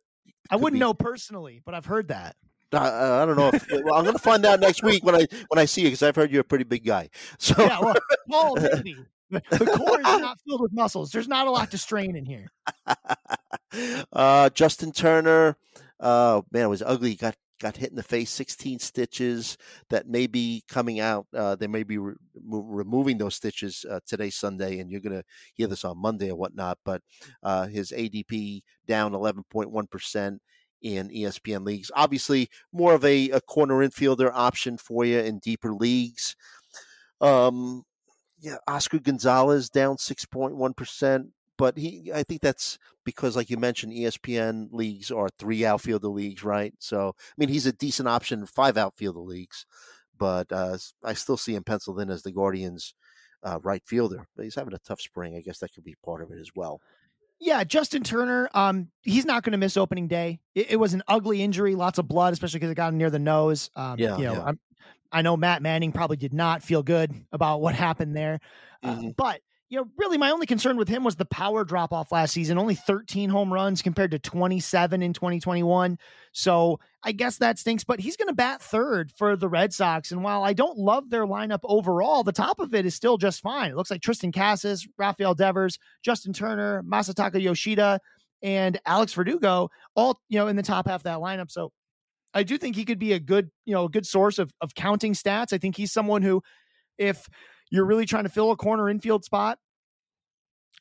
I 0.49 0.55
wouldn't 0.55 0.75
be... 0.75 0.79
know 0.79 0.93
personally, 0.93 1.61
but 1.65 1.73
I've 1.73 1.85
heard 1.85 2.07
that. 2.07 2.37
I, 2.71 3.21
I 3.21 3.25
don't 3.25 3.35
know. 3.35 3.51
If, 3.53 3.67
well, 3.71 3.95
I'm 3.95 4.03
going 4.03 4.15
to 4.15 4.21
find 4.21 4.45
out 4.45 4.59
next 4.59 4.83
week 4.83 5.03
when 5.03 5.15
I 5.15 5.27
when 5.49 5.59
I 5.59 5.65
see 5.65 5.81
you 5.81 5.87
because 5.87 6.03
I've 6.03 6.15
heard 6.15 6.31
you're 6.31 6.41
a 6.41 6.45
pretty 6.45 6.63
big 6.63 6.85
guy. 6.85 7.09
So 7.39 7.55
yeah, 7.59 7.79
well, 7.79 7.95
Paul, 8.29 8.55
maybe 8.61 8.95
the 9.29 9.75
core 9.77 9.99
is 9.99 10.21
not 10.21 10.39
filled 10.47 10.61
with 10.61 10.73
muscles. 10.73 11.11
There's 11.11 11.27
not 11.27 11.47
a 11.47 11.51
lot 11.51 11.71
to 11.71 11.77
strain 11.89 12.15
in 12.15 12.25
here. 12.25 12.47
Uh, 14.11 14.49
Justin 14.51 14.91
Turner, 14.91 15.57
oh 15.99 16.45
man, 16.51 16.65
it 16.65 16.69
was 16.69 16.81
ugly. 16.81 17.15
Got 17.15 17.35
got 17.63 17.77
hit 17.77 17.89
in 17.89 17.95
the 17.95 18.03
face, 18.03 18.29
16 18.29 18.79
stitches 18.79 19.57
that 19.89 20.07
may 20.07 20.27
be 20.27 20.63
coming 20.67 20.99
out. 20.99 21.25
Uh, 21.33 21.55
they 21.55 21.67
may 21.67 21.83
be 21.83 21.97
re- 21.97 22.13
removing 22.45 23.17
those 23.17 23.35
stitches 23.35 23.85
uh, 23.89 24.01
today, 24.05 24.29
Sunday, 24.29 24.79
and 24.79 24.91
you're 24.91 24.99
going 24.99 25.15
to 25.15 25.23
hear 25.55 25.67
this 25.67 25.85
on 25.85 25.97
Monday 25.97 26.29
or 26.29 26.35
whatnot. 26.35 26.77
But 26.83 27.01
uh, 27.41 27.67
his 27.67 27.91
ADP 27.91 28.61
down 28.85 29.13
11.1% 29.13 30.37
in 30.81 31.09
ESPN 31.09 31.65
leagues. 31.65 31.89
Obviously, 31.95 32.49
more 32.73 32.93
of 32.93 33.05
a, 33.05 33.29
a 33.29 33.39
corner 33.39 33.75
infielder 33.75 34.29
option 34.33 34.77
for 34.77 35.05
you 35.05 35.19
in 35.19 35.39
deeper 35.39 35.73
leagues. 35.73 36.35
Um, 37.21 37.83
yeah, 38.41 38.57
Oscar 38.67 38.99
Gonzalez 38.99 39.69
down 39.69 39.95
6.1% 39.95 41.27
but 41.57 41.77
he 41.77 42.11
I 42.13 42.23
think 42.23 42.41
that's 42.41 42.77
because 43.05 43.35
like 43.35 43.49
you 43.49 43.57
mentioned 43.57 43.93
ESPN 43.93 44.69
leagues 44.71 45.11
are 45.11 45.29
three 45.37 45.65
outfielder 45.65 46.07
leagues, 46.07 46.43
right? 46.43 46.73
So 46.79 47.15
I 47.17 47.33
mean 47.37 47.49
he's 47.49 47.65
a 47.65 47.73
decent 47.73 48.07
option 48.07 48.41
in 48.41 48.45
five 48.45 48.77
outfielder 48.77 49.19
leagues, 49.19 49.65
but 50.17 50.51
uh, 50.51 50.77
I 51.03 51.13
still 51.13 51.37
see 51.37 51.55
him 51.55 51.63
penciled 51.63 51.99
in 51.99 52.09
as 52.09 52.23
the 52.23 52.31
Guardians 52.31 52.93
uh, 53.43 53.59
right 53.61 53.83
fielder. 53.85 54.25
But 54.35 54.43
he's 54.45 54.55
having 54.55 54.73
a 54.73 54.79
tough 54.79 55.01
spring. 55.01 55.35
I 55.35 55.41
guess 55.41 55.59
that 55.59 55.73
could 55.73 55.83
be 55.83 55.95
part 56.03 56.21
of 56.21 56.31
it 56.31 56.39
as 56.39 56.51
well. 56.55 56.81
Yeah, 57.39 57.63
Justin 57.65 58.03
Turner, 58.03 58.49
um, 58.53 58.87
he's 59.01 59.25
not 59.25 59.43
going 59.43 59.51
to 59.51 59.57
miss 59.57 59.75
opening 59.75 60.07
day. 60.07 60.39
It, 60.55 60.71
it, 60.71 60.75
was 60.77 60.93
an 60.93 61.03
ugly 61.09 61.41
injury, 61.41 61.75
lots 61.75 61.99
of 61.99 62.07
blood, 62.07 62.31
especially 62.31 62.59
because 62.59 62.71
it 62.71 62.75
got 62.75 62.89
him 62.93 62.97
near 62.97 63.09
the 63.09 63.19
nose. 63.19 63.69
Um, 63.75 63.99
yeah, 63.99 64.17
you 64.17 64.23
know, 64.23 64.33
yeah. 64.33 64.51
i 65.11 65.21
know 65.21 65.35
Matt 65.35 65.61
Manning 65.61 65.91
probably 65.91 66.15
did 66.15 66.33
not 66.33 66.63
feel 66.63 66.83
good 66.83 67.11
about 67.33 67.59
what 67.59 67.75
happened 67.75 68.15
there, 68.15 68.39
uh, 68.81 68.95
mm-hmm. 68.95 69.09
but 69.17 69.41
you 69.73 69.79
know, 69.79 69.87
really 69.97 70.19
my 70.19 70.29
only 70.29 70.45
concern 70.45 70.77
with 70.77 70.87
him 70.87 71.03
was 71.03 71.15
the 71.15 71.25
power 71.25 71.65
drop 71.65 71.91
off 71.91 72.11
last 72.11 72.31
season. 72.31 72.59
Only 72.59 72.75
13 72.75 73.27
home 73.27 73.51
runs 73.51 73.81
compared 73.81 74.11
to 74.11 74.19
27 74.19 75.01
in 75.01 75.13
2021. 75.13 75.97
So 76.31 76.79
I 77.01 77.11
guess 77.11 77.37
that 77.37 77.57
stinks, 77.57 77.83
but 77.83 77.99
he's 77.99 78.15
going 78.15 78.27
to 78.27 78.35
bat 78.35 78.61
third 78.61 79.11
for 79.17 79.35
the 79.35 79.49
Red 79.49 79.73
Sox. 79.73 80.11
And 80.11 80.23
while 80.23 80.43
I 80.43 80.53
don't 80.53 80.77
love 80.77 81.09
their 81.09 81.25
lineup 81.25 81.61
overall, 81.63 82.21
the 82.21 82.31
top 82.31 82.59
of 82.59 82.75
it 82.75 82.85
is 82.85 82.93
still 82.93 83.17
just 83.17 83.41
fine. 83.41 83.71
It 83.71 83.75
looks 83.75 83.89
like 83.89 84.01
Triston 84.01 84.31
Casas, 84.31 84.87
Rafael 84.95 85.33
Devers, 85.33 85.79
Justin 86.03 86.33
Turner, 86.33 86.83
Masataka 86.83 87.41
Yoshida, 87.41 87.99
and 88.43 88.79
Alex 88.85 89.13
Verdugo 89.13 89.69
all, 89.95 90.19
you 90.29 90.37
know, 90.37 90.49
in 90.49 90.55
the 90.55 90.61
top 90.61 90.85
half 90.85 90.99
of 90.99 91.03
that 91.05 91.17
lineup. 91.17 91.49
So 91.49 91.71
I 92.35 92.43
do 92.43 92.59
think 92.59 92.75
he 92.75 92.85
could 92.85 92.99
be 92.99 93.13
a 93.13 93.19
good, 93.19 93.49
you 93.65 93.73
know, 93.73 93.85
a 93.85 93.89
good 93.89 94.05
source 94.05 94.37
of, 94.37 94.51
of 94.61 94.75
counting 94.75 95.13
stats. 95.13 95.51
I 95.51 95.57
think 95.57 95.75
he's 95.75 95.91
someone 95.91 96.21
who, 96.21 96.43
if 96.99 97.27
you're 97.71 97.85
really 97.85 98.05
trying 98.05 98.25
to 98.25 98.29
fill 98.29 98.51
a 98.51 98.55
corner 98.55 98.87
infield 98.87 99.25
spot, 99.25 99.57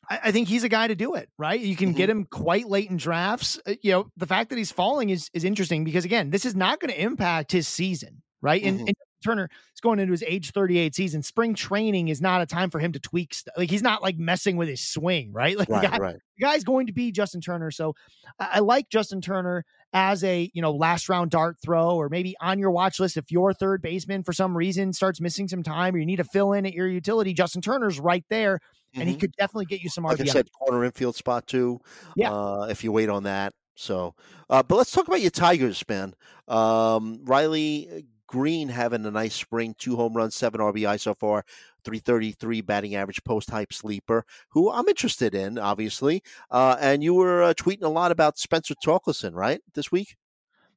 I, 0.09 0.19
I 0.25 0.31
think 0.31 0.47
he's 0.47 0.63
a 0.63 0.69
guy 0.69 0.87
to 0.87 0.95
do 0.95 1.15
it, 1.15 1.29
right? 1.37 1.59
You 1.59 1.75
can 1.75 1.89
mm-hmm. 1.89 1.97
get 1.97 2.09
him 2.09 2.25
quite 2.25 2.67
late 2.67 2.89
in 2.89 2.97
drafts. 2.97 3.59
Uh, 3.65 3.75
you 3.81 3.91
know, 3.91 4.07
the 4.17 4.27
fact 4.27 4.49
that 4.49 4.57
he's 4.57 4.71
falling 4.71 5.09
is 5.09 5.29
is 5.33 5.43
interesting 5.43 5.83
because 5.83 6.05
again, 6.05 6.29
this 6.29 6.45
is 6.45 6.55
not 6.55 6.79
going 6.79 6.91
to 6.91 7.01
impact 7.01 7.51
his 7.51 7.67
season, 7.67 8.21
right? 8.41 8.61
Mm-hmm. 8.61 8.79
And, 8.79 8.87
and, 8.89 8.97
Turner 9.23 9.49
is 9.73 9.79
going 9.81 9.99
into 9.99 10.11
his 10.11 10.23
age 10.23 10.51
38 10.51 10.93
season. 10.93 11.23
Spring 11.23 11.53
training 11.55 12.09
is 12.09 12.21
not 12.21 12.41
a 12.41 12.45
time 12.45 12.69
for 12.69 12.79
him 12.79 12.91
to 12.91 12.99
tweak 12.99 13.33
stuff. 13.33 13.53
Like 13.57 13.69
he's 13.69 13.81
not 13.81 14.01
like 14.03 14.17
messing 14.17 14.57
with 14.57 14.67
his 14.69 14.81
swing, 14.81 15.31
right? 15.33 15.57
Like 15.57 15.69
Right, 15.69 15.81
the, 15.81 15.87
guy, 15.87 15.97
right. 15.97 16.15
the 16.37 16.45
guy's 16.45 16.63
going 16.63 16.87
to 16.87 16.93
be 16.93 17.11
Justin 17.11 17.41
Turner. 17.41 17.71
So 17.71 17.95
I, 18.39 18.49
I 18.53 18.59
like 18.59 18.89
Justin 18.89 19.21
Turner 19.21 19.65
as 19.93 20.23
a 20.23 20.49
you 20.55 20.61
know 20.61 20.71
last 20.71 21.07
round 21.07 21.29
dart 21.31 21.57
throw 21.63 21.95
or 21.95 22.09
maybe 22.09 22.35
on 22.41 22.57
your 22.57 22.71
watch 22.71 22.99
list 22.99 23.15
if 23.15 23.31
your 23.31 23.53
third 23.53 23.79
baseman 23.81 24.23
for 24.23 24.33
some 24.33 24.57
reason 24.57 24.91
starts 24.91 25.21
missing 25.21 25.47
some 25.47 25.61
time 25.61 25.93
or 25.93 25.99
you 25.99 26.05
need 26.07 26.15
to 26.15 26.23
fill 26.23 26.53
in 26.53 26.65
at 26.65 26.73
your 26.73 26.87
utility 26.87 27.31
justin 27.31 27.61
turner's 27.61 27.99
right 27.99 28.25
there 28.27 28.59
and 28.95 29.07
he 29.07 29.15
Mhm. 29.15 29.19
could 29.19 29.31
definitely 29.33 29.65
get 29.65 29.81
you 29.81 29.91
some 29.91 30.03
like 30.03 30.19
I 30.19 30.23
said, 30.25 30.47
corner 30.51 30.83
infield 30.83 31.15
spot 31.15 31.45
too. 31.45 31.79
Yeah. 32.15 32.31
Uh, 32.33 32.67
if 32.71 32.83
you 32.83 32.91
wait 32.91 33.09
on 33.09 33.23
that. 33.23 33.53
So, 33.75 34.15
uh, 34.49 34.61
but 34.63 34.75
let's 34.77 34.91
talk 34.91 35.07
about 35.07 35.21
your 35.21 35.29
Tigers, 35.31 35.83
man. 35.87 36.13
Um, 36.47 37.19
Riley 37.23 38.05
Greene 38.33 38.69
having 38.69 39.05
a 39.05 39.11
nice 39.11 39.35
spring, 39.35 39.75
two 39.77 39.95
home 39.95 40.13
runs, 40.13 40.33
seven 40.33 40.59
RBI 40.59 40.99
so 40.99 41.13
far, 41.13 41.45
333 41.85 42.61
batting 42.61 42.95
average, 42.95 43.23
post 43.23 43.51
hype 43.51 43.71
sleeper, 43.71 44.25
who 44.49 44.71
I'm 44.71 44.87
interested 44.87 45.35
in, 45.35 45.59
obviously. 45.59 46.23
Uh, 46.49 46.75
and 46.79 47.03
you 47.03 47.13
were 47.13 47.43
uh, 47.43 47.53
tweeting 47.53 47.83
a 47.83 47.89
lot 47.89 48.11
about 48.11 48.39
Spencer 48.39 48.73
Torkelson, 48.83 49.35
right, 49.35 49.61
this 49.75 49.91
week? 49.91 50.17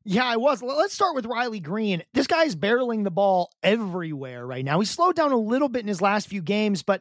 Yeah, 0.04 0.26
I 0.26 0.36
was. 0.36 0.62
Let's 0.62 0.92
start 0.92 1.14
with 1.14 1.24
Riley 1.24 1.60
Greene. 1.60 2.02
This 2.12 2.26
guy's 2.26 2.54
barreling 2.54 3.04
the 3.04 3.10
ball 3.10 3.50
everywhere 3.62 4.46
right 4.46 4.64
now. 4.64 4.78
He 4.78 4.84
slowed 4.84 5.16
down 5.16 5.32
a 5.32 5.38
little 5.38 5.70
bit 5.70 5.80
in 5.80 5.88
his 5.88 6.02
last 6.02 6.28
few 6.28 6.42
games, 6.42 6.82
but 6.82 7.00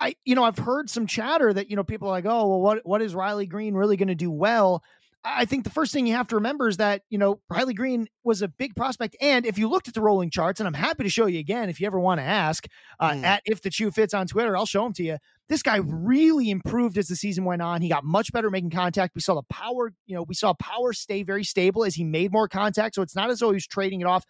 I, 0.00 0.16
you 0.24 0.34
know, 0.34 0.44
I've 0.44 0.56
heard 0.56 0.88
some 0.88 1.06
chatter 1.06 1.52
that 1.52 1.68
you 1.68 1.76
know 1.76 1.84
people 1.84 2.08
are 2.08 2.12
like, 2.12 2.24
oh, 2.24 2.48
well, 2.48 2.60
what 2.62 2.86
what 2.86 3.02
is 3.02 3.14
Riley 3.14 3.44
Greene 3.44 3.74
really 3.74 3.98
going 3.98 4.08
to 4.08 4.14
do 4.14 4.30
well? 4.30 4.82
I 5.26 5.46
think 5.46 5.64
the 5.64 5.70
first 5.70 5.92
thing 5.92 6.06
you 6.06 6.14
have 6.14 6.28
to 6.28 6.34
remember 6.34 6.68
is 6.68 6.76
that 6.76 7.02
you 7.08 7.18
know 7.18 7.40
Riley 7.48 7.74
Greene 7.74 8.06
was 8.24 8.42
a 8.42 8.48
big 8.48 8.76
prospect, 8.76 9.16
and 9.20 9.46
if 9.46 9.58
you 9.58 9.68
looked 9.68 9.88
at 9.88 9.94
the 9.94 10.00
rolling 10.02 10.30
charts, 10.30 10.60
and 10.60 10.66
I'm 10.66 10.74
happy 10.74 11.02
to 11.02 11.08
show 11.08 11.26
you 11.26 11.38
again 11.40 11.70
if 11.70 11.80
you 11.80 11.86
ever 11.86 11.98
want 11.98 12.20
to 12.20 12.24
ask 12.24 12.66
uh, 13.00 13.10
Mm. 13.12 13.22
at 13.24 13.42
if 13.46 13.62
the 13.62 13.70
Chu 13.70 13.90
fits 13.90 14.12
on 14.14 14.26
Twitter, 14.26 14.56
I'll 14.56 14.66
show 14.66 14.84
them 14.84 14.92
to 14.94 15.02
you. 15.02 15.16
This 15.48 15.62
guy 15.62 15.76
really 15.76 16.50
improved 16.50 16.96
as 16.98 17.08
the 17.08 17.16
season 17.16 17.44
went 17.44 17.62
on. 17.62 17.82
He 17.82 17.88
got 17.88 18.04
much 18.04 18.32
better 18.32 18.50
making 18.50 18.70
contact. 18.70 19.14
We 19.14 19.20
saw 19.20 19.34
the 19.34 19.42
power, 19.50 19.92
you 20.06 20.14
know, 20.14 20.22
we 20.22 20.34
saw 20.34 20.54
power 20.54 20.92
stay 20.92 21.22
very 21.22 21.44
stable 21.44 21.84
as 21.84 21.94
he 21.94 22.04
made 22.04 22.32
more 22.32 22.48
contact. 22.48 22.94
So 22.94 23.02
it's 23.02 23.16
not 23.16 23.30
as 23.30 23.40
though 23.40 23.50
he 23.50 23.54
was 23.54 23.66
trading 23.66 24.00
it 24.00 24.06
off. 24.06 24.24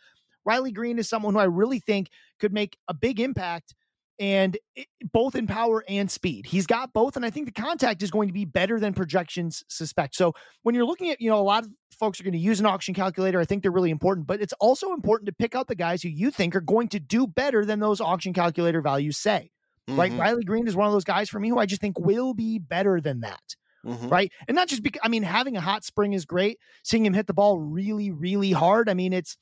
Riley 0.45 0.73
Greene 0.73 0.99
is 0.99 1.09
someone 1.09 1.35
who 1.35 1.41
I 1.41 1.45
really 1.45 1.79
think 1.79 2.09
could 2.41 2.53
make 2.53 2.77
a 2.89 2.95
big 2.95 3.21
impact 3.21 3.75
and 4.19 4.57
it, 4.77 4.87
both 5.13 5.35
in 5.35 5.47
power 5.47 5.85
and 5.89 6.11
speed. 6.11 6.47
He's 6.47 6.67
got 6.67 6.93
both 6.93 7.17
and 7.17 7.25
I 7.25 7.31
think 7.31 7.47
the 7.47 7.61
contact 7.61 8.03
is 8.03 8.11
going 8.11 8.29
to 8.29 8.35
be 8.35 8.45
better 8.45 8.79
than 8.79 8.95
projections 8.95 9.65
suspect. 9.69 10.15
So 10.15 10.35
when 10.63 10.75
you're 10.75 10.85
looking 10.85 11.11
at, 11.11 11.21
you 11.21 11.31
know, 11.31 11.39
a 11.39 11.43
lot 11.43 11.65
of 11.65 11.71
folks 11.91 12.21
are 12.21 12.25
going 12.25 12.33
to 12.33 12.39
use 12.39 12.61
an 12.61 12.67
auction 12.67 12.95
calculator, 12.95 13.41
I 13.41 13.45
think 13.45 13.63
they're 13.63 13.73
really 13.73 13.91
important, 13.91 14.27
but 14.27 14.41
it's 14.41 14.55
also 14.55 14.93
important 14.93 15.27
to 15.27 15.33
pick 15.33 15.55
out 15.55 15.67
the 15.67 15.75
guys 15.75 16.03
who 16.03 16.09
you 16.09 16.31
think 16.31 16.55
are 16.55 16.61
going 16.61 16.89
to 16.89 17.01
do 17.01 17.27
better 17.27 17.65
than 17.65 17.81
those 17.81 18.01
auction 18.01 18.33
calculator 18.33 18.81
values 18.81 19.17
say. 19.17 19.51
Right? 19.87 20.13
Mhm, 20.13 20.19
Riley 20.19 20.45
Greene 20.45 20.67
is 20.67 20.75
one 20.75 20.87
of 20.87 20.95
those 20.95 21.05
guys 21.05 21.29
for 21.29 21.39
me 21.39 21.51
who 21.51 21.59
I 21.59 21.67
just 21.67 21.83
think 21.83 21.99
will 21.99 22.33
be 22.33 22.59
better 22.59 23.03
than 23.03 23.21
that 23.21 23.43
mhm. 23.85 24.11
right? 24.11 24.33
And 24.49 24.55
not 24.55 24.69
just 24.69 24.83
because 24.83 25.01
I 25.05 25.09
mean, 25.09 25.23
having 25.23 25.57
a 25.57 25.61
hot 25.61 25.85
spring 25.85 26.13
is 26.13 26.25
great. 26.25 26.59
Seeing 26.83 27.05
him 27.05 27.15
hit 27.15 27.27
the 27.27 27.35
ball 27.35 27.59
really, 27.59 28.11
really 28.11 28.53
hard. 28.53 28.89
I 28.89 28.95
mean, 28.95 29.13
it's 29.13 29.37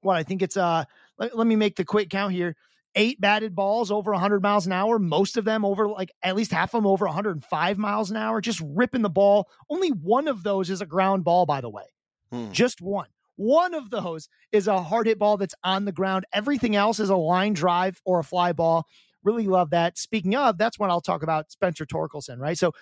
what 0.00 0.16
I 0.16 0.22
think 0.22 0.42
it's 0.42 0.56
uh 0.56 0.84
let, 1.18 1.36
let 1.36 1.46
me 1.46 1.56
make 1.56 1.76
the 1.76 1.84
quick 1.84 2.10
count 2.10 2.32
here. 2.32 2.56
Eight 2.96 3.20
batted 3.20 3.54
balls 3.56 3.90
over 3.90 4.12
100 4.12 4.42
miles 4.42 4.66
an 4.66 4.72
hour, 4.72 4.98
most 4.98 5.36
of 5.36 5.44
them 5.44 5.64
over 5.64 5.88
like 5.88 6.12
at 6.22 6.36
least 6.36 6.52
half 6.52 6.74
of 6.74 6.82
them 6.82 6.86
over 6.86 7.06
105 7.06 7.78
miles 7.78 8.10
an 8.10 8.16
hour, 8.16 8.40
just 8.40 8.62
ripping 8.64 9.02
the 9.02 9.10
ball. 9.10 9.48
Only 9.68 9.88
one 9.88 10.28
of 10.28 10.44
those 10.44 10.70
is 10.70 10.80
a 10.80 10.86
ground 10.86 11.24
ball, 11.24 11.44
by 11.44 11.60
the 11.60 11.70
way. 11.70 11.84
Hmm. 12.30 12.52
Just 12.52 12.80
one. 12.80 13.08
One 13.36 13.74
of 13.74 13.90
those 13.90 14.28
is 14.52 14.68
a 14.68 14.80
hard 14.80 15.06
hit 15.06 15.18
ball 15.18 15.36
that's 15.36 15.54
on 15.64 15.84
the 15.84 15.92
ground. 15.92 16.24
Everything 16.32 16.76
else 16.76 17.00
is 17.00 17.10
a 17.10 17.16
line 17.16 17.52
drive 17.52 18.00
or 18.04 18.20
a 18.20 18.24
fly 18.24 18.52
ball. 18.52 18.86
Really 19.24 19.46
love 19.46 19.70
that. 19.70 19.98
Speaking 19.98 20.36
of, 20.36 20.58
that's 20.58 20.78
when 20.78 20.90
I'll 20.90 21.00
talk 21.00 21.22
about 21.22 21.50
Spencer 21.50 21.86
Torkelson, 21.86 22.38
right? 22.38 22.56
So, 22.56 22.72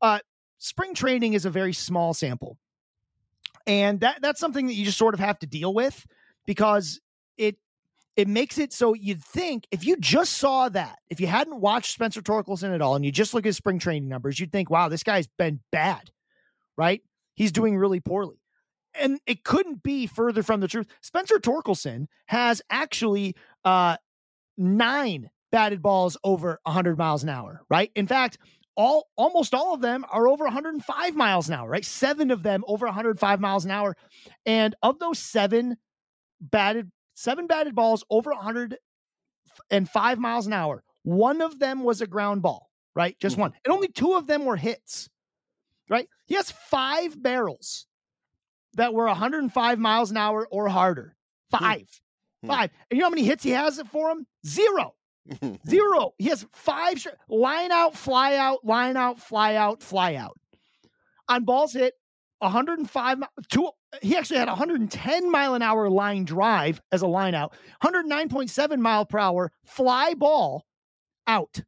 uh, 0.00 0.20
spring 0.58 0.94
training 0.94 1.34
is 1.34 1.44
a 1.44 1.50
very 1.50 1.72
small 1.72 2.14
sample, 2.14 2.56
and 3.66 4.00
that 4.00 4.22
that's 4.22 4.40
something 4.40 4.66
that 4.68 4.74
you 4.74 4.84
just 4.84 4.98
sort 4.98 5.14
of 5.14 5.20
have 5.20 5.38
to 5.40 5.46
deal 5.46 5.74
with 5.74 6.06
because 6.46 7.00
it 7.36 7.56
it 8.18 8.28
makes 8.28 8.58
it 8.58 8.72
so 8.72 8.92
you'd 8.92 9.24
think 9.24 9.66
if 9.70 9.86
you 9.86 9.96
just 9.96 10.34
saw 10.34 10.68
that, 10.68 10.98
if 11.08 11.20
you 11.20 11.26
hadn't 11.28 11.60
watched 11.60 11.92
Spencer 11.92 12.20
Torkelson 12.20 12.74
at 12.74 12.82
all, 12.82 12.96
and 12.96 13.04
you 13.04 13.12
just 13.12 13.32
look 13.32 13.44
at 13.44 13.48
his 13.48 13.56
spring 13.56 13.78
training 13.78 14.08
numbers, 14.08 14.38
you'd 14.38 14.52
think, 14.52 14.68
wow, 14.68 14.88
this 14.88 15.04
guy's 15.04 15.28
been 15.38 15.60
bad, 15.72 16.10
right? 16.76 17.00
He's 17.34 17.52
doing 17.52 17.78
really 17.78 18.00
poorly 18.00 18.38
and 18.98 19.20
it 19.26 19.44
couldn't 19.44 19.82
be 19.82 20.06
further 20.06 20.42
from 20.42 20.60
the 20.60 20.68
truth. 20.68 20.88
Spencer 21.00 21.38
Torkelson 21.38 22.06
has 22.26 22.60
actually 22.70 23.36
uh, 23.64 23.96
nine 24.56 25.30
batted 25.50 25.80
balls 25.80 26.16
over 26.24 26.60
100 26.64 26.98
miles 26.98 27.22
an 27.22 27.28
hour, 27.28 27.62
right? 27.70 27.90
In 27.94 28.06
fact, 28.06 28.38
all 28.76 29.08
almost 29.16 29.54
all 29.54 29.74
of 29.74 29.80
them 29.80 30.04
are 30.10 30.28
over 30.28 30.44
105 30.44 31.16
miles 31.16 31.48
an 31.48 31.54
hour, 31.54 31.68
right? 31.68 31.84
Seven 31.84 32.30
of 32.30 32.42
them 32.42 32.64
over 32.68 32.86
105 32.86 33.40
miles 33.40 33.64
an 33.64 33.70
hour, 33.70 33.96
and 34.46 34.74
of 34.82 34.98
those 34.98 35.18
seven 35.18 35.76
batted 36.40 36.90
seven 37.18 37.46
batted 37.48 37.74
balls 37.74 38.04
over 38.10 38.30
105 38.32 40.18
miles 40.18 40.46
an 40.46 40.52
hour, 40.52 40.82
one 41.02 41.40
of 41.40 41.58
them 41.58 41.82
was 41.82 42.00
a 42.00 42.06
ground 42.06 42.42
ball, 42.42 42.70
right? 42.94 43.18
Just 43.18 43.36
Mhm. 43.36 43.40
one, 43.40 43.52
and 43.64 43.72
only 43.72 43.88
two 43.88 44.14
of 44.14 44.26
them 44.26 44.44
were 44.44 44.56
hits, 44.56 45.08
right? 45.88 46.08
He 46.26 46.34
has 46.34 46.50
five 46.50 47.20
barrels 47.20 47.86
that 48.74 48.94
were 48.94 49.06
105 49.08 49.78
miles 49.78 50.10
an 50.10 50.16
hour 50.16 50.46
or 50.50 50.68
harder. 50.68 51.16
Five. 51.50 51.88
Hmm. 52.42 52.48
Five. 52.48 52.70
And 52.90 52.96
you 52.96 52.98
know 52.98 53.06
how 53.06 53.10
many 53.10 53.24
hits 53.24 53.42
he 53.42 53.50
has 53.50 53.78
it 53.78 53.88
for 53.88 54.10
him? 54.10 54.26
Zero. 54.46 54.94
Zero. 55.66 56.12
He 56.18 56.26
has 56.28 56.46
five 56.52 57.00
sh- 57.00 57.08
line 57.28 57.72
out, 57.72 57.96
fly 57.96 58.36
out, 58.36 58.64
line 58.64 58.96
out, 58.96 59.18
fly 59.18 59.56
out, 59.56 59.82
fly 59.82 60.14
out. 60.14 60.36
On 61.28 61.44
balls 61.44 61.72
hit 61.72 61.94
105 62.40 63.18
mi- 63.18 63.26
two 63.50 63.70
he 64.02 64.16
actually 64.16 64.38
had 64.38 64.48
110 64.48 65.30
mile 65.30 65.54
an 65.54 65.62
hour 65.62 65.88
line 65.88 66.24
drive 66.24 66.80
as 66.92 67.02
a 67.02 67.06
line 67.06 67.34
out, 67.34 67.54
109.7 67.82 68.78
mile 68.78 69.04
per 69.04 69.18
hour 69.18 69.52
fly 69.64 70.14
ball 70.14 70.64
out. 71.26 71.62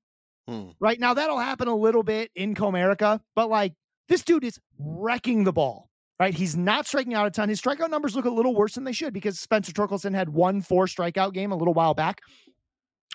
Hmm. 0.47 0.71
Right 0.81 0.99
now, 0.99 1.14
that'll 1.14 1.39
happen 1.39 1.68
a 1.68 1.77
little 1.77 2.03
bit 2.03 2.31
in 2.35 2.55
Comerica, 2.55 3.21
but 3.35 3.49
like 3.49 3.75
this 4.09 4.23
dude 4.23 4.45
is 4.45 4.59
wrecking 4.79 5.45
the 5.45 5.53
ball. 5.53 5.89
Right, 6.18 6.35
he's 6.35 6.55
not 6.55 6.87
striking 6.87 7.14
out 7.14 7.27
a 7.27 7.31
ton. 7.31 7.49
His 7.49 7.62
strikeout 7.62 7.89
numbers 7.89 8.14
look 8.14 8.27
a 8.27 8.31
little 8.31 8.55
worse 8.55 8.75
than 8.75 8.85
they 8.85 8.93
should 8.93 9.14
because 9.14 9.41
Spencer 9.41 9.73
Torkelson 9.73 10.14
had 10.14 10.29
one 10.29 10.61
four 10.61 10.85
strikeout 10.85 11.33
game 11.33 11.51
a 11.51 11.57
little 11.57 11.73
while 11.73 11.95
back. 11.95 12.21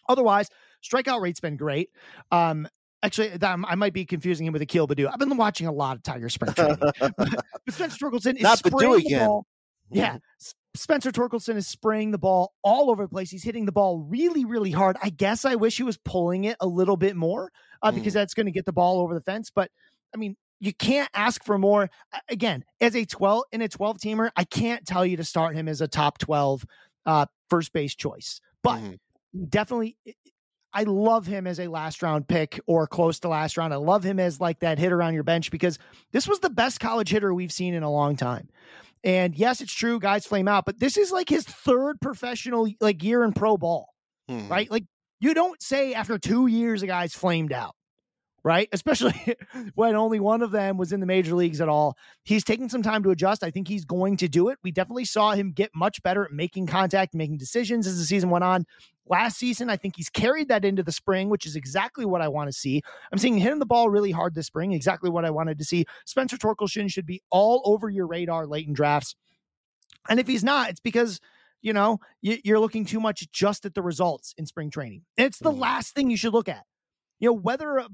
Otherwise, 0.10 0.50
strikeout 0.84 1.22
rate's 1.22 1.40
been 1.40 1.56
great. 1.56 1.90
Um, 2.32 2.68
actually, 3.06 3.32
I 3.42 3.76
might 3.76 3.94
be 3.94 4.06
confusing 4.06 4.46
him 4.46 4.54
with 4.54 4.62
Akil 4.62 4.88
Baddoo. 4.88 5.10
I've 5.12 5.20
been 5.20 5.38
watching 5.38 5.68
a 5.68 5.72
lot 5.72 5.96
of 5.98 6.04
Tiger 6.04 6.30
spring 6.30 6.54
training. 6.56 6.78
but 6.80 7.40
Spencer 7.70 7.98
Torkelson 8.06 8.36
is 8.36 8.42
Not 8.42 8.60
Baddoo 8.60 8.78
spraying 8.78 8.92
the 8.92 8.98
again. 9.08 9.28
ball. 9.28 9.46
Yeah, 9.92 10.18
Spencer 10.76 11.12
Torkelson 11.12 11.56
is 11.56 11.68
spraying 11.68 12.12
the 12.12 12.18
ball 12.18 12.54
all 12.64 12.90
over 12.90 13.04
the 13.04 13.10
place. 13.10 13.30
He's 13.30 13.44
hitting 13.44 13.66
the 13.66 13.72
ball 13.72 14.00
really, 14.00 14.44
really 14.44 14.72
hard. 14.72 14.98
I 15.02 15.10
guess 15.10 15.46
I 15.46 15.56
wish 15.56 15.78
he 15.78 15.84
was 15.84 15.98
pulling 15.98 16.46
it 16.46 16.58
a 16.60 16.66
little 16.68 16.98
bit 16.98 17.16
more 17.16 17.52
uh, 17.84 17.92
because 17.92 18.14
that's 18.14 18.34
going 18.34 18.48
to 18.48 18.52
get 18.52 18.66
the 18.66 18.74
ball 18.74 19.00
over 19.00 19.14
the 19.14 19.22
fence. 19.22 19.52
But 19.54 19.70
I 20.14 20.18
mean, 20.18 20.36
you 20.60 20.74
can't 20.74 21.10
ask 21.14 21.44
for 21.44 21.58
more. 21.60 21.90
Again, 22.30 22.66
as 22.82 22.96
a 22.96 23.06
12 23.06 23.44
in 23.52 23.62
a 23.62 23.68
12 23.70 23.98
teamer, 24.00 24.32
I 24.36 24.44
can't 24.44 24.86
tell 24.88 25.06
you 25.06 25.18
to 25.18 25.24
start 25.24 25.56
him 25.56 25.68
as 25.68 25.82
a 25.82 25.88
top 25.88 26.18
12 26.18 26.66
uh, 27.06 27.28
first 27.50 27.72
base 27.72 27.94
choice. 27.94 28.42
But 28.64 28.80
Mhm. 28.82 28.98
definitely 29.50 29.98
I 30.76 30.84
love 30.84 31.26
him 31.26 31.48
as 31.48 31.60
a 31.60 31.68
last 31.70 32.04
round 32.04 32.28
pick 32.28 32.60
or 32.68 32.86
close 32.86 33.20
to 33.22 33.30
last 33.30 33.56
round. 33.58 33.74
I 33.74 33.78
love 33.78 34.04
him 34.04 34.20
as 34.20 34.40
like 34.42 34.60
that 34.60 34.78
hitter 34.78 35.02
on 35.02 35.14
your 35.14 35.24
bench 35.24 35.50
because 35.50 35.80
this 36.12 36.28
was 36.28 36.40
the 36.42 36.50
best 36.50 36.80
college 36.82 37.10
hitter 37.10 37.34
we've 37.34 37.52
seen 37.52 37.74
in 37.74 37.82
a 37.82 37.92
long 37.92 38.18
time. 38.18 38.50
And 39.04 39.36
yes, 39.36 39.62
it's 39.62 39.74
true, 39.74 40.00
guys 40.00 40.26
flame 40.26 40.48
out, 40.50 40.66
but 40.66 40.80
this 40.80 40.98
is 40.98 41.12
like 41.12 41.30
his 41.30 41.46
third 41.46 42.02
professional 42.02 42.68
like 42.82 43.02
year 43.04 43.24
in 43.24 43.32
pro 43.34 43.56
ball, 43.56 43.94
Mhm. 44.30 44.50
right? 44.50 44.70
Like 44.70 44.84
you 45.22 45.34
don't 45.34 45.62
say 45.62 45.94
after 45.94 46.18
two 46.20 46.48
years 46.48 46.84
a 46.84 46.88
guy's 46.88 47.14
flamed 47.14 47.54
out, 47.54 47.76
right? 48.46 48.70
Especially 48.74 49.36
when 49.74 49.96
only 49.96 50.22
one 50.22 50.42
of 50.42 50.52
them 50.52 50.78
was 50.78 50.94
in 50.94 51.02
the 51.02 51.06
major 51.06 51.34
leagues 51.36 51.60
at 51.60 51.68
all. 51.68 51.98
He's 52.24 52.44
taking 52.46 52.70
some 52.70 52.84
time 52.84 53.04
to 53.04 53.10
adjust. 53.10 53.44
I 53.44 53.52
think 53.52 53.68
he's 53.68 53.84
going 53.84 54.16
to 54.18 54.30
do 54.30 54.48
it. 54.50 54.60
We 54.64 54.72
definitely 54.72 55.04
saw 55.06 55.32
him 55.32 55.52
get 55.52 55.72
much 55.76 56.02
better 56.04 56.24
at 56.24 56.32
making 56.32 56.68
contact, 56.68 57.14
making 57.16 57.38
decisions 57.40 57.88
as 57.88 57.98
the 57.98 58.06
season 58.06 58.30
went 58.30 58.44
on. 58.46 58.66
Last 59.08 59.38
season, 59.38 59.70
I 59.70 59.78
think 59.78 59.96
he's 59.98 60.10
carried 60.10 60.48
that 60.50 60.64
into 60.64 60.84
the 60.84 60.92
spring, 60.92 61.30
which 61.30 61.46
is 61.46 61.56
exactly 61.56 62.06
what 62.06 62.22
I 62.22 62.28
want 62.28 62.48
to 62.48 62.54
see. 62.54 62.82
I'm 63.12 63.18
seeing 63.18 63.36
him 63.36 63.42
hitting 63.42 63.60
the 63.60 63.66
ball 63.66 63.90
really 63.90 64.12
hard 64.12 64.34
this 64.36 64.48
spring, 64.48 64.72
exactly 64.74 65.10
what 65.10 65.26
I 65.26 65.32
wanted 65.32 65.58
to 65.60 65.66
see. 65.66 65.86
Spencer 66.06 66.38
Torkelson 66.38 66.90
should 66.90 67.06
be 67.06 67.22
all 67.32 67.62
over 67.66 67.90
your 67.90 68.08
radar 68.08 68.48
late 68.48 68.68
in 68.68 68.74
drafts. 68.74 69.16
And 70.08 70.20
if 70.20 70.28
he's 70.28 70.44
not, 70.44 70.70
it's 70.70 70.80
because 70.80 71.20
you 71.62 71.74
know 71.74 72.00
you, 72.22 72.38
you're 72.44 72.60
looking 72.60 72.86
too 72.86 73.00
much 73.00 73.28
just 73.32 73.66
at 73.66 73.74
the 73.74 73.82
results 73.82 74.34
in 74.38 74.46
spring 74.46 74.70
training. 74.70 75.02
It's 75.18 75.40
the 75.40 75.52
Mhm. 75.52 75.60
last 75.60 75.96
thing 75.96 76.10
you 76.12 76.18
should 76.18 76.34
look 76.34 76.48
at. 76.50 76.64
You 77.20 77.30
know 77.30 77.34
whether 77.34 77.78
a, 77.78 77.88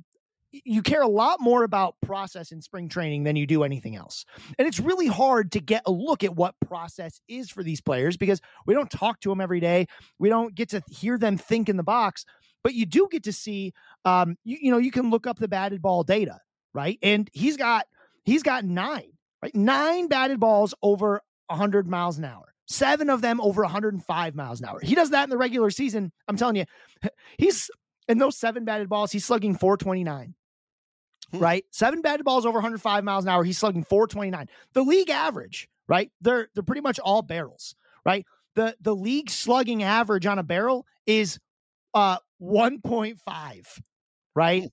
you 0.51 0.81
care 0.81 1.01
a 1.01 1.07
lot 1.07 1.39
more 1.39 1.63
about 1.63 1.95
process 2.01 2.51
in 2.51 2.61
spring 2.61 2.89
training 2.89 3.23
than 3.23 3.35
you 3.35 3.47
do 3.47 3.63
anything 3.63 3.95
else. 3.95 4.25
And 4.59 4.67
it's 4.67 4.79
really 4.79 5.07
hard 5.07 5.51
to 5.53 5.59
get 5.59 5.83
a 5.85 5.91
look 5.91 6.23
at 6.23 6.35
what 6.35 6.55
process 6.65 7.21
is 7.27 7.49
for 7.49 7.63
these 7.63 7.81
players 7.81 8.17
because 8.17 8.41
we 8.65 8.73
don't 8.73 8.91
talk 8.91 9.19
to 9.21 9.29
them 9.29 9.41
every 9.41 9.59
day. 9.59 9.87
We 10.19 10.29
don't 10.29 10.53
get 10.53 10.69
to 10.69 10.81
hear 10.89 11.17
them 11.17 11.37
think 11.37 11.69
in 11.69 11.77
the 11.77 11.83
box, 11.83 12.25
but 12.63 12.73
you 12.73 12.85
do 12.85 13.07
get 13.09 13.23
to 13.23 13.33
see, 13.33 13.73
um, 14.05 14.37
you, 14.43 14.57
you 14.61 14.71
know, 14.71 14.77
you 14.77 14.91
can 14.91 15.09
look 15.09 15.25
up 15.25 15.39
the 15.39 15.47
batted 15.47 15.81
ball 15.81 16.03
data, 16.03 16.39
right? 16.73 16.99
And 17.01 17.29
he's 17.33 17.55
got, 17.55 17.87
he's 18.23 18.43
got 18.43 18.65
nine, 18.65 19.11
right? 19.41 19.55
Nine 19.55 20.07
batted 20.07 20.39
balls 20.39 20.73
over 20.81 21.21
100 21.47 21.87
miles 21.87 22.17
an 22.17 22.25
hour 22.25 22.47
seven 22.67 23.09
of 23.09 23.19
them 23.19 23.41
over 23.41 23.63
105 23.63 24.33
miles 24.33 24.61
an 24.61 24.67
hour. 24.67 24.79
He 24.81 24.95
does 24.95 25.09
that 25.09 25.25
in 25.25 25.29
the 25.29 25.37
regular 25.37 25.69
season. 25.69 26.09
I'm 26.29 26.37
telling 26.37 26.55
you, 26.55 26.63
he's 27.37 27.69
in 28.07 28.17
those 28.17 28.37
seven 28.37 28.65
batted 28.65 28.89
balls, 28.89 29.11
he's 29.11 29.25
slugging 29.25 29.55
429. 29.57 30.33
Hmm. 31.31 31.39
Right? 31.39 31.65
Seven 31.71 32.01
batted 32.01 32.25
balls 32.25 32.45
over 32.45 32.57
105 32.57 33.03
miles 33.03 33.25
an 33.25 33.29
hour, 33.29 33.43
he's 33.43 33.57
slugging 33.57 33.83
429. 33.83 34.47
The 34.73 34.83
league 34.83 35.09
average, 35.09 35.69
right? 35.87 36.11
They're 36.21 36.49
they're 36.53 36.63
pretty 36.63 36.81
much 36.81 36.99
all 36.99 37.21
barrels, 37.21 37.75
right? 38.05 38.25
The 38.55 38.75
the 38.81 38.95
league 38.95 39.29
slugging 39.29 39.83
average 39.83 40.25
on 40.25 40.39
a 40.39 40.43
barrel 40.43 40.85
is 41.05 41.39
uh 41.93 42.17
1.5, 42.41 43.81
right? 44.35 44.63
Hmm. 44.63 44.67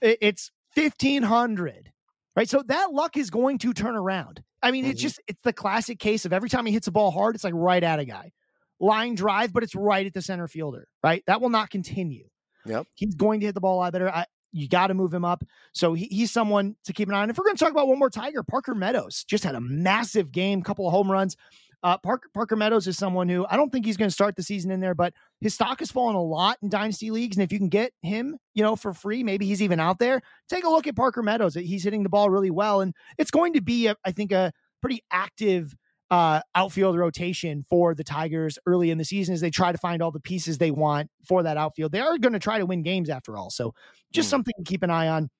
It, 0.00 0.18
it's 0.20 0.50
1500 0.74 1.92
right? 2.36 2.48
So 2.48 2.62
that 2.66 2.92
luck 2.92 3.16
is 3.16 3.30
going 3.30 3.58
to 3.58 3.72
turn 3.72 3.96
around. 3.96 4.42
I 4.62 4.70
mean, 4.70 4.84
mm-hmm. 4.84 4.92
it's 4.92 5.02
just 5.02 5.20
it's 5.26 5.40
the 5.42 5.52
classic 5.52 5.98
case 5.98 6.24
of 6.24 6.32
every 6.32 6.48
time 6.48 6.66
he 6.66 6.72
hits 6.72 6.86
a 6.86 6.92
ball 6.92 7.10
hard, 7.10 7.34
it's 7.34 7.44
like 7.44 7.54
right 7.56 7.82
at 7.82 7.98
a 7.98 8.04
guy. 8.04 8.30
Line 8.78 9.14
drive, 9.14 9.52
but 9.52 9.62
it's 9.62 9.74
right 9.74 10.06
at 10.06 10.12
the 10.12 10.20
center 10.20 10.46
fielder, 10.46 10.86
right? 11.02 11.22
That 11.26 11.40
will 11.40 11.48
not 11.48 11.70
continue. 11.70 12.28
Yep. 12.66 12.86
He's 12.94 13.14
going 13.14 13.40
to 13.40 13.46
hit 13.46 13.54
the 13.54 13.60
ball 13.60 13.76
a 13.76 13.80
lot 13.80 13.92
better. 13.92 14.10
I, 14.10 14.26
you 14.52 14.68
got 14.68 14.88
to 14.88 14.94
move 14.94 15.12
him 15.12 15.24
up. 15.24 15.44
So 15.72 15.94
he, 15.94 16.06
he's 16.06 16.30
someone 16.30 16.76
to 16.84 16.92
keep 16.92 17.08
an 17.08 17.14
eye 17.14 17.22
on. 17.22 17.30
If 17.30 17.38
we're 17.38 17.44
going 17.44 17.56
to 17.56 17.62
talk 17.62 17.72
about 17.72 17.88
one 17.88 17.98
more 17.98 18.10
Tiger, 18.10 18.42
Parker 18.42 18.74
Meadows 18.74 19.24
just 19.24 19.44
had 19.44 19.54
a 19.54 19.60
massive 19.60 20.32
game, 20.32 20.62
couple 20.62 20.86
of 20.86 20.92
home 20.92 21.10
runs. 21.10 21.36
Uh, 21.82 21.98
Parker, 21.98 22.28
Parker 22.32 22.56
Meadows 22.56 22.86
is 22.86 22.96
someone 22.96 23.28
who 23.28 23.46
I 23.48 23.56
don't 23.56 23.70
think 23.70 23.84
he's 23.84 23.96
going 23.96 24.08
to 24.08 24.14
start 24.14 24.34
the 24.34 24.42
season 24.42 24.70
in 24.70 24.80
there, 24.80 24.94
but 24.94 25.12
his 25.40 25.54
stock 25.54 25.80
has 25.80 25.90
fallen 25.90 26.16
a 26.16 26.22
lot 26.22 26.58
in 26.62 26.68
dynasty 26.68 27.10
leagues. 27.10 27.36
And 27.36 27.44
if 27.44 27.52
you 27.52 27.58
can 27.58 27.68
get 27.68 27.92
him, 28.02 28.38
you 28.54 28.62
know, 28.62 28.76
for 28.76 28.92
free, 28.92 29.22
maybe 29.22 29.46
he's 29.46 29.62
even 29.62 29.78
out 29.78 29.98
there. 29.98 30.22
Take 30.48 30.64
a 30.64 30.70
look 30.70 30.86
at 30.86 30.96
Parker 30.96 31.22
Meadows. 31.22 31.54
He's 31.54 31.84
hitting 31.84 32.02
the 32.02 32.08
ball 32.08 32.30
really 32.30 32.50
well, 32.50 32.80
and 32.80 32.94
it's 33.18 33.30
going 33.30 33.52
to 33.52 33.60
be, 33.60 33.86
a, 33.88 33.96
I 34.04 34.12
think, 34.12 34.32
a 34.32 34.52
pretty 34.80 35.04
active 35.10 35.76
uh, 36.10 36.40
outfield 36.54 36.96
rotation 36.96 37.64
for 37.68 37.94
the 37.94 38.04
Tigers 38.04 38.58
early 38.66 38.90
in 38.90 38.98
the 38.98 39.04
season 39.04 39.34
as 39.34 39.40
they 39.40 39.50
try 39.50 39.72
to 39.72 39.78
find 39.78 40.02
all 40.02 40.12
the 40.12 40.20
pieces 40.20 40.58
they 40.58 40.70
want 40.70 41.10
for 41.26 41.42
that 41.42 41.56
outfield. 41.56 41.92
They 41.92 42.00
are 42.00 42.18
going 42.18 42.32
to 42.32 42.38
try 42.38 42.58
to 42.58 42.66
win 42.66 42.82
games 42.82 43.10
after 43.10 43.36
all. 43.36 43.50
So 43.50 43.74
just 44.12 44.28
mm. 44.28 44.30
something 44.30 44.54
to 44.58 44.64
keep 44.64 44.82
an 44.82 44.90
eye 44.90 45.08
on. 45.08 45.30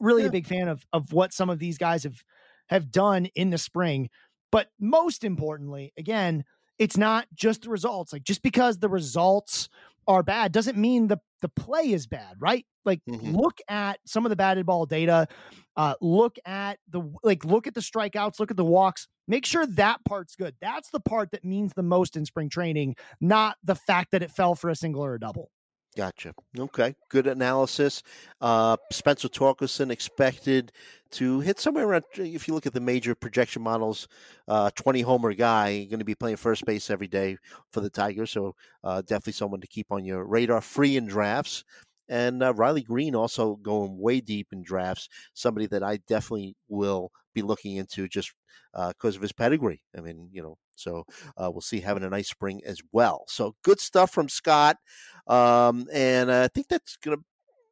Really 0.00 0.22
yeah. 0.22 0.28
a 0.28 0.32
big 0.32 0.46
fan 0.46 0.68
of 0.68 0.84
of 0.92 1.12
what 1.12 1.32
some 1.32 1.50
of 1.50 1.58
these 1.58 1.76
guys 1.76 2.04
have 2.04 2.24
have 2.68 2.90
done 2.90 3.26
in 3.34 3.50
the 3.50 3.58
spring. 3.58 4.08
But 4.50 4.68
most 4.80 5.24
importantly, 5.24 5.92
again, 5.98 6.44
it's 6.78 6.96
not 6.96 7.26
just 7.34 7.62
the 7.62 7.70
results. 7.70 8.12
Like 8.12 8.24
just 8.24 8.42
because 8.42 8.78
the 8.78 8.88
results 8.88 9.68
are 10.06 10.22
bad 10.22 10.52
doesn't 10.52 10.76
mean 10.76 11.08
the 11.08 11.18
the 11.42 11.48
play 11.48 11.92
is 11.92 12.06
bad, 12.06 12.36
right? 12.38 12.64
Like 12.84 13.00
mm-hmm. 13.08 13.36
look 13.36 13.58
at 13.68 13.98
some 14.06 14.24
of 14.24 14.30
the 14.30 14.36
batted 14.36 14.64
ball 14.64 14.86
data, 14.86 15.28
uh, 15.76 15.94
look 16.00 16.36
at 16.46 16.78
the 16.88 17.02
like 17.22 17.44
look 17.44 17.66
at 17.66 17.74
the 17.74 17.80
strikeouts, 17.80 18.40
look 18.40 18.50
at 18.50 18.56
the 18.56 18.64
walks. 18.64 19.08
Make 19.28 19.46
sure 19.46 19.66
that 19.66 20.04
part's 20.04 20.36
good. 20.36 20.54
That's 20.60 20.90
the 20.90 21.00
part 21.00 21.30
that 21.32 21.44
means 21.44 21.72
the 21.72 21.82
most 21.82 22.16
in 22.16 22.24
spring 22.24 22.48
training, 22.48 22.96
not 23.20 23.56
the 23.62 23.74
fact 23.74 24.10
that 24.12 24.22
it 24.22 24.30
fell 24.30 24.54
for 24.54 24.70
a 24.70 24.76
single 24.76 25.04
or 25.04 25.14
a 25.14 25.20
double. 25.20 25.50
Gotcha. 25.96 26.34
Okay. 26.58 26.96
Good 27.08 27.28
analysis. 27.28 28.02
Uh, 28.40 28.76
Spencer 28.90 29.28
Torkelson 29.28 29.90
expected 29.90 30.72
to 31.12 31.38
hit 31.38 31.60
somewhere 31.60 31.86
around, 31.86 32.04
if 32.16 32.48
you 32.48 32.54
look 32.54 32.66
at 32.66 32.72
the 32.72 32.80
major 32.80 33.14
projection 33.14 33.62
models, 33.62 34.08
uh, 34.48 34.70
20 34.74 35.02
homer 35.02 35.32
guy, 35.34 35.84
going 35.84 36.00
to 36.00 36.04
be 36.04 36.16
playing 36.16 36.36
first 36.36 36.64
base 36.64 36.90
every 36.90 37.06
day 37.06 37.36
for 37.70 37.80
the 37.80 37.90
Tigers. 37.90 38.32
So 38.32 38.56
uh, 38.82 39.02
definitely 39.02 39.34
someone 39.34 39.60
to 39.60 39.68
keep 39.68 39.92
on 39.92 40.04
your 40.04 40.24
radar, 40.24 40.60
free 40.60 40.96
in 40.96 41.06
drafts. 41.06 41.64
And 42.08 42.42
uh, 42.42 42.54
Riley 42.54 42.82
Greene 42.82 43.14
also 43.14 43.56
going 43.56 43.98
way 43.98 44.20
deep 44.20 44.48
in 44.52 44.62
drafts, 44.62 45.08
somebody 45.32 45.66
that 45.66 45.82
I 45.82 45.98
definitely 46.06 46.56
will 46.68 47.10
be 47.34 47.42
looking 47.42 47.76
into 47.76 48.08
just 48.08 48.32
because 48.72 49.14
uh, 49.14 49.18
of 49.18 49.22
his 49.22 49.32
pedigree. 49.32 49.82
I 49.96 50.00
mean, 50.00 50.28
you 50.32 50.42
know, 50.42 50.58
so 50.76 51.04
uh, 51.36 51.50
we'll 51.50 51.60
see 51.60 51.80
having 51.80 52.04
a 52.04 52.10
nice 52.10 52.28
spring 52.28 52.60
as 52.64 52.80
well. 52.92 53.24
So 53.28 53.54
good 53.62 53.80
stuff 53.80 54.10
from 54.10 54.28
Scott. 54.28 54.76
Um, 55.26 55.86
and 55.92 56.30
I 56.30 56.48
think 56.48 56.68
that's 56.68 56.96
going 56.96 57.16
to 57.18 57.24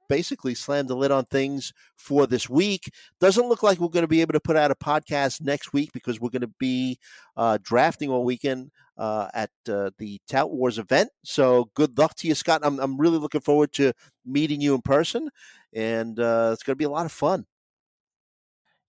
basically 0.08 0.54
slam 0.54 0.86
the 0.86 0.94
lid 0.94 1.10
on 1.10 1.24
things 1.24 1.72
for 1.96 2.26
this 2.26 2.48
week. 2.48 2.92
Doesn't 3.20 3.48
look 3.48 3.62
like 3.62 3.78
we're 3.78 3.88
going 3.88 4.04
to 4.04 4.08
be 4.08 4.20
able 4.20 4.34
to 4.34 4.40
put 4.40 4.56
out 4.56 4.70
a 4.70 4.74
podcast 4.74 5.40
next 5.40 5.72
week 5.72 5.90
because 5.92 6.20
we're 6.20 6.30
going 6.30 6.42
to 6.42 6.52
be 6.58 6.98
uh, 7.36 7.58
drafting 7.62 8.10
all 8.10 8.24
weekend 8.24 8.70
uh, 9.02 9.28
at 9.34 9.50
uh, 9.68 9.90
the 9.98 10.20
Tout 10.28 10.52
Wars 10.52 10.78
event. 10.78 11.10
So 11.24 11.70
good 11.74 11.98
luck 11.98 12.14
to 12.16 12.28
you, 12.28 12.36
Scott. 12.36 12.60
I'm, 12.62 12.78
I'm 12.78 12.96
really 12.96 13.18
looking 13.18 13.40
forward 13.40 13.72
to 13.72 13.92
meeting 14.24 14.60
you 14.60 14.76
in 14.76 14.80
person, 14.80 15.28
and 15.72 16.20
uh, 16.20 16.50
it's 16.52 16.62
going 16.62 16.74
to 16.74 16.78
be 16.78 16.84
a 16.84 16.90
lot 16.90 17.04
of 17.04 17.10
fun. 17.10 17.44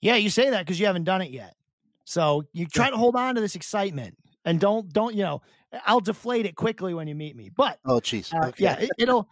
Yeah, 0.01 0.15
you 0.15 0.29
say 0.29 0.51
that 0.51 0.59
because 0.65 0.79
you 0.79 0.85
haven't 0.85 1.05
done 1.05 1.23
it 1.23 1.31
yet. 1.31 1.55
So 2.05 2.43
you 2.53 2.67
try 2.67 2.91
to 2.91 2.95
hold 2.95 3.15
on 3.15 3.33
to 3.33 3.41
this 3.41 3.55
excitement 3.55 4.15
and 4.45 4.59
don't 4.59 4.91
don't 4.93 5.15
you 5.15 5.23
know 5.23 5.41
I'll 5.87 5.99
deflate 6.01 6.45
it 6.45 6.55
quickly 6.55 6.93
when 6.93 7.07
you 7.07 7.15
meet 7.15 7.35
me. 7.35 7.49
But 7.49 7.79
oh, 7.85 7.99
jeez, 7.99 8.31
uh, 8.33 8.49
okay. 8.49 8.63
yeah, 8.63 8.85
it, 8.99 9.07
will 9.07 9.27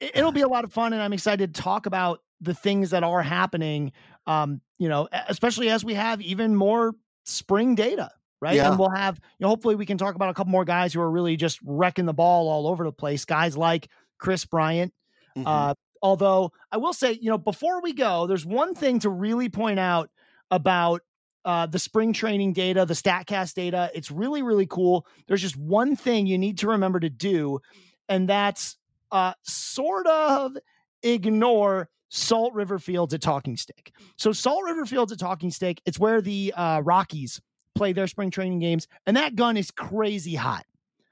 it'll 0.00 0.32
be 0.32 0.40
a 0.40 0.48
lot 0.48 0.64
of 0.64 0.72
fun, 0.72 0.94
and 0.94 1.00
I'm 1.00 1.12
excited 1.12 1.54
to 1.54 1.62
talk 1.62 1.86
about 1.86 2.22
the 2.40 2.54
things 2.54 2.90
that 2.90 3.04
are 3.04 3.22
happening. 3.22 3.92
Um, 4.26 4.60
you 4.78 4.88
know, 4.88 5.08
especially 5.28 5.68
as 5.70 5.84
we 5.84 5.94
have 5.94 6.20
even 6.20 6.56
more 6.56 6.94
spring 7.24 7.76
data, 7.76 8.10
right? 8.40 8.56
Yeah. 8.56 8.70
And 8.70 8.78
we'll 8.78 8.90
have 8.90 9.16
you 9.16 9.44
know, 9.44 9.48
hopefully 9.48 9.74
we 9.74 9.86
can 9.86 9.98
talk 9.98 10.14
about 10.14 10.30
a 10.30 10.34
couple 10.34 10.50
more 10.50 10.64
guys 10.64 10.92
who 10.92 11.00
are 11.00 11.10
really 11.10 11.36
just 11.36 11.58
wrecking 11.64 12.06
the 12.06 12.14
ball 12.14 12.48
all 12.48 12.66
over 12.66 12.84
the 12.84 12.92
place. 12.92 13.24
Guys 13.24 13.56
like 13.56 13.88
Kris 14.18 14.44
Bryant. 14.44 14.92
Mm-hmm. 15.36 15.46
Uh, 15.46 15.74
although 16.02 16.52
I 16.70 16.76
will 16.76 16.92
say, 16.92 17.12
you 17.12 17.30
know, 17.30 17.38
before 17.38 17.82
we 17.82 17.92
go, 17.92 18.26
there's 18.26 18.46
one 18.46 18.74
thing 18.74 19.00
to 19.00 19.10
really 19.10 19.48
point 19.48 19.78
out 19.78 20.10
about 20.50 21.02
uh, 21.44 21.66
the 21.66 21.78
spring 21.78 22.12
training 22.12 22.52
data, 22.52 22.84
the 22.84 22.94
StatCast 22.94 23.54
data. 23.54 23.90
It's 23.94 24.10
really, 24.10 24.42
really 24.42 24.66
cool. 24.66 25.06
There's 25.26 25.42
just 25.42 25.56
one 25.56 25.96
thing 25.96 26.26
you 26.26 26.38
need 26.38 26.58
to 26.58 26.68
remember 26.68 27.00
to 27.00 27.10
do, 27.10 27.60
and 28.08 28.28
that's 28.28 28.76
uh, 29.10 29.32
sort 29.42 30.06
of 30.06 30.56
ignore 31.02 31.88
Salt 32.10 32.54
River 32.54 32.78
Fields 32.78 33.14
at 33.14 33.22
Talking 33.22 33.56
Stick. 33.56 33.92
So, 34.16 34.32
Salt 34.32 34.64
River 34.64 34.84
Fields 34.84 35.12
at 35.12 35.18
Talking 35.18 35.50
Stick, 35.50 35.80
it's 35.86 35.98
where 35.98 36.20
the 36.20 36.52
uh, 36.56 36.80
Rockies 36.80 37.40
play 37.78 37.92
their 37.92 38.06
spring 38.06 38.30
training 38.30 38.58
games, 38.58 38.88
and 39.06 39.16
that 39.16 39.36
gun 39.36 39.56
is 39.56 39.70
crazy 39.70 40.34
hot. 40.34 40.66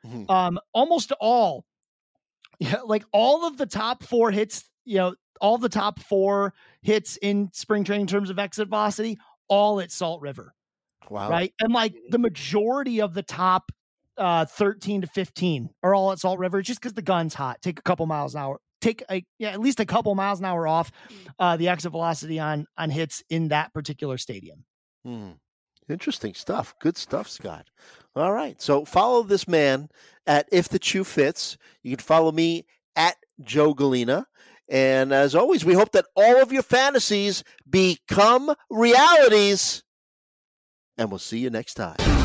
Mm-hmm. 0.04 0.30
Um, 0.30 0.58
almost 0.74 1.12
all, 1.20 1.64
yeah, 2.58 2.80
like 2.84 3.04
all 3.12 3.46
of 3.46 3.56
the 3.56 3.66
top 3.66 4.02
four 4.02 4.30
hits, 4.30 4.68
you 4.84 4.98
know, 4.98 5.14
all 5.40 5.58
the 5.58 5.68
top 5.68 6.00
four 6.00 6.54
hits 6.82 7.18
in 7.20 7.50
spring 7.52 7.84
training 7.84 8.02
in 8.02 8.06
terms 8.06 8.30
of 8.30 8.38
exit 8.38 8.68
velocity 8.68 9.18
all 9.48 9.80
at 9.80 9.92
Salt 9.92 10.22
River. 10.22 10.54
Wow. 11.08 11.30
Right. 11.30 11.52
And 11.60 11.72
like 11.72 11.94
the 12.10 12.18
majority 12.18 13.00
of 13.00 13.14
the 13.14 13.22
top 13.22 13.70
uh 14.18 14.46
13 14.46 15.02
to 15.02 15.06
15 15.06 15.68
are 15.82 15.94
all 15.94 16.10
at 16.10 16.18
Salt 16.18 16.38
River 16.38 16.62
just 16.62 16.80
because 16.80 16.94
the 16.94 17.02
gun's 17.02 17.34
hot. 17.34 17.60
Take 17.62 17.78
a 17.78 17.82
couple 17.82 18.06
miles 18.06 18.34
an 18.34 18.40
hour. 18.40 18.60
Take 18.80 19.04
a 19.10 19.24
yeah, 19.38 19.50
at 19.50 19.60
least 19.60 19.78
a 19.78 19.86
couple 19.86 20.14
miles 20.14 20.40
an 20.40 20.46
hour 20.46 20.66
off 20.66 20.90
uh 21.38 21.56
the 21.56 21.68
exit 21.68 21.92
velocity 21.92 22.40
on 22.40 22.66
on 22.76 22.90
hits 22.90 23.22
in 23.28 23.48
that 23.48 23.72
particular 23.72 24.18
stadium. 24.18 24.64
Hmm. 25.04 25.32
Interesting 25.88 26.34
stuff. 26.34 26.74
Good 26.80 26.96
stuff, 26.96 27.28
Scott. 27.28 27.66
All 28.14 28.32
right. 28.32 28.60
So 28.60 28.84
follow 28.84 29.22
this 29.22 29.46
man 29.46 29.88
at 30.26 30.48
If 30.50 30.68
the 30.68 30.78
Chu 30.78 31.04
Fits. 31.04 31.56
You 31.82 31.96
can 31.96 32.04
follow 32.04 32.32
me 32.32 32.66
at 32.96 33.16
Joe 33.42 33.74
Gallina. 33.74 34.24
And 34.68 35.12
as 35.12 35.34
always, 35.34 35.64
we 35.64 35.74
hope 35.74 35.92
that 35.92 36.06
all 36.16 36.42
of 36.42 36.52
your 36.52 36.62
fantasies 36.62 37.44
become 37.68 38.52
realities. 38.68 39.84
And 40.98 41.10
we'll 41.10 41.18
see 41.18 41.38
you 41.38 41.50
next 41.50 41.74
time. 41.74 42.15